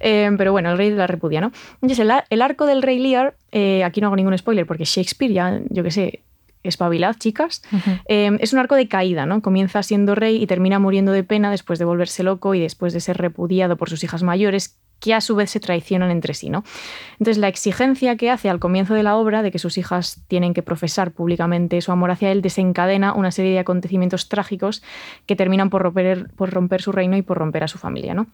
Eh, 0.00 0.30
pero 0.38 0.52
bueno, 0.52 0.70
el 0.70 0.78
rey 0.78 0.90
la 0.90 1.06
repudia, 1.06 1.40
¿no? 1.40 1.50
Entonces, 1.74 1.98
el, 1.98 2.10
ar- 2.10 2.24
el 2.30 2.40
arco 2.42 2.66
del 2.66 2.82
rey 2.82 2.98
Lear, 2.98 3.34
eh, 3.52 3.82
aquí 3.84 4.00
no 4.00 4.06
hago 4.08 4.16
ningún 4.16 4.36
spoiler 4.38 4.66
porque 4.66 4.84
Shakespeare 4.84 5.32
ya, 5.32 5.60
yo 5.70 5.82
qué 5.82 5.90
sé, 5.90 6.20
espabilad, 6.62 7.16
chicas, 7.18 7.62
eh, 8.08 8.30
es 8.40 8.52
un 8.52 8.58
arco 8.58 8.74
de 8.74 8.88
caída, 8.88 9.26
¿no? 9.26 9.42
Comienza 9.42 9.82
siendo 9.82 10.14
rey 10.14 10.42
y 10.42 10.46
termina 10.46 10.78
muriendo 10.78 11.12
de 11.12 11.22
pena 11.24 11.50
después 11.50 11.78
de 11.78 11.84
volverse 11.84 12.22
loco 12.22 12.54
y 12.54 12.60
después 12.60 12.92
de 12.92 13.00
ser 13.00 13.18
repudiado 13.18 13.76
por 13.76 13.90
sus 13.90 14.02
hijas 14.04 14.22
mayores, 14.22 14.78
que 15.04 15.12
a 15.12 15.20
su 15.20 15.36
vez 15.36 15.50
se 15.50 15.60
traicionan 15.60 16.10
entre 16.10 16.32
sí, 16.32 16.48
¿no? 16.48 16.64
Entonces, 17.18 17.36
la 17.36 17.48
exigencia 17.48 18.16
que 18.16 18.30
hace 18.30 18.48
al 18.48 18.58
comienzo 18.58 18.94
de 18.94 19.02
la 19.02 19.16
obra 19.16 19.42
de 19.42 19.50
que 19.50 19.58
sus 19.58 19.76
hijas 19.76 20.22
tienen 20.28 20.54
que 20.54 20.62
profesar 20.62 21.10
públicamente 21.10 21.82
su 21.82 21.92
amor 21.92 22.10
hacia 22.10 22.32
él 22.32 22.40
desencadena 22.40 23.12
una 23.12 23.30
serie 23.30 23.52
de 23.52 23.58
acontecimientos 23.58 24.30
trágicos 24.30 24.82
que 25.26 25.36
terminan 25.36 25.68
por 25.68 25.82
romper, 25.82 26.80
su 26.80 26.90
reino 26.90 27.18
y 27.18 27.22
por 27.22 27.36
romper 27.36 27.64
a 27.64 27.68
su 27.68 27.76
familia, 27.76 28.14
¿no? 28.14 28.28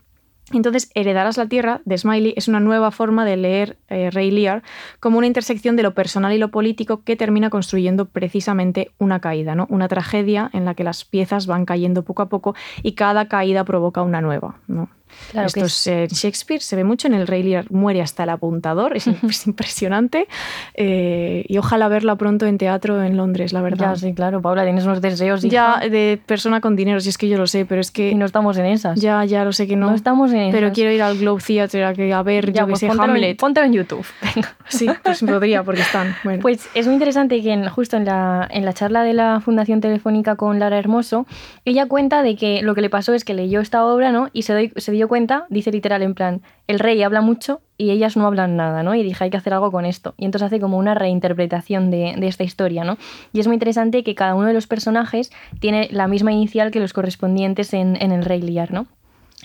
Entonces, 0.52 0.92
Heredarás 0.94 1.36
la 1.38 1.48
Tierra 1.48 1.80
de 1.84 1.98
Smiley 1.98 2.34
es 2.36 2.46
una 2.46 2.60
nueva 2.60 2.92
forma 2.92 3.24
de 3.24 3.36
leer 3.36 3.76
eh, 3.88 4.10
Rey 4.12 4.30
Lear 4.30 4.62
como 5.00 5.18
una 5.18 5.26
intersección 5.26 5.74
de 5.74 5.82
lo 5.82 5.94
personal 5.94 6.32
y 6.32 6.38
lo 6.38 6.52
político 6.52 7.02
que 7.02 7.16
termina 7.16 7.50
construyendo 7.50 8.06
precisamente 8.06 8.92
una 8.98 9.18
caída, 9.18 9.56
¿no? 9.56 9.66
una 9.70 9.88
tragedia 9.88 10.50
en 10.52 10.64
la 10.64 10.74
que 10.74 10.84
las 10.84 11.04
piezas 11.04 11.46
van 11.46 11.66
cayendo 11.66 12.04
poco 12.04 12.22
a 12.22 12.28
poco 12.28 12.54
y 12.84 12.92
cada 12.92 13.26
caída 13.26 13.64
provoca 13.64 14.02
una 14.02 14.20
nueva. 14.20 14.56
¿no? 14.68 14.88
Claro 15.32 15.46
Esto 15.46 15.60
que 15.60 15.66
es, 15.66 15.86
en 15.86 16.08
Shakespeare 16.08 16.60
se 16.60 16.76
ve 16.76 16.84
mucho, 16.84 17.06
en 17.06 17.14
el 17.14 17.26
Rey 17.26 17.42
Lear 17.42 17.70
muere 17.70 18.02
hasta 18.02 18.24
el 18.24 18.30
apuntador, 18.30 18.96
es, 18.96 19.06
es 19.06 19.46
impresionante 19.46 20.26
eh, 20.74 21.44
y 21.48 21.58
ojalá 21.58 21.88
verla 21.88 22.16
pronto 22.16 22.46
en 22.46 22.58
teatro 22.58 23.02
en 23.02 23.16
Londres, 23.16 23.52
la 23.52 23.60
verdad. 23.62 23.90
Ya, 23.94 23.96
sí, 23.96 24.14
claro, 24.14 24.40
Paula, 24.42 24.64
tienes 24.64 24.84
unos 24.84 25.00
deseos 25.00 25.42
Ya 25.42 25.76
hija, 25.80 25.88
de 25.88 26.20
persona 26.24 26.60
con 26.60 26.76
dinero, 26.76 27.00
si 27.00 27.08
es 27.08 27.18
que 27.18 27.28
yo 27.28 27.38
lo 27.38 27.46
sé, 27.46 27.64
pero 27.64 27.80
es 27.80 27.90
que 27.90 28.10
y 28.10 28.14
no 28.14 28.24
estamos 28.26 28.56
en 28.58 28.66
esas. 28.66 29.00
ya, 29.00 29.24
ya 29.24 29.44
lo 29.44 29.52
sé 29.52 29.66
que 29.66 29.76
no. 29.76 29.90
no, 29.90 29.94
estamos 29.96 30.30
en 30.32 30.38
esas. 30.40 30.52
Pero 30.54 30.72
quiero 30.72 30.90
ir 30.92 31.02
al 31.02 31.18
Globe 31.18 31.42
Theatre 31.46 31.84
a, 31.84 31.94
que- 31.94 32.12
a 32.12 32.22
ver, 32.22 32.52
Ya, 32.52 32.62
yo 32.62 32.66
que 32.66 32.70
pues 32.70 32.80
sé, 32.80 32.86
póntelo 32.88 33.04
en- 33.04 33.10
Hamlet. 33.16 33.38
póntelo 33.38 33.66
en 33.66 33.72
YouTube. 33.72 34.06
Venga. 34.34 34.56
Sí, 34.68 34.88
pues 35.02 35.20
podría, 35.22 35.62
porque 35.62 35.80
están. 35.82 36.14
Bueno. 36.24 36.40
Pues 36.42 36.68
es 36.74 36.86
muy 36.86 36.94
interesante 36.94 37.42
que 37.42 37.52
en- 37.52 37.68
justo 37.68 37.96
en 37.96 38.04
la, 38.04 38.46
en 38.50 38.64
la 38.64 38.72
charla 38.72 39.02
de 39.02 39.12
la 39.14 39.40
Fundación 39.40 39.80
Telefónica 39.80 40.36
con 40.36 40.58
Lara 40.58 40.78
Hermoso, 40.78 41.26
ella 41.64 41.86
cuenta 41.86 42.22
de 42.22 42.36
que 42.36 42.62
lo 42.62 42.74
que 42.74 42.80
le 42.80 42.90
pasó 42.90 43.14
es 43.14 43.24
que 43.24 43.34
leyó 43.34 43.60
esta 43.60 43.84
obra, 43.84 44.12
¿no? 44.12 44.28
Y 44.32 44.42
se, 44.42 44.52
doy- 44.54 44.72
se 44.76 44.92
dio 44.92 44.99
cuenta, 45.08 45.46
dice 45.48 45.70
literal 45.70 46.02
en 46.02 46.14
plan, 46.14 46.42
el 46.66 46.78
rey 46.78 47.02
habla 47.02 47.20
mucho 47.20 47.60
y 47.76 47.90
ellas 47.90 48.16
no 48.16 48.26
hablan 48.26 48.56
nada, 48.56 48.82
¿no? 48.82 48.94
Y 48.94 49.02
dije, 49.02 49.24
hay 49.24 49.30
que 49.30 49.36
hacer 49.36 49.54
algo 49.54 49.70
con 49.70 49.84
esto. 49.84 50.14
Y 50.16 50.24
entonces 50.24 50.46
hace 50.46 50.60
como 50.60 50.78
una 50.78 50.94
reinterpretación 50.94 51.90
de, 51.90 52.14
de 52.18 52.26
esta 52.26 52.44
historia, 52.44 52.84
¿no? 52.84 52.98
Y 53.32 53.40
es 53.40 53.46
muy 53.46 53.54
interesante 53.54 54.04
que 54.04 54.14
cada 54.14 54.34
uno 54.34 54.46
de 54.46 54.52
los 54.52 54.66
personajes 54.66 55.30
tiene 55.60 55.88
la 55.90 56.08
misma 56.08 56.32
inicial 56.32 56.70
que 56.70 56.80
los 56.80 56.92
correspondientes 56.92 57.72
en, 57.74 57.96
en 58.00 58.12
el 58.12 58.24
rey 58.24 58.42
Lear, 58.42 58.72
¿no? 58.72 58.86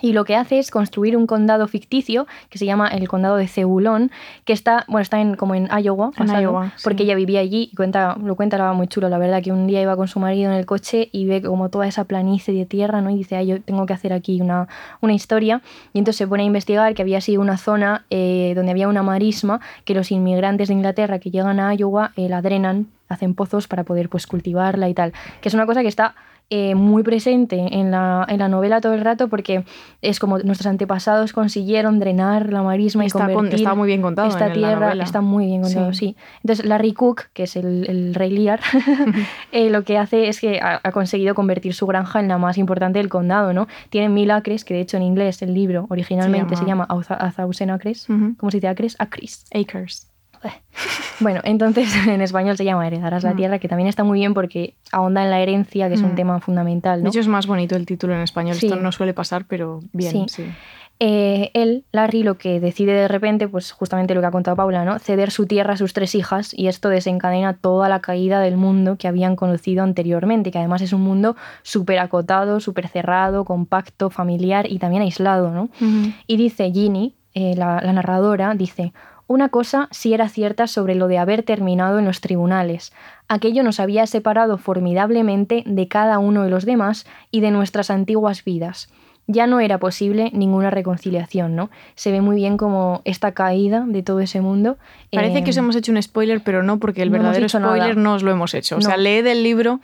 Y 0.06 0.14
lo 0.14 0.24
que 0.24 0.36
hace 0.36 0.60
es 0.60 0.70
construir 0.70 1.18
un 1.18 1.26
condado 1.26 1.68
ficticio 1.68 2.28
que 2.52 2.60
se 2.60 2.68
llama 2.68 2.90
el 2.90 3.08
condado 3.08 3.38
de 3.38 3.48
Cebulón, 3.48 4.12
que 4.44 4.54
está, 4.54 4.86
bueno, 4.88 5.02
está 5.02 5.20
en, 5.20 5.36
como 5.36 5.56
en 5.56 5.68
Iowa, 5.68 6.12
En 6.16 6.28
basado, 6.28 6.42
Iowa, 6.44 6.74
sí. 6.76 6.84
porque 6.84 7.02
ella 7.02 7.16
vivía 7.16 7.40
allí 7.40 7.70
y 7.72 7.76
cuenta, 7.76 8.16
lo 8.24 8.36
cuenta 8.36 8.58
era 8.58 8.72
muy 8.74 8.88
chulo, 8.88 9.10
la 9.10 9.18
verdad, 9.18 9.42
que 9.42 9.52
un 9.52 9.66
día 9.66 9.82
iba 9.82 9.96
con 9.96 10.08
su 10.08 10.20
marido 10.20 10.52
en 10.52 10.58
el 10.60 10.68
coche 10.68 11.10
y 11.12 11.26
ve 11.26 11.42
como 11.42 11.70
toda 11.70 11.88
esa 11.88 12.04
planicie 12.04 12.54
de 12.54 12.68
tierra, 12.68 13.02
¿no? 13.02 13.10
Y 13.10 13.16
dice, 13.16 13.36
ay, 13.36 13.48
yo 13.48 13.62
tengo 13.64 13.88
que 13.88 13.94
hacer 13.94 14.14
aquí 14.14 14.40
una, 14.42 14.68
una 15.02 15.14
historia. 15.14 15.64
Y 15.92 15.98
entonces 15.98 16.20
se 16.20 16.28
pone 16.28 16.44
a 16.44 16.46
investigar 16.46 16.94
que 16.94 17.02
había 17.02 17.20
sido 17.20 17.42
una 17.42 17.58
zona 17.58 18.06
eh, 18.12 18.54
donde 18.56 18.74
había 18.74 18.88
una 18.88 19.02
marisma 19.02 19.60
que 19.86 19.96
los 19.96 20.12
inmigrantes 20.12 20.68
de 20.68 20.76
Inglaterra 20.76 21.18
que 21.18 21.32
llegan 21.32 21.60
a 21.60 21.74
Iowa 21.74 22.12
eh, 22.16 22.30
la 22.30 22.44
drenan, 22.44 22.90
hacen 23.10 23.34
pozos 23.34 23.68
para 23.68 23.84
poder 23.84 24.10
pues 24.10 24.28
cultivarla 24.28 24.88
y 24.88 24.94
tal. 24.94 25.14
Que 25.42 25.50
es 25.50 25.56
una 25.56 25.66
cosa 25.66 25.82
que 25.82 25.88
está 25.88 26.14
eh, 26.52 26.76
muy 26.76 27.02
presente 27.04 27.58
en 27.72 27.90
la, 27.92 28.26
en 28.30 28.38
la 28.40 28.48
novela 28.48 28.80
todo 28.82 28.94
el 28.94 29.02
rato 29.02 29.28
porque 29.30 29.66
es 30.02 30.20
como 30.20 30.38
nuestros 30.40 30.68
antepasados 30.68 31.34
consiguieron 31.34 31.98
drenar 32.00 32.54
la 32.54 32.62
marisma 32.62 33.04
y 33.04 33.08
Está, 33.08 33.26
con- 33.26 33.34
convertir 33.34 33.60
está 33.62 33.74
muy 33.76 33.88
bien 33.88 34.02
contado 34.04 34.28
esta 34.28 34.44
en 34.46 34.50
la 34.50 34.54
tierra 34.54 34.86
novela. 34.88 35.04
está 35.04 35.22
muy 35.22 35.46
bien 35.48 35.62
contado, 35.64 35.92
Sí. 35.94 36.00
sí. 36.00 36.16
Entonces, 36.44 36.66
Larry 36.66 36.94
Cook, 36.94 37.24
que 37.34 37.44
es 37.44 37.56
el, 37.56 37.90
el 37.90 38.14
rey 38.14 38.30
Lear, 38.32 38.60
eh, 39.52 39.70
lo 39.70 39.84
que 39.84 39.98
hace 39.98 40.28
es 40.30 40.40
que 40.40 40.60
ha, 40.60 40.80
ha 40.84 40.92
conseguido 40.92 41.34
convertir 41.36 41.74
su 41.74 41.88
granja 41.88 42.20
en 42.20 42.28
la 42.28 42.38
más 42.38 42.58
importante 42.58 43.00
del 43.00 43.10
condado, 43.10 43.52
¿no? 43.54 43.68
Tiene 43.90 44.10
mil 44.10 44.30
acres, 44.32 44.64
que 44.66 44.74
de 44.76 44.82
hecho 44.82 44.98
en 44.98 45.04
inglés 45.04 45.42
el 45.42 45.54
libro 45.54 45.88
originalmente 45.90 46.56
se 46.56 46.66
llama, 46.66 46.86
llama- 46.90 47.02
A 47.02 47.04
Thou- 47.04 47.18
A 47.28 47.32
Thousand 47.32 47.72
Acres. 47.72 48.10
Ujú. 48.10 48.36
¿Cómo 48.38 48.52
se 48.52 48.58
dice 48.58 48.68
acres? 48.68 48.96
Acres. 49.00 49.46
Acres. 49.54 50.12
Bueno, 51.22 51.40
entonces 51.46 51.88
en 52.08 52.20
español 52.22 52.58
se 52.58 52.66
llama 52.66 52.86
Heredarás 52.88 53.24
la 53.24 53.34
Mm. 53.34 53.38
tierra, 53.38 53.60
que 53.60 53.68
también 53.70 53.88
está 53.88 54.04
muy 54.04 54.20
bien 54.20 54.34
porque 54.34 54.76
ahonda 54.92 55.24
en 55.24 55.30
la 55.32 55.40
herencia, 55.40 55.88
que 55.88 55.94
es 55.96 56.02
un 56.02 56.12
Mm. 56.12 56.16
tema 56.16 56.40
fundamental, 56.42 57.00
¿no? 57.00 57.04
De 57.06 57.10
hecho, 57.10 57.22
es 57.22 57.28
más 57.30 57.48
bonito 57.48 57.76
el 57.78 57.86
título 57.86 58.14
en 58.14 58.20
español. 58.22 58.56
Sí. 58.56 58.66
Esto 58.68 58.78
no 58.80 58.92
suele 58.92 59.14
pasar, 59.14 59.46
pero 59.48 59.80
bien, 59.94 60.12
Sí. 60.12 60.26
sí. 60.28 60.46
Eh, 61.00 61.52
él, 61.54 61.84
Larry, 61.92 62.24
lo 62.24 62.38
que 62.38 62.62
decide 62.62 62.94
de 62.94 63.10
repente, 63.10 63.50
pues 63.50 63.74
justamente 63.74 64.14
lo 64.16 64.22
que 64.22 64.28
ha 64.28 64.32
contado 64.32 64.56
Paula, 64.56 64.86
¿no? 64.86 64.98
Ceder 65.00 65.30
su 65.30 65.46
tierra 65.46 65.74
a 65.74 65.78
sus 65.78 65.92
tres 65.92 66.16
hijas 66.16 66.54
y 66.58 66.68
esto 66.68 66.88
desencadena 66.88 67.54
toda 67.54 67.90
la 67.90 68.00
caída 68.00 68.40
del 68.40 68.56
mundo 68.56 68.96
que 68.98 69.10
habían 69.10 69.36
conocido 69.36 69.84
anteriormente, 69.84 70.52
que 70.52 70.58
además 70.60 70.82
es 70.82 70.94
un 70.94 71.02
mundo 71.02 71.36
súper 71.64 72.00
acotado, 72.00 72.62
súper 72.62 72.88
cerrado, 72.88 73.44
compacto, 73.44 74.10
familiar 74.10 74.68
y 74.72 74.80
también 74.80 75.02
aislado, 75.02 75.52
¿no? 75.52 75.70
Y 76.28 76.38
dice 76.38 76.72
Ginny, 76.72 77.16
eh, 77.34 77.56
la, 77.58 77.82
la 77.82 77.92
narradora, 77.92 78.54
dice, 78.56 78.94
una 79.28 79.50
cosa 79.50 79.88
sí 79.92 80.14
era 80.14 80.30
cierta 80.30 80.68
sobre 80.68 80.96
lo 80.96 81.08
de 81.08 81.18
haber 81.18 81.44
terminado 81.44 82.00
en 82.00 82.06
los 82.06 82.22
tribunales. 82.22 82.94
Aquello 83.28 83.64
nos 83.64 83.80
había 83.80 84.06
separado 84.06 84.58
formidablemente 84.58 85.64
de 85.66 85.88
cada 85.88 86.20
uno 86.20 86.44
de 86.44 86.50
los 86.50 86.66
demás 86.66 87.06
y 87.32 87.42
de 87.42 87.52
nuestras 87.52 87.90
antiguas 87.90 88.44
vidas. 88.44 88.90
Ya 89.28 89.48
no 89.48 89.60
era 89.60 89.80
posible 89.80 90.30
ninguna 90.34 90.70
reconciliación, 90.70 91.56
¿no? 91.56 91.72
Se 91.96 92.12
ve 92.12 92.22
muy 92.22 92.36
bien 92.36 92.58
como 92.58 93.02
esta 93.06 93.32
caída 93.32 93.84
de 93.88 94.04
todo 94.04 94.20
ese 94.20 94.40
mundo. 94.40 94.78
Parece 95.12 95.40
eh, 95.40 95.44
que 95.44 95.50
os 95.50 95.58
hemos 95.58 95.76
hecho 95.76 95.92
un 95.92 96.00
spoiler, 96.00 96.42
pero 96.44 96.62
no, 96.62 96.78
porque 96.78 97.02
el 97.02 97.10
no 97.10 97.18
verdadero 97.18 97.50
spoiler 97.50 97.78
nada. 97.80 97.94
no 97.96 98.14
os 98.14 98.22
lo 98.22 98.30
hemos 98.30 98.54
hecho. 98.54 98.78
O 98.78 98.82
sea, 98.82 98.98
leed 98.98 99.26
el 99.26 99.42
libro, 99.42 99.80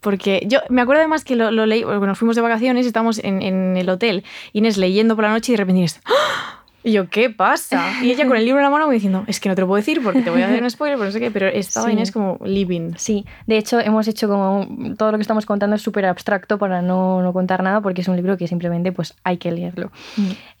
porque 0.00 0.46
yo 0.48 0.60
me 0.70 0.80
acuerdo 0.80 1.00
además 1.00 1.24
que 1.24 1.36
lo, 1.36 1.50
lo 1.50 1.66
leí, 1.66 1.84
bueno, 1.84 2.06
nos 2.06 2.18
fuimos 2.18 2.36
de 2.36 2.42
vacaciones, 2.42 2.86
estábamos 2.86 3.18
en, 3.18 3.42
en 3.42 3.76
el 3.76 3.90
hotel, 3.90 4.24
Inés 4.54 4.78
leyendo 4.78 5.14
por 5.14 5.24
la 5.24 5.30
noche 5.30 5.52
y 5.52 5.56
de 5.56 5.58
repente 5.58 5.80
Inés, 5.80 6.00
¡Ah! 6.06 6.62
Y 6.86 6.92
yo, 6.92 7.10
¿qué 7.10 7.30
pasa? 7.30 7.94
Y 8.00 8.12
ella 8.12 8.28
con 8.28 8.36
el 8.36 8.44
libro 8.44 8.60
en 8.60 8.62
la 8.62 8.70
mano 8.70 8.86
me 8.86 8.94
diciendo, 8.94 9.24
es 9.26 9.40
que 9.40 9.48
no 9.48 9.56
te 9.56 9.60
lo 9.60 9.66
puedo 9.66 9.78
decir 9.78 10.00
porque 10.04 10.22
te 10.22 10.30
voy 10.30 10.42
a 10.42 10.46
hacer 10.46 10.62
un 10.62 10.70
spoiler, 10.70 10.96
pero 10.96 11.06
no 11.06 11.10
sé 11.10 11.18
qué, 11.18 11.32
pero 11.32 11.48
estaba 11.48 11.86
Sí. 11.88 11.92
Inés 11.92 12.12
como 12.12 12.38
living. 12.44 12.92
Sí, 12.96 13.26
de 13.48 13.58
hecho 13.58 13.80
hemos 13.80 14.06
hecho 14.06 14.28
como 14.28 14.68
todo 14.96 15.10
lo 15.10 15.18
que 15.18 15.22
estamos 15.22 15.46
contando 15.46 15.74
es 15.74 15.82
súper 15.82 16.06
abstracto 16.06 16.58
para 16.58 16.82
no, 16.82 17.22
no 17.22 17.32
contar 17.32 17.64
nada 17.64 17.80
porque 17.80 18.02
es 18.02 18.08
un 18.08 18.14
libro 18.14 18.36
que 18.36 18.46
simplemente 18.46 18.92
pues 18.92 19.16
hay 19.24 19.38
que 19.38 19.50
leerlo. 19.50 19.90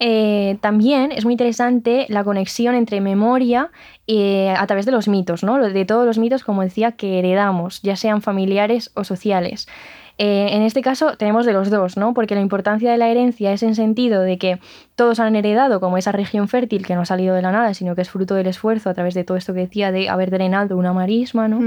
Eh, 0.00 0.58
también 0.60 1.12
es 1.12 1.24
muy 1.24 1.34
interesante 1.34 2.06
la 2.08 2.24
conexión 2.24 2.74
entre 2.74 3.00
memoria 3.00 3.70
eh, 4.08 4.50
a 4.50 4.66
través 4.66 4.84
de 4.84 4.90
los 4.90 5.06
mitos, 5.06 5.44
¿no? 5.44 5.62
de 5.62 5.84
todos 5.84 6.06
los 6.06 6.18
mitos, 6.18 6.42
como 6.42 6.62
decía, 6.62 6.90
que 6.90 7.20
heredamos, 7.20 7.82
ya 7.82 7.94
sean 7.94 8.20
familiares 8.20 8.90
o 8.94 9.04
sociales. 9.04 9.68
Eh, 10.18 10.48
en 10.52 10.62
este 10.62 10.80
caso 10.80 11.16
tenemos 11.16 11.44
de 11.44 11.52
los 11.52 11.68
dos, 11.68 11.96
¿no? 11.96 12.14
Porque 12.14 12.34
la 12.34 12.40
importancia 12.40 12.90
de 12.90 12.96
la 12.96 13.08
herencia 13.08 13.52
es 13.52 13.62
en 13.62 13.74
sentido 13.74 14.22
de 14.22 14.38
que 14.38 14.58
todos 14.94 15.20
han 15.20 15.36
heredado 15.36 15.78
como 15.78 15.98
esa 15.98 16.10
región 16.10 16.48
fértil 16.48 16.86
que 16.86 16.94
no 16.94 17.02
ha 17.02 17.04
salido 17.04 17.34
de 17.34 17.42
la 17.42 17.52
nada, 17.52 17.74
sino 17.74 17.94
que 17.94 18.00
es 18.00 18.08
fruto 18.08 18.34
del 18.34 18.46
esfuerzo 18.46 18.88
a 18.88 18.94
través 18.94 19.12
de 19.12 19.24
todo 19.24 19.36
esto 19.36 19.52
que 19.52 19.60
decía 19.60 19.92
de 19.92 20.08
haber 20.08 20.30
drenado 20.30 20.76
una 20.78 20.94
marisma, 20.94 21.48
¿no? 21.48 21.60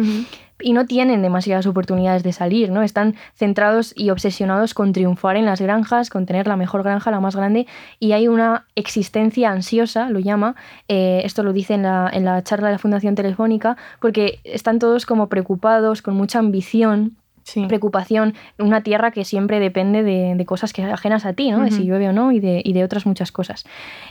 Y 0.62 0.74
no 0.74 0.86
tienen 0.86 1.22
demasiadas 1.22 1.68
oportunidades 1.68 2.24
de 2.24 2.34
salir, 2.34 2.72
¿no? 2.72 2.82
Están 2.82 3.16
centrados 3.36 3.94
y 3.96 4.10
obsesionados 4.10 4.74
con 4.74 4.94
triunfar 4.94 5.38
en 5.38 5.46
las 5.46 5.62
granjas, 5.62 6.10
con 6.10 6.26
tener 6.26 6.48
la 6.48 6.58
mejor 6.58 6.84
granja, 6.84 7.12
la 7.12 7.20
más 7.20 7.36
grande, 7.36 7.68
y 8.00 8.14
hay 8.14 8.28
una 8.28 8.66
existencia 8.76 9.52
ansiosa, 9.52 10.10
lo 10.10 10.20
llama, 10.20 10.56
eh, 10.88 11.22
esto 11.24 11.44
lo 11.44 11.54
dice 11.54 11.76
en 11.76 11.84
la, 11.84 12.10
en 12.12 12.26
la 12.26 12.44
charla 12.44 12.68
de 12.68 12.74
la 12.74 12.80
Fundación 12.80 13.16
Telefónica, 13.16 13.78
porque 14.02 14.40
están 14.44 14.80
todos 14.80 15.06
como 15.06 15.30
preocupados, 15.30 16.02
con 16.02 16.16
mucha 16.16 16.40
ambición, 16.40 17.16
Sí. 17.50 17.66
preocupación, 17.68 18.34
una 18.58 18.82
tierra 18.82 19.12
que 19.12 19.26
siempre 19.26 19.60
depende 19.60 20.04
de, 20.04 20.36
de 20.36 20.46
cosas 20.46 20.74
que 20.74 20.84
ajenas 20.84 21.26
a 21.26 21.34
ti, 21.34 21.52
¿no? 21.52 21.64
De 21.64 21.72
si 21.72 21.84
llueve 21.86 22.08
o 22.10 22.14
no 22.14 22.32
y 22.32 22.40
de, 22.40 22.62
y 22.64 22.74
de 22.74 22.84
otras 22.84 23.06
muchas 23.06 23.32
cosas. 23.32 23.66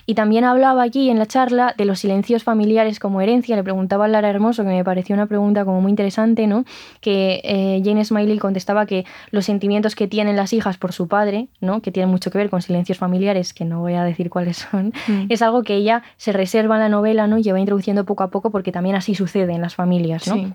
Y 0.07 0.15
también 0.15 0.45
hablaba 0.45 0.83
allí 0.83 1.11
en 1.11 1.19
la 1.19 1.27
charla 1.27 1.75
de 1.77 1.85
los 1.85 2.01
silencios 2.01 2.43
familiares 2.45 2.99
como 3.01 3.21
herencia. 3.21 3.57
Le 3.57 3.63
preguntaba 3.63 4.07
a 4.07 4.09
Lara 4.09 4.29
Hermoso, 4.31 4.63
que 4.63 4.69
me 4.71 4.85
pareció 4.85 5.15
una 5.15 5.27
pregunta 5.27 5.65
como 5.65 5.81
muy 5.81 5.91
interesante, 5.91 6.47
¿no? 6.47 6.65
Que 7.01 7.41
eh, 7.45 7.81
Jane 7.85 8.05
Smiley 8.05 8.39
contestaba 8.39 8.87
que 8.87 9.05
los 9.31 9.45
sentimientos 9.45 9.95
que 9.95 10.07
tienen 10.09 10.37
las 10.37 10.53
hijas 10.53 10.77
por 10.79 10.93
su 10.93 11.09
padre, 11.09 11.49
¿no? 11.61 11.81
Que 11.83 11.91
tienen 11.93 12.11
mucho 12.11 12.31
que 12.31 12.39
ver 12.39 12.51
con 12.51 12.63
silencios 12.63 12.99
familiares, 12.99 13.53
que 13.55 13.65
no 13.65 13.81
voy 13.81 13.95
a 13.95 14.05
decir 14.05 14.31
cuáles 14.31 14.57
son, 14.59 14.93
Mm. 15.09 15.27
es 15.29 15.43
algo 15.43 15.63
que 15.63 15.75
ella 15.75 16.03
se 16.17 16.33
reserva 16.33 16.77
en 16.77 16.81
la 16.83 16.89
novela, 16.89 17.27
¿no? 17.27 17.39
Y 17.39 17.43
va 17.51 17.59
introduciendo 17.61 18.05
poco 18.05 18.23
a 18.23 18.31
poco 18.31 18.51
porque 18.51 18.73
también 18.73 18.97
así 18.97 19.15
sucede 19.15 19.53
en 19.55 19.61
las 19.63 19.75
familias, 19.75 20.27
¿no? 20.29 20.35
Sí. 20.35 20.53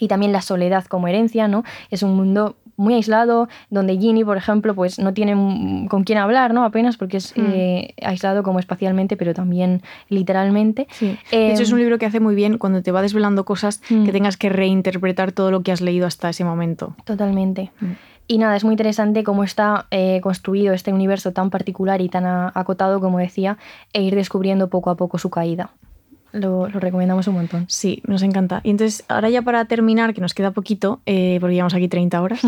Y 0.00 0.08
también 0.08 0.32
la 0.32 0.40
soledad 0.42 0.84
como 0.86 1.08
herencia, 1.08 1.48
¿no? 1.48 1.64
Es 1.90 2.02
un 2.02 2.14
mundo 2.16 2.56
muy 2.76 2.94
aislado, 2.94 3.48
donde 3.68 3.96
Ginny, 3.98 4.24
por 4.24 4.36
ejemplo, 4.38 4.74
pues 4.74 4.98
no 4.98 5.12
tiene 5.12 5.34
mm, 5.36 5.86
con 5.88 6.04
quién 6.04 6.18
hablar, 6.18 6.54
¿no? 6.54 6.64
Apenas 6.64 6.96
porque 6.96 7.18
es 7.18 7.36
Mm. 7.36 7.40
eh, 7.52 7.94
aislado 8.02 8.42
como 8.42 8.58
espacialmente, 8.58 9.16
pero 9.16 9.34
también 9.34 9.82
literalmente. 10.08 10.86
Sí. 10.90 11.18
De 11.30 11.52
hecho, 11.52 11.62
es 11.62 11.70
un 11.72 11.78
Em, 11.78 11.84
libro 11.84 11.98
que 11.98 12.06
hace 12.06 12.20
muy 12.20 12.34
bien 12.34 12.58
cuando 12.58 12.82
te 12.82 12.90
va 12.90 13.02
desvelando 13.02 13.44
cosas 13.44 13.82
Mm. 13.90 14.04
que 14.04 14.12
tengas 14.12 14.36
que 14.36 14.48
reinterpretar 14.48 15.32
todo 15.32 15.50
lo 15.50 15.62
que 15.62 15.70
has 15.72 15.80
leído 15.80 16.06
hasta 16.06 16.30
ese 16.30 16.44
momento. 16.44 16.94
Totalmente. 17.04 17.70
Mm. 17.80 17.92
Y 18.28 18.38
nada, 18.38 18.56
es 18.56 18.64
muy 18.64 18.72
interesante 18.72 19.24
cómo 19.24 19.44
está 19.44 19.86
eh, 19.90 20.20
construido 20.22 20.72
este 20.72 20.92
universo 20.92 21.32
tan 21.32 21.50
particular 21.50 22.00
y 22.00 22.08
tan 22.08 22.24
acotado, 22.54 23.00
como 23.00 23.18
decía, 23.18 23.58
e 23.92 24.02
ir 24.02 24.14
descubriendo 24.14 24.68
poco 24.68 24.90
a 24.90 24.96
poco 24.96 25.18
su 25.18 25.28
caída. 25.28 25.70
Lo, 26.32 26.68
lo 26.68 26.80
recomendamos 26.80 27.26
un 27.26 27.34
montón. 27.34 27.66
Sí, 27.68 28.02
nos 28.06 28.22
encanta. 28.22 28.60
Y 28.64 28.70
entonces, 28.70 29.04
ahora 29.08 29.28
ya 29.30 29.42
para 29.42 29.64
terminar, 29.66 30.14
que 30.14 30.20
nos 30.20 30.34
queda 30.34 30.50
poquito, 30.50 31.00
eh, 31.06 31.38
porque 31.40 31.54
llevamos 31.54 31.74
aquí 31.74 31.88
30 31.88 32.20
horas, 32.20 32.40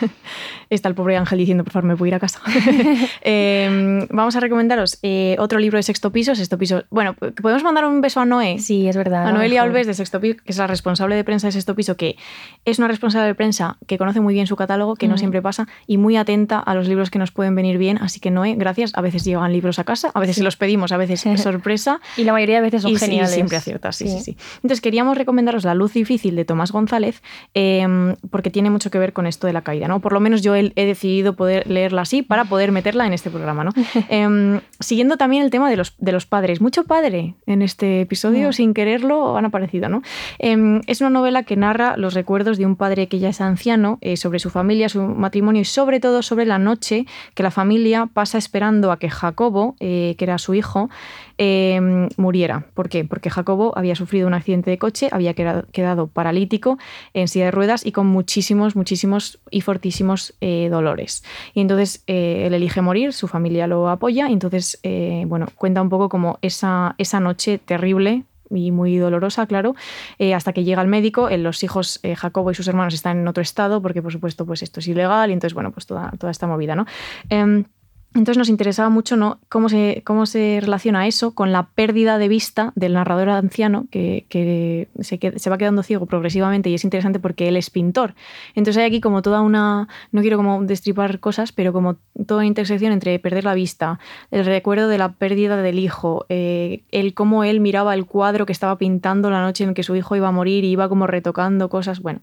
está 0.70 0.88
el 0.88 0.94
pobre 0.94 1.16
Ángel 1.16 1.38
diciendo, 1.38 1.64
por 1.64 1.72
favor, 1.72 1.88
me 1.88 1.96
puedo 1.96 2.08
ir 2.08 2.14
a 2.14 2.20
casa. 2.20 2.40
Eh, 3.28 4.06
vamos 4.10 4.36
a 4.36 4.40
recomendaros 4.40 4.98
eh, 5.02 5.36
otro 5.38 5.58
libro 5.58 5.78
de 5.78 5.82
Sexto 5.82 6.12
Piso. 6.12 6.34
Sexto 6.34 6.58
Piso. 6.58 6.84
Bueno, 6.90 7.14
podemos 7.14 7.62
mandar 7.64 7.84
un 7.84 8.00
beso 8.00 8.20
a 8.20 8.24
Noé. 8.24 8.58
Sí, 8.58 8.88
es 8.88 8.96
verdad. 8.96 9.26
A 9.26 9.32
Noelia 9.32 9.62
mejor. 9.62 9.70
Alves 9.70 9.86
de 9.86 9.94
Sexto 9.94 10.20
Piso, 10.20 10.38
que 10.44 10.52
es 10.52 10.58
la 10.58 10.66
responsable 10.66 11.16
de 11.16 11.24
prensa 11.24 11.48
de 11.48 11.52
Sexto 11.52 11.74
Piso, 11.74 11.96
que 11.96 12.16
es 12.64 12.78
una 12.78 12.88
responsable 12.88 13.26
de 13.26 13.34
prensa 13.34 13.78
que 13.86 13.98
conoce 13.98 14.20
muy 14.20 14.34
bien 14.34 14.46
su 14.46 14.54
catálogo, 14.54 14.94
que 14.94 15.08
no 15.08 15.18
siempre 15.18 15.42
pasa, 15.42 15.66
y 15.86 15.98
muy 15.98 16.16
atenta 16.16 16.58
a 16.60 16.74
los 16.74 16.88
libros 16.88 17.10
que 17.10 17.18
nos 17.18 17.32
pueden 17.32 17.54
venir 17.54 17.78
bien. 17.78 17.98
Así 18.00 18.20
que 18.20 18.30
Noé, 18.30 18.54
gracias. 18.54 18.92
A 18.94 19.00
veces 19.00 19.24
llegan 19.24 19.52
libros 19.52 19.78
a 19.78 19.84
casa, 19.84 20.10
a 20.14 20.20
veces 20.20 20.36
se 20.36 20.42
los 20.44 20.56
pedimos, 20.56 20.92
a 20.92 20.96
veces 20.96 21.24
sorpresa. 21.40 22.00
Y 22.16 22.24
la 22.24 22.32
mayoría 22.32 22.56
de 22.56 22.62
veces 22.62 22.82
son 22.82 22.90
Y 22.90 22.96
geniales. 23.16 23.34
siempre 23.34 23.56
aciertas, 23.56 23.96
sí, 23.96 24.08
sí, 24.08 24.20
sí. 24.20 24.36
Entonces 24.56 24.80
queríamos 24.80 25.16
recomendaros 25.16 25.64
La 25.64 25.74
luz 25.74 25.92
difícil 25.92 26.36
de 26.36 26.44
Tomás 26.44 26.72
González, 26.72 27.22
eh, 27.54 27.86
porque 28.30 28.50
tiene 28.50 28.70
mucho 28.70 28.90
que 28.90 28.98
ver 28.98 29.12
con 29.12 29.26
esto 29.26 29.46
de 29.46 29.52
la 29.52 29.62
caída, 29.62 29.88
¿no? 29.88 30.00
Por 30.00 30.12
lo 30.12 30.20
menos 30.20 30.42
yo 30.42 30.54
he, 30.54 30.72
he 30.76 30.86
decidido 30.86 31.34
poder 31.36 31.66
leerla 31.66 32.02
así 32.02 32.22
para 32.22 32.44
poder 32.44 32.72
meterla 32.72 33.06
en 33.06 33.12
este 33.12 33.30
programa, 33.30 33.64
¿no? 33.64 33.72
Eh, 34.08 34.60
siguiendo 34.78 35.16
también 35.16 35.42
el 35.42 35.50
tema 35.50 35.68
de 35.68 35.76
los, 35.76 35.94
de 35.98 36.12
los 36.12 36.26
padres. 36.26 36.60
Mucho 36.60 36.84
padre 36.84 37.34
en 37.46 37.62
este 37.62 38.02
episodio, 38.02 38.48
Mm. 38.48 38.52
sin 38.52 38.74
quererlo, 38.74 39.36
han 39.36 39.44
aparecido, 39.44 39.88
¿no? 39.88 40.02
Eh, 40.38 40.80
es 40.86 41.00
una 41.00 41.10
novela 41.10 41.42
que 41.42 41.56
narra 41.56 41.96
los 41.96 42.14
recuerdos 42.14 42.58
de 42.58 42.66
un 42.66 42.76
padre 42.76 43.08
que 43.08 43.18
ya 43.18 43.28
es 43.30 43.40
anciano, 43.40 43.98
eh, 44.00 44.16
sobre 44.16 44.38
su 44.38 44.50
familia, 44.50 44.88
su 44.88 45.02
matrimonio 45.02 45.62
y 45.62 45.64
sobre 45.64 46.00
todo 46.00 46.22
sobre 46.22 46.44
la 46.46 46.58
noche 46.58 47.06
que 47.34 47.42
la 47.42 47.50
familia 47.50 48.06
pasa 48.12 48.38
esperando 48.38 48.92
a 48.92 48.98
que 48.98 49.10
Jacobo, 49.10 49.74
eh, 49.80 50.14
que 50.18 50.24
era 50.24 50.38
su 50.38 50.54
hijo, 50.54 50.88
eh, 51.38 52.08
muriera. 52.16 52.66
¿Por 52.74 52.88
qué? 52.88 53.04
porque 53.04 53.30
Jacobo 53.30 53.72
había 53.76 53.94
sufrido 53.94 54.26
un 54.26 54.34
accidente 54.34 54.70
de 54.70 54.78
coche, 54.78 55.08
había 55.10 55.34
quedado, 55.34 56.06
paralítico 56.08 56.78
en 57.14 57.28
silla 57.28 57.46
de 57.46 57.50
ruedas 57.50 57.84
y 57.84 57.92
con 57.92 58.06
muchísimos, 58.06 58.76
muchísimos 58.76 59.38
y 59.50 59.60
fortísimos 59.62 60.34
eh, 60.40 60.68
dolores. 60.70 61.24
Y 61.54 61.60
entonces 61.60 62.02
eh, 62.06 62.44
él 62.46 62.54
elige 62.54 62.82
morir, 62.82 63.12
su 63.12 63.28
familia 63.28 63.66
lo 63.66 63.88
apoya, 63.88 64.28
y 64.28 64.32
entonces, 64.32 64.78
eh, 64.82 65.24
bueno, 65.26 65.46
cuenta 65.54 65.82
un 65.82 65.88
poco 65.88 66.08
como 66.08 66.38
esa, 66.42 66.94
esa 66.98 67.20
noche 67.20 67.58
terrible 67.58 68.24
y 68.50 68.70
muy 68.70 68.96
dolorosa, 68.96 69.46
claro, 69.46 69.74
hasta 70.34 70.52
que 70.52 70.62
llega 70.62 70.80
el 70.80 70.86
médico, 70.88 71.28
eh, 71.28 71.36
los 71.36 71.64
hijos, 71.64 72.00
Jacobo 72.16 72.52
y 72.52 72.54
sus 72.54 72.68
hermanos 72.68 72.94
están 72.94 73.18
en 73.18 73.26
otro 73.26 73.42
estado, 73.42 73.82
porque 73.82 74.02
por 74.02 74.12
supuesto 74.12 74.46
pues 74.46 74.62
esto 74.62 74.80
es 74.80 74.86
ilegal, 74.86 75.30
y 75.30 75.32
entonces, 75.32 75.54
bueno, 75.54 75.72
pues 75.72 75.86
toda, 75.86 76.12
toda 76.18 76.30
esta 76.30 76.46
movida, 76.46 76.76
¿no? 76.76 76.86
Entonces 78.16 78.38
nos 78.38 78.48
interesaba 78.48 78.88
mucho 78.88 79.16
¿no? 79.16 79.38
cómo, 79.48 79.68
se, 79.68 80.02
cómo 80.04 80.26
se 80.26 80.58
relaciona 80.60 81.06
eso 81.06 81.34
con 81.34 81.52
la 81.52 81.64
pérdida 81.74 82.18
de 82.18 82.28
vista 82.28 82.72
del 82.74 82.94
narrador 82.94 83.28
anciano 83.28 83.86
que, 83.90 84.24
que 84.28 84.88
se, 85.00 85.18
que- 85.18 85.38
se 85.38 85.50
va 85.50 85.58
quedando 85.58 85.82
ciego 85.82 86.06
progresivamente 86.06 86.70
y 86.70 86.74
es 86.74 86.84
interesante 86.84 87.20
porque 87.20 87.48
él 87.48 87.56
es 87.56 87.68
pintor. 87.70 88.14
Entonces 88.54 88.80
hay 88.80 88.86
aquí 88.88 89.00
como 89.00 89.20
toda 89.22 89.42
una, 89.42 89.88
no 90.12 90.20
quiero 90.22 90.38
como 90.38 90.62
destripar 90.64 91.20
cosas, 91.20 91.52
pero 91.52 91.72
como 91.72 91.96
toda 92.26 92.38
una 92.40 92.46
intersección 92.46 92.92
entre 92.92 93.18
perder 93.18 93.44
la 93.44 93.54
vista, 93.54 93.98
el 94.30 94.44
recuerdo 94.46 94.88
de 94.88 94.98
la 94.98 95.12
pérdida 95.12 95.56
del 95.60 95.78
hijo, 95.78 96.24
eh, 96.30 96.82
el 96.92 97.12
cómo 97.12 97.44
él 97.44 97.60
miraba 97.60 97.92
el 97.94 98.06
cuadro 98.06 98.46
que 98.46 98.52
estaba 98.52 98.78
pintando 98.78 99.30
la 99.30 99.42
noche 99.42 99.64
en 99.64 99.74
que 99.74 99.82
su 99.82 99.94
hijo 99.94 100.16
iba 100.16 100.28
a 100.28 100.32
morir 100.32 100.64
y 100.64 100.70
iba 100.70 100.88
como 100.88 101.06
retocando 101.06 101.68
cosas, 101.68 102.00
bueno. 102.00 102.20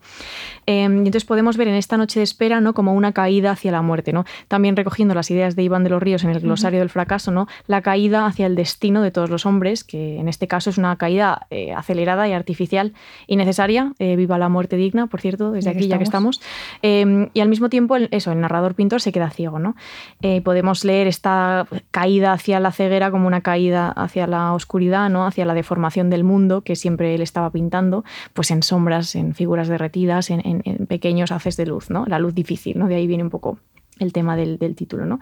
Eh, 0.65 0.83
entonces 0.85 1.25
podemos 1.25 1.55
ver 1.55 1.67
en 1.67 1.75
esta 1.75 1.97
noche 1.97 2.19
de 2.19 2.23
espera 2.23 2.61
¿no? 2.61 2.73
como 2.73 2.93
una 2.93 3.11
caída 3.11 3.51
hacia 3.51 3.71
la 3.71 3.81
muerte, 3.81 4.11
¿no? 4.11 4.25
también 4.47 4.75
recogiendo 4.75 5.13
las 5.13 5.29
ideas 5.29 5.55
de 5.55 5.63
Iván 5.63 5.82
de 5.83 5.89
los 5.89 6.01
Ríos 6.01 6.23
en 6.23 6.29
el 6.31 6.39
glosario 6.39 6.79
del 6.79 6.89
fracaso, 6.89 7.31
¿no? 7.31 7.47
la 7.67 7.81
caída 7.81 8.25
hacia 8.25 8.45
el 8.45 8.55
destino 8.55 9.01
de 9.01 9.11
todos 9.11 9.29
los 9.29 9.45
hombres, 9.45 9.83
que 9.83 10.19
en 10.19 10.27
este 10.27 10.47
caso 10.47 10.69
es 10.69 10.77
una 10.77 10.95
caída 10.97 11.47
eh, 11.49 11.73
acelerada 11.73 12.27
y 12.27 12.33
artificial 12.33 12.93
y 13.27 13.35
necesaria. 13.35 13.93
Eh, 13.99 14.15
viva 14.15 14.37
la 14.37 14.49
muerte 14.49 14.75
digna, 14.77 15.07
por 15.07 15.21
cierto, 15.21 15.51
desde 15.51 15.69
aquí 15.71 15.87
ya 15.87 15.97
que 15.97 16.03
estamos. 16.03 16.41
Eh, 16.81 17.29
y 17.33 17.39
al 17.39 17.49
mismo 17.49 17.69
tiempo, 17.69 17.95
el- 17.95 18.09
eso, 18.11 18.31
el 18.31 18.39
narrador 18.39 18.75
pintor 18.75 19.01
se 19.01 19.11
queda 19.11 19.29
ciego. 19.29 19.59
¿no? 19.59 19.75
Eh, 20.21 20.41
podemos 20.41 20.83
leer 20.85 21.07
esta 21.07 21.67
caída 21.91 22.33
hacia 22.33 22.59
la 22.59 22.71
ceguera 22.71 23.11
como 23.11 23.27
una 23.27 23.41
caída 23.41 23.89
hacia 23.89 24.27
la 24.27 24.53
oscuridad, 24.53 25.09
¿no? 25.09 25.25
hacia 25.25 25.45
la 25.45 25.53
deformación 25.53 26.09
del 26.09 26.23
mundo 26.23 26.61
que 26.61 26.75
siempre 26.75 27.13
él 27.15 27.21
estaba 27.21 27.49
pintando, 27.51 28.03
pues 28.33 28.51
en 28.51 28.63
sombras, 28.63 29.15
en 29.15 29.33
figuras 29.35 29.67
derretidas, 29.67 30.29
en, 30.29 30.41
en- 30.45 30.61
en 30.65 30.85
pequeños 30.87 31.31
haces 31.31 31.57
de 31.57 31.65
luz, 31.65 31.89
¿no? 31.89 32.05
la 32.07 32.19
luz 32.19 32.33
difícil. 32.35 32.77
¿no? 32.79 32.87
De 32.87 32.95
ahí 32.95 33.07
viene 33.07 33.23
un 33.23 33.29
poco 33.29 33.57
el 33.99 34.11
tema 34.13 34.35
del, 34.35 34.57
del 34.57 34.75
título. 34.75 35.05
¿no? 35.05 35.19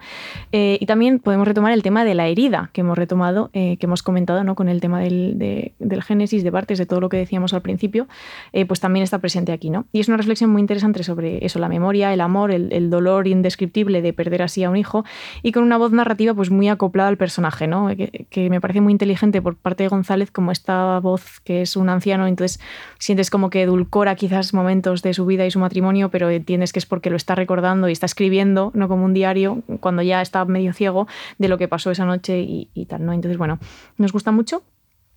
Eh, 0.52 0.78
y 0.80 0.86
también 0.86 1.18
podemos 1.18 1.46
retomar 1.46 1.72
el 1.72 1.82
tema 1.82 2.04
de 2.04 2.14
la 2.14 2.28
herida 2.28 2.70
que 2.72 2.80
hemos 2.82 2.96
retomado, 2.96 3.50
eh, 3.52 3.76
que 3.78 3.86
hemos 3.86 4.02
comentado 4.02 4.44
¿no? 4.44 4.54
con 4.54 4.68
el 4.68 4.80
tema 4.80 5.00
del, 5.00 5.38
de- 5.38 5.72
del 5.78 6.02
génesis, 6.02 6.42
de 6.44 6.52
partes, 6.52 6.78
de 6.78 6.86
todo 6.86 7.00
lo 7.00 7.08
que 7.08 7.16
decíamos 7.16 7.52
al 7.54 7.62
principio, 7.62 8.06
eh, 8.52 8.64
pues 8.64 8.80
también 8.80 9.02
está 9.04 9.18
presente 9.18 9.52
aquí. 9.52 9.70
¿no? 9.70 9.86
Y 9.92 10.00
es 10.00 10.08
una 10.08 10.16
reflexión 10.16 10.50
muy 10.50 10.60
interesante 10.60 11.02
sobre 11.04 11.44
eso, 11.44 11.58
la 11.58 11.68
memoria, 11.68 12.12
el 12.12 12.20
amor, 12.20 12.50
el, 12.50 12.72
el 12.72 12.90
dolor 12.90 13.26
indescriptible 13.28 14.02
de 14.02 14.12
perder 14.12 14.42
así 14.42 14.64
a 14.64 14.70
un 14.70 14.76
hijo 14.76 15.04
y 15.42 15.52
con 15.52 15.62
una 15.64 15.76
voz 15.78 15.92
narrativa 15.92 16.34
pues 16.34 16.50
muy 16.50 16.68
acoplada 16.68 17.08
al 17.08 17.16
personaje, 17.16 17.66
¿no? 17.66 17.88
que, 17.88 18.26
que 18.30 18.50
me 18.50 18.60
parece 18.60 18.80
muy 18.80 18.92
inteligente 18.92 19.42
por 19.42 19.56
parte 19.56 19.82
de 19.84 19.88
González 19.88 20.30
como 20.30 20.52
esta 20.52 20.98
voz 21.00 21.40
que 21.44 21.62
es 21.62 21.76
un 21.76 21.88
anciano, 21.88 22.26
entonces 22.26 22.60
sientes 22.98 23.30
como 23.30 23.50
que 23.50 23.62
edulcora 23.62 24.14
quizás 24.14 24.54
momentos 24.54 25.02
de 25.02 25.14
su 25.14 25.26
vida 25.26 25.46
y 25.46 25.50
su 25.50 25.58
matrimonio, 25.58 26.10
pero 26.10 26.30
entiendes 26.30 26.72
que 26.72 26.78
es 26.78 26.86
porque 26.86 27.10
lo 27.10 27.16
está 27.16 27.34
recordando 27.34 27.88
y 27.88 27.92
está 27.92 28.06
escribiendo, 28.06 28.61
no 28.74 28.86
como 28.88 29.04
un 29.04 29.14
diario, 29.14 29.62
cuando 29.80 30.02
ya 30.02 30.22
está 30.22 30.44
medio 30.44 30.72
ciego 30.72 31.08
de 31.38 31.48
lo 31.48 31.58
que 31.58 31.66
pasó 31.68 31.90
esa 31.90 32.04
noche 32.04 32.40
y, 32.40 32.68
y 32.74 32.86
tal, 32.86 33.04
¿no? 33.04 33.12
Entonces, 33.12 33.38
bueno, 33.38 33.58
nos 33.98 34.12
gusta 34.12 34.30
mucho. 34.30 34.62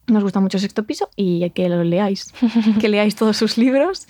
Nos 0.07 0.21
gusta 0.21 0.39
mucho 0.39 0.59
Sexto 0.59 0.83
Piso 0.83 1.09
y 1.15 1.49
que 1.49 1.67
lo 1.67 1.83
leáis, 1.83 2.31
que 2.79 2.89
leáis 2.89 3.15
todos 3.15 3.37
sus 3.37 3.57
libros. 3.57 4.05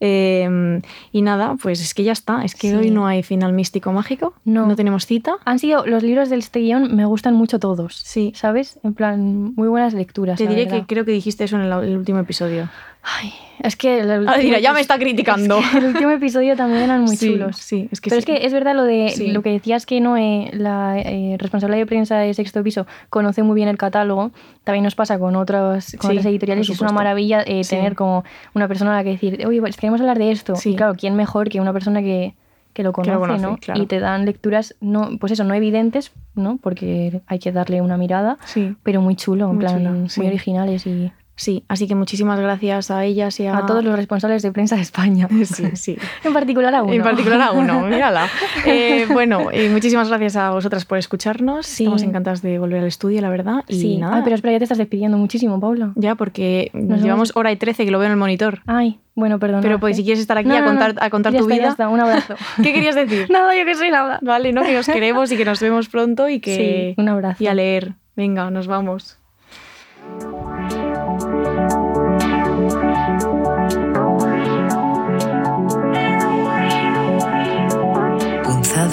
Eh, 0.00 0.80
y 1.12 1.22
nada, 1.22 1.54
pues 1.62 1.80
es 1.80 1.94
que 1.94 2.02
ya 2.02 2.10
está. 2.10 2.44
Es 2.44 2.54
que 2.56 2.70
Sí. 2.70 2.74
hoy 2.74 2.90
no 2.90 3.06
hay 3.06 3.22
final 3.22 3.52
místico 3.52 3.92
mágico. 3.92 4.34
No. 4.44 4.66
no 4.66 4.74
tenemos 4.74 5.06
cita. 5.06 5.36
Han 5.44 5.60
sido 5.60 5.86
los 5.86 6.02
libros 6.02 6.30
del 6.30 6.40
este 6.40 6.58
guion, 6.60 6.96
me 6.96 7.04
gustan 7.04 7.34
mucho 7.34 7.60
todos. 7.60 7.94
Sí. 7.94 8.32
¿Sabes? 8.34 8.80
En 8.82 8.94
plan, 8.94 9.54
muy 9.54 9.68
buenas 9.68 9.94
lecturas. 9.94 10.36
Te 10.38 10.48
diré 10.48 10.64
verdad. 10.64 10.80
que 10.80 10.86
creo 10.86 11.04
que 11.04 11.12
dijiste 11.12 11.44
eso 11.44 11.54
en 11.56 11.62
el, 11.62 11.72
el 11.84 11.96
último 11.96 12.18
episodio. 12.18 12.68
Ay, 13.08 13.32
es 13.60 13.76
que. 13.76 14.00
el 14.00 14.10
último 14.10 14.32
Ah, 14.34 14.38
mira, 14.42 14.58
ya 14.58 14.72
me 14.72 14.80
está 14.80 14.98
criticando. 14.98 15.58
es 15.58 15.66
que 15.70 15.78
el 15.78 15.84
último 15.86 16.10
episodio 16.20 16.56
también 16.56 16.82
eran 16.82 17.02
muy 17.02 17.16
Sí, 17.16 17.30
chulos. 17.32 17.56
Sí, 17.56 17.88
es 17.92 18.00
que 18.00 18.10
Pero 18.10 18.20
sí. 18.20 18.32
es 18.32 18.40
que 18.40 18.46
es 18.46 18.52
verdad 18.52 18.74
lo 18.74 18.82
de 18.84 19.10
Sí. 19.10 19.28
lo 19.28 19.42
que 19.42 19.50
decías 19.50 19.86
que 19.86 20.00
Noé, 20.00 20.50
la 20.52 20.98
eh, 20.98 21.36
responsable 21.38 21.76
de 21.76 21.86
prensa 21.86 22.18
de 22.18 22.34
Sexto 22.34 22.62
Piso, 22.64 22.86
conoce 23.08 23.42
muy 23.44 23.54
bien 23.54 23.68
el 23.68 23.78
catálogo. 23.78 24.32
También 24.64 24.82
nos 24.82 24.94
pasa 24.96 25.18
con 25.20 25.36
otras, 25.36 25.96
con 26.00 26.10
otras 26.10 26.26
editoriales 26.26 26.68
es 26.68 26.80
una 26.80 26.90
maravilla 26.92 27.42
eh, 27.46 27.62
tener 27.68 27.94
como 27.94 28.24
una 28.54 28.66
persona 28.66 28.92
a 28.92 28.96
la 28.96 29.04
que 29.04 29.10
decir, 29.10 29.46
oye, 29.46 29.60
pues 29.60 29.76
queremos 29.76 30.00
hablar 30.00 30.18
de 30.18 30.32
esto. 30.32 30.56
Sí. 30.56 30.70
Y 30.70 30.76
claro, 30.76 30.94
¿quién 30.98 31.14
mejor 31.14 31.48
que 31.48 31.60
una 31.60 31.72
persona 31.72 32.02
que, 32.02 32.34
que 32.72 32.82
lo 32.82 32.90
Que 32.90 33.02
conoce, 33.02 33.12
lo 33.12 33.20
conoce, 33.20 33.42
¿no? 33.42 33.56
claro. 33.58 33.80
Y 33.80 33.86
te 33.86 34.00
dan 34.00 34.24
lecturas, 34.26 34.74
no, 34.80 35.10
pues 35.20 35.30
eso, 35.32 35.44
no 35.44 35.54
evidentes, 35.54 36.10
¿no? 36.34 36.58
Porque 36.60 37.22
hay 37.28 37.38
que 37.38 37.52
darle 37.52 37.80
una 37.80 37.96
mirada, 37.96 38.36
Sí. 38.46 38.74
pero 38.82 39.00
muy 39.00 39.14
chulo, 39.14 39.46
en 39.50 39.54
Muy 39.56 39.60
plan, 39.64 39.78
chulo, 39.84 40.08
sí. 40.08 40.20
muy 40.20 40.26
originales 40.28 40.86
y 40.86 41.12
Sí, 41.38 41.64
así 41.68 41.86
que 41.86 41.94
muchísimas 41.94 42.40
gracias 42.40 42.90
a 42.90 43.04
ellas 43.04 43.38
y 43.40 43.46
a, 43.46 43.58
a 43.58 43.66
todos 43.66 43.84
los 43.84 43.94
responsables 43.94 44.40
de 44.42 44.52
prensa 44.52 44.76
de 44.76 44.82
España. 44.82 45.28
Sí, 45.44 45.64
sí. 45.74 45.98
en 46.24 46.32
particular 46.32 46.74
a 46.74 46.82
uno. 46.82 46.92
En 46.94 47.02
particular 47.02 47.40
a 47.42 47.52
uno, 47.52 47.82
mírala. 47.82 48.26
Eh, 48.66 49.06
bueno, 49.12 49.50
eh, 49.52 49.68
muchísimas 49.68 50.08
gracias 50.08 50.34
a 50.36 50.50
vosotras 50.50 50.84
por 50.86 50.96
escucharnos. 50.98 51.66
Sí. 51.66 51.84
Estamos 51.84 52.02
encantadas 52.02 52.40
de 52.42 52.58
volver 52.58 52.80
al 52.80 52.86
estudio, 52.88 53.20
la 53.20 53.28
verdad. 53.28 53.64
Y 53.68 53.78
Sí. 53.80 53.96
nada, 53.98 54.16
Ay, 54.16 54.22
pero 54.24 54.34
espera, 54.34 54.52
ya 54.52 54.58
te 54.58 54.64
estás 54.64 54.78
despidiendo 54.78 55.18
muchísimo, 55.18 55.60
Paula. 55.60 55.92
ya 55.94 56.14
porque 56.14 56.70
Nos 56.72 57.02
llevamos 57.02 57.30
hemos- 57.30 57.36
hora 57.36 57.52
y 57.52 57.56
trece 57.56 57.84
que 57.84 57.90
lo 57.90 57.98
veo 57.98 58.06
en 58.06 58.12
el 58.12 58.18
monitor. 58.18 58.60
Ay, 58.66 58.98
bueno, 59.14 59.38
perdón. 59.38 59.60
Pero 59.60 59.78
pues 59.78 59.96
si 59.96 60.02
quieres 60.04 60.20
estar 60.20 60.38
aquí 60.38 60.50
a 60.50 60.64
contar, 60.64 60.94
a 61.00 61.10
contar 61.10 61.32
ya 61.34 61.38
tu 61.40 61.44
está, 61.44 61.54
vida. 61.54 61.64
Ya 61.64 61.70
está, 61.70 61.88
un 61.90 62.00
abrazo. 62.00 62.34
¿Qué 62.62 62.72
querías 62.72 62.94
decir? 62.94 63.30
nada, 63.30 63.54
yo 63.56 63.64
que 63.66 63.74
soy 63.74 63.90
nada. 63.90 64.18
Vale, 64.22 64.52
¿no? 64.52 64.62
Que 64.62 64.78
os 64.78 64.86
queremos 64.86 65.30
y 65.32 65.36
que 65.36 65.44
nos 65.44 65.60
vemos 65.60 65.88
pronto 65.88 66.28
y 66.30 66.40
que. 66.40 66.94
Sí, 66.96 67.00
un 67.00 67.08
abrazo. 67.10 67.44
Y 67.44 67.46
a 67.46 67.54
leer. 67.54 67.92
Venga, 68.16 68.50
nos 68.50 68.66
vamos. 68.66 69.18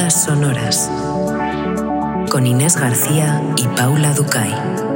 Sonoras 0.09 0.89
con 2.29 2.45
Inés 2.45 2.75
García 2.77 3.41
y 3.57 3.67
Paula 3.77 4.13
Ducay. 4.13 4.92